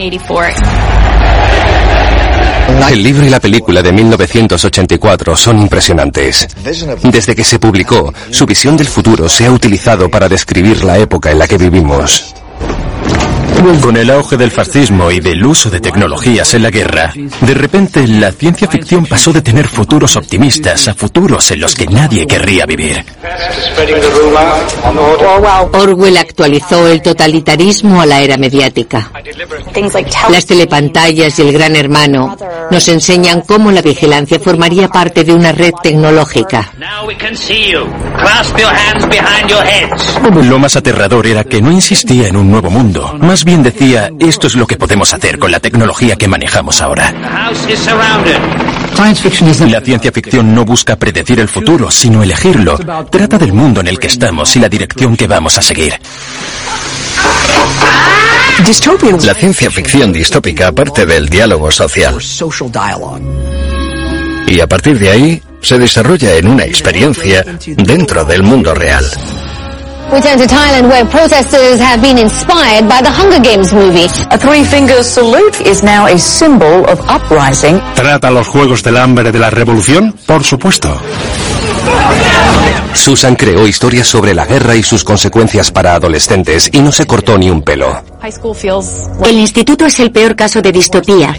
[2.98, 6.48] El libro y la película de 1984 son impresionantes.
[7.02, 11.30] Desde que se publicó, su visión del futuro se ha utilizado para describir la época
[11.30, 12.34] en la que vivimos.
[13.82, 18.06] Con el auge del fascismo y del uso de tecnologías en la guerra, de repente
[18.06, 22.66] la ciencia ficción pasó de tener futuros optimistas a futuros en los que nadie querría
[22.66, 23.04] vivir.
[25.72, 29.10] Orwell actualizó el totalitarismo a la era mediática.
[30.30, 32.36] Las telepantallas y el gran hermano
[32.70, 36.72] nos enseñan cómo la vigilancia formaría parte de una red tecnológica.
[40.42, 44.46] Lo más aterrador era que no insistía en un nuevo mundo, más bien decía, esto
[44.46, 47.12] es lo que podemos hacer con la tecnología que manejamos ahora.
[49.70, 52.78] La ciencia ficción no busca predecir el futuro, sino elegirlo.
[53.10, 55.94] Trata del mundo en el que estamos y la dirección que vamos a seguir.
[59.24, 62.18] La ciencia ficción distópica parte del diálogo social.
[64.46, 67.44] Y a partir de ahí, se desarrolla en una experiencia
[67.76, 69.04] dentro del mundo real.
[70.10, 74.06] We turn to Thailand where protesters have been inspired by the Hunger Games movie.
[74.30, 77.78] A three-finger salute is now a symbol of uprising.
[77.94, 80.14] ¿Trata los Juegos del Hambre de la Revolución?
[80.26, 80.98] Por supuesto.
[82.94, 87.36] Susan creó historias sobre la guerra y sus consecuencias para adolescentes y no se cortó
[87.36, 88.02] ni un pelo.
[89.24, 91.38] El instituto es el peor caso de distopía.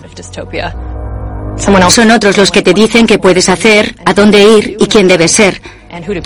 [1.58, 5.32] Son otros los que te dicen qué puedes hacer, a dónde ir y quién debes
[5.32, 5.79] ser.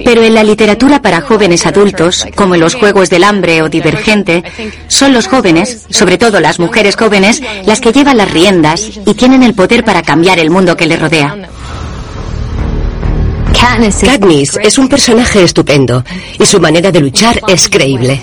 [0.03, 4.43] Pero en la literatura para jóvenes adultos, como en los Juegos del Hambre o Divergente,
[4.87, 9.43] son los jóvenes, sobre todo las mujeres jóvenes, las que llevan las riendas y tienen
[9.43, 11.37] el poder para cambiar el mundo que les rodea.
[14.03, 16.03] Katniss es un personaje estupendo
[16.37, 18.19] y su manera de luchar es creíble.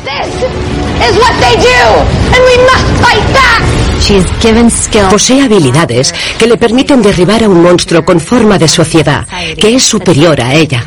[5.10, 9.26] Posee habilidades que le permiten derribar a un monstruo con forma de sociedad,
[9.58, 10.84] que es superior a ella.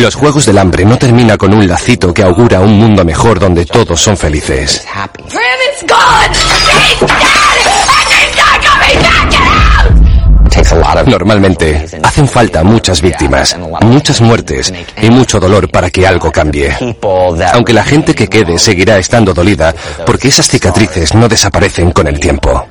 [0.00, 3.64] Los Juegos del Hambre no termina con un lacito que augura un mundo mejor donde
[3.64, 4.84] todos son felices.
[11.06, 16.76] Normalmente hacen falta muchas víctimas, muchas muertes y mucho dolor para que algo cambie.
[17.52, 22.20] Aunque la gente que quede seguirá estando dolida porque esas cicatrices no desaparecen con el
[22.20, 22.66] tiempo.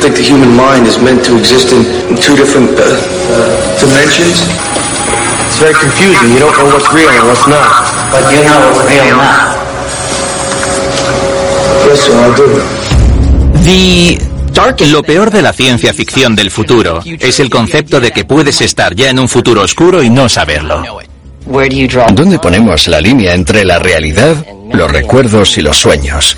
[0.00, 4.40] Think the human mind is meant to exist in, in two different uh, uh, dimensions.
[5.46, 6.32] It's very confusing.
[6.32, 7.68] You don't know what's real and what's not.
[8.08, 9.60] But you know what's real now.
[11.86, 12.80] Yes, sir, I do.
[14.90, 18.94] Lo peor de la ciencia ficción del futuro es el concepto de que puedes estar
[18.94, 20.82] ya en un futuro oscuro y no saberlo.
[22.12, 24.36] ¿Dónde ponemos la línea entre la realidad,
[24.72, 26.36] los recuerdos y los sueños?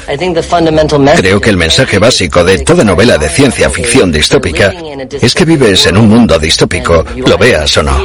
[1.16, 4.72] Creo que el mensaje básico de toda novela de ciencia ficción distópica
[5.20, 8.02] es que vives en un mundo distópico, lo veas o no.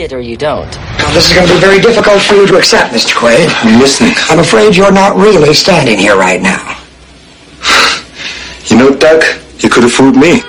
[1.13, 3.15] This is going to be very difficult for you to accept, Mr.
[3.15, 3.49] Quaid.
[3.63, 4.13] I'm listening.
[4.29, 6.75] I'm afraid you're not really standing here right now.
[8.69, 9.23] You know, Doug,
[9.59, 10.43] you could have fooled me.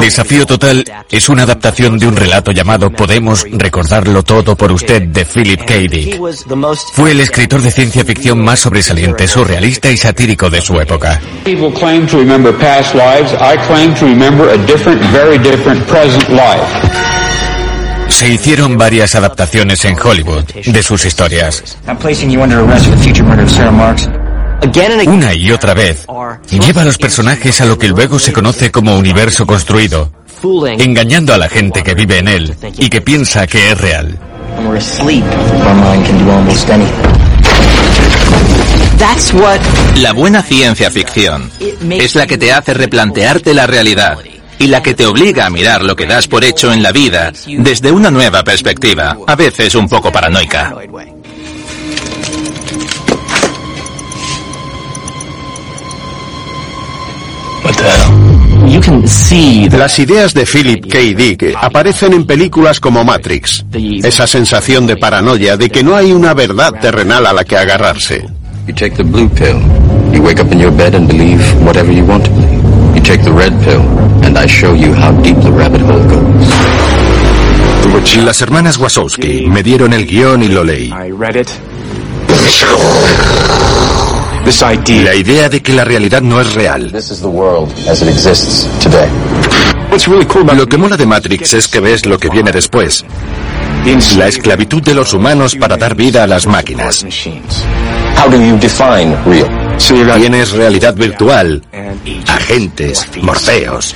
[0.00, 5.24] Desafío Total es una adaptación de un relato llamado Podemos recordarlo todo por usted de
[5.24, 5.74] Philip K.
[5.90, 6.20] Dick.
[6.92, 11.20] Fue el escritor de ciencia ficción más sobresaliente, surrealista y satírico de su época.
[18.08, 21.78] Se hicieron varias adaptaciones en Hollywood de sus historias.
[25.06, 26.06] Una y otra vez,
[26.50, 30.10] lleva a los personajes a lo que luego se conoce como universo construido,
[30.78, 34.18] engañando a la gente que vive en él y que piensa que es real.
[39.96, 41.50] La buena ciencia ficción
[41.90, 44.18] es la que te hace replantearte la realidad
[44.58, 47.32] y la que te obliga a mirar lo que das por hecho en la vida
[47.46, 50.74] desde una nueva perspectiva, a veces un poco paranoica.
[59.76, 60.98] Las ideas de Philip K.
[61.16, 63.64] Dick aparecen en películas como Matrix.
[64.02, 68.26] Esa sensación de paranoia de que no hay una verdad terrenal a la que agarrarse.
[68.66, 69.60] You take the blue pill.
[70.12, 72.62] You wake up in your bed and believe whatever you want to believe.
[72.94, 73.82] You take the red pill,
[74.24, 76.48] and I show you how deep the rabbit hole goes.
[78.24, 80.90] Las hermanas Wachowski me dieron el guion y lo leí.
[84.44, 86.92] La idea de que la realidad no es real.
[86.92, 89.08] This is the world as it exists today.
[90.56, 93.04] Lo que mola de Matrix es que ves lo que viene después.
[94.16, 97.04] La esclavitud de los humanos para dar vida a las máquinas.
[98.16, 99.48] How do you define real?
[100.18, 101.62] Tienes realidad virtual,
[102.26, 103.94] agentes, morfeos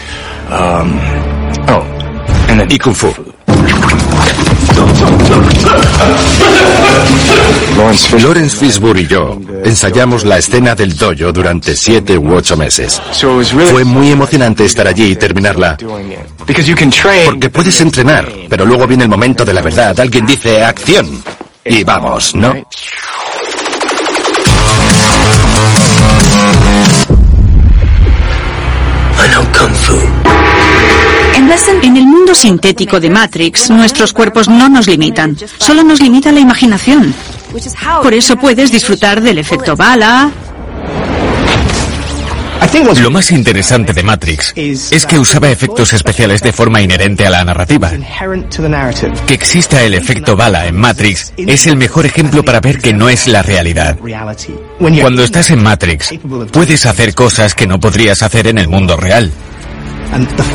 [2.68, 3.27] y kung fu.
[8.22, 13.00] Lawrence Fishburne y yo ensayamos la escena del dojo durante siete u ocho meses.
[13.70, 15.76] Fue muy emocionante estar allí y terminarla.
[17.26, 19.98] Porque puedes entrenar, pero luego viene el momento de la verdad.
[20.00, 21.22] Alguien dice acción.
[21.64, 22.54] Y vamos, ¿no?
[31.82, 36.40] En el mundo sintético de Matrix, nuestros cuerpos no nos limitan, solo nos limita la
[36.40, 37.14] imaginación.
[38.02, 40.30] Por eso puedes disfrutar del efecto bala,
[43.00, 47.42] Lo más interesante de Matrix es que usaba efectos especiales de forma inherente a la
[47.42, 47.92] narrativa.
[49.26, 53.08] Que exista el efecto bala en Matrix es el mejor ejemplo para ver que no
[53.08, 53.96] es la realidad.
[54.78, 56.14] Cuando estás en Matrix,
[56.52, 59.32] puedes hacer cosas que no podrías hacer en el mundo real.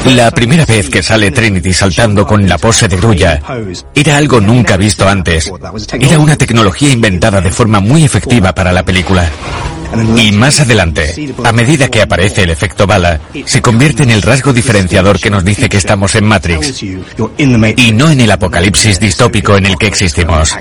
[0.05, 3.41] La primera vez que sale Trinity saltando con la pose de grulla
[3.93, 5.51] era algo nunca visto antes.
[5.99, 9.29] Era una tecnología inventada de forma muy efectiva para la película.
[10.17, 14.51] Y más adelante, a medida que aparece el efecto bala, se convierte en el rasgo
[14.51, 19.67] diferenciador que nos dice que estamos en Matrix y no en el apocalipsis distópico en
[19.67, 20.55] el que existimos.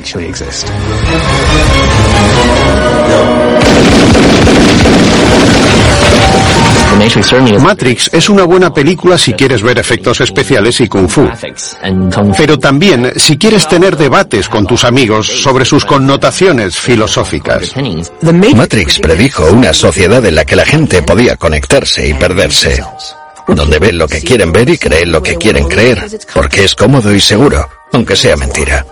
[7.60, 11.28] Matrix es una buena película si quieres ver efectos especiales y kung fu.
[12.36, 17.74] Pero también si quieres tener debates con tus amigos sobre sus connotaciones filosóficas.
[18.54, 22.82] Matrix predijo una sociedad en la que la gente podía conectarse y perderse.
[23.48, 27.12] Donde ven lo que quieren ver y creen lo que quieren creer, porque es cómodo
[27.12, 28.84] y seguro, aunque sea mentira.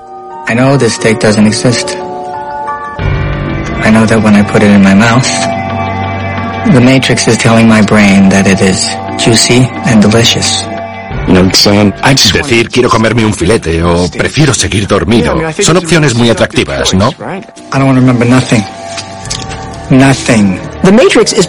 [0.48, 1.94] I know this steak doesn't exist.
[3.82, 5.26] I know that when I put it in my mouth,
[6.72, 8.84] the Matrix is telling my brain that it is
[9.22, 10.64] juicy and delicious.
[12.32, 17.10] Decir quiero comerme un filete o prefiero seguir dormido son opciones muy atractivas, ¿no?
[17.10, 18.64] I don't want to remember nothing.
[19.90, 20.58] Nothing.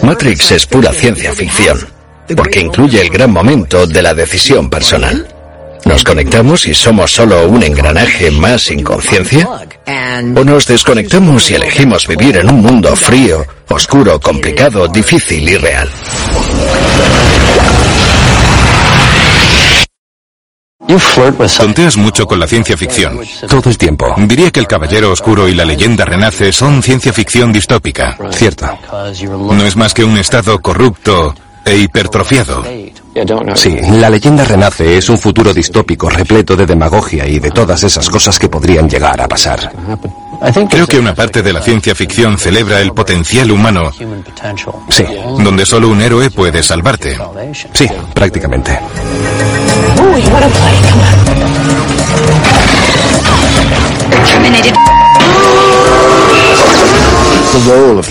[0.02, 1.78] Matrix es pura ciencia ficción,
[2.36, 5.31] porque incluye el gran momento de la decisión personal.
[5.84, 9.48] ¿Nos conectamos y somos solo un engranaje más sin conciencia?
[10.36, 15.88] ¿O nos desconectamos y elegimos vivir en un mundo frío, oscuro, complicado, difícil y real?
[21.56, 23.20] Tonteas mucho con la ciencia ficción.
[23.48, 24.14] Todo el tiempo.
[24.18, 28.18] Diría que El Caballero Oscuro y la leyenda renace son ciencia ficción distópica.
[28.32, 28.66] Cierto.
[29.28, 32.64] No es más que un estado corrupto e hipertrofiado.
[33.54, 38.08] Sí, la leyenda renace es un futuro distópico repleto de demagogia y de todas esas
[38.08, 39.70] cosas que podrían llegar a pasar.
[40.68, 43.90] Creo que una parte de la ciencia ficción celebra el potencial humano.
[44.88, 45.04] Sí.
[45.38, 47.16] Donde solo un héroe puede salvarte.
[47.74, 48.78] Sí, prácticamente.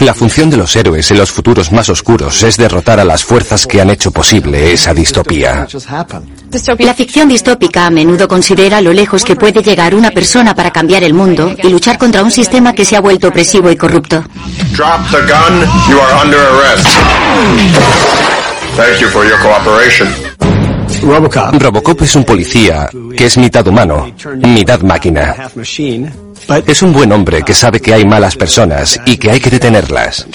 [0.01, 3.65] La función de los héroes en los futuros más oscuros es derrotar a las fuerzas
[3.65, 5.67] que han hecho posible esa distopía.
[6.79, 11.03] La ficción distópica a menudo considera lo lejos que puede llegar una persona para cambiar
[11.03, 14.23] el mundo y luchar contra un sistema que se ha vuelto opresivo y corrupto.
[14.75, 15.61] Drop the gun.
[15.89, 16.87] You are under arrest.
[18.75, 20.50] Thank you for your cooperation.
[21.01, 25.49] Robocop es un policía que es mitad humano, mitad máquina.
[26.65, 30.27] Es un buen hombre que sabe que hay malas personas y que hay que detenerlas.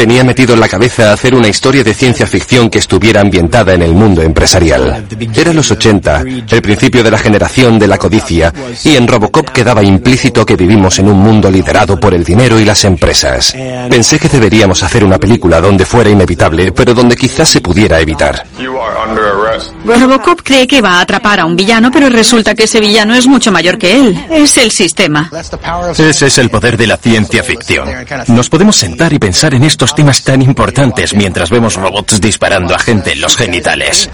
[0.00, 3.82] Tenía metido en la cabeza hacer una historia de ciencia ficción que estuviera ambientada en
[3.82, 5.06] el mundo empresarial.
[5.34, 9.82] Era los 80, el principio de la generación de la codicia, y en Robocop quedaba
[9.82, 13.54] implícito que vivimos en un mundo liderado por el dinero y las empresas.
[13.90, 18.46] Pensé que deberíamos hacer una película donde fuera inevitable, pero donde quizás se pudiera evitar.
[19.84, 23.26] Robocop cree que va a atrapar a un villano, pero resulta que ese villano es
[23.26, 24.26] mucho mayor que él.
[24.30, 25.30] Es el sistema.
[25.96, 27.88] Ese es el poder de la ciencia ficción.
[28.28, 32.78] Nos podemos sentar y pensar en estos temas tan importantes mientras vemos robots disparando a
[32.78, 34.08] gente en los genitales.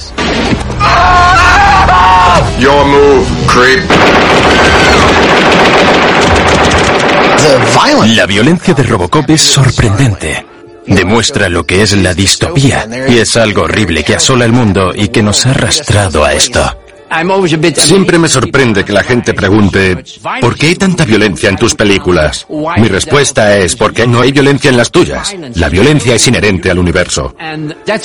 [2.59, 3.85] Your move, creep.
[8.15, 10.47] La violencia de Robocop es sorprendente.
[10.87, 15.09] Demuestra lo que es la distopía y es algo horrible que asola el mundo y
[15.09, 16.77] que nos ha arrastrado a esto.
[17.77, 20.05] Siempre me sorprende que la gente pregunte,
[20.41, 22.47] ¿por qué hay tanta violencia en tus películas?
[22.79, 25.35] Mi respuesta es porque no hay violencia en las tuyas.
[25.55, 27.35] La violencia es inherente al universo.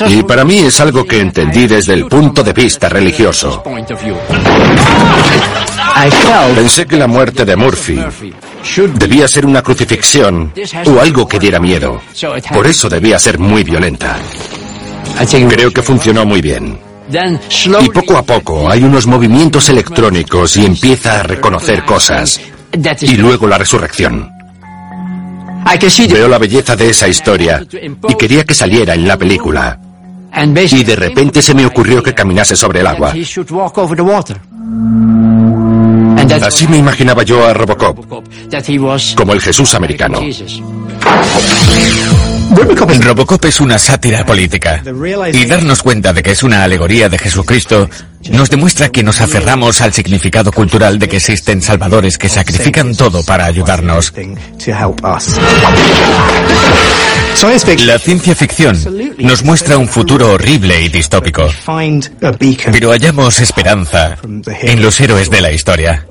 [0.08, 3.64] Y para mí es algo que entendí desde el punto de vista religioso.
[6.56, 8.00] Pensé que la muerte de Murphy
[8.94, 10.54] debía ser una crucifixión
[10.86, 12.02] o algo que diera miedo.
[12.54, 14.18] Por eso debía ser muy violenta.
[15.50, 16.91] Creo que funcionó muy bien.
[17.82, 22.40] Y poco a poco hay unos movimientos electrónicos y empieza a reconocer cosas.
[23.02, 24.32] Y luego la resurrección.
[26.12, 29.80] Veo la belleza de esa historia y quería que saliera en la película.
[30.72, 33.14] Y de repente se me ocurrió que caminase sobre el agua.
[36.42, 38.24] Así me imaginaba yo a Robocop,
[39.16, 40.22] como el Jesús americano.
[43.02, 44.84] Robocop es una sátira política.
[45.34, 47.90] Y darnos cuenta de que es una alegoría de Jesucristo
[48.30, 53.24] nos demuestra que nos aferramos al significado cultural de que existen salvadores que sacrifican todo
[53.24, 54.14] para ayudarnos.
[57.86, 58.78] La ciencia ficción
[59.20, 61.48] nos muestra un futuro horrible y distópico.
[62.72, 64.18] Pero hallamos esperanza
[64.62, 66.06] en los héroes de la historia.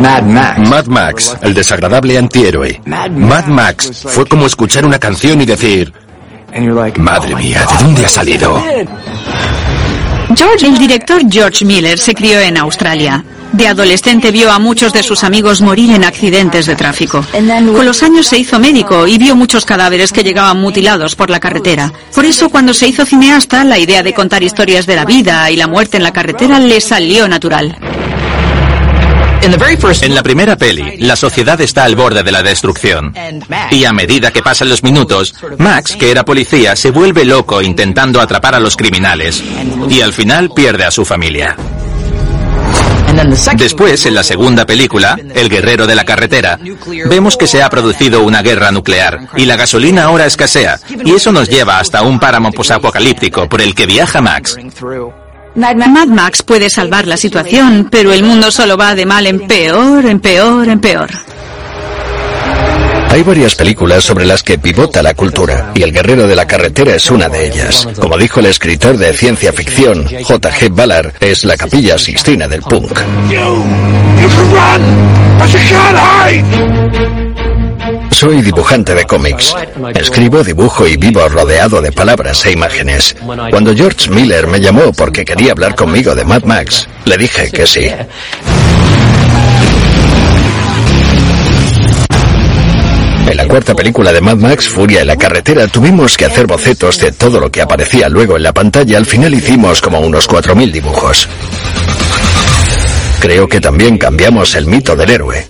[0.00, 2.80] Mad Max, el desagradable antihéroe.
[2.84, 5.92] Mad Max fue como escuchar una canción y decir,
[6.98, 8.62] madre mía, ¿de dónde ha salido?
[10.36, 13.24] George, el director George Miller se crió en Australia.
[13.54, 17.24] De adolescente vio a muchos de sus amigos morir en accidentes de tráfico.
[17.32, 21.38] Con los años se hizo médico y vio muchos cadáveres que llegaban mutilados por la
[21.38, 21.92] carretera.
[22.12, 25.56] Por eso cuando se hizo cineasta, la idea de contar historias de la vida y
[25.56, 27.78] la muerte en la carretera le salió natural.
[30.02, 33.14] En la primera peli, la sociedad está al borde de la destrucción.
[33.70, 38.20] Y a medida que pasan los minutos, Max, que era policía, se vuelve loco intentando
[38.20, 39.44] atrapar a los criminales.
[39.88, 41.56] Y al final pierde a su familia.
[43.56, 46.58] Después, en la segunda película, El guerrero de la carretera,
[47.08, 50.78] vemos que se ha producido una guerra nuclear y la gasolina ahora escasea.
[51.04, 54.56] Y eso nos lleva hasta un páramo posapocalíptico por el que viaja Max.
[55.54, 60.04] Mad Max puede salvar la situación, pero el mundo solo va de mal en peor,
[60.06, 61.10] en peor, en peor.
[63.14, 66.96] Hay varias películas sobre las que pivota la cultura, y El Guerrero de la Carretera
[66.96, 67.86] es una de ellas.
[68.00, 70.74] Como dijo el escritor de ciencia ficción, J.G.
[70.74, 72.98] Ballard, es la capilla sixtina del punk.
[78.10, 79.54] Soy dibujante de cómics.
[79.94, 83.14] Escribo, dibujo y vivo rodeado de palabras e imágenes.
[83.50, 87.64] Cuando George Miller me llamó porque quería hablar conmigo de Mad Max, le dije que
[87.64, 87.88] sí.
[93.26, 96.98] En la cuarta película de Mad Max, Furia en la carretera, tuvimos que hacer bocetos
[96.98, 98.98] de todo lo que aparecía luego en la pantalla.
[98.98, 101.28] Al final hicimos como unos 4.000 dibujos.
[103.20, 105.46] creo que también cambiamos el mito del héroe.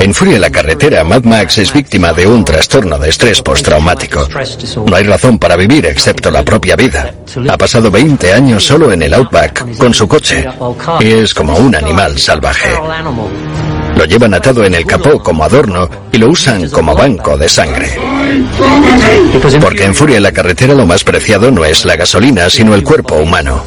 [0.00, 4.28] En Furia en la carretera, Mad Max es víctima de un trastorno de estrés postraumático.
[4.86, 7.14] No hay razón para vivir excepto la propia vida.
[7.48, 10.46] Ha pasado 20 años solo en el Outback con su coche
[11.00, 12.70] y es como un animal salvaje.
[13.96, 17.98] Lo llevan atado en el capó como adorno y lo usan como banco de sangre.
[19.60, 22.82] Porque en Furia en la carretera lo más preciado no es la gasolina, sino el
[22.82, 23.62] cuerpo humano.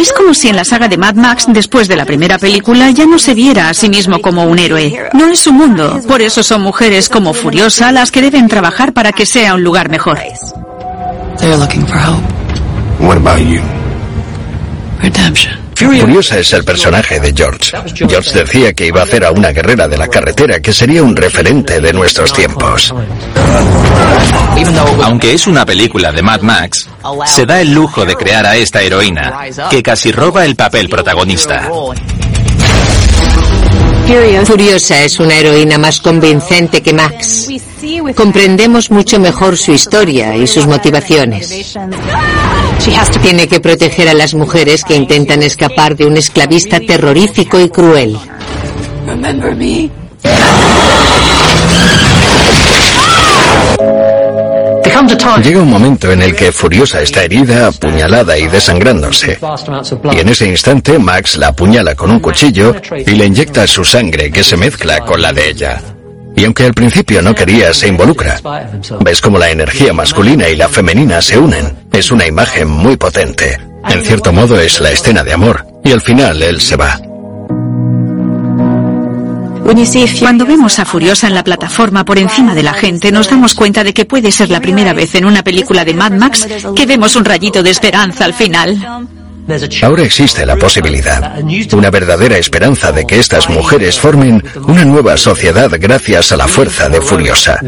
[0.00, 3.04] Es como si en la saga de Mad Max, después de la primera película, ya
[3.04, 5.08] no se viera a sí mismo como un héroe.
[5.12, 6.00] No es su mundo.
[6.06, 9.88] Por eso son mujeres como Furiosa las que deben trabajar para que sea un lugar
[9.90, 10.20] mejor.
[15.74, 17.76] Furiosa es el personaje de George.
[17.94, 21.14] George decía que iba a hacer a una guerrera de la carretera que sería un
[21.14, 22.92] referente de nuestros tiempos.
[25.04, 26.88] Aunque es una película de Mad Max,
[27.26, 31.70] se da el lujo de crear a esta heroína, que casi roba el papel protagonista.
[34.46, 37.46] Furiosa es una heroína más convincente que Max.
[38.16, 41.76] Comprendemos mucho mejor su historia y sus motivaciones.
[43.20, 48.18] Tiene que proteger a las mujeres que intentan escapar de un esclavista terrorífico y cruel.
[55.42, 59.38] Llega un momento en el que Furiosa está herida, apuñalada y desangrándose.
[60.12, 62.74] Y en ese instante Max la apuñala con un cuchillo
[63.06, 65.80] y le inyecta su sangre que se mezcla con la de ella.
[66.36, 68.40] Y aunque al principio no quería, se involucra.
[69.00, 71.88] Ves como la energía masculina y la femenina se unen.
[71.92, 73.58] Es una imagen muy potente.
[73.88, 75.64] En cierto modo es la escena de amor.
[75.84, 77.00] Y al final él se va.
[80.18, 83.84] Cuando vemos a Furiosa en la plataforma por encima de la gente, nos damos cuenta
[83.84, 87.16] de que puede ser la primera vez en una película de Mad Max que vemos
[87.16, 89.06] un rayito de esperanza al final.
[89.82, 91.38] Ahora existe la posibilidad,
[91.72, 96.88] una verdadera esperanza de que estas mujeres formen una nueva sociedad gracias a la fuerza
[96.88, 97.60] de Furiosa.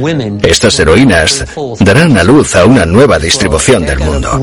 [0.43, 1.45] Estas heroínas
[1.81, 4.41] darán a luz a una nueva distribución del mundo.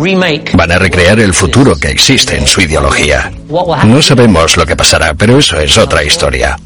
[0.53, 3.32] Van a recrear el futuro que existe en su ideología.
[3.86, 6.58] No sabemos lo que pasará, pero eso es otra historia.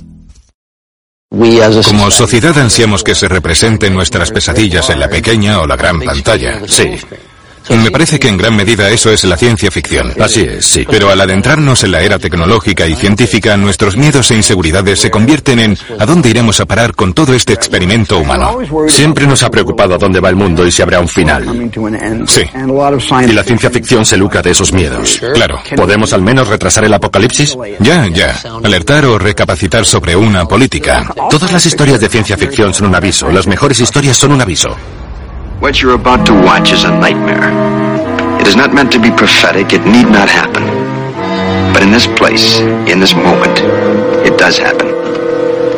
[1.88, 6.61] Como sociedad ansiamos que se representen nuestras pesadillas en la pequeña o la gran pantalla.
[6.68, 6.98] Sí.
[7.77, 10.14] Me parece que en gran medida eso es la ciencia ficción.
[10.19, 10.85] Así es, sí.
[10.90, 15.59] Pero al adentrarnos en la era tecnológica y científica, nuestros miedos e inseguridades se convierten
[15.59, 18.59] en ¿a dónde iremos a parar con todo este experimento humano?
[18.88, 21.72] Siempre nos ha preocupado a dónde va el mundo y si habrá un final.
[22.27, 22.41] Sí.
[23.27, 25.22] Y la ciencia ficción se lucra de esos miedos.
[25.33, 25.59] Claro.
[25.75, 27.58] ¿Podemos al menos retrasar el apocalipsis?
[27.80, 28.38] Ya, ya.
[28.64, 31.14] Alertar o recapacitar sobre una política.
[31.30, 33.32] Todas las historias de ciencia ficción son un aviso.
[33.32, 34.75] Las mejores historias son un aviso.
[35.61, 37.48] What you're about to watch is a nightmare.
[38.41, 40.65] It is not meant to be prophetic, it need not happen.
[41.72, 42.59] But in this place,
[42.90, 43.59] in this moment,
[44.25, 44.88] it does happen.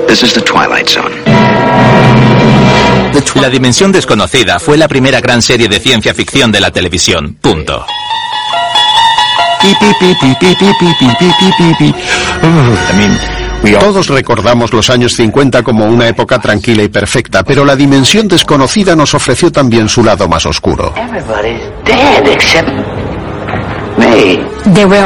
[0.07, 1.11] This is the Twilight Zone.
[3.41, 7.37] La Dimensión Desconocida fue la primera gran serie de ciencia ficción de la televisión.
[7.41, 7.85] Punto.
[13.71, 18.95] Todos recordamos los años 50 como una época tranquila y perfecta, pero la dimensión desconocida
[18.95, 20.93] nos ofreció también su lado más oscuro.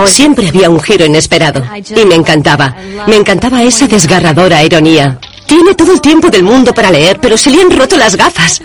[0.08, 1.64] Siempre había un giro inesperado
[1.96, 2.76] y me encantaba.
[3.06, 5.20] Me encantaba esa desgarradora ironía.
[5.46, 8.62] Tiene todo el tiempo del mundo para leer, pero se le han roto las gafas.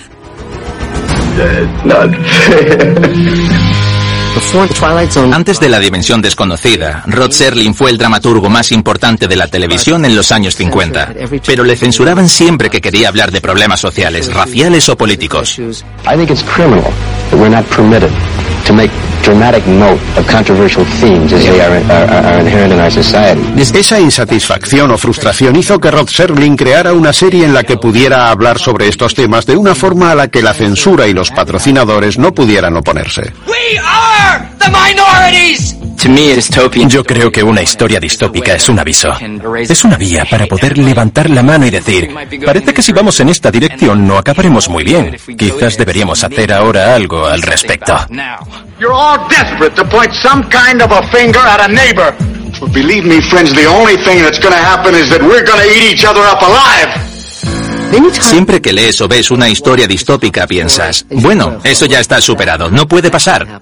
[5.33, 10.05] Antes de la dimensión desconocida, Rod Serling fue el dramaturgo más importante de la televisión
[10.05, 11.15] en los años 50,
[11.47, 15.61] pero le censuraban siempre que quería hablar de problemas sociales, raciales o políticos.
[18.73, 18.91] To make
[19.23, 23.43] dramatic note of controversial themes as they are, are, are inherent in our society.
[23.61, 28.31] Esa insatisfacción o frustración hizo que Rod Serling creara una serie en la que pudiera
[28.31, 32.17] hablar sobre estos temas de una forma a la que la censura y los patrocinadores
[32.17, 33.35] no pudieran oponerse.
[33.47, 35.82] We are the minorities!
[36.89, 39.15] Yo creo que una historia distópica es un aviso.
[39.61, 42.13] Es una vía para poder levantar la mano y decir,
[42.45, 45.17] parece que si vamos en esta dirección no acabaremos muy bien.
[45.39, 47.97] Quizás deberíamos hacer ahora algo al respecto.
[48.81, 52.13] You're all desperate to point some kind of a finger at a neighbor.
[52.61, 55.93] But believe me, friends, the only thing that's gonna happen is that we're gonna eat
[55.95, 57.12] each other up alive.
[58.13, 62.87] Siempre que lees o ves una historia distópica piensas, bueno, eso ya está superado, no
[62.87, 63.61] puede pasar.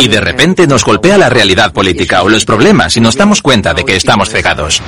[0.00, 3.74] Y de repente nos golpea la realidad política o los problemas y nos damos cuenta
[3.74, 4.82] de que estamos cegados.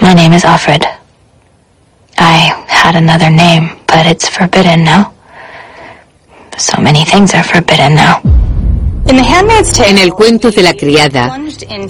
[0.00, 0.82] My name is Alfred.
[2.18, 5.12] I had another name, but it's forbidden now.
[6.58, 8.20] So many things are forbidden now.
[9.08, 11.38] En el cuento de la criada,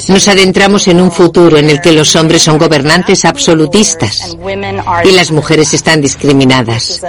[0.08, 4.36] nos adentramos en un futuro en el que los hombres son gobernantes absolutistas
[5.04, 7.02] y las mujeres están discriminadas.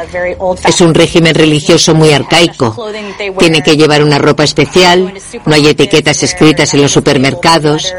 [0.66, 2.90] Es un régimen religioso muy arcaico.
[3.38, 5.14] Tienen que llevar una ropa especial,
[5.46, 7.94] no hay etiquetas escritas en los supermercados.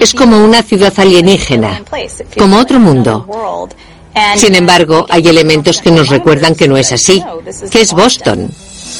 [0.00, 1.82] Es como una ciudad alienígena,
[2.36, 3.68] como otro mundo.
[4.36, 7.22] Sin embargo, hay elementos que nos recuerdan que no es así,
[7.70, 8.50] que es Boston,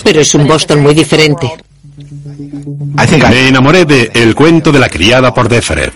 [0.05, 1.52] pero es un Boston muy diferente.
[1.97, 5.91] Me enamoré de El cuento de la criada por Defred.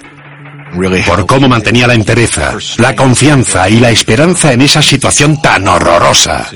[1.06, 6.46] Por cómo mantenía la entereza, la confianza y la esperanza en esa situación tan horrorosa.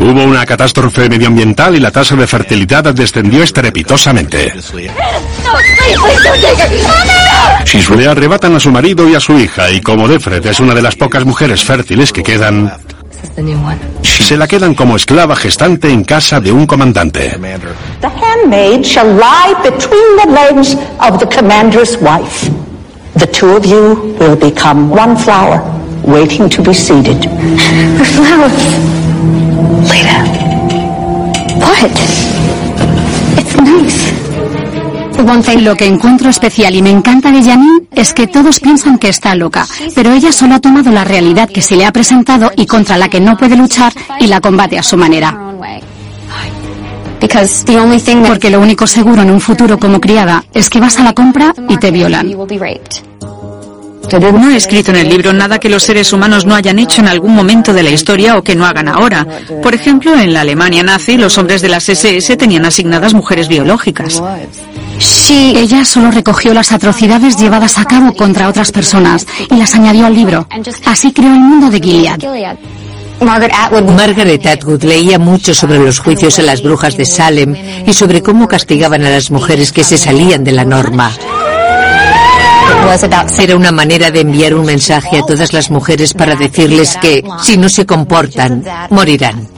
[0.00, 4.54] Hubo una catástrofe medioambiental y la tasa de fertilidad descendió estrepitosamente.
[7.96, 10.82] Le arrebatan a su marido y a su hija y como Defred es una de
[10.82, 12.72] las pocas mujeres fértiles que quedan,
[14.22, 17.38] se la quedan como esclava gestante en casa de un comandante.
[18.00, 22.50] The handmaid shall lie between the legs of the commander's wife.
[23.14, 25.62] The two of you will become one flower,
[26.04, 27.22] waiting to be seeded.
[27.22, 28.62] The flowers.
[29.88, 30.24] Leda.
[31.60, 31.90] What?
[33.38, 34.15] It's nice.
[35.60, 39.34] Lo que encuentro especial y me encanta de Janine es que todos piensan que está
[39.34, 42.98] loca, pero ella solo ha tomado la realidad que se le ha presentado y contra
[42.98, 45.36] la que no puede luchar y la combate a su manera.
[48.28, 51.54] Porque lo único seguro en un futuro como criada es que vas a la compra
[51.68, 52.30] y te violan.
[54.12, 57.08] No he escrito en el libro nada que los seres humanos no hayan hecho en
[57.08, 59.26] algún momento de la historia o que no hagan ahora.
[59.62, 64.22] Por ejemplo, en la Alemania nazi, los hombres de las SS tenían asignadas mujeres biológicas.
[64.98, 70.06] Sí, ella solo recogió las atrocidades llevadas a cabo contra otras personas y las añadió
[70.06, 70.46] al libro.
[70.86, 72.20] Así creó el mundo de Gilead.
[73.20, 77.54] Margaret Atwood leía mucho sobre los juicios a las brujas de Salem
[77.86, 81.12] y sobre cómo castigaban a las mujeres que se salían de la norma.
[83.38, 87.56] Era una manera de enviar un mensaje a todas las mujeres para decirles que, si
[87.56, 89.48] no se comportan, morirán.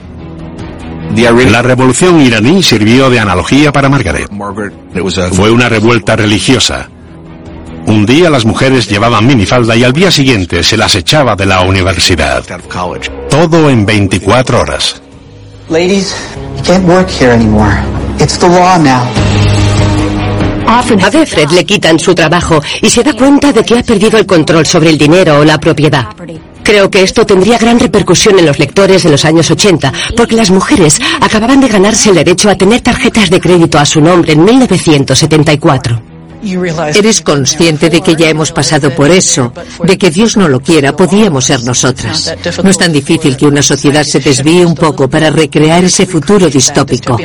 [1.15, 4.29] La revolución iraní sirvió de analogía para Margaret.
[5.33, 6.87] Fue una revuelta religiosa.
[7.87, 11.61] Un día las mujeres llevaban minifalda y al día siguiente se las echaba de la
[11.61, 12.43] universidad.
[13.29, 15.01] Todo en 24 horas.
[15.69, 16.15] Ladies,
[16.57, 17.77] you can't work here anymore.
[18.19, 19.48] It's the law now.
[20.71, 24.27] A Defred le quitan su trabajo y se da cuenta de que ha perdido el
[24.27, 26.09] control sobre el dinero o la propiedad.
[26.61, 30.51] Creo que esto tendría gran repercusión en los lectores de los años 80, porque las
[30.51, 34.43] mujeres acababan de ganarse el derecho a tener tarjetas de crédito a su nombre en
[34.45, 36.03] 1974.
[36.93, 39.51] Eres consciente de que ya hemos pasado por eso,
[39.83, 42.31] de que Dios no lo quiera, podíamos ser nosotras.
[42.63, 46.47] No es tan difícil que una sociedad se desvíe un poco para recrear ese futuro
[46.47, 47.17] distópico.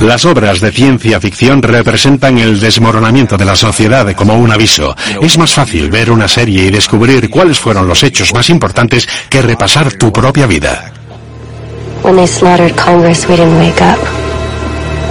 [0.00, 4.94] Las obras de ciencia ficción representan el desmoronamiento de la sociedad como un aviso.
[5.22, 9.42] Es más fácil ver una serie y descubrir cuáles fueron los hechos más importantes que
[9.42, 10.92] repasar tu propia vida.
[12.02, 13.98] When they slaughtered Congress, we didn't wake up.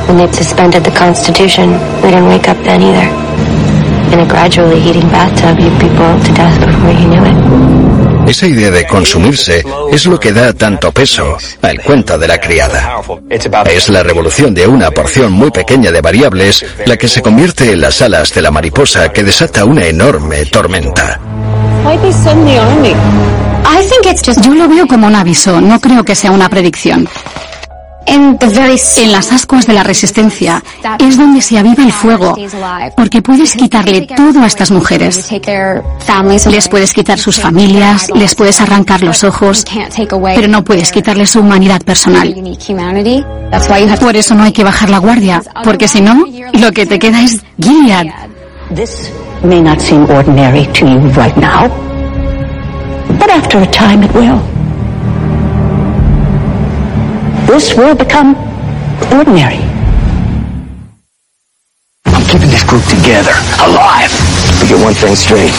[0.08, 3.10] When they suspended the Constitution, we didn't wake up then either.
[4.14, 7.55] In a gradually heating bathtub, you'd be boiled to death before you knew it.
[8.28, 13.02] Esa idea de consumirse es lo que da tanto peso al cuento de la criada.
[13.30, 17.82] Es la revolución de una porción muy pequeña de variables la que se convierte en
[17.82, 21.20] las alas de la mariposa que desata una enorme tormenta.
[24.42, 27.08] Yo lo veo como un aviso, no creo que sea una predicción.
[28.08, 28.38] En
[29.12, 30.64] las ascuas de la resistencia
[31.00, 32.36] es donde se aviva el fuego,
[32.96, 35.30] porque puedes quitarle todo a estas mujeres.
[36.50, 39.66] Les puedes quitar sus familias, les puedes arrancar los ojos,
[40.36, 42.36] pero no puedes quitarle su humanidad personal.
[44.00, 47.22] Por eso no hay que bajar la guardia, porque si no, lo que te queda
[47.22, 48.08] es Gilead.
[48.74, 49.12] This
[49.44, 51.70] may not seem ordinary to you right now,
[53.20, 54.55] but after a time it will.
[57.48, 58.36] This will become
[59.14, 59.62] ordinary.
[62.06, 64.12] I'm keeping this group together, alive.
[64.60, 65.54] But get one thing straight.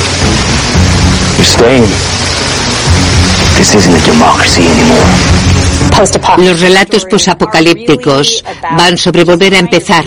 [1.36, 1.88] You're staying.
[3.56, 5.36] This isn't a democracy anymore.
[6.38, 8.44] Los relatos posapocalípticos
[8.76, 10.04] van sobre volver a empezar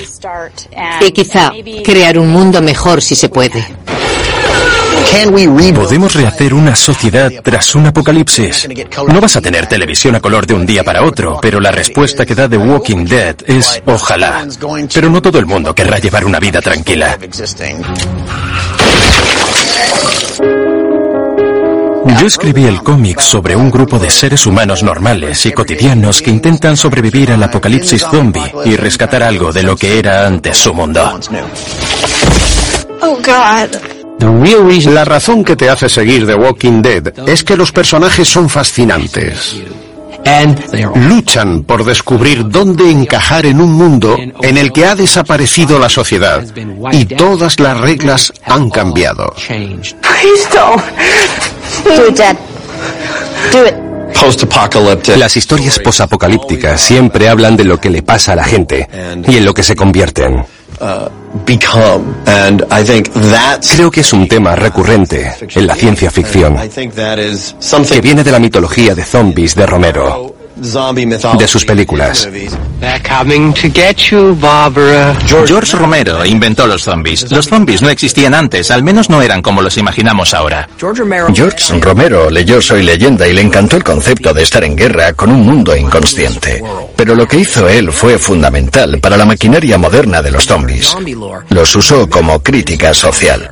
[1.02, 1.52] y quizá
[1.84, 3.66] crear un mundo mejor si se puede.
[5.74, 8.68] Podemos rehacer una sociedad tras un apocalipsis.
[9.08, 12.26] No vas a tener televisión a color de un día para otro, pero la respuesta
[12.26, 14.46] que da The Walking Dead es ojalá.
[14.94, 17.18] Pero no todo el mundo querrá llevar una vida tranquila.
[22.20, 26.78] Yo escribí el cómic sobre un grupo de seres humanos normales y cotidianos que intentan
[26.78, 31.20] sobrevivir al apocalipsis zombie y rescatar algo de lo que era antes su mundo.
[33.02, 33.18] Oh,
[34.20, 39.62] La razón que te hace seguir The Walking Dead es que los personajes son fascinantes.
[40.96, 46.44] Luchan por descubrir dónde encajar en un mundo en el que ha desaparecido la sociedad
[46.92, 49.34] y todas las reglas han cambiado.
[55.18, 58.88] Las historias posapocalípticas siempre hablan de lo que le pasa a la gente
[59.28, 60.46] y en lo que se convierten.
[63.76, 66.58] Creo que es un tema recurrente en la ciencia ficción,
[67.88, 70.36] que viene de la mitología de zombies de Romero,
[71.38, 72.28] de sus películas.
[75.46, 77.32] George Romero inventó los zombies.
[77.32, 80.70] Los zombies no existían antes, al menos no eran como los imaginamos ahora.
[81.34, 85.32] George Romero leyó Soy leyenda y le encantó el concepto de estar en guerra con
[85.32, 86.62] un mundo inconsciente.
[86.96, 90.96] Pero lo que hizo él fue fundamental para la maquinaria moderna de los zombies.
[91.50, 93.52] Los usó como crítica social.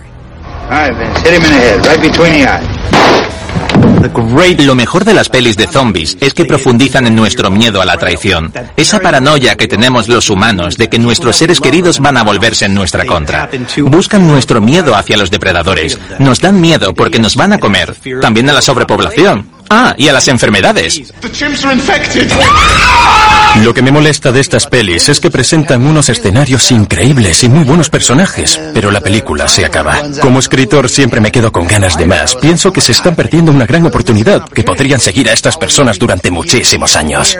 [4.59, 7.97] Lo mejor de las pelis de zombies es que profundizan en nuestro miedo a la
[7.97, 8.51] traición.
[8.75, 12.73] Esa paranoia que tenemos los humanos de que nuestros seres queridos van a volverse en
[12.73, 13.49] nuestra contra.
[13.83, 15.97] Buscan nuestro miedo hacia los depredadores.
[16.19, 17.95] Nos dan miedo porque nos van a comer.
[18.21, 19.49] También a la sobrepoblación.
[19.69, 21.13] Ah, y a las enfermedades.
[23.63, 27.63] Lo que me molesta de estas pelis es que presentan unos escenarios increíbles y muy
[27.63, 30.01] buenos personajes, pero la película se acaba.
[30.21, 32.35] Como escritor siempre me quedo con ganas de más.
[32.35, 36.31] Pienso que se están perdiendo una gran oportunidad, que podrían seguir a estas personas durante
[36.31, 37.37] muchísimos años.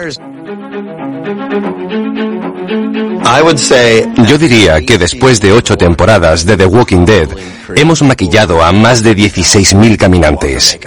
[4.26, 7.28] Yo diría que después de ocho temporadas de The Walking Dead,
[7.76, 10.78] hemos maquillado a más de 16.000 caminantes.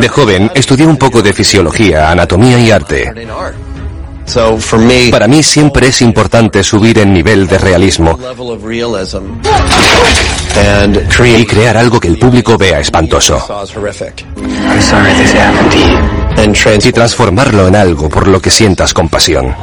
[0.00, 3.10] De joven estudié un poco de fisiología, anatomía y arte.
[5.10, 8.18] Para mí siempre es importante subir el nivel de realismo
[11.36, 13.44] y crear algo que el público vea espantoso.
[16.84, 19.54] Y transformarlo en algo por lo que sientas compasión.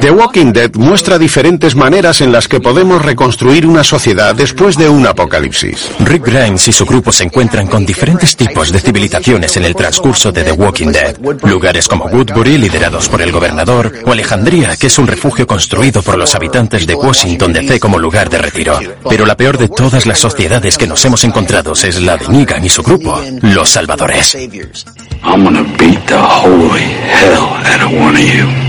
[0.00, 4.88] The Walking Dead muestra diferentes maneras en las que podemos reconstruir una sociedad después de
[4.88, 5.90] un apocalipsis.
[6.00, 10.30] Rick Grimes y su grupo se encuentran con diferentes tipos de civilizaciones en el transcurso
[10.32, 11.16] de The Walking Dead.
[11.44, 16.18] Lugares como Woodbury, liderados por el gobernador, o Alejandría, que es un refugio construido por
[16.18, 18.78] los habitantes de Washington DC como lugar de retiro.
[19.08, 22.64] Pero la peor de todas las sociedades que nos hemos encontrado es la de Negan
[22.64, 24.36] y su grupo, los salvadores.
[25.22, 28.65] I'm gonna beat the holy hell out of one of you.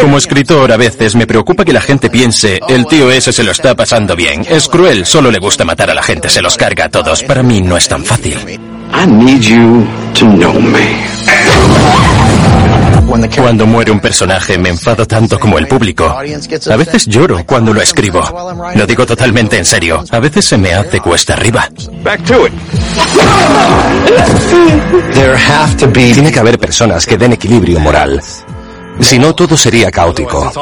[0.00, 3.50] Como escritor, a veces me preocupa que la gente piense, el tío ese se lo
[3.50, 4.44] está pasando bien.
[4.48, 7.22] Es cruel, solo le gusta matar a la gente, se los carga a todos.
[7.22, 8.38] Para mí no es tan fácil.
[8.92, 11.04] I need you to know me.
[13.36, 16.04] Cuando muere un personaje me enfado tanto como el público.
[16.06, 18.22] A veces lloro cuando lo escribo.
[18.74, 20.04] Lo digo totalmente en serio.
[20.10, 21.68] A veces se me hace cuesta arriba.
[25.92, 28.20] Tiene que haber personas que den equilibrio moral.
[29.00, 30.52] Si no, todo sería caótico.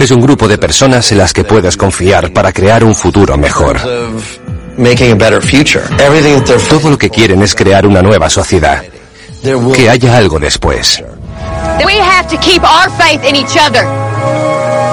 [0.00, 3.78] Es un grupo de personas en las que puedes confiar para crear un futuro mejor.
[6.68, 8.82] Todo lo que quieren es crear una nueva sociedad.
[9.74, 11.02] Que haya algo después.
[11.84, 13.84] We have to keep our faith in each other.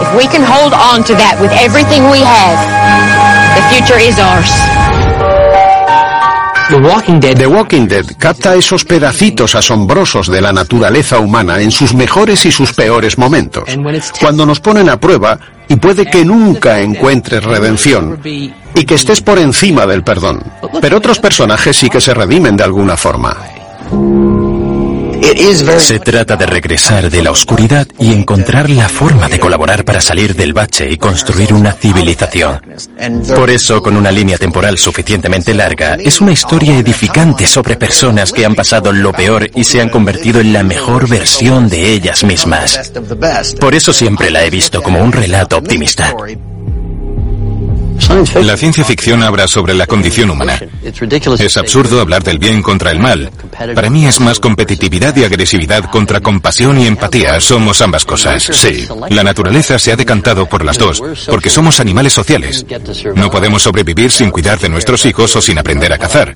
[0.02, 2.58] If we can hold on to that with everything we have,
[3.56, 4.75] the future is ours.
[6.70, 7.38] The Walking Dead.
[7.38, 12.52] The Walking Dead capta esos pedacitos asombrosos de la naturaleza humana en sus mejores y
[12.52, 13.64] sus peores momentos.
[14.20, 19.38] Cuando nos ponen a prueba y puede que nunca encuentres redención y que estés por
[19.38, 20.44] encima del perdón.
[20.82, 23.38] Pero otros personajes sí que se redimen de alguna forma.
[25.80, 30.36] Se trata de regresar de la oscuridad y encontrar la forma de colaborar para salir
[30.36, 32.62] del bache y construir una civilización.
[33.36, 38.46] Por eso, con una línea temporal suficientemente larga, es una historia edificante sobre personas que
[38.46, 42.92] han pasado lo peor y se han convertido en la mejor versión de ellas mismas.
[43.60, 46.14] Por eso siempre la he visto como un relato optimista.
[48.42, 50.60] La ciencia ficción habla sobre la condición humana.
[51.40, 53.32] Es absurdo hablar del bien contra el mal.
[53.74, 57.40] Para mí es más competitividad y agresividad contra compasión y empatía.
[57.40, 58.44] Somos ambas cosas.
[58.44, 58.88] Sí.
[59.10, 62.66] La naturaleza se ha decantado por las dos, porque somos animales sociales.
[63.16, 66.36] No podemos sobrevivir sin cuidar de nuestros hijos o sin aprender a cazar.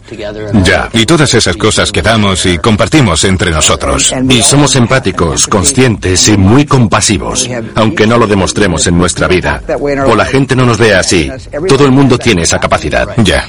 [0.64, 0.90] Ya.
[0.94, 4.14] Y todas esas cosas que damos y compartimos entre nosotros.
[4.30, 9.62] Y somos empáticos, conscientes y muy compasivos, aunque no lo demostremos en nuestra vida.
[10.08, 11.30] O la gente no nos ve así.
[11.68, 13.08] Todo el mundo tiene esa capacidad.
[13.18, 13.48] Ya.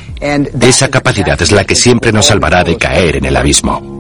[0.61, 4.00] Esa capacidad es la que siempre nos salvará de caer en el abismo.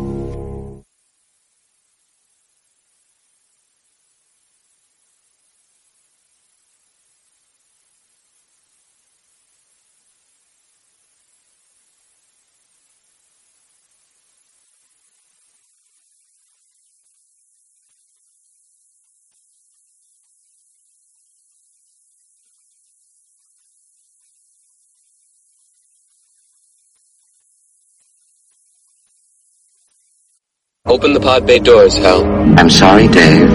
[31.38, 32.24] Bay doors, Hal.
[32.58, 33.48] I'm sorry, Dave.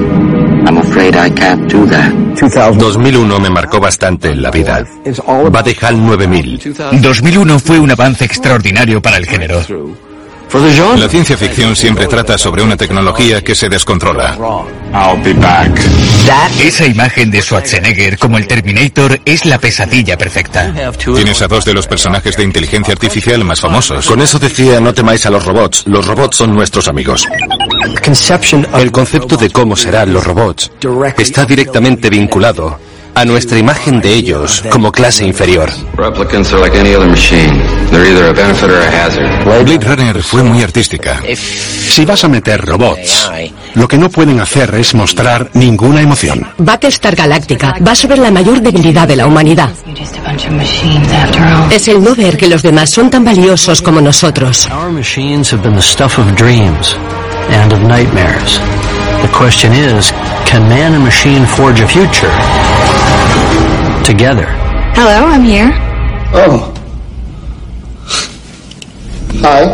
[0.67, 2.11] I'm afraid I can't do that.
[2.77, 4.83] 2001 me marcó bastante en la vida.
[5.53, 6.75] Va de HAL 9000.
[7.01, 9.61] 2001 fue un avance extraordinario para el género.
[10.97, 14.37] La ciencia ficción siempre trata sobre una tecnología que se descontrola.
[16.61, 20.73] Esa imagen de Schwarzenegger como el Terminator es la pesadilla perfecta.
[20.97, 24.07] Tienes a dos de los personajes de inteligencia artificial más famosos.
[24.07, 25.83] Con eso decía, no temáis a los robots.
[25.87, 27.27] Los robots son nuestros amigos.
[28.73, 30.71] El concepto de cómo serán los robots
[31.17, 32.79] está directamente vinculado
[33.15, 35.71] a nuestra imagen de ellos como clase inferior.
[39.63, 41.21] Blade Runner fue muy artística.
[41.35, 43.31] Si vas a meter robots,
[43.73, 46.45] lo que no pueden hacer es mostrar ninguna emoción.
[46.57, 49.69] Battlestar Galáctica va sobre la mayor debilidad de la humanidad.
[51.71, 54.69] Es el no ver que los demás son tan valiosos como nosotros.
[54.69, 56.97] Our machines have been the stuff of dreams
[57.49, 58.59] and of nightmares.
[59.21, 60.11] The question is,
[60.45, 62.29] can man and machine forge a future?
[64.05, 64.45] Together.
[64.93, 65.71] Hello, I'm here.
[66.31, 66.71] Oh.
[69.41, 69.65] Hi.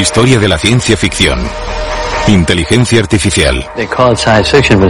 [0.00, 1.38] Historia de la ciencia ficción.
[2.26, 3.64] Inteligencia artificial.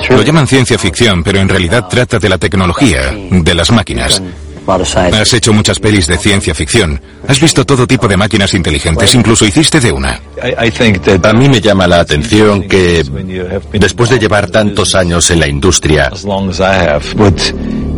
[0.08, 4.22] Lo llaman ciencia ficción, pero en realidad trata de la tecnología, de las máquinas.
[4.66, 6.98] Has hecho muchas pelis de ciencia ficción.
[7.28, 10.18] Has visto todo tipo de máquinas inteligentes, incluso hiciste de una.
[11.22, 13.04] A mí me llama la atención que
[13.74, 16.10] después de llevar tantos años en la industria,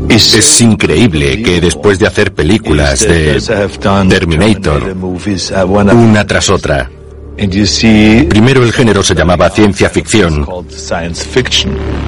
[0.08, 3.40] es increíble que después de hacer películas de
[4.08, 4.96] Terminator,
[5.92, 6.90] una tras otra,
[7.36, 10.46] primero el género se llamaba ciencia ficción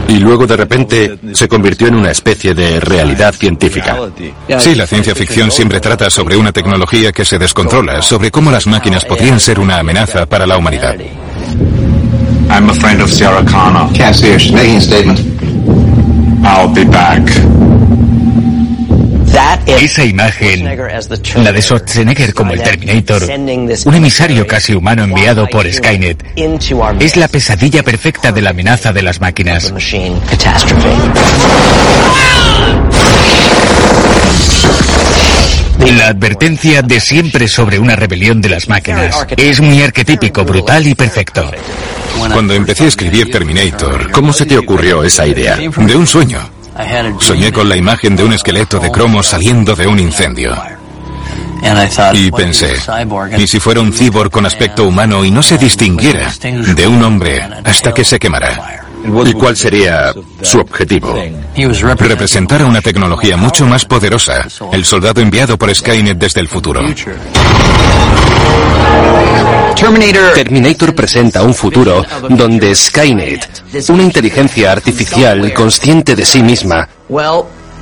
[0.08, 3.96] y luego de repente se convirtió en una especie de realidad científica.
[4.58, 8.66] Sí, la ciencia ficción siempre trata sobre una tecnología que se descontrola, sobre cómo las
[8.66, 10.96] máquinas podrían ser una amenaza para la humanidad.
[12.50, 13.92] I'm a friend of Sarah Connor.
[13.94, 15.20] Cassius, making a statement.
[16.42, 17.77] I'll be back.
[19.66, 23.22] Esa imagen, la de Schwarzenegger como el Terminator,
[23.84, 26.24] un emisario casi humano enviado por Skynet,
[27.00, 29.72] es la pesadilla perfecta de la amenaza de las máquinas.
[35.96, 40.94] La advertencia de siempre sobre una rebelión de las máquinas es muy arquetípico, brutal y
[40.94, 41.50] perfecto.
[42.32, 45.56] Cuando empecé a escribir Terminator, ¿Cómo se te ocurrió esa idea?
[45.56, 46.57] de un sueño.
[47.20, 50.56] Soñé con la imagen de un esqueleto de cromo saliendo de un incendio.
[52.14, 52.76] Y pensé,
[53.36, 57.42] ¿y si fuera un cyborg con aspecto humano y no se distinguiera de un hombre
[57.64, 58.87] hasta que se quemara?
[59.04, 60.12] ¿Y cuál sería
[60.42, 61.14] su objetivo?
[61.98, 66.80] Representar a una tecnología mucho más poderosa, el soldado enviado por Skynet desde el futuro.
[70.34, 76.88] Terminator presenta un futuro donde Skynet, una inteligencia artificial consciente de sí misma,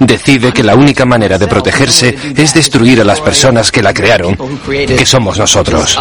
[0.00, 4.36] decide que la única manera de protegerse es destruir a las personas que la crearon,
[4.66, 5.98] que somos nosotros.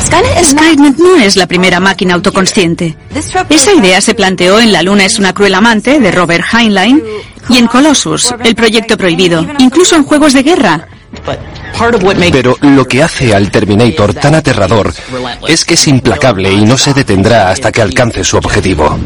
[0.00, 2.96] Skynet no es la primera máquina autoconsciente.
[3.48, 7.02] Esa idea se planteó en La Luna es una cruel amante de Robert Heinlein
[7.48, 10.88] y en Colossus, el proyecto prohibido, incluso en juegos de guerra.
[12.32, 14.92] Pero lo que hace al Terminator tan aterrador
[15.48, 18.98] es que es implacable y no se detendrá hasta que alcance su objetivo.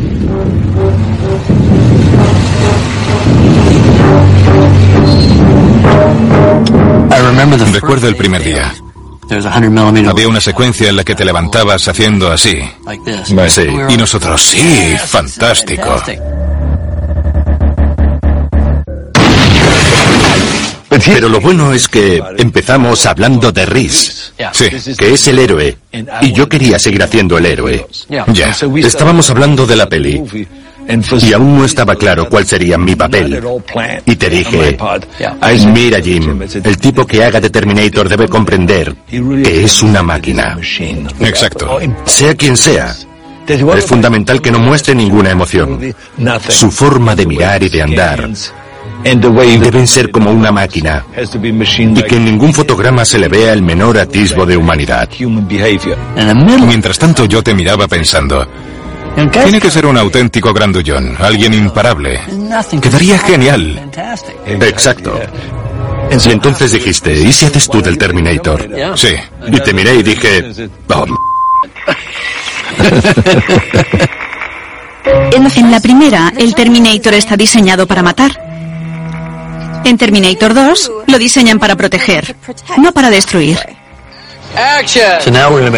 [7.73, 8.73] Recuerdo el primer día.
[10.09, 12.61] Había una secuencia en la que te levantabas haciendo así.
[13.49, 13.67] Sí.
[13.89, 16.01] Y nosotros, sí, fantástico.
[20.89, 24.69] Pero lo bueno es que empezamos hablando de Rhys, Sí.
[24.97, 25.77] que es el héroe,
[26.23, 27.87] y yo quería seguir haciendo el héroe.
[28.29, 30.23] Ya, estábamos hablando de la peli,
[31.23, 33.43] y aún no estaba claro cuál sería mi papel.
[34.05, 34.77] Y te dije,
[35.73, 40.59] mira Jim, el tipo que haga de Terminator debe comprender que es una máquina.
[41.21, 41.79] Exacto.
[42.05, 42.95] Sea quien sea.
[43.49, 45.95] Es fundamental que no muestre ninguna emoción.
[46.49, 48.29] Su forma de mirar y de andar
[49.05, 53.99] deben ser como una máquina y que en ningún fotograma se le vea el menor
[53.99, 55.09] atisbo de humanidad.
[56.67, 58.47] Mientras tanto yo te miraba pensando,
[59.33, 62.21] tiene que ser un auténtico grandullón, alguien imparable.
[62.81, 63.91] Quedaría genial.
[64.47, 65.19] Exacto.
[66.11, 68.69] Y entonces dijiste, ¿y si haces tú del Terminator?
[68.97, 69.15] Sí.
[69.47, 71.17] Y te miré y dije, "Oh, m-".
[75.57, 78.33] En la primera, el Terminator está diseñado para matar.
[79.85, 82.37] En Terminator 2, lo diseñan para proteger,
[82.79, 83.59] no para destruir.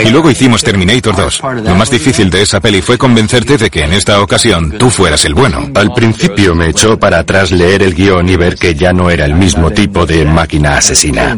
[0.04, 1.42] Y luego hicimos Terminator 2.
[1.64, 5.24] Lo más difícil de esa peli fue convencerte de que en esta ocasión tú fueras
[5.24, 5.68] el bueno.
[5.74, 9.24] Al principio me echó para atrás leer el guion y ver que ya no era
[9.24, 11.36] el mismo tipo de máquina asesina.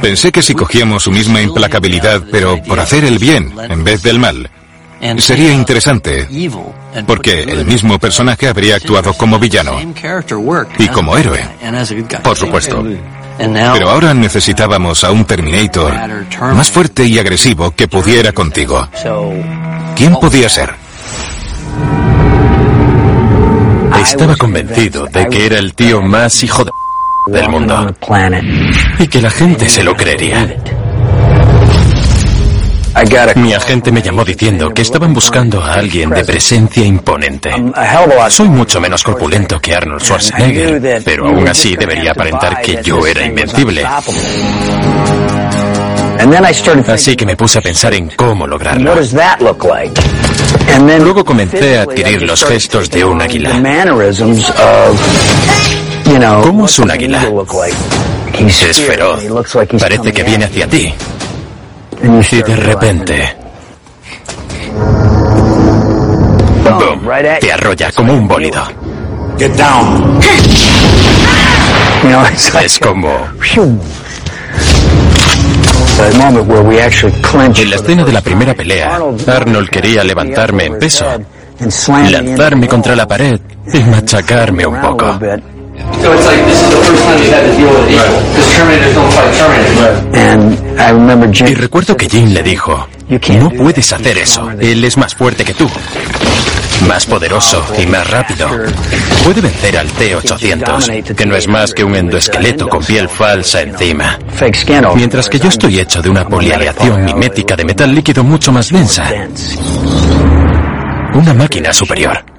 [0.00, 4.18] Pensé que si cogíamos su misma implacabilidad, pero por hacer el bien en vez del
[4.18, 4.50] mal,
[5.18, 6.26] sería interesante,
[7.06, 9.78] porque el mismo personaje habría actuado como villano
[10.78, 11.40] y como héroe.
[12.22, 12.84] Por supuesto.
[13.38, 15.94] Pero ahora necesitábamos a un Terminator
[16.40, 18.88] más fuerte y agresivo que pudiera contigo.
[19.94, 20.74] ¿Quién podía ser?
[24.02, 26.70] Estaba convencido de que era el tío más hijo de
[27.28, 27.94] del mundo
[28.98, 30.56] y que la gente se lo creería.
[33.36, 37.50] Mi agente me llamó diciendo que estaban buscando a alguien de presencia imponente.
[38.28, 43.24] Soy mucho menos corpulento que Arnold Schwarzenegger, pero aún así debería aparentar que yo era
[43.24, 43.84] invencible.
[46.88, 48.94] Así que me puse a pensar en cómo lograrlo.
[50.98, 53.62] Luego comencé a adquirir los gestos de un águila.
[56.42, 57.28] ¿Cómo es un águila?
[58.68, 59.22] Es feroz.
[59.78, 60.92] Parece que viene hacia ti.
[62.02, 63.36] Y de repente...
[66.64, 67.08] ¡Bum!
[67.40, 68.62] Te arrolla como un bólido.
[72.62, 73.10] Es como...
[77.56, 81.04] En la escena de la primera pelea, Arnold quería levantarme en peso,
[81.90, 83.40] lanzarme contra la pared
[83.72, 85.18] y machacarme un poco.
[91.46, 92.88] Y recuerdo que Jim le dijo,
[93.38, 95.68] no puedes hacer eso, él es más fuerte que tú.
[96.86, 98.48] Más poderoso y más rápido.
[99.24, 104.18] Puede vencer al T-800, que no es más que un endoesqueleto con piel falsa encima.
[104.94, 109.10] Mientras que yo estoy hecho de una polialeación mimética de metal líquido mucho más densa.
[111.14, 112.37] Una máquina superior.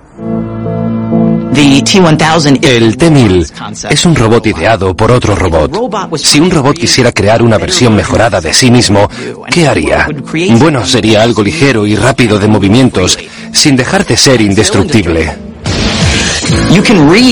[1.59, 6.17] El T-1000 es un robot ideado por otro robot.
[6.17, 9.09] Si un robot quisiera crear una versión mejorada de sí mismo,
[9.51, 10.07] ¿qué haría?
[10.51, 13.19] Bueno, sería algo ligero y rápido de movimientos,
[13.51, 15.35] sin dejar de ser indestructible.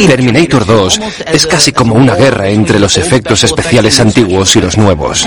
[0.08, 5.26] Terminator 2 es casi como una guerra entre los efectos especiales antiguos y los nuevos.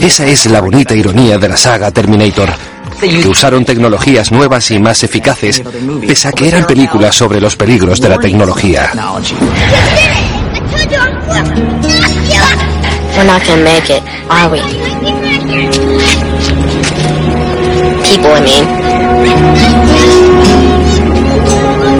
[0.00, 2.54] Esa es la bonita ironía de la saga Terminator
[3.00, 5.62] que usaron tecnologías nuevas y más eficaces,
[6.06, 8.90] pese a que eran películas sobre los peligros de la tecnología.
[13.16, 14.60] We're not gonna make it, are we?
[18.02, 18.64] People, I mean.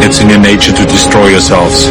[0.02, 1.89] It's in your nature to destroy yourselves.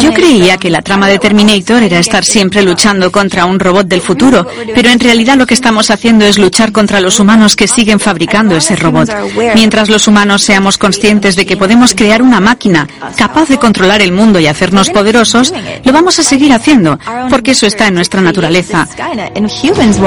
[0.00, 4.00] Yo creía que la trama de Terminator era estar siempre luchando contra un robot del
[4.00, 8.00] futuro, pero en realidad lo que estamos haciendo es luchar contra los humanos que siguen
[8.00, 9.10] fabricando ese robot.
[9.54, 14.12] Mientras los humanos seamos conscientes de que podemos crear una máquina capaz de controlar el
[14.12, 15.52] mundo y hacernos poderosos,
[15.84, 16.98] lo vamos a seguir haciendo,
[17.30, 18.88] porque eso está en nuestra naturaleza.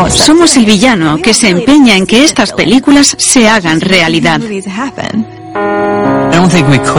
[0.10, 4.42] Somos el villano que se empeña en que estas películas se hagan realidad.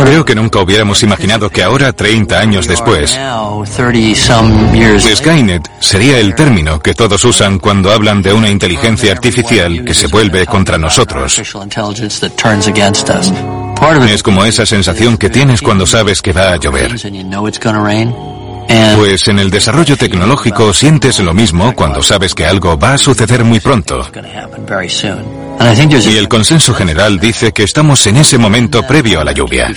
[0.05, 3.19] Creo que nunca hubiéramos imaginado que ahora, 30 años después,
[5.15, 10.07] Skynet sería el término que todos usan cuando hablan de una inteligencia artificial que se
[10.07, 11.41] vuelve contra nosotros.
[14.09, 16.95] Es como esa sensación que tienes cuando sabes que va a llover.
[18.97, 23.43] Pues en el desarrollo tecnológico sientes lo mismo cuando sabes que algo va a suceder
[23.45, 24.07] muy pronto.
[26.05, 29.73] Y el consenso general dice que estamos en ese momento previo a la lluvia.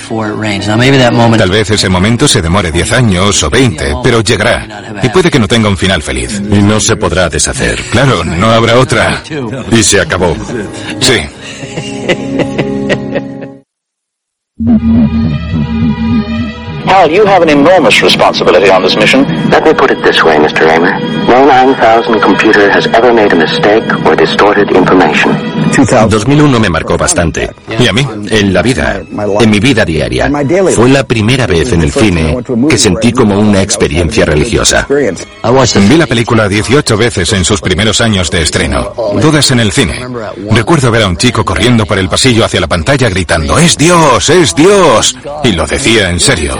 [1.38, 5.00] Tal vez ese momento se demore 10 años o 20, pero llegará.
[5.02, 6.42] Y puede que no tenga un final feliz.
[6.52, 7.82] Y no se podrá deshacer.
[7.92, 9.24] Claro, no habrá otra.
[9.72, 10.36] Y se acabó.
[11.00, 12.38] Sí.
[16.86, 19.24] Hal, you have an enormous responsibility on this mission.
[19.50, 20.68] Let me put it this way, Mr.
[20.68, 21.00] Raymer.
[21.28, 25.32] No 9000 computer has ever made a mistake or distorted information.
[26.10, 27.50] 2001 me marcó bastante.
[27.80, 28.06] ¿Y a mí?
[28.30, 29.02] En la vida,
[29.40, 30.30] en mi vida diaria.
[30.76, 32.38] Fue la primera vez en el cine
[32.70, 34.86] que sentí como una experiencia religiosa.
[34.90, 40.06] Vi la película 18 veces en sus primeros años de estreno, todas en el cine.
[40.52, 44.30] Recuerdo ver a un chico corriendo por el pasillo hacia la pantalla gritando, ¡Es Dios!
[44.30, 45.16] ¡Es Dios!
[45.44, 46.58] Y lo decía en serio.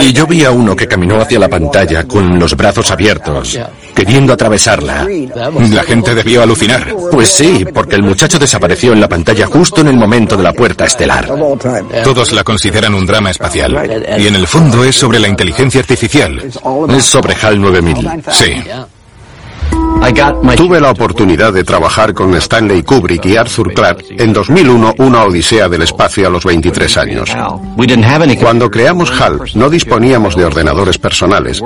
[0.00, 3.58] Y yo vi a uno que caminó hacia la pantalla con los brazos abiertos,
[3.94, 5.06] queriendo atravesarla.
[5.70, 6.94] La gente debió alucinar.
[7.10, 10.52] Pues sí, porque el muchacho desapareció en la pantalla justo en el momento de la
[10.52, 11.28] puerta estelar.
[12.04, 14.02] Todos la consideran un drama espacial.
[14.18, 16.50] Y en el fondo es sobre la inteligencia artificial.
[16.96, 18.10] Es sobre HAL 9000.
[18.30, 18.62] Sí.
[20.56, 25.68] Tuve la oportunidad de trabajar con Stanley Kubrick y Arthur Clarke en 2001, Una Odisea
[25.68, 27.30] del Espacio a los 23 años.
[28.40, 31.62] Cuando creamos HAL, no disponíamos de ordenadores personales.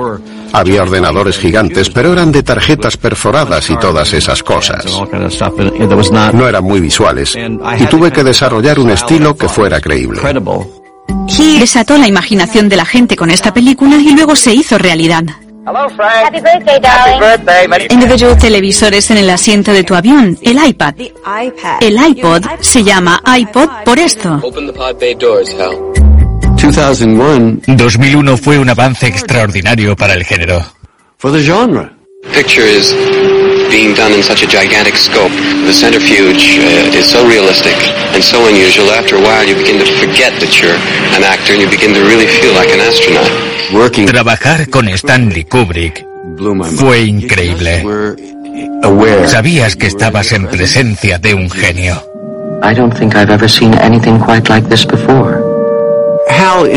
[0.51, 4.85] Había ordenadores gigantes, pero eran de tarjetas perforadas y todas esas cosas.
[6.33, 10.19] No eran muy visuales y tuve que desarrollar un estilo que fuera creíble.
[11.59, 15.23] Desató la imaginación de la gente con esta película y luego se hizo realidad.
[15.65, 17.87] Happy birthday, darling.
[17.89, 20.95] Individual televisores en el asiento de tu avión, el iPad.
[21.79, 24.39] El iPod se llama iPod por esto.
[24.43, 25.93] Open the pod bay doors, Hal.
[27.67, 30.65] 2001 fue un avance extraordinario para el género.
[32.31, 33.42] Picture is
[33.73, 35.33] being done in such a gigantic scope.
[35.65, 37.73] The centrifuge uh, is so realistic
[38.13, 38.93] and so unusual.
[38.93, 40.77] After a while, you begin to forget that you're
[41.17, 43.33] an actor and you begin to really feel like an astronaut.
[44.05, 46.05] Trabajar con Stanley Kubrick
[46.77, 47.83] fue increíble.
[49.25, 51.95] Sabías que estabas en presencia de un genio.
[52.61, 55.41] I don't think I've ever seen anything quite like this before.
[56.29, 56.67] HAL,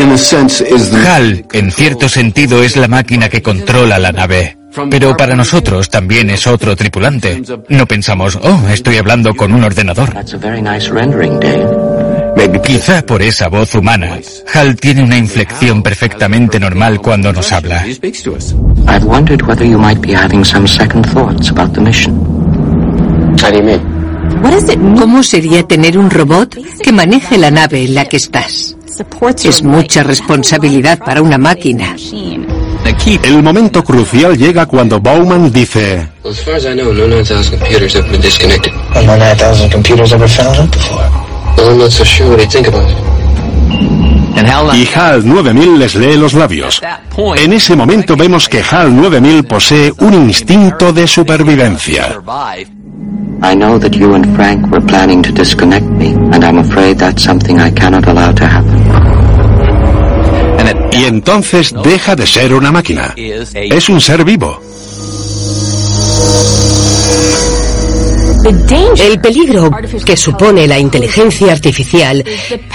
[1.52, 4.56] en cierto sentido, es la máquina que controla la nave.
[4.90, 7.42] Pero para nosotros también es otro tripulante.
[7.68, 10.14] No pensamos, oh, estoy hablando con un ordenador.
[12.64, 14.18] Quizá por esa voz humana,
[14.52, 17.84] Hal tiene una inflexión perfectamente normal cuando nos habla.
[17.86, 22.14] I've wondered whether you might be having some second thoughts about the mission.
[23.40, 23.96] How do you mean?
[24.98, 28.76] ¿Cómo sería tener un robot que maneje la nave en la que estás?
[29.44, 31.96] Es mucha responsabilidad para una máquina.
[33.22, 37.58] El momento crucial llega cuando Bowman dice, Well, as far as I know, no 9,000
[37.58, 38.72] computers have been disconnected.
[38.94, 40.98] And no 9,000 computers ever found it before.
[41.56, 43.16] Well, I'm not so sure what do you think about it.
[44.74, 46.82] y HAL 9000 les lee los labios.
[47.36, 52.20] En ese momento vemos que HAL 9000 posee un instinto de supervivencia.
[53.42, 57.22] I know that you and Frank were planning to disconnect me, and I'm afraid that's
[57.22, 58.85] something I cannot allow to happen.
[60.96, 63.14] Y entonces deja de ser una máquina.
[63.16, 64.60] Es un ser vivo.
[68.98, 69.70] El peligro
[70.04, 72.24] que supone la inteligencia artificial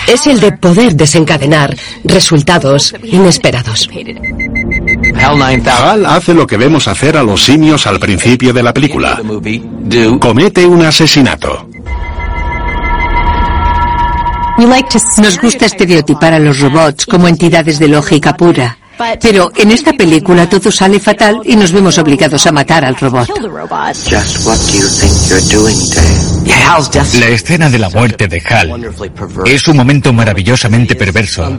[0.07, 3.89] es el de poder desencadenar resultados inesperados.
[5.15, 9.21] HAL hace lo que vemos hacer a los simios al principio de la película.
[10.19, 11.67] Comete un asesinato.
[15.21, 18.77] Nos gusta estereotipar a los robots como entidades de lógica pura.
[19.21, 23.27] Pero en esta película todo sale fatal y nos vemos obligados a matar al robot.
[23.27, 26.31] Just what do you think you're doing, Dave?
[27.19, 28.93] La escena de la muerte de Hal
[29.45, 31.57] es un momento maravillosamente perverso,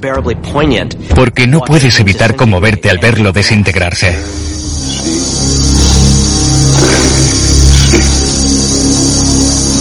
[1.14, 4.16] porque no puedes evitar conmoverte al verlo desintegrarse.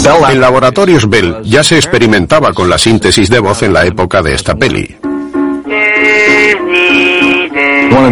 [0.04, 4.34] En laboratorios Bell ya se experimentaba con la síntesis de voz en la época de
[4.34, 4.98] esta peli.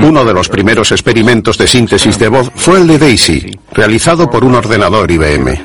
[0.01, 4.43] Uno de los primeros experimentos de síntesis de voz fue el de Daisy, realizado por
[4.43, 5.59] un ordenador IBM.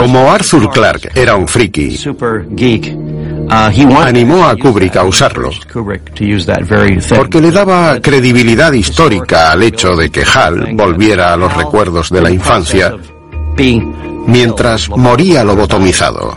[0.00, 1.98] Como Arthur Clarke era un friki,
[3.48, 5.50] animó a Kubrick a usarlo,
[7.16, 12.20] porque le daba credibilidad histórica al hecho de que Hal volviera a los recuerdos de
[12.20, 12.96] la infancia
[14.26, 16.36] mientras moría lobotomizado.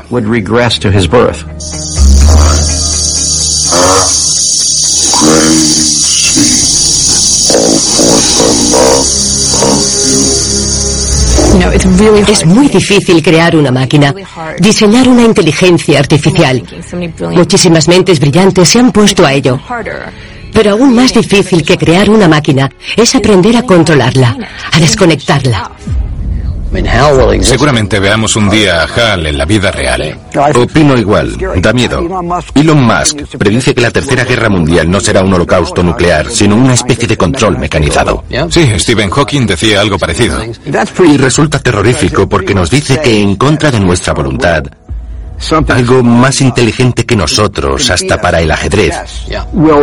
[12.27, 14.13] Es muy difícil crear una máquina,
[14.59, 16.63] diseñar una inteligencia artificial.
[17.31, 19.59] Muchísimas mentes brillantes se han puesto a ello.
[20.53, 24.37] Pero aún más difícil que crear una máquina es aprender a controlarla,
[24.71, 25.71] a desconectarla.
[27.41, 30.19] Seguramente veamos un día a Hal en la vida real.
[30.55, 31.99] Opino igual, da miedo.
[32.53, 36.73] Elon Musk predice que la Tercera Guerra Mundial no será un holocausto nuclear, sino una
[36.73, 38.23] especie de control mecanizado.
[38.49, 40.39] Sí, Stephen Hawking decía algo parecido.
[41.05, 44.63] Y resulta terrorífico porque nos dice que en contra de nuestra voluntad,
[45.69, 48.95] algo más inteligente que nosotros, hasta para el ajedrez,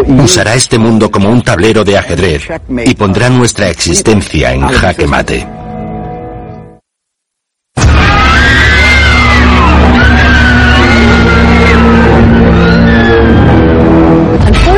[0.06, 2.47] usará este mundo como un tablero de ajedrez
[2.84, 5.55] y pondrá nuestra existencia en jaque mate.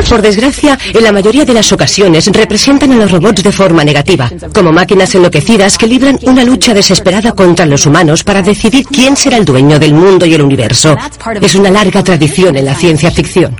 [0.09, 4.29] Por desgracia, en la mayoría de las ocasiones representan a los robots de forma negativa,
[4.53, 9.37] como máquinas enloquecidas que libran una lucha desesperada contra los humanos para decidir quién será
[9.37, 10.97] el dueño del mundo y el universo.
[11.39, 13.55] Es una larga tradición en la ciencia ficción.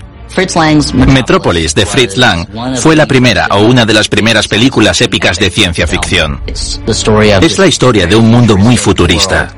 [0.94, 2.48] Metrópolis de Fritz Lang
[2.78, 6.42] fue la primera o una de las primeras películas épicas de ciencia ficción.
[6.48, 9.54] Es la historia de un mundo muy futurista.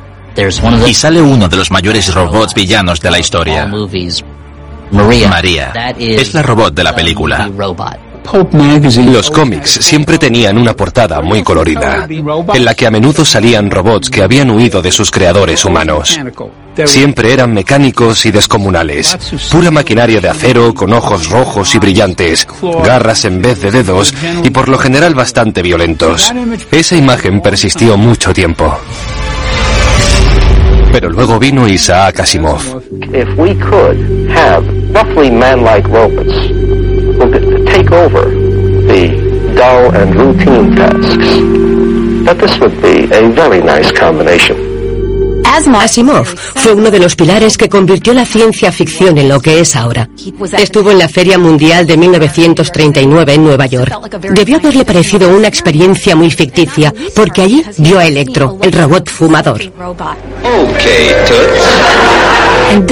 [0.88, 3.70] Y sale uno de los mayores robots villanos de la historia.
[4.92, 5.72] María.
[5.98, 7.50] Es la robot de la película.
[9.12, 14.10] Los cómics siempre tenían una portada muy colorida, en la que a menudo salían robots
[14.10, 16.18] que habían huido de sus creadores humanos.
[16.86, 19.18] Siempre eran mecánicos y descomunales,
[19.52, 22.48] pura maquinaria de acero con ojos rojos y brillantes,
[22.84, 24.14] garras en vez de dedos
[24.44, 26.32] y por lo general bastante violentos.
[26.72, 28.78] Esa imagen persistió mucho tiempo.
[30.94, 32.62] Pero luego vino Isaac Asimov.
[34.94, 42.82] Roughly man-like robots who could take over the dull and routine tasks, that this would
[42.82, 44.71] be a very nice combination.
[45.54, 49.76] Asimov fue uno de los pilares que convirtió la ciencia ficción en lo que es
[49.76, 50.10] ahora.
[50.58, 53.94] Estuvo en la Feria Mundial de 1939 en Nueva York.
[54.34, 59.62] Debió haberle parecido una experiencia muy ficticia, porque allí vio a Electro, el robot fumador.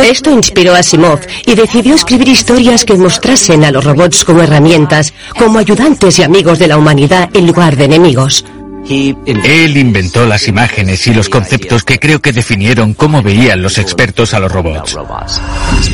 [0.10, 5.14] Esto inspiró a Asimov y decidió escribir historias que mostrasen a los robots como herramientas,
[5.38, 8.44] como ayudantes y amigos de la humanidad en lugar de enemigos.
[8.90, 14.34] Él inventó las imágenes y los conceptos que creo que definieron cómo veían los expertos
[14.34, 14.98] a los robots.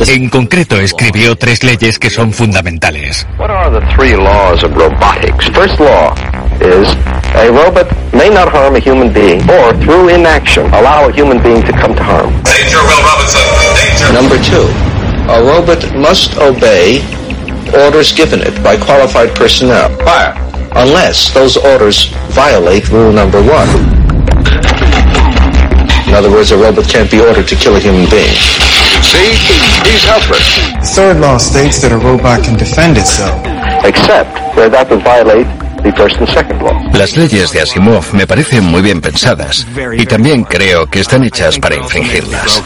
[0.07, 3.27] En concreto, escribió tres leyes que son fundamentales.
[3.37, 5.45] What are the three laws of robotics?
[5.49, 6.13] First law
[6.61, 6.87] is
[7.35, 11.61] a robot may not harm a human being or through inaction allow a human being
[11.63, 12.31] to come to harm.
[14.13, 14.71] Number two,
[15.29, 17.03] a robot must obey
[17.75, 19.89] orders given it by qualified personnel.
[20.05, 20.44] Fire.
[20.75, 23.69] Unless those orders violate rule number one.
[26.07, 28.35] In other words, a robot can't be ordered to kill a human being.
[29.01, 29.31] See?
[29.87, 30.43] He's helpless.
[30.79, 33.39] The Third law states that a robot can defend itself.
[33.83, 35.47] Except where that would violate
[35.85, 36.73] the first and second law.
[36.93, 39.65] Las leyes de Asimov me parecen muy bien pensadas
[39.97, 42.63] y también creo que están hechas para infringirlas.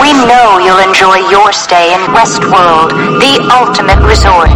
[0.00, 2.90] We know you'll enjoy your stay in Westworld,
[3.20, 4.50] the ultimate resort.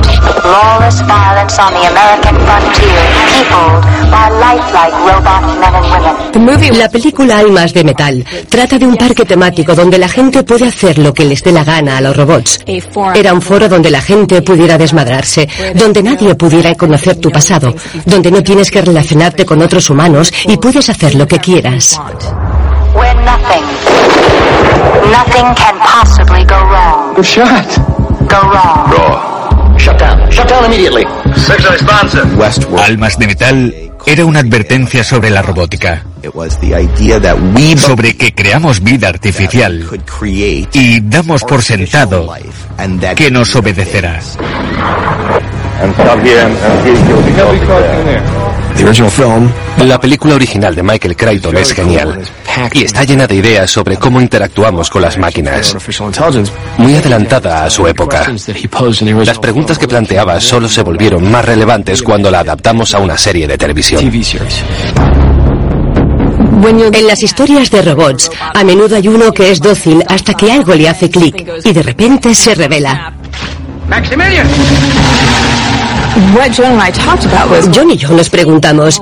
[0.44, 3.00] Lawless violence on the American frontier,
[3.32, 6.78] peopled by lifelike robot men and women.
[6.78, 10.98] La película Almas de Metal trata de un parque temático donde la gente puede hacer
[10.98, 12.60] lo que les dé la gana a los robots.
[13.14, 17.74] Era un foro donde la gente pudiera desmadrarse, donde nadie pudiera conocer tu pasado,
[18.06, 22.00] donde no tienes que relacionarte con otros humanos y puedes hacer lo que quieras.
[32.78, 36.04] Almas de Metal era una advertencia sobre la robótica.
[37.76, 39.86] Sobre que creamos vida artificial
[40.72, 42.32] y damos por sentado
[43.16, 44.20] que nos obedecerá.
[49.78, 52.22] La película original de Michael Crichton es genial
[52.72, 55.76] y está llena de ideas sobre cómo interactuamos con las máquinas.
[56.76, 58.26] Muy adelantada a su época.
[59.24, 63.48] Las preguntas que planteaba solo se volvieron más relevantes cuando la adaptamos a una serie
[63.48, 64.00] de televisión.
[66.64, 70.74] En las historias de robots, a menudo hay uno que es dócil hasta que algo
[70.74, 73.12] le hace clic y de repente se revela.
[73.88, 74.46] Maximilian!
[77.74, 79.00] John y yo nos preguntamos,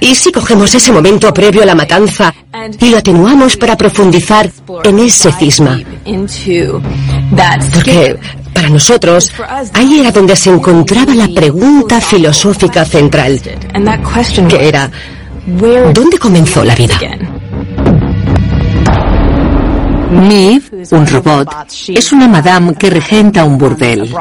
[0.00, 2.32] ¿y si cogemos ese momento previo a la matanza
[2.80, 4.50] y lo atenuamos para profundizar
[4.84, 5.80] en ese cisma?
[7.74, 8.18] Porque
[8.52, 9.30] para nosotros,
[9.74, 13.40] ahí era donde se encontraba la pregunta filosófica central,
[14.48, 14.90] que era,
[15.92, 16.98] ¿dónde comenzó la vida?
[20.10, 21.48] Miv, un robot,
[21.88, 24.12] es una madame que regenta un burdel.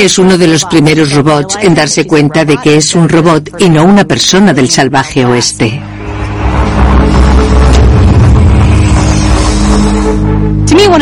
[0.00, 3.68] Es uno de los primeros robots en darse cuenta de que es un robot y
[3.68, 5.80] no una persona del salvaje oeste.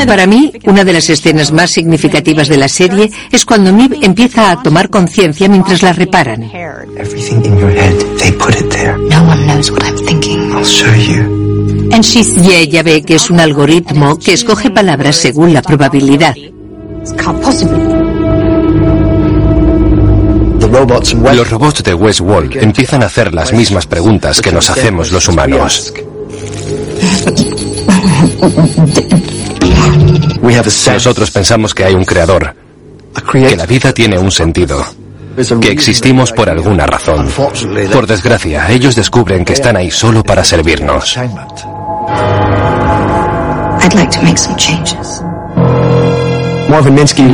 [0.06, 4.50] Para mí, una de las escenas más significativas de la serie es cuando Miv empieza
[4.50, 6.50] a tomar conciencia mientras la reparan.
[11.92, 16.34] Y ella ve que es un algoritmo que escoge palabras según la probabilidad.
[21.34, 25.92] Los robots de Westworld empiezan a hacer las mismas preguntas que nos hacemos los humanos.
[30.92, 32.54] Nosotros pensamos que hay un creador,
[33.32, 34.84] que la vida tiene un sentido,
[35.60, 37.28] que existimos por alguna razón.
[37.92, 41.18] Por desgracia, ellos descubren que están ahí solo para servirnos.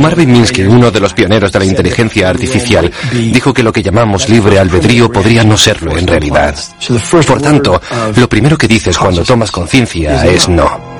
[0.01, 4.27] Marvin Minsky, uno de los pioneros de la inteligencia artificial, dijo que lo que llamamos
[4.29, 6.55] libre albedrío podría no serlo en realidad.
[7.27, 7.81] Por tanto,
[8.15, 10.97] lo primero que dices cuando tomas conciencia es no.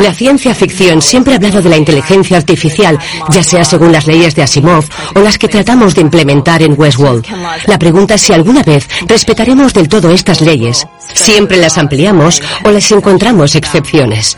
[0.00, 2.98] La ciencia ficción siempre ha hablado de la inteligencia artificial,
[3.30, 7.26] ya sea según las leyes de Asimov o las que tratamos de implementar en Westworld.
[7.66, 10.86] La pregunta es si alguna vez respetaremos del todo estas leyes.
[11.14, 14.36] Siempre las ampliamos o les encontramos excepciones.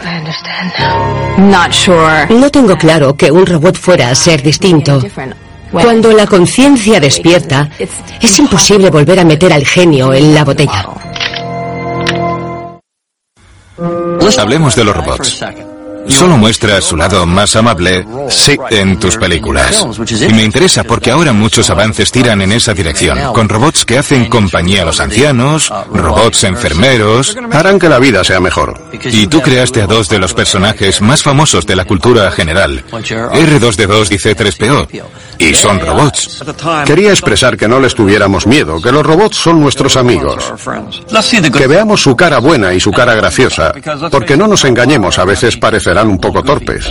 [2.31, 5.01] No tengo claro que un robot fuera a ser distinto.
[5.71, 7.71] Cuando la conciencia despierta,
[8.21, 10.87] es imposible volver a meter al genio en la botella.
[14.39, 15.43] Hablemos de los robots.
[16.09, 19.87] Solo muestra su lado más amable sí, en tus películas.
[20.11, 24.29] Y me interesa porque ahora muchos avances tiran en esa dirección, con robots que hacen
[24.29, 27.37] compañía a los ancianos, robots enfermeros.
[27.51, 28.81] Harán que la vida sea mejor.
[29.05, 34.13] Y tú creaste a dos de los personajes más famosos de la cultura general, R2D2
[34.13, 34.89] y C3PO.
[35.39, 36.43] Y son robots.
[36.85, 40.53] Quería expresar que no les tuviéramos miedo, que los robots son nuestros amigos.
[41.53, 43.73] Que veamos su cara buena y su cara graciosa,
[44.11, 45.57] porque no nos engañemos, a veces
[45.93, 46.87] parecerán un poco torpes.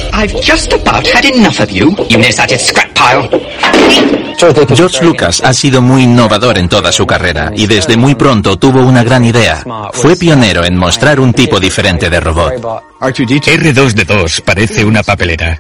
[4.76, 8.82] George Lucas ha sido muy innovador en toda su carrera y desde muy pronto tuvo
[8.82, 9.64] una gran idea.
[9.94, 12.54] Fue pionero en mostrar un tipo diferente de robot.
[13.00, 15.60] R2D2 parece una papelera.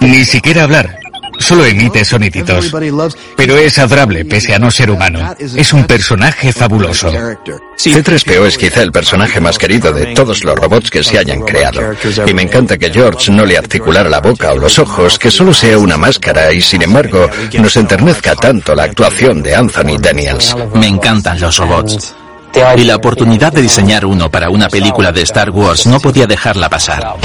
[0.00, 0.98] Ni siquiera hablar.
[1.38, 2.72] Solo emite soniditos.
[3.36, 5.34] Pero es adorable, pese a no ser humano.
[5.38, 7.10] Es un personaje fabuloso.
[7.10, 11.80] C3PO es quizá el personaje más querido de todos los robots que se hayan creado.
[12.26, 15.52] Y me encanta que George no le articulara la boca o los ojos, que solo
[15.52, 17.28] sea una máscara y sin embargo
[17.58, 20.54] nos enternezca tanto la actuación de Anthony Daniels.
[20.74, 22.14] Me encantan los robots.
[22.76, 26.68] Y la oportunidad de diseñar uno para una película de Star Wars no podía dejarla
[26.68, 27.16] pasar.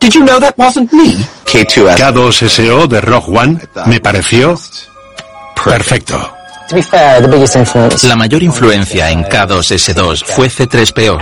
[0.00, 1.16] Did you know that wasn't me?
[1.44, 4.54] K2SO de Rogue One me pareció
[5.54, 6.37] perfecto.
[8.02, 11.18] La mayor influencia en K2S2 fue C3PO.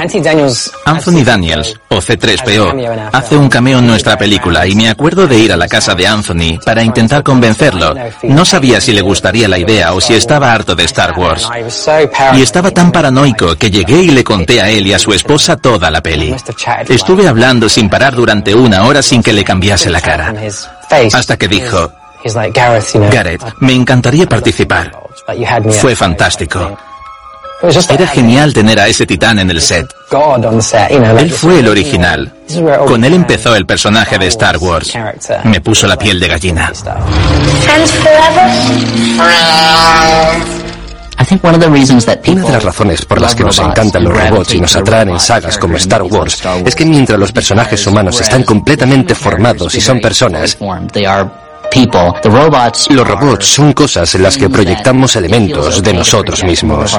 [0.84, 5.52] Anthony Daniels, o C3PO, hace un cameo en nuestra película y me acuerdo de ir
[5.52, 7.94] a la casa de Anthony para intentar convencerlo.
[8.24, 11.48] No sabía si le gustaría la idea o si estaba harto de Star Wars.
[12.34, 15.56] Y estaba tan paranoico que llegué y le conté a él y a su esposa
[15.56, 16.34] toda la peli.
[16.88, 20.34] Estuve hablando sin parar durante una hora sin que le cambiase la cara.
[21.12, 21.92] Hasta que dijo,
[23.10, 24.92] Gareth, me encantaría participar.
[25.80, 26.76] Fue fantástico.
[27.88, 29.86] Era genial tener a ese titán en el set.
[30.90, 32.32] Él fue el original.
[32.86, 34.92] Con él empezó el personaje de Star Wars.
[35.44, 36.70] Me puso la piel de gallina.
[42.32, 45.18] Una de las razones por las que nos encantan los robots y nos atraen en
[45.18, 49.98] sagas como Star Wars es que mientras los personajes humanos están completamente formados y son
[50.00, 50.58] personas,
[52.90, 56.96] los robots son cosas en las que proyectamos elementos de nosotros mismos.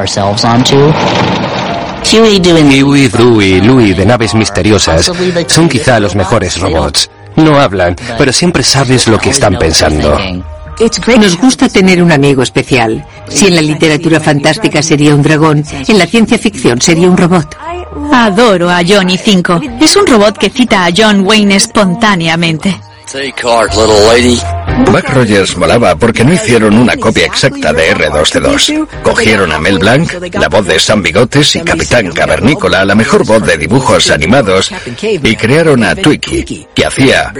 [2.83, 5.11] Huey, Drew y Louie de naves misteriosas
[5.47, 7.09] son quizá los mejores robots.
[7.35, 10.17] No hablan, pero siempre sabes lo que están pensando.
[11.19, 13.03] Nos gusta tener un amigo especial.
[13.27, 17.55] Si en la literatura fantástica sería un dragón, en la ciencia ficción sería un robot.
[18.11, 19.61] Adoro a Johnny 5.
[19.81, 22.79] Es un robot que cita a John Wayne espontáneamente.
[24.85, 28.87] Buck Rogers molaba porque no hicieron una copia exacta de R2C2.
[29.03, 33.43] Cogieron a Mel Blanc, la voz de Sam Bigotes y Capitán Cavernícola, la mejor voz
[33.45, 37.33] de dibujos animados, y crearon a Twiki, que hacía...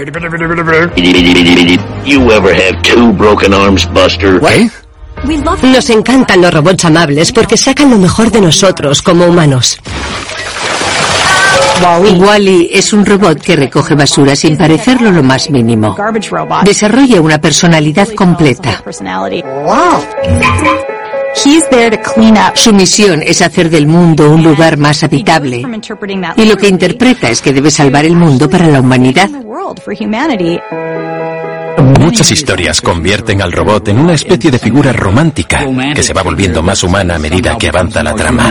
[4.46, 4.70] ¿Qué?
[5.62, 9.78] Nos encantan los robots amables porque sacan lo mejor de nosotros como humanos.
[11.80, 15.96] Wally es un robot que recoge basura sin parecerlo lo más mínimo.
[16.64, 18.82] Desarrolla una personalidad completa.
[22.54, 25.62] Su misión es hacer del mundo un lugar más habitable.
[26.36, 29.30] Y lo que interpreta es que debe salvar el mundo para la humanidad.
[32.08, 35.62] Muchas historias convierten al robot en una especie de figura romántica
[35.94, 38.50] que se va volviendo más humana a medida que avanza la trama.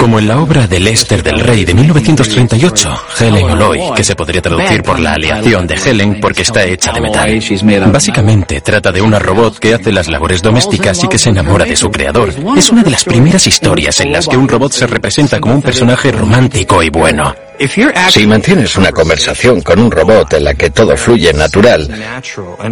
[0.00, 4.40] Como en la obra de Lester del Rey de 1938, Helen Oloy, que se podría
[4.40, 7.92] traducir por la aleación de Helen porque está hecha de metal.
[7.92, 11.76] Básicamente trata de una robot que hace las labores domésticas y que se enamora de
[11.76, 12.32] su creador.
[12.56, 15.62] Es una de las primeras historias en las que un robot se representa como un
[15.62, 17.34] personaje romántico y bueno.
[18.10, 21.88] Si mantienes una conversación con un robot en la que todo fluye natural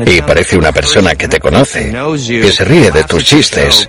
[0.05, 1.93] y parece una persona que te conoce,
[2.27, 3.89] que se ríe de tus chistes,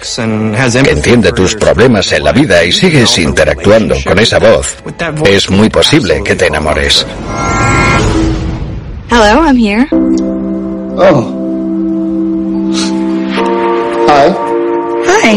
[0.83, 4.77] que entiende tus problemas en la vida y sigues interactuando con esa voz,
[5.25, 7.05] es muy posible que te enamores.
[9.09, 9.87] Hello, I'm here.
[10.95, 11.43] Oh.
[14.07, 14.29] Hi.
[15.05, 15.33] Hi.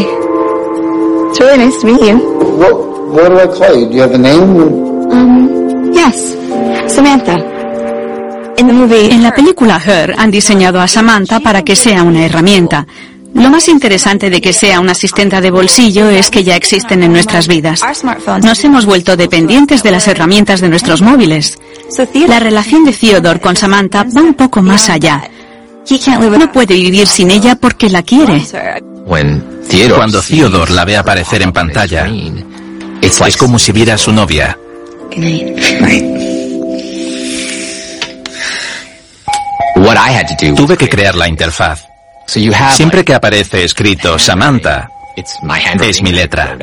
[1.29, 2.17] It's really nice to meet you.
[2.57, 2.73] What,
[3.13, 3.89] what do I call you?
[3.89, 5.11] Do you have a name?
[5.11, 6.33] Um, yes.
[6.91, 7.56] Samantha.
[8.57, 9.13] In the movie.
[9.13, 12.85] En la película Her han diseñado a Samantha para que sea una herramienta.
[13.33, 17.11] Lo más interesante de que sea una asistenta de bolsillo es que ya existen en
[17.13, 17.81] nuestras vidas.
[18.41, 21.57] Nos hemos vuelto dependientes de las herramientas de nuestros móviles.
[22.27, 25.29] La relación de Theodore con Samantha va un poco más allá.
[26.39, 28.43] No puede vivir sin ella porque la quiere.
[29.05, 32.09] Cuando Theodore la ve aparecer en pantalla,
[33.01, 34.57] es como si viera a su novia.
[40.55, 41.87] Tuve que crear la interfaz.
[42.71, 46.57] Siempre que aparece escrito Samantha, es mi letra.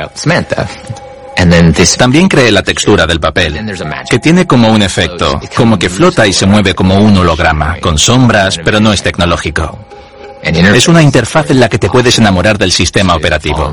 [1.99, 3.60] También creé la textura del papel,
[4.09, 7.99] que tiene como un efecto, como que flota y se mueve como un holograma, con
[7.99, 9.78] sombras, pero no es tecnológico.
[10.43, 13.73] Es una interfaz en la que te puedes enamorar del sistema operativo.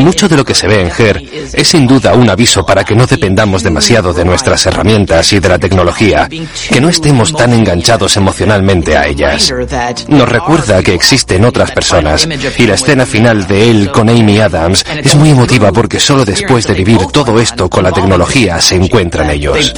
[0.00, 1.22] Mucho de lo que se ve en GER
[1.52, 5.48] es sin duda un aviso para que no dependamos demasiado de nuestras herramientas y de
[5.48, 9.52] la tecnología, que no estemos tan enganchados emocionalmente a ellas.
[10.08, 14.84] Nos recuerda que existen otras personas y la escena final de él con Amy Adams
[15.02, 19.30] es muy emotiva porque solo después de vivir todo esto con la tecnología se encuentran
[19.30, 19.74] ellos.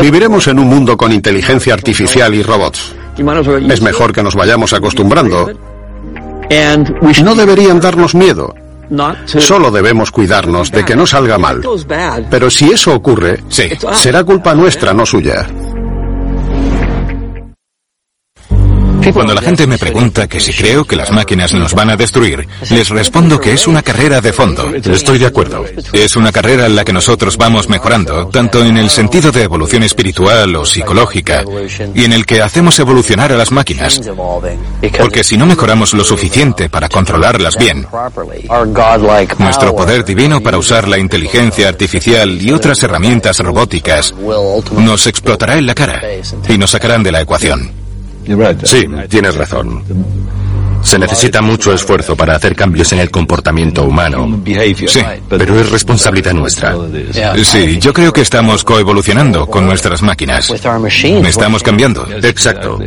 [0.00, 2.94] Viviremos en un mundo con inteligencia artificial y robots.
[3.70, 5.50] Es mejor que nos vayamos acostumbrando
[7.22, 8.54] no deberían darnos miedo.
[9.26, 11.60] Solo debemos cuidarnos de que no salga mal.
[12.30, 15.46] Pero si eso ocurre, será culpa nuestra, no suya.
[19.12, 22.46] Cuando la gente me pregunta que si creo que las máquinas nos van a destruir,
[22.70, 24.74] les respondo que es una carrera de fondo.
[24.74, 25.64] Estoy de acuerdo.
[25.92, 29.82] Es una carrera en la que nosotros vamos mejorando, tanto en el sentido de evolución
[29.82, 31.44] espiritual o psicológica,
[31.94, 34.00] y en el que hacemos evolucionar a las máquinas.
[34.98, 37.86] Porque si no mejoramos lo suficiente para controlarlas bien,
[39.38, 44.14] nuestro poder divino para usar la inteligencia artificial y otras herramientas robóticas
[44.72, 46.02] nos explotará en la cara
[46.48, 47.85] y nos sacarán de la ecuación.
[48.64, 49.82] Sí, tienes razón.
[50.82, 54.40] Se necesita mucho esfuerzo para hacer cambios en el comportamiento humano.
[54.86, 56.76] Sí, pero es responsabilidad nuestra.
[57.42, 60.48] Sí, yo creo que estamos coevolucionando con nuestras máquinas.
[61.26, 62.06] Estamos cambiando.
[62.22, 62.78] Exacto.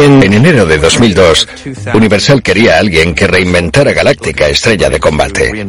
[0.00, 1.48] En enero de 2002,
[1.92, 5.66] Universal quería a alguien que reinventara Galáctica Estrella de Combate.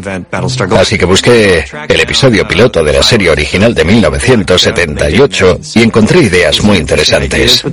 [0.77, 6.61] Así que busqué el episodio piloto de la serie original de 1978 y encontré ideas
[6.61, 7.63] muy interesantes.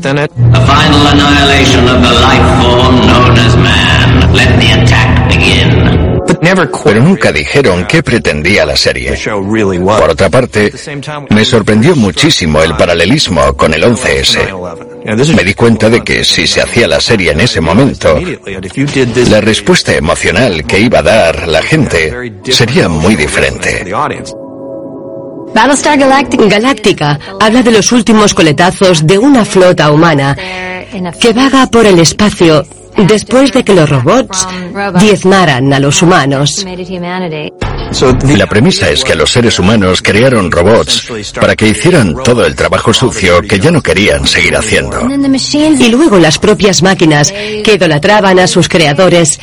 [6.85, 9.17] Pero nunca dijeron qué pretendía la serie.
[9.25, 10.73] Por otra parte,
[11.31, 15.35] me sorprendió muchísimo el paralelismo con el 11S.
[15.35, 18.19] Me di cuenta de que si se hacía la serie en ese momento,
[19.29, 23.85] la respuesta emocional que iba a dar la gente sería muy diferente.
[25.55, 30.37] Battlestar Galáctica habla de los últimos coletazos de una flota humana
[31.19, 32.67] que vaga por el espacio
[32.97, 34.47] después de que los robots
[35.01, 36.65] diezmaran a los humanos.
[38.37, 41.09] La premisa es que los seres humanos crearon robots
[41.41, 45.07] para que hicieran todo el trabajo sucio que ya no querían seguir haciendo.
[45.09, 49.39] Y luego las propias máquinas, que idolatraban a sus creadores,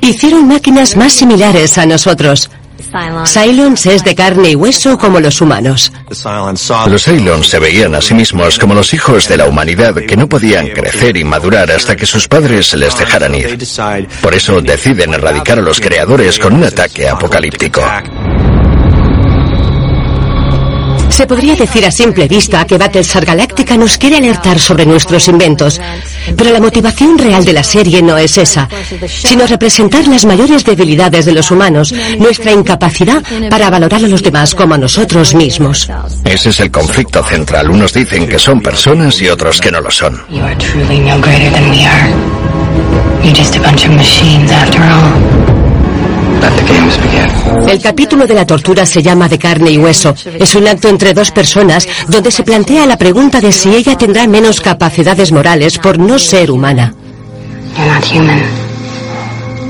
[0.00, 2.50] hicieron máquinas más similares a nosotros.
[3.26, 5.92] Cylons es de carne y hueso como los humanos.
[6.86, 10.28] Los Cylons se veían a sí mismos como los hijos de la humanidad que no
[10.28, 13.58] podían crecer y madurar hasta que sus padres les dejaran ir.
[14.22, 17.82] Por eso deciden erradicar a los creadores con un ataque apocalíptico.
[21.14, 25.80] Se podría decir a simple vista que Battlestar Galactica nos quiere alertar sobre nuestros inventos,
[26.36, 28.68] pero la motivación real de la serie no es esa,
[29.06, 34.56] sino representar las mayores debilidades de los humanos, nuestra incapacidad para valorar a los demás
[34.56, 35.88] como a nosotros mismos.
[36.24, 37.70] Ese es el conflicto central.
[37.70, 40.20] Unos dicen que son personas y otros que no lo son.
[47.68, 50.14] El capítulo de la tortura se llama De carne y hueso.
[50.38, 54.26] Es un acto entre dos personas donde se plantea la pregunta de si ella tendrá
[54.26, 56.94] menos capacidades morales por no ser humana.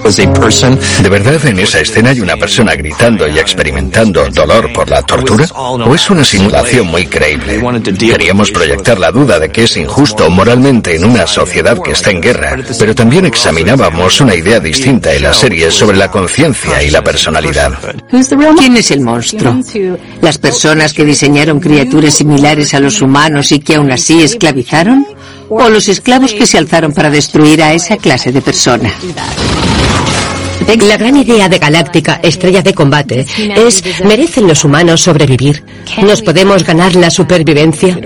[0.04, 5.46] ¿De verdad en esa escena hay una persona gritando y experimentando dolor por la tortura?
[5.54, 7.62] ¿O es una simulación muy creíble?
[7.98, 12.20] Queríamos proyectar la duda de que es injusto moralmente en una sociedad que está en
[12.20, 17.02] guerra, pero también examinábamos una idea distinta en la serie sobre la conciencia y la
[17.02, 17.72] personalidad.
[18.58, 19.58] ¿Quién es el monstruo?
[20.20, 25.06] ¿Las personas que diseñaron criaturas similares a los humanos y que aún así esclavizaron?
[25.48, 28.92] ¿O los esclavos que se alzaron para destruir a esa clase de persona?
[30.66, 35.62] La gran idea de Galáctica, estrella de combate, es ¿merecen los humanos sobrevivir?
[36.02, 37.98] ¿Nos podemos ganar la supervivencia?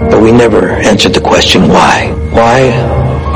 [0.00, 2.10] But we never answered the question why.
[2.32, 2.72] Why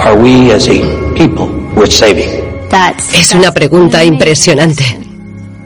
[0.03, 0.81] are we as a
[1.15, 1.47] people
[1.77, 2.43] worth saving?
[3.13, 5.14] Es una pregunta impresionante.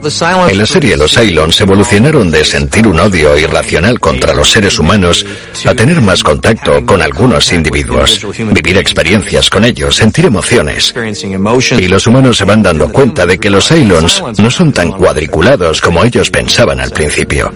[0.00, 5.26] En la serie los Cylons evolucionaron de sentir un odio irracional contra los seres humanos
[5.66, 10.94] a tener más contacto con algunos individuos, vivir experiencias con ellos, sentir emociones.
[11.78, 15.80] Y los humanos se van dando cuenta de que los Cylons no son tan cuadriculados
[15.80, 17.52] como ellos pensaban al principio.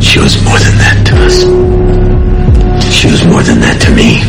[0.00, 1.79] She was more than that to us.
[3.10, 4.22] She was more than that to me.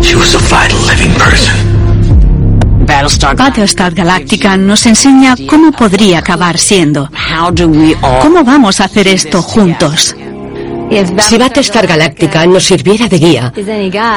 [0.00, 1.52] She was a vital living person.
[2.86, 7.10] Battlestar Galactica nos enseña cómo podría acabar siendo.
[8.22, 10.14] ¿Cómo vamos a hacer esto juntos?
[11.18, 13.52] Si Battlestar Galáctica nos sirviera de guía,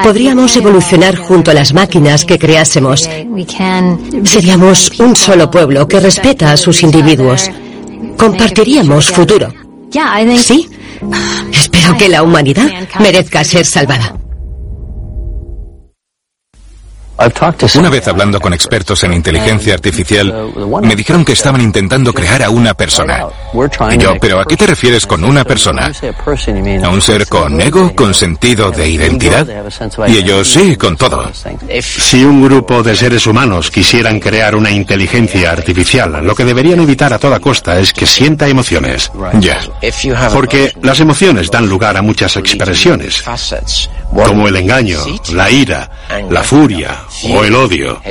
[0.04, 3.10] podríamos evolucionar junto a las máquinas que creásemos.
[4.24, 7.50] Seríamos un solo pueblo que respeta a sus individuos.
[8.18, 9.52] Compartiríamos futuro.
[10.38, 10.70] Sí.
[11.52, 12.68] Espero que la humanidad
[13.00, 14.19] merezca ser salvada.
[17.76, 22.50] Una vez hablando con expertos en inteligencia artificial, me dijeron que estaban intentando crear a
[22.50, 23.26] una persona.
[23.92, 25.92] Y yo, ¿pero a qué te refieres con una persona?
[26.84, 29.46] ¿A un ser con ego, con sentido de identidad?
[30.08, 31.30] Y ellos, sí, con todo.
[31.82, 37.12] Si un grupo de seres humanos quisieran crear una inteligencia artificial, lo que deberían evitar
[37.12, 39.12] a toda costa es que sienta emociones.
[39.40, 39.60] Ya.
[40.32, 43.24] Porque las emociones dan lugar a muchas expresiones,
[44.12, 45.00] como el engaño,
[45.34, 45.90] la ira,
[46.30, 48.02] la furia o el odio.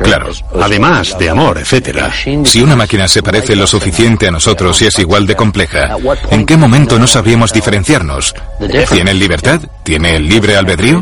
[0.00, 0.30] Claro.
[0.60, 2.12] Además de amor, etcétera.
[2.44, 5.96] Si una máquina se parece lo suficiente a nosotros y es igual de compleja,
[6.30, 8.34] ¿en qué momento no sabríamos diferenciarnos?
[8.90, 9.60] ¿Tiene libertad?
[9.82, 11.00] ¿Tiene el libre albedrío?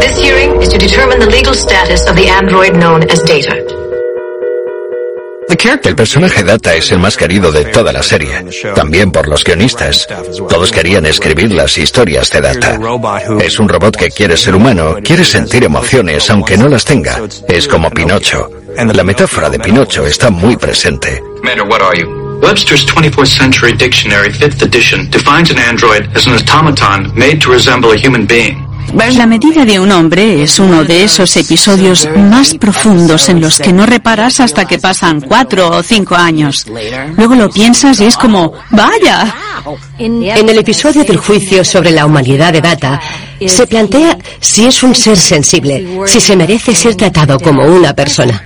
[0.00, 3.87] This hearing is to determine the legal status of the android known as Data.
[5.48, 8.44] El personaje Data es el más querido de toda la serie,
[8.74, 10.06] también por los guionistas.
[10.48, 12.78] Todos querían escribir las historias de Data.
[13.40, 17.20] Es un robot que quiere ser humano, quiere sentir emociones aunque no las tenga.
[17.48, 18.50] Es como Pinocho.
[18.76, 21.22] La metáfora de Pinocho está muy presente.
[22.40, 27.90] Webster's 24th Century Dictionary, 5th edition, defines an android as an automaton made to resemble
[27.90, 28.67] a human being.
[28.94, 33.72] La medida de un hombre es uno de esos episodios más profundos en los que
[33.72, 36.66] no reparas hasta que pasan cuatro o cinco años.
[37.16, 39.34] Luego lo piensas y es como, vaya.
[39.98, 43.00] En el episodio del juicio sobre la humanidad de Data,
[43.46, 48.42] se plantea si es un ser sensible, si se merece ser tratado como una persona.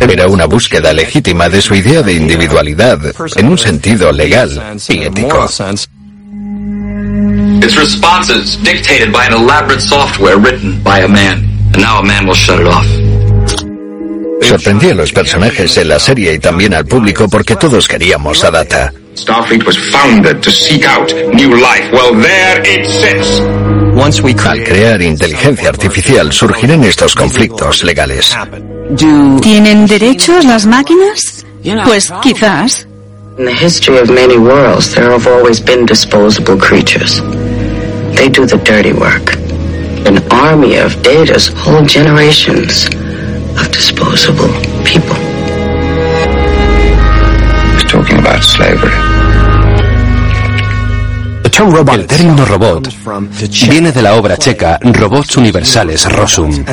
[0.00, 2.98] Era una búsqueda legítima de su idea de individualidad
[3.36, 5.48] en un sentido legal y ético.
[7.60, 11.44] Its responses dictated by an elaborate software written by a man,
[11.74, 12.86] and now a man will shut it off.
[14.40, 18.50] Sorprendía a los personajes en la serie y también al público porque todos queríamos a
[18.50, 18.92] Data.
[19.14, 21.90] Starfleet was founded to seek out new life.
[21.92, 23.77] Well, there it sits.
[24.00, 28.32] Al crear inteligencia artificial surgirán estos conflictos legales.
[29.42, 31.44] ¿Tienen derechos las máquinas?
[31.84, 32.86] Pues quizás.
[33.38, 37.20] In the history of many worlds, there have always been disposable creatures.
[38.14, 39.36] They do the dirty work.
[40.06, 42.86] An army of Data's whole generations
[43.58, 44.48] of disposable
[44.84, 45.16] people.
[47.74, 49.07] He's talking about slavery.
[51.58, 52.88] El término robot
[53.68, 56.64] viene de la obra checa Robots Universales Rosum,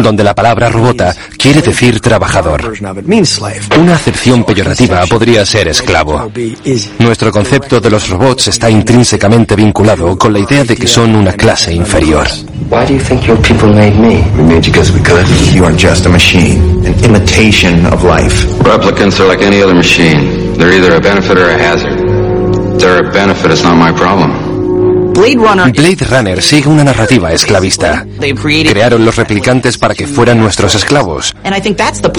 [0.00, 2.74] donde la palabra robota quiere decir trabajador.
[3.78, 6.30] Una acepción peyorativa podría ser esclavo.
[6.98, 11.32] Nuestro concepto de los robots está intrínsecamente vinculado con la idea de que son una
[11.32, 12.26] clase inferior.
[12.70, 14.22] Why do you think your people made me?
[14.36, 15.26] We made you because we could.
[15.54, 18.46] You are just a machine, an imitation of life.
[18.64, 20.54] Replicants are like any other machine.
[20.58, 22.03] They're either a benefit or a hazard.
[25.72, 28.04] Blade Runner sigue una narrativa esclavista.
[28.68, 31.34] Crearon los replicantes para que fueran nuestros esclavos.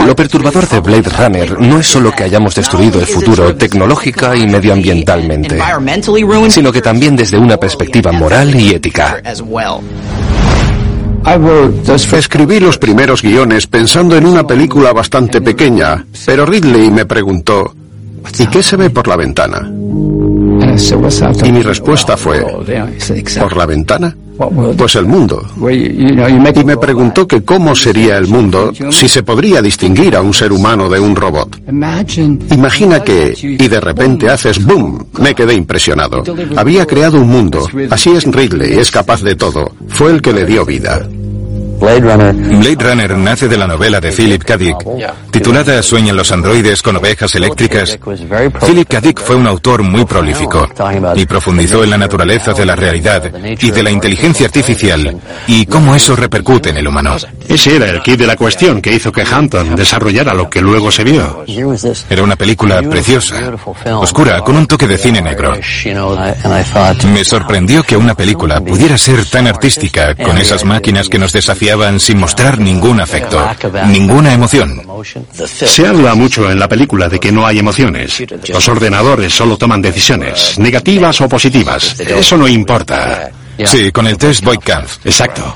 [0.05, 4.47] Lo perturbador de Blade Runner no es solo que hayamos destruido el futuro tecnológica y
[4.47, 5.59] medioambientalmente,
[6.49, 9.21] sino que también desde una perspectiva moral y ética.
[12.13, 17.73] Escribí los primeros guiones pensando en una película bastante pequeña, pero Ridley me preguntó,
[18.37, 19.71] ¿y qué se ve por la ventana?
[21.43, 22.45] Y mi respuesta fue,
[23.39, 24.15] ¿por la ventana?
[24.77, 25.41] Pues el mundo.
[25.69, 30.51] Y me preguntó que cómo sería el mundo si se podría distinguir a un ser
[30.51, 31.61] humano de un robot.
[32.51, 36.23] Imagina que, y de repente haces boom, me quedé impresionado.
[36.57, 37.65] Había creado un mundo.
[37.89, 39.71] Así es Ridley, es capaz de todo.
[39.87, 41.07] Fue el que le dio vida.
[41.77, 44.57] Blade Runner nace de la novela de Philip K.
[44.57, 44.77] Dick,
[45.29, 47.99] titulada Sueñan los androides con ovejas eléctricas.
[48.65, 49.01] Philip K.
[49.01, 50.69] Dick fue un autor muy prolífico
[51.15, 55.95] y profundizó en la naturaleza de la realidad y de la inteligencia artificial y cómo
[55.95, 57.17] eso repercute en el humano.
[57.47, 60.91] Ese era el kit de la cuestión que hizo que Hampton desarrollara lo que luego
[60.91, 61.43] se vio.
[62.09, 63.53] Era una película preciosa,
[63.99, 65.53] oscura, con un toque de cine negro.
[67.13, 71.64] Me sorprendió que una película pudiera ser tan artística con esas máquinas que nos desafían
[71.97, 73.43] sin mostrar ningún afecto,
[73.87, 74.81] ninguna emoción.
[75.43, 78.23] Se habla mucho en la película de que no hay emociones.
[78.49, 81.99] Los ordenadores solo toman decisiones, negativas o positivas.
[81.99, 83.31] Eso no importa.
[83.63, 85.05] Sí, con el test Voight-Kampf.
[85.05, 85.55] Exacto.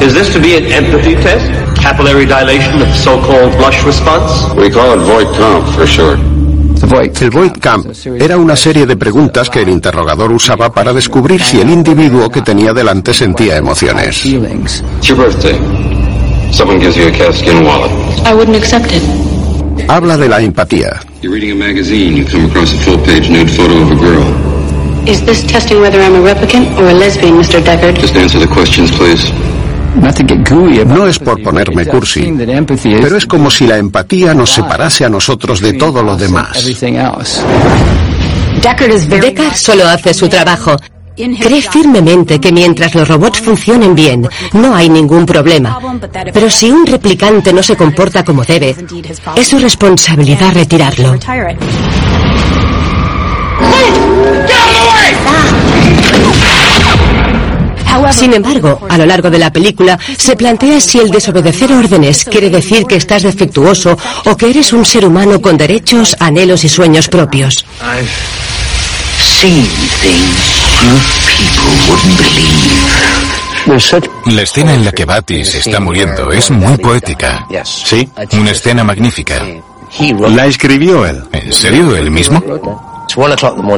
[0.00, 1.50] Is this to be an empathy test?
[1.80, 4.48] Capillary dilation of so-called blush response?
[4.56, 6.39] We call it Voight-Kampf for short.
[6.82, 7.86] El Voight-Camp
[8.18, 12.40] era una serie de preguntas que el interrogador usaba para descubrir si el individuo que
[12.42, 14.24] tenía delante sentía emociones.
[14.24, 15.58] It's your birthday.
[16.52, 17.90] Someone gives you a calfskin wallet.
[18.26, 19.02] I wouldn't accept it.
[19.88, 21.00] Habla de la empatía.
[21.22, 22.16] You're reading a magazine.
[22.16, 25.08] You come across a full-page nude photo of a girl.
[25.08, 27.60] Is this testing whether I'm a replicant or a lesbian, Mr.
[27.60, 27.98] Deckard?
[28.00, 29.30] Just answer the questions, please.
[30.86, 32.32] No es por ponerme cursi,
[33.00, 36.64] pero es como si la empatía nos separase a nosotros de todo lo demás.
[39.08, 40.76] Deckard solo hace su trabajo.
[41.16, 45.78] Cree firmemente que mientras los robots funcionen bien, no hay ningún problema.
[46.32, 48.74] Pero si un replicante no se comporta como debe,
[49.36, 51.18] es su responsabilidad retirarlo.
[58.12, 62.50] Sin embargo, a lo largo de la película se plantea si el desobedecer órdenes quiere
[62.50, 63.96] decir que estás defectuoso
[64.26, 67.64] o que eres un ser humano con derechos, anhelos y sueños propios.
[74.26, 77.46] La escena en la que Bati se está muriendo es muy poética.
[77.64, 78.08] Sí.
[78.32, 79.42] Una escena magnífica.
[80.28, 81.22] La escribió él.
[81.32, 82.42] ¿En serio, él mismo?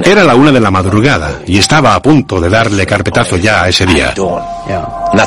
[0.05, 3.69] Era la una de la madrugada y estaba a punto de darle carpetazo ya a
[3.69, 4.15] ese día.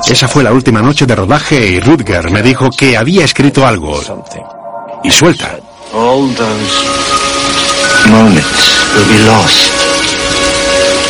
[0.08, 4.01] Esa fue la última noche de rodaje y Rutger me dijo que había escrito algo.
[5.03, 5.58] Y suelta.
[8.09, 9.74] moments will be lost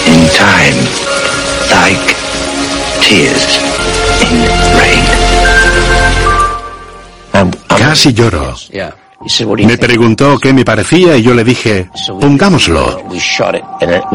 [0.08, 0.78] in time
[1.76, 2.08] like
[3.02, 3.60] tears
[4.24, 4.38] in
[4.80, 5.06] rain.
[7.68, 8.56] Casi lloro.
[9.66, 13.04] Me preguntó qué me parecía y yo le dije, pongámoslo.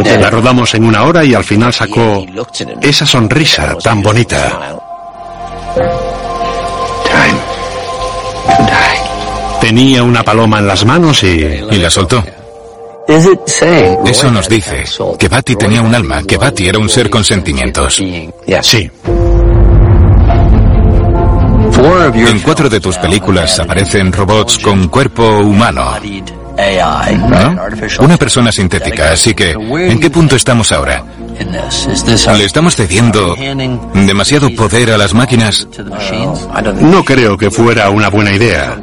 [0.04, 2.24] La rodamos en una hora y al final sacó
[2.80, 4.78] esa sonrisa tan bonita.
[9.60, 11.28] Tenía una paloma en las manos y...
[11.28, 12.24] Y la soltó.
[14.06, 14.84] Eso nos dice
[15.18, 18.00] que Batty tenía un alma, que Batty era un ser con sentimientos.
[18.62, 18.90] Sí.
[22.28, 25.92] En cuatro de tus películas aparecen robots con cuerpo humano.
[27.16, 27.56] ¿No?
[28.04, 31.02] Una persona sintética, así que ¿en qué punto estamos ahora?
[32.36, 33.34] ¿Le estamos cediendo
[33.94, 35.66] demasiado poder a las máquinas?
[36.80, 38.78] No creo que fuera una buena idea.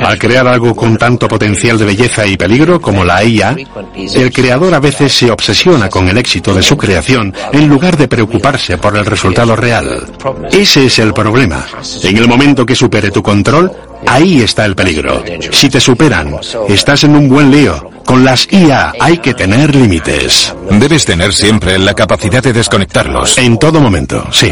[0.00, 3.56] Al crear algo con tanto potencial de belleza y peligro como la IA,
[4.14, 8.06] el creador a veces se obsesiona con el éxito de su creación en lugar de
[8.06, 10.06] preocuparse por el resultado real.
[10.52, 11.66] Ese es el problema.
[12.04, 13.72] En el momento que supere tu control,
[14.06, 15.22] ahí está el peligro.
[15.50, 17.97] Si te superan, estás en un buen lío.
[18.08, 20.54] Con las IA hay que tener límites.
[20.70, 23.36] Debes tener siempre la capacidad de desconectarlos.
[23.36, 24.50] En todo momento, sí.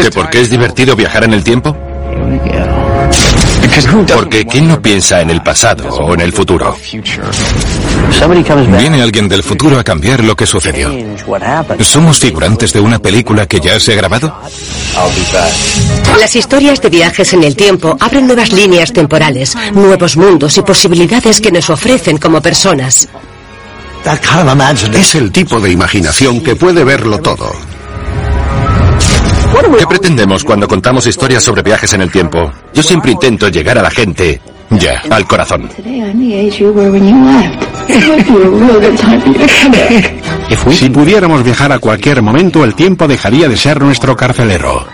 [0.00, 1.76] ¿Que por qué es divertido viajar en el tiempo?
[4.14, 6.76] Porque ¿quién no piensa en el pasado o en el futuro?
[8.78, 10.90] Viene alguien del futuro a cambiar lo que sucedió.
[11.80, 14.34] ¿Somos figurantes de una película que ya se ha grabado?
[16.18, 21.40] Las historias de viajes en el tiempo abren nuevas líneas temporales, nuevos mundos y posibilidades
[21.40, 23.08] que nos ofrecen como personas.
[24.92, 27.52] Es el tipo de imaginación que puede verlo todo.
[29.78, 32.50] ¿Qué pretendemos cuando contamos historias sobre viajes en el tiempo?
[32.74, 35.70] Yo siempre intento llegar a la gente, ya, al corazón.
[40.72, 44.86] Si pudiéramos viajar a cualquier momento, el tiempo dejaría de ser nuestro carcelero.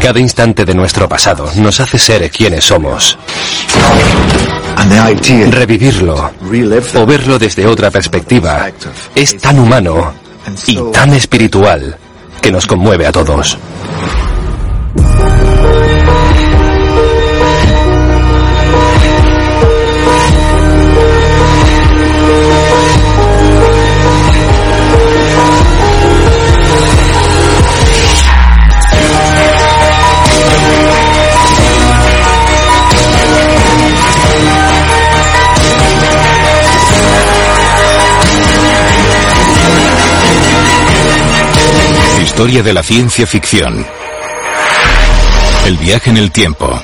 [0.00, 3.18] Cada instante de nuestro pasado nos hace ser quienes somos.
[5.50, 6.30] Revivirlo
[6.94, 8.70] o verlo desde otra perspectiva
[9.14, 10.12] es tan humano
[10.66, 11.96] y tan espiritual
[12.42, 13.56] que nos conmueve a todos.
[42.32, 43.84] Historia de la ciencia ficción.
[45.64, 46.82] El viaje en el tiempo.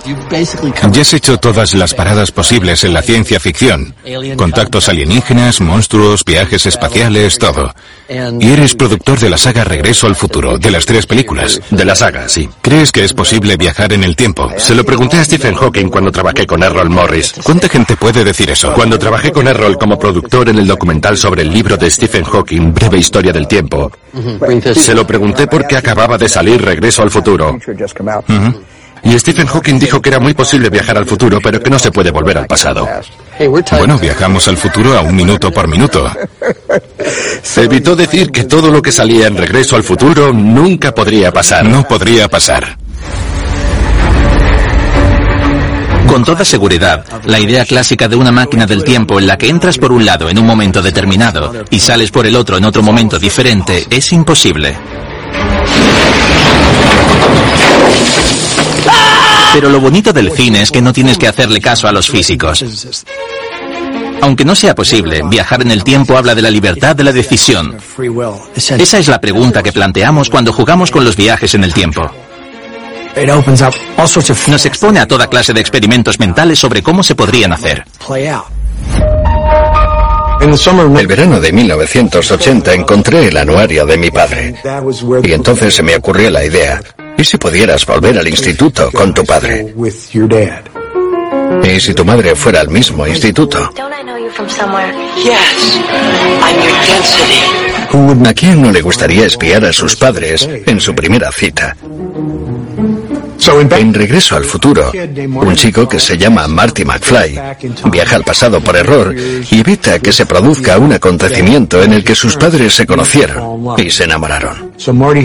[0.92, 3.92] Ya has hecho todas las paradas posibles en la ciencia ficción.
[4.36, 7.74] Contactos alienígenas, monstruos, viajes espaciales, todo.
[8.08, 11.60] Y eres productor de la saga Regreso al Futuro, de las tres películas.
[11.70, 12.48] De la saga, sí.
[12.62, 14.48] ¿Crees que es posible viajar en el tiempo?
[14.56, 17.34] Se lo pregunté a Stephen Hawking cuando trabajé con Errol Morris.
[17.42, 18.72] ¿Cuánta gente puede decir eso?
[18.74, 22.72] Cuando trabajé con Errol como productor en el documental sobre el libro de Stephen Hawking,
[22.72, 23.90] Breve Historia del Tiempo,
[24.74, 27.58] se lo pregunté porque acababa de salir Regreso al Futuro.
[29.02, 31.90] Y Stephen Hawking dijo que era muy posible viajar al futuro, pero que no se
[31.90, 32.88] puede volver al pasado.
[33.78, 36.10] Bueno, viajamos al futuro a un minuto por minuto.
[37.56, 41.64] Evitó decir que todo lo que salía en Regreso al Futuro nunca podría pasar.
[41.64, 42.76] No podría pasar.
[46.06, 49.76] Con toda seguridad, la idea clásica de una máquina del tiempo en la que entras
[49.76, 53.18] por un lado en un momento determinado y sales por el otro en otro momento
[53.18, 54.74] diferente es imposible.
[59.54, 62.64] Pero lo bonito del cine es que no tienes que hacerle caso a los físicos.
[64.20, 67.76] Aunque no sea posible, viajar en el tiempo habla de la libertad de la decisión.
[68.54, 72.10] Esa es la pregunta que planteamos cuando jugamos con los viajes en el tiempo.
[74.46, 77.84] Nos expone a toda clase de experimentos mentales sobre cómo se podrían hacer.
[80.40, 84.54] El verano de 1980 encontré el anuario de mi padre.
[85.22, 86.80] Y entonces se me ocurrió la idea.
[87.18, 89.74] ¿Y si pudieras volver al instituto con tu padre?
[91.64, 93.70] ¿Y si tu madre fuera al mismo instituto?
[98.24, 101.76] ¿A quién no le gustaría espiar a sus padres en su primera cita?
[103.78, 107.40] En Regreso al Futuro, un chico que se llama Marty McFly
[107.90, 109.14] viaja al pasado por error
[109.50, 113.90] y evita que se produzca un acontecimiento en el que sus padres se conocieron y
[113.90, 114.72] se enamoraron.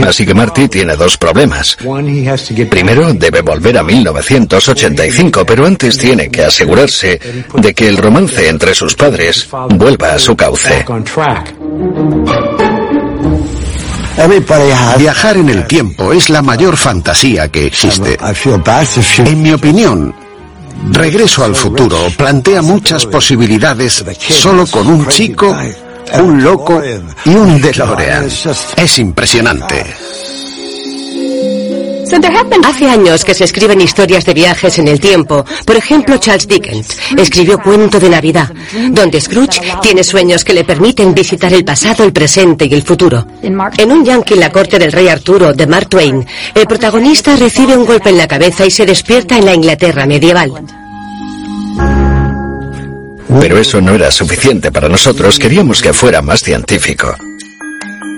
[0.07, 1.75] Así que Marty tiene dos problemas.
[2.69, 7.19] Primero, debe volver a 1985, pero antes tiene que asegurarse
[7.55, 10.85] de que el romance entre sus padres vuelva a su cauce.
[14.97, 18.17] Viajar en el tiempo es la mayor fantasía que existe.
[19.25, 20.13] En mi opinión,
[20.91, 25.55] Regreso al futuro plantea muchas posibilidades solo con un chico,
[26.21, 26.81] un loco
[27.25, 28.27] y un DeLorean.
[28.75, 29.85] Es impresionante.
[32.63, 35.43] Hace años que se escriben historias de viajes en el tiempo.
[35.65, 38.51] Por ejemplo, Charles Dickens escribió Cuento de Navidad,
[38.91, 43.25] donde Scrooge tiene sueños que le permiten visitar el pasado, el presente y el futuro.
[43.41, 47.75] En un yankee en la corte del rey Arturo, de Mark Twain, el protagonista recibe
[47.75, 50.51] un golpe en la cabeza y se despierta en la Inglaterra medieval.
[53.39, 57.15] Pero eso no era suficiente para nosotros, queríamos que fuera más científico.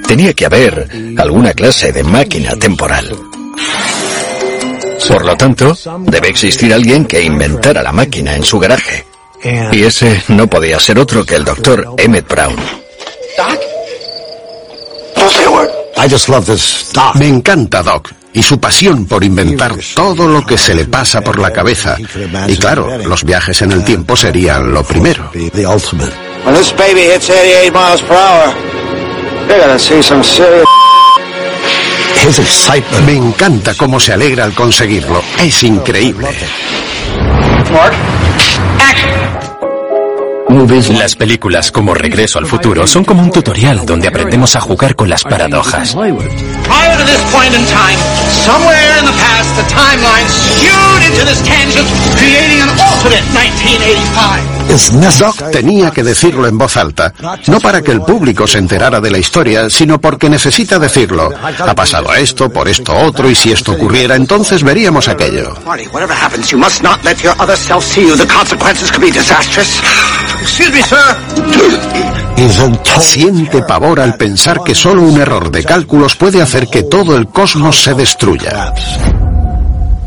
[0.06, 3.35] Tenía que haber alguna clase de máquina temporal.
[5.08, 9.06] Por lo tanto, debe existir alguien que inventara la máquina en su garaje.
[9.72, 12.56] Y ese no podía ser otro que el doctor Emmett Brown.
[17.16, 21.40] Me encanta Doc y su pasión por inventar todo lo que se le pasa por
[21.40, 21.96] la cabeza.
[22.48, 25.32] Y claro, los viajes en el tiempo serían lo primero.
[33.06, 35.22] Me encanta cómo se alegra al conseguirlo.
[35.38, 36.28] Es increíble.
[40.56, 45.10] Las películas como Regreso al Futuro son como un tutorial donde aprendemos a jugar con
[45.10, 45.94] las paradojas.
[55.20, 57.14] Doc tenía que decirlo en voz alta,
[57.48, 61.34] no para que el público se enterara de la historia, sino porque necesita decirlo.
[61.42, 65.54] Ha pasado esto, por esto otro, y si esto ocurriera, entonces veríamos aquello.
[73.00, 77.28] Siente pavor al pensar que solo un error de cálculos puede hacer que todo el
[77.28, 78.74] cosmos se destruya.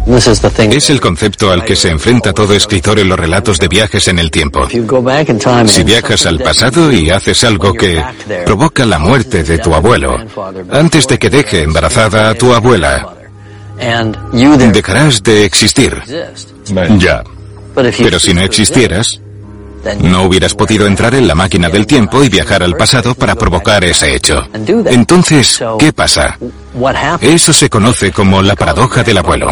[0.08, 4.18] Es el concepto al que se enfrenta todo escritor en los relatos de viajes en
[4.18, 4.66] el tiempo.
[4.68, 8.02] Si viajas al pasado y haces algo que
[8.46, 10.16] provoca la muerte de tu abuelo,
[10.72, 13.06] antes de que deje embarazada a tu abuela,
[14.72, 16.02] dejarás de existir.
[16.98, 17.22] Ya.
[17.74, 19.20] Pero si no existieras,
[20.00, 23.84] no hubieras podido entrar en la máquina del tiempo y viajar al pasado para provocar
[23.84, 24.48] ese hecho.
[24.54, 26.38] Entonces, ¿qué pasa?
[27.20, 29.50] Eso se conoce como la paradoja del abuelo.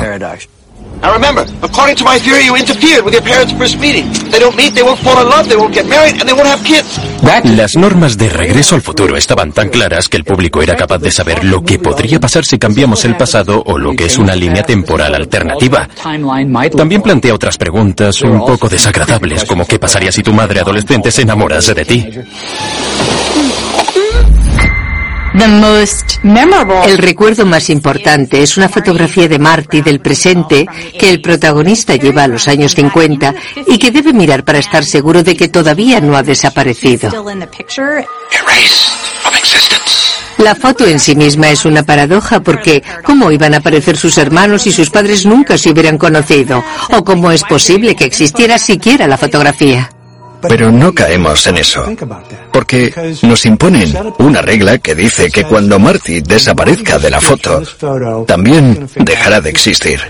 [1.03, 4.11] Now remember, according to my theory, you interfered with your parents' first meeting.
[4.31, 6.49] They don't meet, they won't fall in love, they won't get married, and they won't
[6.49, 6.99] have kids.
[7.57, 11.11] Las normas de regreso al futuro estaban tan claras que el público era capaz de
[11.11, 14.63] saber lo que podría pasar si cambiamos el pasado o lo que es una línea
[14.63, 15.89] temporal alternativa.
[16.77, 21.23] También plantea otras preguntas un poco desagradables, como qué pasaría si tu madre adolescente se
[21.23, 22.09] enamorase de ti.
[26.87, 30.67] El recuerdo más importante es una fotografía de Marty del presente
[30.99, 33.35] que el protagonista lleva a los años 50
[33.67, 37.11] y que debe mirar para estar seguro de que todavía no ha desaparecido.
[40.39, 44.63] La foto en sí misma es una paradoja porque ¿cómo iban a aparecer sus hermanos
[44.63, 46.63] si sus padres nunca se hubieran conocido?
[46.93, 49.91] ¿O cómo es posible que existiera siquiera la fotografía?
[50.49, 51.85] Pero no caemos en eso,
[52.53, 52.93] porque
[53.23, 57.63] nos imponen una regla que dice que cuando Marty desaparezca de la foto,
[58.27, 60.01] también dejará de existir.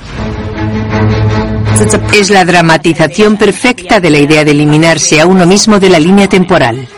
[2.15, 6.29] Es la dramatización perfecta de la idea de eliminarse a uno mismo de la línea
[6.29, 6.89] temporal.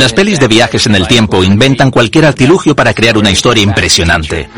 [0.00, 4.48] Las pelis de viajes en el tiempo inventan cualquier artilugio para crear una historia impresionante.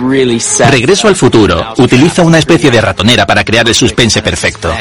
[0.70, 4.72] Regreso al futuro utiliza una especie de ratonera para crear el suspense perfecto.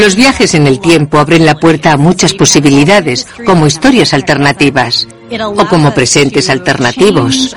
[0.00, 5.06] Los viajes en el tiempo abren la puerta a muchas posibilidades, como historias alternativas
[5.44, 7.56] o como presentes alternativos.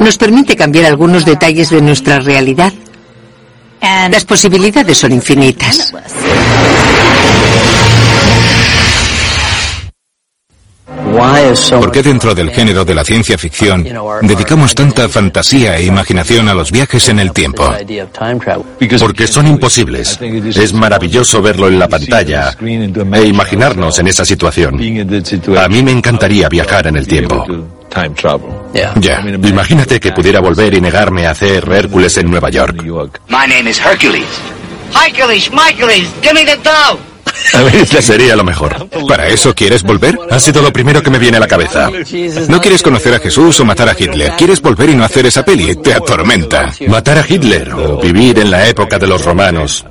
[0.00, 2.72] Nos permite cambiar algunos detalles de nuestra realidad.
[3.80, 5.92] Las posibilidades son infinitas.
[11.70, 13.86] ¿Por qué dentro del género de la ciencia ficción
[14.22, 17.72] dedicamos tanta fantasía e imaginación a los viajes en el tiempo?
[18.98, 20.18] Porque son imposibles.
[20.20, 24.74] Es maravilloso verlo en la pantalla e imaginarnos en esa situación.
[25.56, 27.44] A mí me encantaría viajar en el tiempo.
[29.00, 32.82] Ya, imagínate que pudiera volver y negarme a hacer Hércules en Nueva York.
[33.28, 34.26] My name is Hercules.
[34.94, 36.98] Hercules, Hercules, give me the dough.
[38.00, 38.88] Sería lo mejor.
[39.08, 40.18] ¿Para eso quieres volver?
[40.30, 41.90] Ha sido lo primero que me viene a la cabeza.
[42.48, 44.32] No quieres conocer a Jesús o matar a Hitler.
[44.36, 45.76] Quieres volver y no hacer esa peli.
[45.76, 46.72] Te atormenta.
[46.86, 49.84] Matar a Hitler o vivir en la época de los romanos.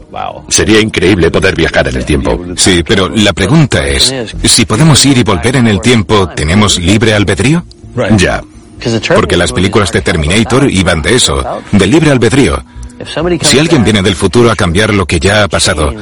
[0.47, 2.39] Sería increíble poder viajar en el tiempo.
[2.55, 7.13] Sí, pero la pregunta es, si podemos ir y volver en el tiempo, ¿tenemos libre
[7.13, 7.63] albedrío?
[8.17, 8.41] Ya.
[9.15, 12.63] Porque las películas de Terminator iban de eso, del libre albedrío.
[13.41, 15.93] Si alguien viene del futuro a cambiar lo que ya ha pasado,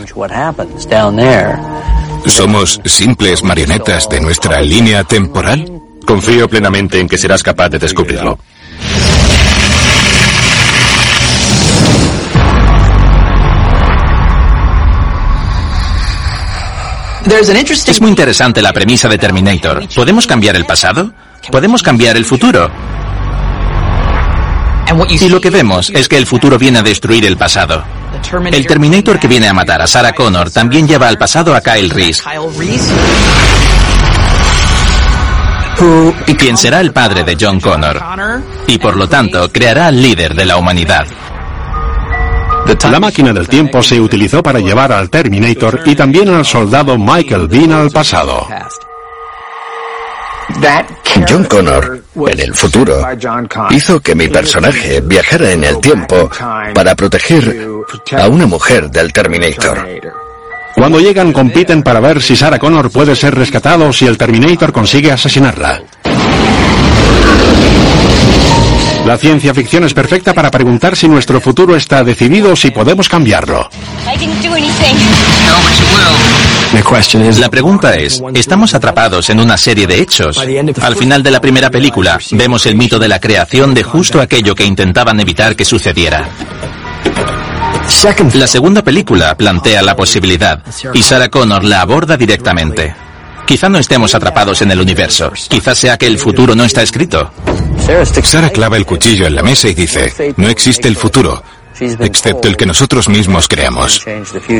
[2.25, 5.82] ¿somos simples marionetas de nuestra línea temporal?
[6.06, 8.38] Confío plenamente en que serás capaz de descubrirlo.
[17.25, 19.88] Es muy interesante la premisa de Terminator.
[19.93, 21.11] ¿Podemos cambiar el pasado?
[21.51, 22.69] ¿Podemos cambiar el futuro?
[25.09, 27.83] Y lo que vemos es que el futuro viene a destruir el pasado.
[28.51, 31.90] El Terminator que viene a matar a Sarah Connor también lleva al pasado a Kyle
[31.90, 32.24] Reese.
[36.27, 38.01] Y quien será el padre de John Connor.
[38.67, 41.06] Y por lo tanto creará al líder de la humanidad.
[42.90, 47.48] La máquina del tiempo se utilizó para llevar al Terminator y también al soldado Michael
[47.48, 48.48] Bean al pasado.
[51.27, 53.01] John Connor, en el futuro,
[53.72, 56.30] hizo que mi personaje viajara en el tiempo
[56.74, 57.67] para proteger
[58.17, 59.88] a una mujer del Terminator.
[60.75, 64.74] Cuando llegan compiten para ver si Sarah Connor puede ser rescatado o si el Terminator
[64.74, 65.82] consigue asesinarla.
[69.06, 73.08] La ciencia ficción es perfecta para preguntar si nuestro futuro está decidido o si podemos
[73.08, 73.69] cambiarlo.
[77.40, 80.40] La pregunta es, ¿estamos atrapados en una serie de hechos?
[80.82, 84.56] Al final de la primera película, vemos el mito de la creación de justo aquello
[84.56, 86.27] que intentaban evitar que sucediera.
[88.34, 92.95] La segunda película plantea la posibilidad y Sarah Connor la aborda directamente.
[93.45, 95.32] Quizá no estemos atrapados en el universo.
[95.48, 97.32] Quizá sea que el futuro no está escrito.
[98.24, 101.43] Sarah clava el cuchillo en la mesa y dice, no existe el futuro,
[101.80, 104.03] excepto el que nosotros mismos creamos.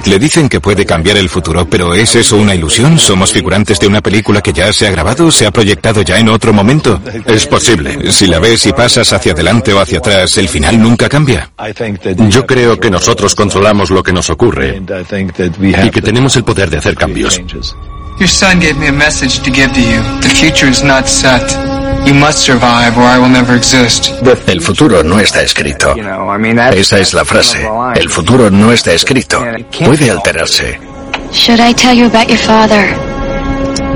[0.06, 3.00] Le dicen que puede cambiar el futuro, pero ¿es eso una ilusión?
[3.00, 6.30] ¿Somos figurantes de una película que ya se ha grabado, se ha proyectado ya en
[6.30, 7.02] otro momento?
[7.26, 8.12] Es posible.
[8.12, 11.50] Si la ves y pasas hacia adelante o hacia atrás, el final nunca cambia.
[12.30, 14.82] Yo creo que nosotros controlamos lo que nos ocurre
[15.60, 17.42] y que tenemos el poder de hacer cambios.
[18.18, 20.02] Your son gave me a message to give to you.
[20.22, 21.44] The future is not set.
[22.08, 24.14] You must survive or I will never exist.
[24.48, 25.94] El futuro no está escrito.
[26.74, 27.68] Esa es la frase.
[27.96, 29.44] El futuro no está escrito.
[29.84, 30.80] Puede alterarse.
[31.34, 32.88] Should I tell you about your father?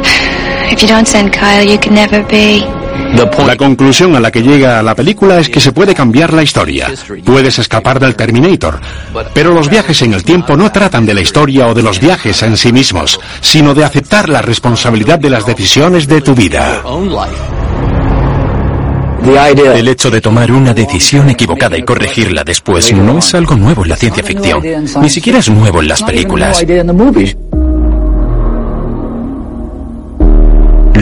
[0.71, 2.78] If you don't send Kyle, you can never be.
[3.45, 6.91] La conclusión a la que llega la película es que se puede cambiar la historia.
[7.25, 8.79] Puedes escapar del Terminator.
[9.33, 12.41] Pero los viajes en el tiempo no tratan de la historia o de los viajes
[12.43, 16.83] en sí mismos, sino de aceptar la responsabilidad de las decisiones de tu vida.
[19.75, 23.89] El hecho de tomar una decisión equivocada y corregirla después no es algo nuevo en
[23.89, 24.63] la ciencia ficción.
[25.01, 26.63] Ni siquiera es nuevo en las películas.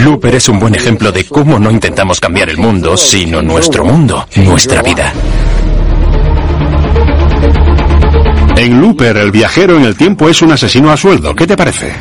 [0.04, 4.28] Looper es un buen ejemplo de cómo no intentamos cambiar el mundo, sino nuestro mundo,
[4.36, 5.12] nuestra vida.
[8.56, 11.36] En Looper, el viajero en el tiempo es un asesino a sueldo.
[11.36, 11.92] ¿Qué te parece?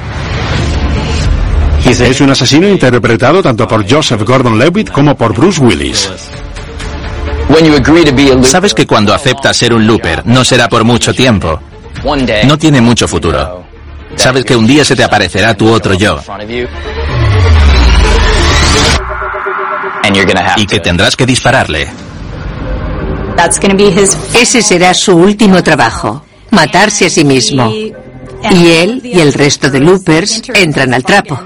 [1.87, 6.11] Es un asesino interpretado tanto por Joseph Gordon-Levitt como por Bruce Willis.
[8.43, 11.61] Sabes que cuando aceptas ser un looper no será por mucho tiempo.
[12.45, 13.65] No tiene mucho futuro.
[14.17, 16.19] Sabes que un día se te aparecerá tu otro yo.
[20.57, 21.89] Y que tendrás que dispararle.
[24.35, 27.71] Ese será su último trabajo, matarse a sí mismo.
[27.71, 31.39] Y él y el resto de loopers entran al trapo.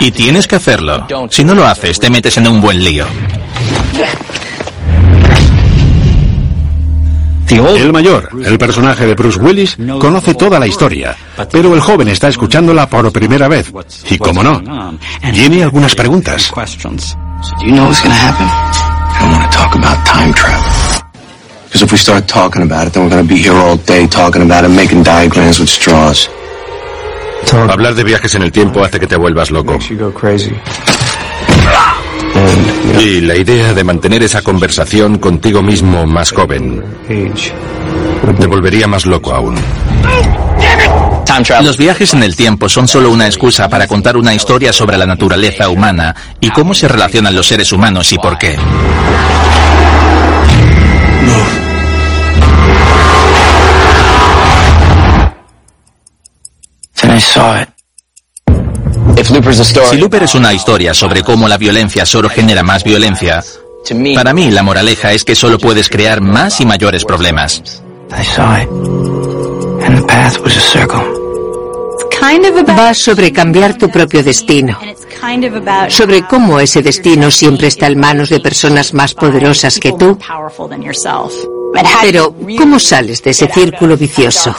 [0.00, 1.06] Y tienes que hacerlo.
[1.30, 3.06] Si no lo haces, te metes en un buen lío.
[7.50, 11.16] El mayor, el personaje de Bruce Willis, conoce toda la historia,
[11.50, 13.72] pero el joven está escuchándola por primera vez.
[14.10, 14.98] Y como no,
[15.32, 16.52] tiene algunas preguntas.
[21.66, 24.06] Because if we start talking about it, then we're going to be here all day
[24.06, 26.28] talking about it, making diagrams with straws.
[27.52, 29.78] Hablar de viajes en el tiempo hace que te vuelvas loco.
[33.00, 36.82] Y la idea de mantener esa conversación contigo mismo más joven.
[38.38, 39.54] Te volvería más loco aún.
[41.62, 45.06] Los viajes en el tiempo son solo una excusa para contar una historia sobre la
[45.06, 48.58] naturaleza humana y cómo se relacionan los seres humanos y por qué.
[59.90, 63.42] Si Looper es una historia sobre cómo la violencia solo genera más violencia,
[64.14, 67.82] para mí la moraleja es que solo puedes crear más y mayores problemas.
[72.78, 74.78] Va sobre cambiar tu propio destino,
[75.88, 80.18] sobre cómo ese destino siempre está en manos de personas más poderosas que tú.
[82.02, 84.54] Pero, ¿cómo sales de ese círculo vicioso?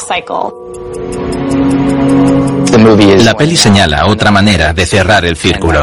[3.24, 5.82] La peli señala otra manera de cerrar el círculo.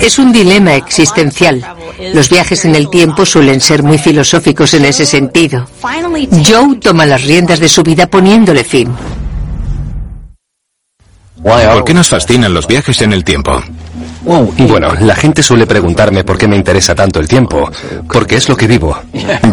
[0.00, 1.77] Es un dilema existencial.
[2.14, 5.66] Los viajes en el tiempo suelen ser muy filosóficos en ese sentido.
[6.46, 8.94] Joe toma las riendas de su vida poniéndole fin.
[11.42, 13.62] ¿Por qué nos fascinan los viajes en el tiempo?
[14.22, 17.70] Bueno, la gente suele preguntarme por qué me interesa tanto el tiempo,
[18.12, 18.98] porque es lo que vivo.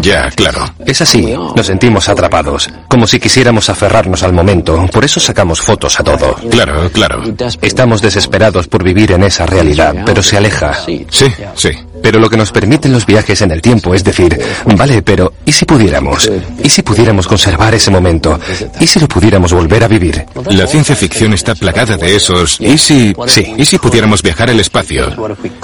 [0.02, 0.74] Ya, claro.
[0.84, 5.98] Es así, nos sentimos atrapados, como si quisiéramos aferrarnos al momento, por eso sacamos fotos
[5.98, 6.34] a todo.
[6.50, 7.22] Claro, claro.
[7.62, 10.74] Estamos desesperados por vivir en esa realidad, pero se aleja.
[10.84, 11.06] Sí,
[11.54, 11.70] sí.
[12.02, 14.38] Pero lo que nos permiten los viajes en el tiempo es decir,
[14.76, 16.30] vale, pero ¿y si pudiéramos?
[16.62, 18.38] ¿Y si pudiéramos conservar ese momento?
[18.80, 20.24] ¿Y si lo pudiéramos volver a vivir?
[20.50, 22.60] La ciencia ficción está plagada de esos.
[22.60, 23.54] ¿Y si, sí.
[23.56, 25.06] ¿Y si pudiéramos viajar al espacio?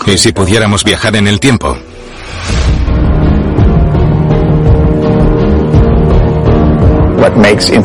[0.07, 1.77] ¿Y si pudiéramos viajar en el tiempo?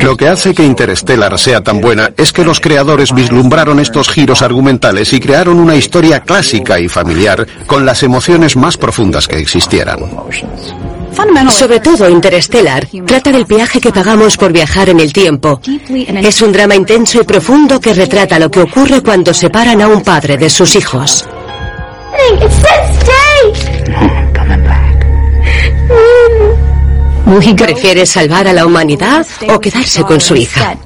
[0.00, 4.42] Lo que hace que Interstellar sea tan buena es que los creadores vislumbraron estos giros
[4.42, 10.00] argumentales y crearon una historia clásica y familiar con las emociones más profundas que existieran.
[11.50, 15.60] Sobre todo Interstellar trata del viaje que pagamos por viajar en el tiempo.
[15.88, 20.02] Es un drama intenso y profundo que retrata lo que ocurre cuando separan a un
[20.02, 21.24] padre de sus hijos.
[27.28, 30.78] ¿Prefiere salvar a la humanidad o quedarse con su hija?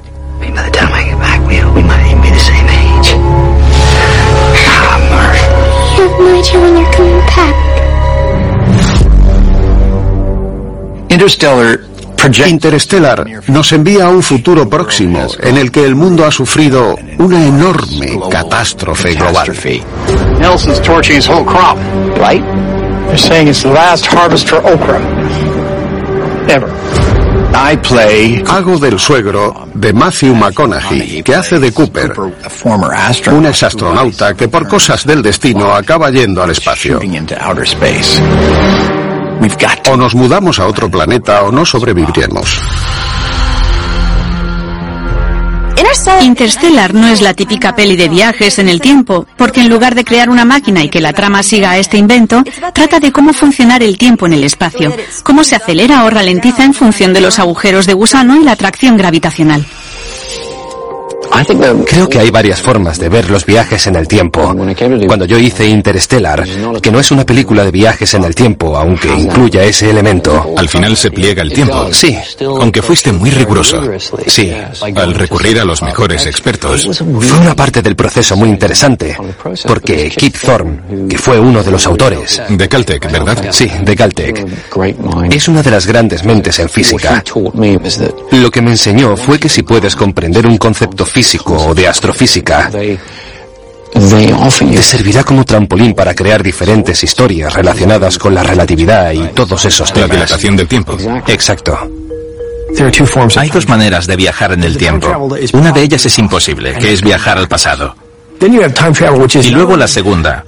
[12.48, 17.46] Interstellar nos envía a un futuro próximo en el que el mundo ha sufrido una
[17.46, 19.46] enorme catástrofe global.
[20.40, 21.78] Nelson's torching his whole crop.
[22.18, 22.42] Right?
[23.06, 25.51] They're saying it's the last harvest for okra.
[26.48, 26.70] Ever.
[27.54, 32.12] I play Hago del suegro de Matthew McConaughey, que hace de Cooper,
[33.30, 37.00] un exastronauta que por cosas del destino acaba yendo al espacio.
[39.90, 42.60] O nos mudamos a otro planeta o no sobreviviremos.
[46.23, 50.05] Interstellar no es la típica peli de viajes en el tiempo, porque en lugar de
[50.05, 52.42] crear una máquina y que la trama siga a este invento,
[52.73, 56.75] trata de cómo funcionar el tiempo en el espacio, cómo se acelera o ralentiza en
[56.75, 59.65] función de los agujeros de gusano y la atracción gravitacional.
[61.86, 64.54] Creo que hay varias formas de ver los viajes en el tiempo.
[65.06, 66.44] Cuando yo hice Interstellar,
[66.80, 70.54] que no es una película de viajes en el tiempo, aunque incluya ese elemento.
[70.56, 71.88] Al final se pliega el tiempo.
[71.92, 72.16] Sí.
[72.40, 73.82] Aunque fuiste muy riguroso.
[74.26, 74.52] Sí.
[74.94, 77.02] Al recurrir a los mejores expertos.
[77.20, 79.16] Fue una parte del proceso muy interesante,
[79.66, 82.42] porque Kip Thorne, que fue uno de los autores.
[82.48, 83.46] De Caltech, ¿verdad?
[83.50, 84.46] Sí, de Caltech.
[85.30, 87.24] Es una de las grandes mentes en física.
[88.32, 92.70] Lo que me enseñó fue que si puedes comprender un concepto físico, o de astrofísica,
[93.92, 99.92] te servirá como trampolín para crear diferentes historias relacionadas con la relatividad y todos esos
[99.92, 100.09] temas.
[100.09, 100.97] La dilatación del tiempo.
[101.26, 101.78] Exacto.
[103.36, 105.09] Hay dos maneras de viajar en el tiempo.
[105.52, 107.94] Una de ellas es imposible, que es viajar al pasado.
[108.41, 110.44] Y luego la segunda,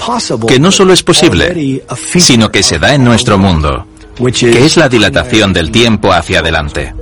[0.49, 1.83] que no solo es posible,
[2.17, 3.87] sino que se da en nuestro mundo,
[4.17, 6.95] que es la dilatación del tiempo hacia adelante.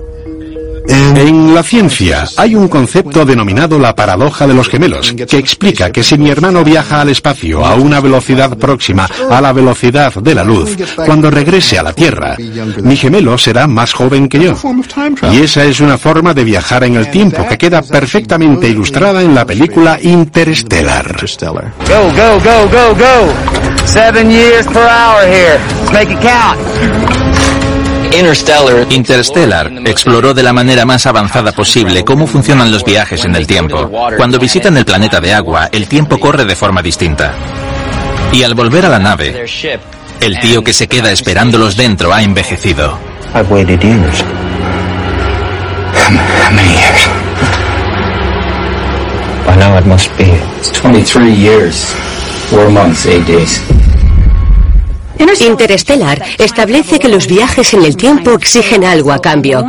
[0.89, 6.03] En la ciencia hay un concepto denominado la paradoja de los gemelos, que explica que
[6.03, 10.45] si mi hermano viaja al espacio a una velocidad próxima a la velocidad de la
[10.45, 12.37] luz, cuando regrese a la Tierra,
[12.83, 14.55] mi gemelo será más joven que yo.
[15.33, 19.35] Y esa es una forma de viajar en el tiempo que queda perfectamente ilustrada en
[19.35, 21.17] la película Interstellar.
[21.47, 23.87] Go, go, go, go, go.
[23.87, 25.61] Seven years per hour here.
[25.81, 27.22] Let's make it count.
[28.91, 33.91] Interstellar exploró de la manera más avanzada posible cómo funcionan los viajes en el tiempo.
[34.17, 37.33] Cuando visitan el planeta de agua, el tiempo corre de forma distinta.
[38.33, 39.47] Y al volver a la nave,
[40.21, 42.99] el tío que se queda esperándolos dentro ha envejecido.
[43.35, 44.23] I've waited years.
[45.95, 47.09] How many years?
[49.47, 50.25] By now it must be.
[50.59, 51.87] It's 23 years,
[52.51, 53.61] 4 months, 8 days.
[55.41, 59.65] Interstellar establece que los viajes en el tiempo exigen algo a cambio.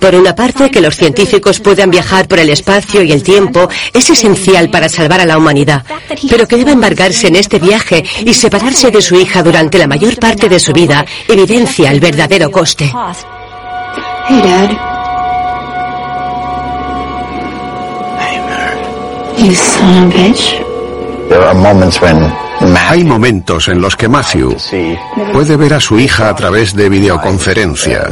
[0.00, 4.10] Por una parte, que los científicos puedan viajar por el espacio y el tiempo es
[4.10, 5.84] esencial para salvar a la humanidad,
[6.28, 10.16] pero que deba embarcarse en este viaje y separarse de su hija durante la mayor
[10.18, 12.92] parte de su vida evidencia el verdadero coste.
[14.28, 14.70] Hey, Dad.
[19.38, 21.28] You son of a bitch.
[21.28, 22.16] There are moments when
[22.88, 24.56] hay momentos en los que Matthew
[25.32, 28.08] puede ver a su hija a través de videoconferencia.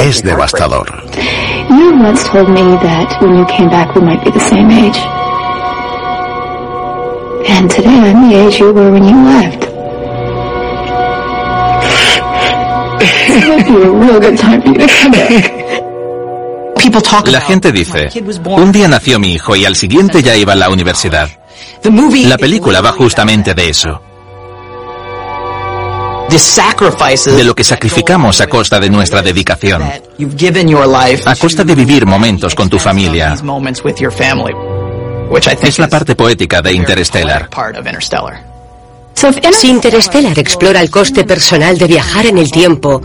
[0.00, 1.04] Es devastador.
[17.26, 18.08] La gente dice,
[18.44, 21.28] un día nació mi hijo y al siguiente ya iba a la universidad.
[22.28, 24.00] La película va justamente de eso.
[26.28, 29.82] De lo que sacrificamos a costa de nuestra dedicación.
[29.82, 33.36] A costa de vivir momentos con tu familia.
[35.62, 37.48] Es la parte poética de Interstellar.
[39.52, 43.00] Si Interstellar explora el coste personal de viajar en el tiempo,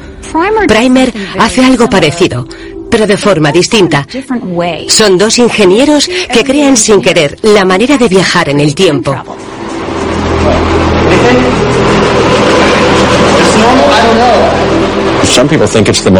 [0.67, 2.47] Primer hace algo parecido,
[2.91, 4.05] pero de forma distinta.
[4.89, 9.15] Son dos ingenieros que crean sin querer la manera de viajar en el tiempo.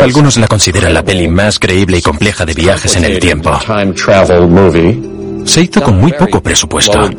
[0.02, 3.52] Algunos la consideran la peli más creíble y compleja de viajes en el tiempo.
[5.46, 7.10] Se hizo con muy poco presupuesto.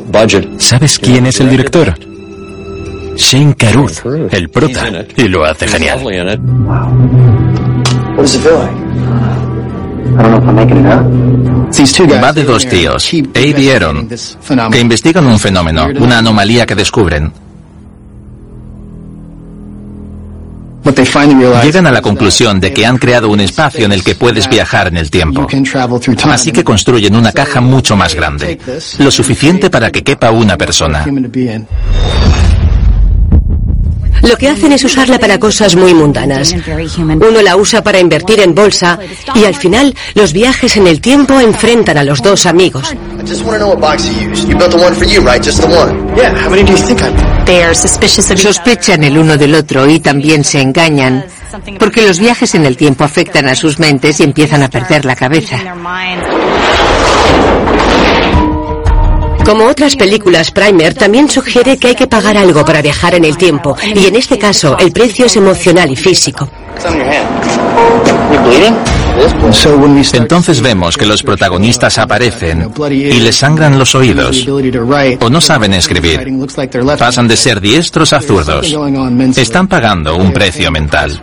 [0.57, 1.93] ¿Sabes quién es el director?
[3.15, 3.99] Shane Carruth,
[4.31, 6.01] el prota, y lo hace genial.
[12.21, 14.09] Va de dos tíos, Abe y Aaron,
[14.71, 17.31] que investigan un fenómeno, una anomalía que descubren.
[21.63, 24.87] Llegan a la conclusión de que han creado un espacio en el que puedes viajar
[24.87, 25.47] en el tiempo.
[26.29, 28.59] Así que construyen una caja mucho más grande,
[28.99, 31.05] lo suficiente para que quepa una persona.
[34.23, 36.55] Lo que hacen es usarla para cosas muy mundanas.
[36.97, 38.97] Uno la usa para invertir en bolsa
[39.35, 42.95] y al final los viajes en el tiempo enfrentan a los dos amigos.
[48.37, 51.25] Sospechan el uno del otro y también se engañan
[51.79, 55.15] porque los viajes en el tiempo afectan a sus mentes y empiezan a perder la
[55.15, 55.57] cabeza.
[59.45, 63.37] Como otras películas, Primer también sugiere que hay que pagar algo para viajar en el
[63.37, 66.49] tiempo, y en este caso el precio es emocional y físico.
[70.13, 74.47] Entonces vemos que los protagonistas aparecen y les sangran los oídos
[75.19, 76.25] o no saben escribir.
[76.97, 78.75] Pasan de ser diestros a zurdos.
[79.35, 81.21] Están pagando un precio mental.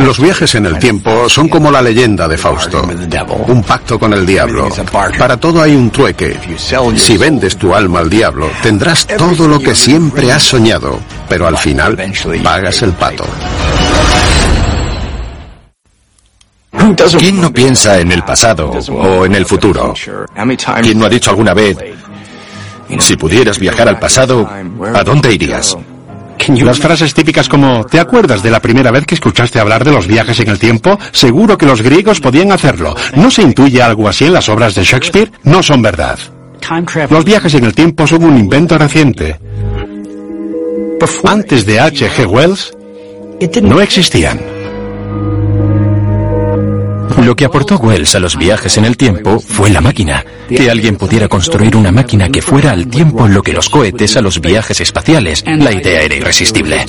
[0.00, 2.88] Los viajes en el tiempo son como la leyenda de Fausto,
[3.48, 4.68] un pacto con el diablo.
[5.18, 6.38] Para todo hay un trueque.
[6.96, 11.58] Si vendes tu alma al diablo, tendrás todo lo que siempre has soñado, pero al
[11.58, 11.96] final
[12.42, 13.24] pagas el pato.
[17.18, 19.92] ¿Quién no piensa en el pasado o en el futuro?
[20.82, 21.76] ¿Quién no ha dicho alguna vez,
[22.98, 24.48] si pudieras viajar al pasado,
[24.94, 25.76] ¿a dónde irías?
[26.64, 30.06] Las frases típicas como ¿te acuerdas de la primera vez que escuchaste hablar de los
[30.06, 30.98] viajes en el tiempo?
[31.12, 32.94] Seguro que los griegos podían hacerlo.
[33.14, 35.30] ¿No se intuye algo así en las obras de Shakespeare?
[35.42, 36.18] No son verdad.
[37.10, 39.38] Los viajes en el tiempo son un invento reciente.
[41.24, 42.26] Antes de H.G.
[42.26, 42.72] Wells,
[43.62, 44.57] no existían.
[47.22, 50.24] Lo que aportó Wells a los viajes en el tiempo fue la máquina.
[50.48, 54.20] Que alguien pudiera construir una máquina que fuera al tiempo lo que los cohetes a
[54.20, 55.44] los viajes espaciales.
[55.46, 56.86] La idea era irresistible.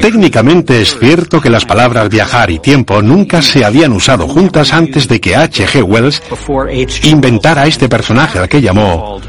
[0.00, 5.08] Técnicamente es cierto que las palabras viajar y tiempo nunca se habían usado juntas antes
[5.08, 5.82] de que H.G.
[5.82, 6.22] Wells
[7.04, 9.20] inventara este personaje al que llamó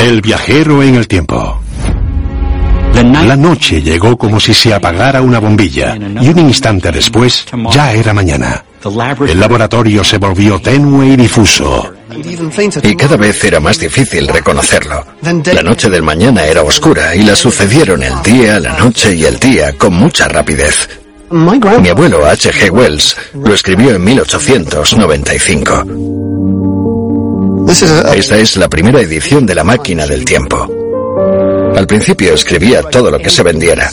[0.00, 1.60] el viajero en el tiempo.
[3.02, 8.12] La noche llegó como si se apagara una bombilla y un instante después ya era
[8.12, 8.64] mañana.
[9.26, 11.92] El laboratorio se volvió tenue y difuso.
[12.82, 15.04] Y cada vez era más difícil reconocerlo.
[15.22, 19.38] La noche del mañana era oscura y la sucedieron el día, la noche y el
[19.38, 20.88] día con mucha rapidez.
[21.30, 22.70] Mi abuelo H.G.
[22.70, 25.84] Wells lo escribió en 1895.
[28.14, 30.66] Esta es la primera edición de La máquina del tiempo.
[31.78, 33.88] Al principio escribía todo lo que se vendiera.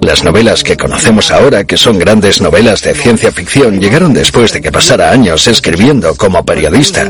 [0.00, 4.62] Las novelas que conocemos ahora, que son grandes novelas de ciencia ficción, llegaron después de
[4.62, 7.06] que pasara años escribiendo como periodista,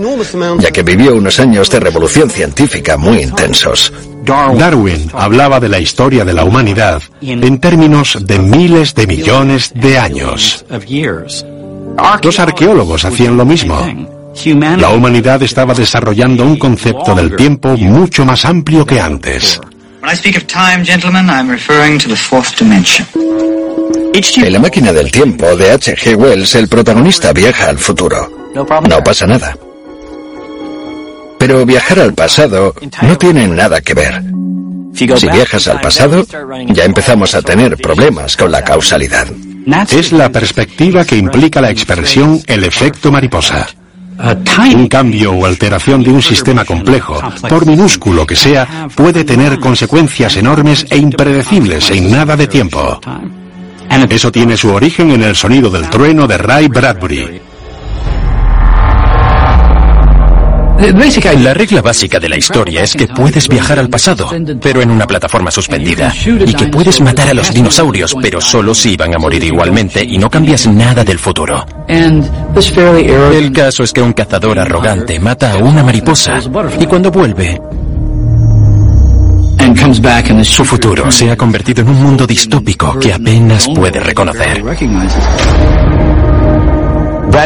[0.58, 3.92] ya que vivió unos años de revolución científica muy intensos.
[4.24, 9.98] Darwin hablaba de la historia de la humanidad en términos de miles de millones de
[10.00, 10.64] años.
[12.24, 13.86] Los arqueólogos hacían lo mismo.
[14.78, 19.60] La humanidad estaba desarrollando un concepto del tiempo mucho más amplio que antes.
[24.36, 26.16] En la máquina del tiempo de H.G.
[26.16, 28.50] Wells, el protagonista viaja al futuro.
[28.54, 29.56] No pasa nada.
[31.38, 34.22] Pero viajar al pasado no tiene nada que ver.
[34.94, 36.26] Si viajas al pasado,
[36.68, 39.28] ya empezamos a tener problemas con la causalidad.
[39.90, 43.68] Es la perspectiva que implica la expresión el efecto mariposa.
[44.74, 50.36] Un cambio o alteración de un sistema complejo, por minúsculo que sea, puede tener consecuencias
[50.36, 53.00] enormes e impredecibles en nada de tiempo.
[54.10, 57.47] Eso tiene su origen en el sonido del trueno de Ray Bradbury.
[60.78, 64.31] La regla básica de la historia es que puedes viajar al pasado,
[64.62, 68.92] pero en una plataforma suspendida, y que puedes matar a los dinosaurios, pero solo si
[68.92, 71.66] iban a morir igualmente y no cambias nada del futuro.
[71.89, 76.40] El caso es que un cazador arrogante mata a una mariposa,
[76.78, 77.60] y cuando vuelve,
[80.44, 84.62] su futuro se ha convertido en un mundo distópico que apenas puede reconocer.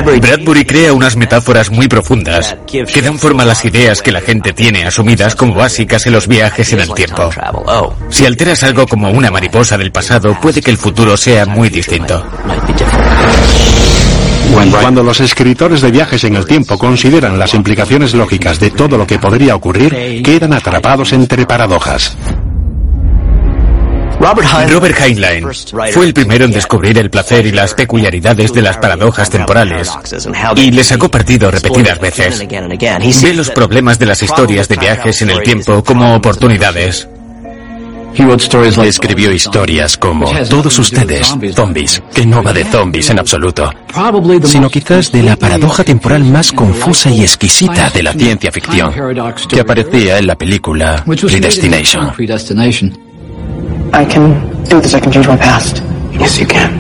[0.01, 4.55] Bradbury crea unas metáforas muy profundas que dan forma a las ideas que la gente
[4.55, 7.29] tiene asumidas como básicas en los viajes en el tiempo.
[8.09, 12.25] Si alteras algo como una mariposa del pasado, puede que el futuro sea muy distinto.
[14.81, 19.07] Cuando los escritores de viajes en el tiempo consideran las implicaciones lógicas de todo lo
[19.07, 22.17] que podría ocurrir, quedan atrapados entre paradojas.
[24.23, 25.49] Robert Heinlein
[25.93, 29.91] fue el primero en descubrir el placer y las peculiaridades de las paradojas temporales
[30.55, 32.47] y le sacó partido repetidas veces.
[32.49, 37.09] Ve los problemas de las historias de viajes en el tiempo como oportunidades.
[38.85, 43.73] Escribió historias como Todos ustedes, zombies, que no va de zombies en absoluto,
[44.45, 48.93] sino quizás de la paradoja temporal más confusa y exquisita de la ciencia ficción,
[49.49, 52.13] que aparecía en la película Predestination.
[53.93, 54.95] I can do this.
[54.95, 55.83] I can change my past.
[56.13, 56.71] Yes, you can.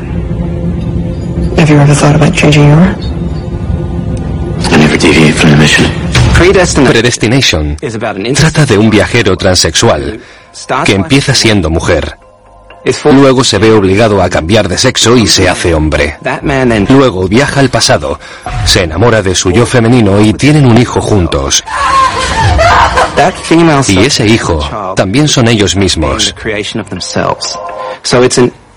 [1.57, 3.07] Have you ever thought about changing yours?
[4.73, 6.03] I never deviate from the mission.
[6.87, 7.77] Predestination
[8.35, 10.21] trata de un viajero transexual
[10.85, 12.17] que empieza siendo mujer.
[13.05, 16.19] Luego se ve obligado a cambiar de sexo y se hace hombre.
[16.89, 18.19] Luego viaja al pasado,
[18.65, 21.63] se enamora de su yo femenino y tienen un hijo juntos.
[23.89, 26.35] Y ese hijo también son ellos mismos.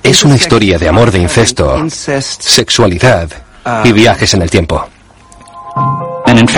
[0.04, 3.30] Es una historia de amor de incesto, sexualidad
[3.84, 4.88] y viajes en el tiempo.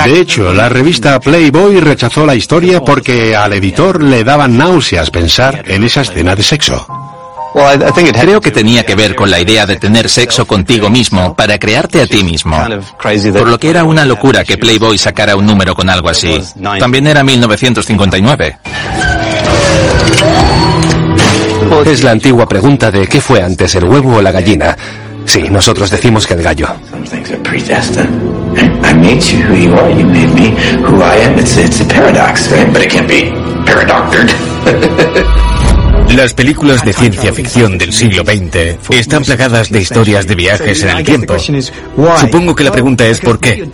[0.06, 5.64] De hecho, la revista Playboy rechazó la historia porque al editor le daban náuseas pensar
[5.68, 6.86] en esa escena de sexo.
[7.54, 12.02] Creo que tenía que ver con la idea de tener sexo contigo mismo para crearte
[12.02, 12.58] a ti mismo.
[13.40, 16.42] Por lo que era una locura que Playboy sacara un número con algo así.
[16.80, 18.58] También era 1959.
[21.86, 24.76] Es la antigua pregunta de qué fue antes, el huevo o la gallina.
[25.26, 26.68] Sí, nosotros decimos que el gallo.
[36.16, 40.98] Las películas de ciencia ficción del siglo XX están plagadas de historias de viajes en
[40.98, 41.36] el tiempo.
[41.38, 43.68] Supongo que la pregunta es ¿por qué?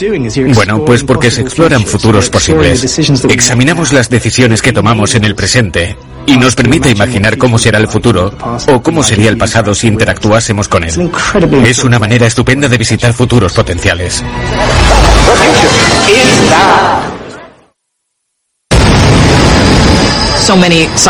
[0.53, 2.99] Bueno, pues porque se exploran futuros posibles.
[3.29, 5.95] Examinamos las decisiones que tomamos en el presente
[6.25, 8.33] y nos permite imaginar cómo será el futuro
[8.67, 11.11] o cómo sería el pasado si interactuásemos con él.
[11.65, 14.23] Es una manera estupenda de visitar futuros potenciales.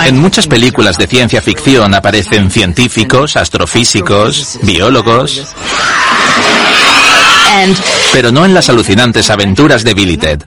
[0.05, 5.41] En muchas películas de ciencia ficción aparecen científicos, astrofísicos, biólogos.
[8.11, 10.43] Pero no en las alucinantes aventuras de Billy Ted.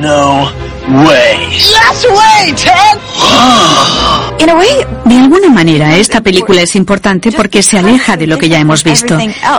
[0.00, 0.52] No
[0.88, 1.50] way.
[1.50, 3.04] Yes way, Ted.
[5.04, 8.84] De alguna manera, esta película es importante porque se aleja de lo que ya hemos
[8.84, 9.16] visto.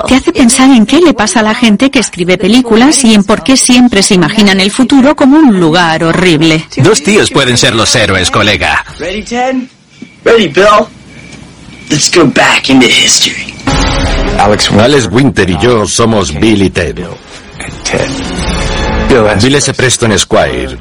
[0.08, 3.24] Te hace pensar en qué le pasa a la gente que escribe películas y en
[3.24, 6.66] por qué siempre se imaginan el futuro como un lugar horrible.
[6.78, 8.86] Dos tíos pueden ser los héroes, colega.
[9.00, 9.56] Ready, Ted?
[10.24, 10.88] Ready, Bill?
[11.90, 13.54] Let's go back into history.
[14.40, 16.96] Alex, Alex Winter y yo somos Bill y Ted.
[19.10, 20.78] Bill es Preston Squire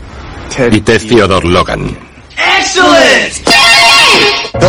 [0.71, 1.97] y Ted Theodore Logan.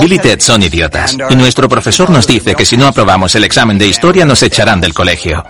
[0.01, 1.15] Bill y Ted son idiotas.
[1.29, 4.81] Y nuestro profesor nos dice que si no aprobamos el examen de historia nos echarán
[4.81, 5.43] del colegio.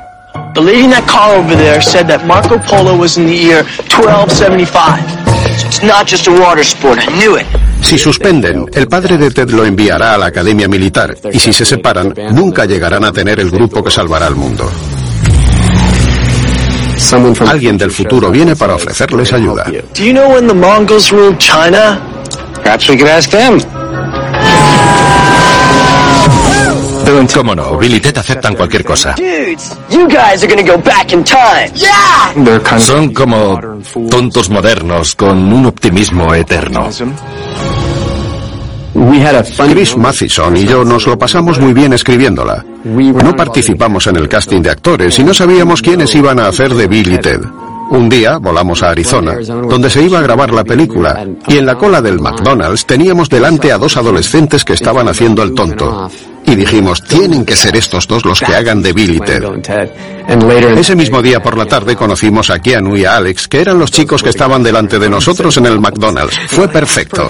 [0.53, 3.63] The lady in that car over there said that Marco Polo was in the year
[3.89, 5.25] 1275.
[5.59, 6.99] So it's not just a water sport.
[6.99, 7.45] I knew it.
[7.81, 11.65] Si suspenden, el padre de Ted lo enviará a la academia militar y si se
[11.65, 14.69] separan, nunca llegarán a tener el grupo que salvará al mundo.
[17.47, 19.65] Alguien del futuro viene para ofrecerles ayuda.
[19.65, 21.99] Do you know when the Mongols ruled China?
[22.63, 23.59] Perhaps we could ask them.
[27.33, 27.77] ¿Cómo no?
[27.77, 29.13] Bill y Ted aceptan cualquier cosa.
[29.15, 31.71] Dudes, you guys are gonna go back in time.
[31.75, 32.79] Yeah!
[32.79, 33.59] Son como
[34.09, 36.89] tontos modernos con un optimismo eterno.
[39.69, 42.65] Chris Mathison y yo nos lo pasamos muy bien escribiéndola.
[42.85, 46.87] No participamos en el casting de actores y no sabíamos quiénes iban a hacer de
[46.87, 47.41] Bill y Ted.
[47.89, 49.35] Un día volamos a Arizona,
[49.67, 53.71] donde se iba a grabar la película, y en la cola del McDonald's teníamos delante
[53.71, 56.09] a dos adolescentes que estaban haciendo el tonto.
[56.45, 59.43] Y dijimos, tienen que ser estos dos los que hagan de Bill y Ted.
[60.77, 63.89] Ese mismo día por la tarde conocimos a Keanu y a Alex, que eran los
[63.89, 66.37] chicos que estaban delante de nosotros en el McDonald's.
[66.49, 67.29] Fue perfecto.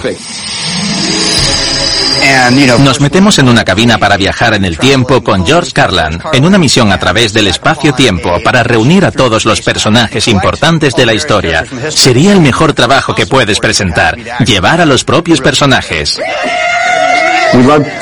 [2.78, 6.58] Nos metemos en una cabina para viajar en el tiempo con George Carlin, en una
[6.58, 11.64] misión a través del espacio-tiempo para reunir a todos los personajes importantes de la historia.
[11.90, 16.20] Sería el mejor trabajo que puedes presentar, llevar a los propios personajes.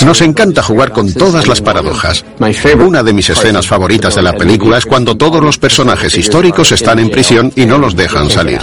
[0.05, 2.25] Nos encanta jugar con todas las paradojas.
[2.79, 6.99] Una de mis escenas favoritas de la película es cuando todos los personajes históricos están
[6.99, 8.61] en prisión y no los dejan salir.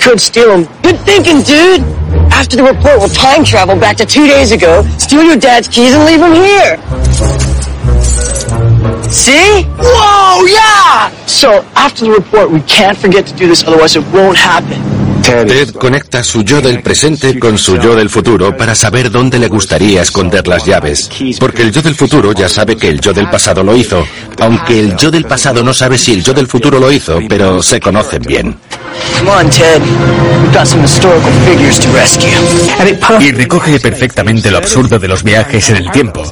[0.00, 0.82] Could steal them.
[0.82, 1.80] Good thinking, dude.
[2.32, 5.94] After the report, we'll time travel back to two days ago, steal your dad's keys,
[5.94, 6.76] and leave them here.
[9.08, 9.64] See?
[9.78, 11.10] Whoa, yeah!
[11.26, 14.91] So, after the report, we can't forget to do this, otherwise it won't happen.
[15.22, 19.48] Ted conecta su yo del presente con su yo del futuro para saber dónde le
[19.48, 21.08] gustaría esconder las llaves.
[21.38, 24.04] Porque el yo del futuro ya sabe que el yo del pasado lo hizo,
[24.40, 27.62] aunque el yo del pasado no sabe si el yo del futuro lo hizo, pero
[27.62, 28.56] se conocen bien.
[29.18, 29.80] Come on, Ted.
[29.80, 32.28] We've got some historical figures to rescue.
[33.20, 36.24] Y recoge perfectamente lo absurdo de los viajes en el tiempo.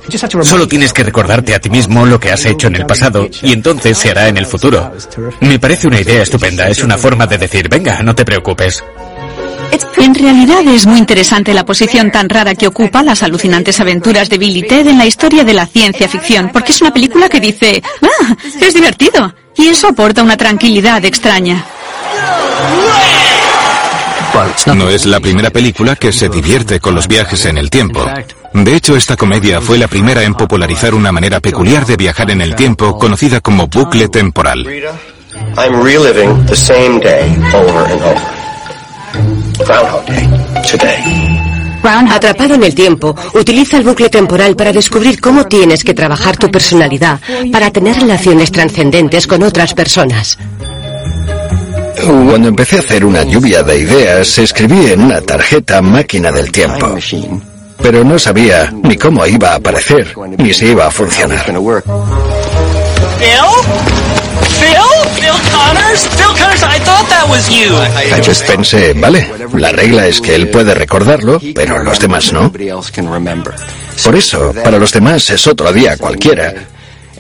[0.43, 3.52] Solo tienes que recordarte a ti mismo lo que has hecho en el pasado y
[3.52, 4.93] entonces se hará en el futuro.
[5.41, 6.69] Me parece una idea estupenda.
[6.69, 8.80] Es una forma de decir, venga, no te preocupes.
[9.97, 14.39] En realidad es muy interesante la posición tan rara que ocupa las alucinantes aventuras de
[14.39, 17.83] Billy Ted en la historia de la ciencia ficción, porque es una película que dice,
[18.02, 21.65] ah, es divertido, y eso aporta una tranquilidad extraña.
[24.75, 28.05] No es la primera película que se divierte con los viajes en el tiempo.
[28.52, 32.41] De hecho, esta comedia fue la primera en popularizar una manera peculiar de viajar en
[32.41, 34.67] el tiempo conocida como bucle temporal.
[35.57, 38.40] I'm reliving the same day over and over.
[39.64, 40.28] Groundhog Day.
[40.62, 41.50] Today.
[42.10, 46.50] Atrapado en el tiempo, utiliza el bucle temporal para descubrir cómo tienes que trabajar tu
[46.50, 50.36] personalidad para tener relaciones trascendentes con otras personas.
[52.05, 56.97] Cuando empecé a hacer una lluvia de ideas, escribí en una tarjeta máquina del tiempo.
[57.82, 61.47] Pero no sabía ni cómo iba a aparecer, ni si iba a funcionar.
[61.47, 61.90] Bill?
[64.60, 65.00] Bill?
[65.31, 66.09] Bill Connors?
[66.17, 67.70] Bill Connors, I thought that was you.
[68.47, 72.50] Pensé, vale, la regla es que él puede recordarlo, pero los demás no.
[72.52, 76.52] Por eso, para los demás es otro día cualquiera.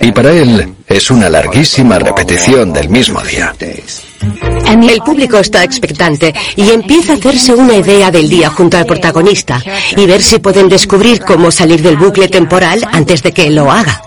[0.00, 3.54] Y para él es una larguísima repetición del mismo día.
[4.66, 9.62] El público está expectante y empieza a hacerse una idea del día junto al protagonista
[9.96, 13.70] y ver si pueden descubrir cómo salir del bucle temporal antes de que él lo
[13.70, 14.02] haga.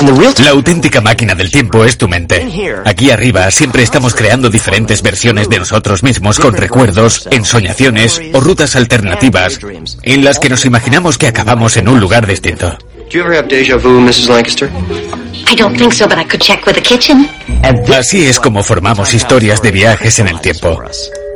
[0.00, 2.46] La auténtica máquina del tiempo es tu mente.
[2.84, 8.76] Aquí arriba siempre estamos creando diferentes versiones de nosotros mismos con recuerdos, ensoñaciones o rutas
[8.76, 9.58] alternativas
[10.02, 12.78] en las que nos imaginamos que acabamos en un lugar distinto.
[13.10, 14.28] Do you ever have deja vu, Mrs.
[14.28, 14.70] Lancaster?
[15.50, 17.28] I don't think so, but I could check with the kitchen.
[17.96, 20.78] Así es como formamos historias de viajes en el tiempo.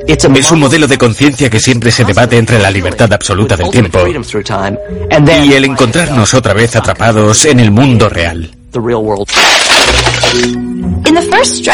[0.07, 4.01] Es un modelo de conciencia que siempre se debate entre la libertad absoluta del tiempo
[4.07, 8.51] y el encontrarnos otra vez atrapados en el mundo real.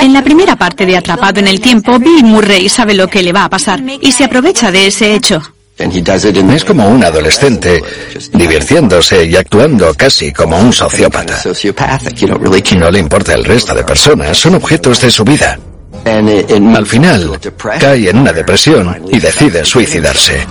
[0.00, 3.32] En la primera parte de Atrapado en el Tiempo, Bill Murray sabe lo que le
[3.32, 5.40] va a pasar y se aprovecha de ese hecho.
[5.78, 7.82] Es como un adolescente,
[8.32, 11.40] divirtiéndose y actuando casi como un sociópata.
[12.76, 15.58] No le importa el resto de personas, son objetos de su vida.
[16.08, 17.38] Al final,
[17.78, 20.46] cae en una depresión y decide suicidarse.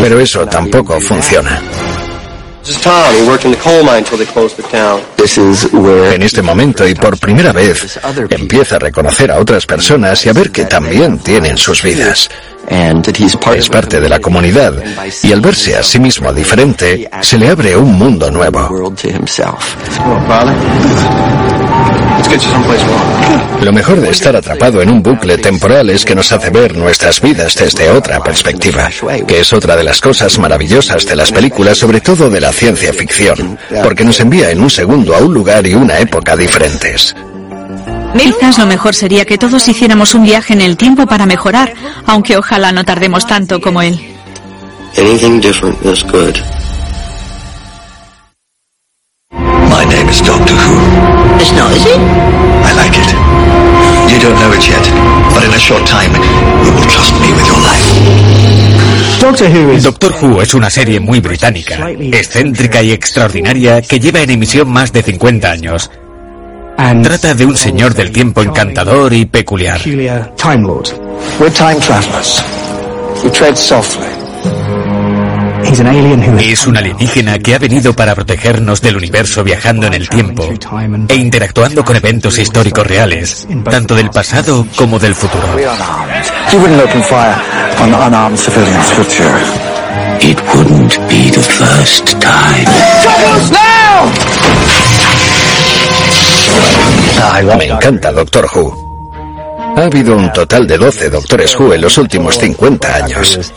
[0.00, 1.60] Pero eso tampoco funciona.
[6.12, 7.98] En este momento y por primera vez
[8.30, 12.28] empieza a reconocer a otras personas y a ver que también tienen sus vidas.
[13.54, 14.74] Es parte de la comunidad
[15.22, 18.68] y al verse a sí mismo diferente, se le abre un mundo nuevo.
[23.60, 27.20] Lo mejor de estar atrapado en un bucle temporal es que nos hace ver nuestras
[27.20, 28.90] vidas desde otra perspectiva,
[29.26, 32.92] que es otra de las cosas maravillosas de las películas, sobre todo de la ciencia
[32.92, 37.14] ficción, porque nos envía en un segundo a un lugar y una época diferentes.
[38.18, 41.72] Quizás lo mejor sería que todos hiciéramos un viaje en el tiempo para mejorar,
[42.06, 43.98] aunque ojalá no tardemos tanto como él.
[44.98, 46.36] Anything different is good.
[49.32, 51.40] My name is Doctor Who.
[51.40, 51.98] It's not, is it?
[51.98, 53.12] I like it.
[54.12, 54.84] You don't know it yet,
[55.32, 56.12] but in a short time,
[56.64, 58.32] you will trust me with your life.
[59.20, 64.30] Doctor Who, Doctor Who es una serie muy británica, excéntrica y extraordinaria que lleva en
[64.30, 65.90] emisión más de 50 años.
[67.02, 69.80] Trata de un señor del tiempo encantador y peculiar.
[69.80, 70.88] Time Lord.
[71.38, 72.42] We're time travelers.
[73.24, 74.06] We tread softly.
[76.38, 80.46] Es un alienígena que ha venido para protegernos del universo viajando en el tiempo
[81.08, 85.46] e interactuando con eventos históricos reales, tanto del pasado como del futuro.
[90.20, 92.66] It wouldn't be the first time.
[97.56, 98.92] Me encanta Doctor Who.
[99.76, 103.52] Ha habido un total de 12 Doctores Who en los últimos 50 años.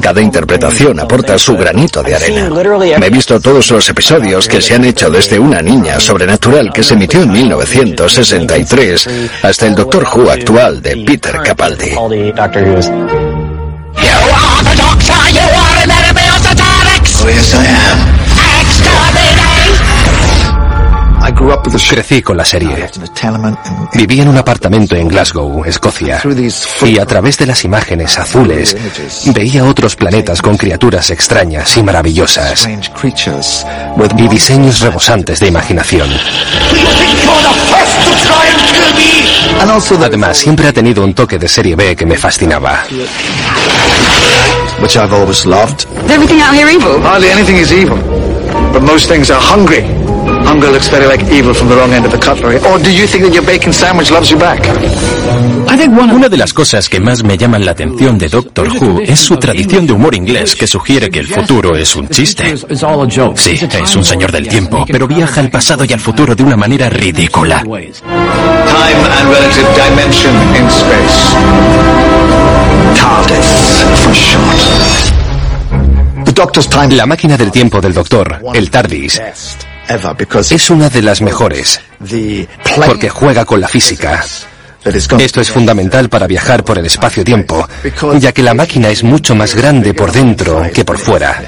[0.00, 2.50] Cada interpretación aporta su granito de arena.
[2.98, 6.82] Me he visto todos los episodios que se han hecho desde una niña sobrenatural que
[6.82, 9.08] se emitió en 1963
[9.42, 11.94] hasta el Doctor Who actual de Peter Capaldi.
[21.88, 22.88] Crecí con la serie.
[23.94, 26.22] Viví en un apartamento en Glasgow, Escocia,
[26.82, 28.76] y a través de las imágenes azules
[29.34, 32.68] veía otros planetas con criaturas extrañas y maravillosas
[34.16, 36.08] y diseños rebosantes de imaginación.
[40.04, 42.84] Además, siempre ha tenido un toque de serie B que me fascinaba.
[44.80, 45.86] Which I've always loved.
[46.10, 47.00] Everything out here evil?
[47.02, 47.98] Hardly anything is evil.
[48.72, 50.01] But most things are hungry.
[50.44, 52.58] Hunger looks very like evil from the wrong end of the cutlery.
[52.58, 54.60] Or do you think that your bacon sandwich loves you back?
[56.12, 59.36] Una de las cosas que más me llaman la atención de Doctor Who es su
[59.36, 62.56] tradición de humor inglés que sugiere que el futuro es un chiste.
[63.36, 66.56] Sí, es un señor del tiempo, pero viaja al pasado y al futuro de una
[66.56, 67.62] manera ridícula.
[67.62, 67.82] Time
[69.18, 71.32] and relative dimension in space.
[72.94, 75.12] TARDIS for short.
[76.92, 79.20] La máquina del tiempo del Doctor, el TARDIS,
[80.50, 81.80] es una de las mejores,
[82.86, 84.24] porque juega con la física.
[85.18, 87.68] Esto es fundamental para viajar por el espacio-tiempo,
[88.18, 91.40] ya que la máquina es mucho más grande por dentro que por fuera.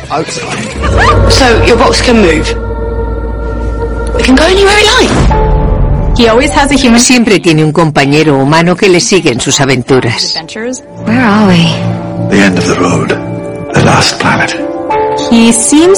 [6.98, 10.40] Siempre tiene un compañero humano que le sigue en sus aventuras.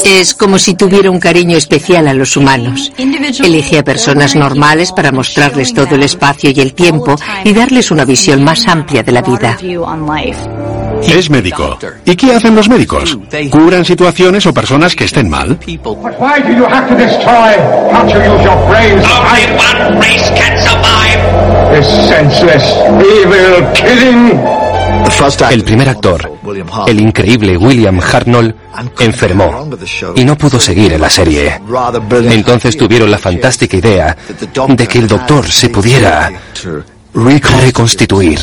[0.04, 2.92] Es como si tuviera un cariño especial a los humanos.
[3.42, 8.04] Elige a personas normales para mostrarles todo el espacio y el tiempo y darles una
[8.04, 9.58] visión más amplia de la vida.
[11.02, 11.78] Es médico.
[12.04, 13.18] ¿Y qué hacen los médicos?
[13.50, 15.58] ¿Curan situaciones o personas que estén mal?
[25.50, 26.32] El primer actor,
[26.86, 28.54] el increíble William Hartnell,
[28.98, 29.70] enfermó
[30.14, 31.60] y no pudo seguir en la serie.
[32.10, 34.16] Entonces tuvieron la fantástica idea
[34.68, 36.30] de que el doctor se pudiera
[37.12, 38.40] reconstituir.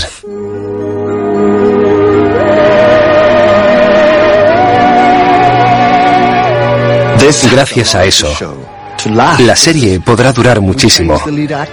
[7.52, 8.28] Gracias a eso,
[9.40, 11.22] la serie podrá durar muchísimo,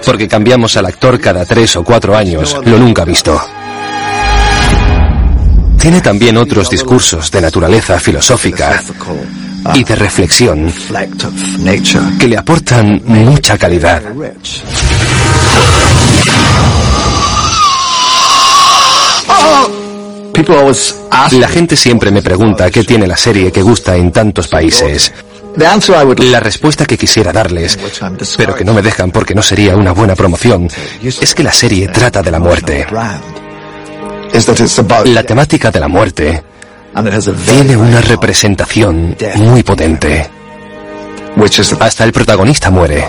[0.07, 3.41] porque cambiamos al actor cada tres o cuatro años, lo nunca visto.
[5.81, 8.83] Tiene también otros discursos de naturaleza filosófica
[9.75, 10.73] y de reflexión
[12.19, 14.03] que le aportan mucha calidad.
[21.33, 25.13] La gente siempre me pregunta qué tiene la serie que gusta en tantos países.
[25.57, 27.79] La respuesta que quisiera darles,
[28.37, 30.69] pero que no me dejan porque no sería una buena promoción,
[31.03, 32.87] es que la serie trata de la muerte.
[35.05, 36.43] La temática de la muerte
[37.47, 40.29] tiene una representación muy potente.
[41.81, 43.05] Hasta el protagonista muere.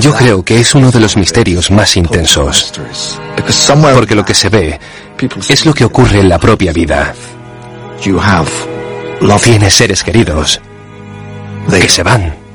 [0.00, 2.72] Yo creo que es uno de los misterios más intensos,
[3.94, 4.80] porque lo que se ve
[5.48, 7.14] es lo que ocurre en la propia vida.
[9.42, 10.60] Tienes seres queridos
[11.70, 12.48] que se van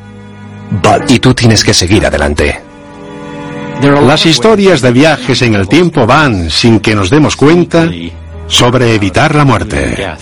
[1.08, 2.59] y tú tienes que seguir adelante.
[3.82, 7.90] Las historias de viajes en el tiempo van, sin que nos demos cuenta,
[8.48, 10.16] sobre evitar la muerte.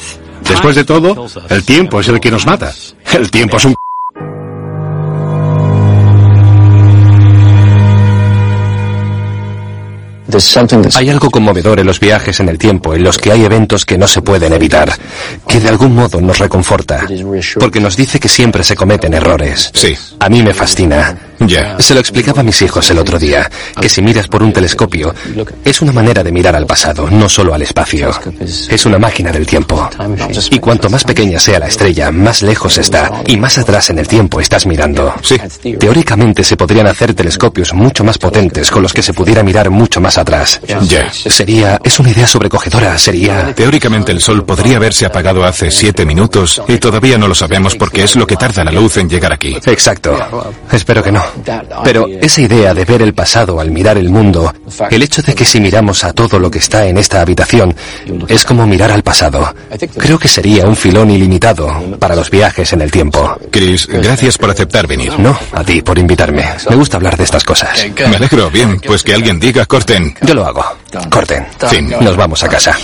[0.48, 2.74] Después de todo, el tiempo es el que nos mata.
[3.14, 3.76] El tiempo es un
[10.95, 13.98] Hay algo conmovedor en los viajes en el tiempo, en los que hay eventos que
[13.98, 14.93] no se pueden evitar,
[15.48, 17.06] que de algún modo nos reconforta,
[17.60, 19.72] porque nos dice que siempre se cometen errores.
[19.74, 19.95] Sí.
[20.19, 21.18] A mí me fascina.
[21.48, 21.78] Ya.
[21.80, 25.14] Se lo explicaba a mis hijos el otro día, que si miras por un telescopio,
[25.64, 28.11] es una manera de mirar al pasado, no solo al espacio.
[28.40, 29.90] Es una máquina del tiempo.
[30.50, 34.08] Y cuanto más pequeña sea la estrella, más lejos está, y más atrás en el
[34.08, 35.14] tiempo estás mirando.
[35.22, 35.38] Sí.
[35.78, 40.02] Teóricamente se podrían hacer telescopios mucho más potentes con los que se pudiera mirar mucho
[40.02, 40.60] más atrás.
[40.88, 41.11] Ya.
[41.11, 43.53] Sería, es una idea sobrecogedora, sería...
[43.53, 48.03] Teóricamente el sol podría haberse apagado hace siete minutos y todavía no lo sabemos porque
[48.03, 49.58] es lo que tarda la luz en llegar aquí.
[49.66, 50.18] Exacto.
[50.72, 51.24] Espero que no.
[51.84, 54.53] Pero esa idea de ver el pasado al mirar el mundo,
[54.90, 57.76] el hecho de que si miramos a todo lo que está en esta habitación,
[58.27, 59.53] es como mirar al pasado,
[59.98, 61.68] creo que sería un filón ilimitado
[62.00, 63.38] para los viajes en el tiempo.
[63.51, 65.18] Chris, gracias por aceptar venir.
[65.19, 66.45] No, a ti por invitarme.
[66.69, 67.85] Me gusta hablar de estas cosas.
[67.98, 68.50] Me alegro.
[68.50, 70.16] Bien, pues que alguien diga corten.
[70.22, 70.66] Yo lo hago.
[71.10, 71.45] Corten.
[71.69, 71.93] Fin.
[72.01, 72.77] Nos vamos a casa.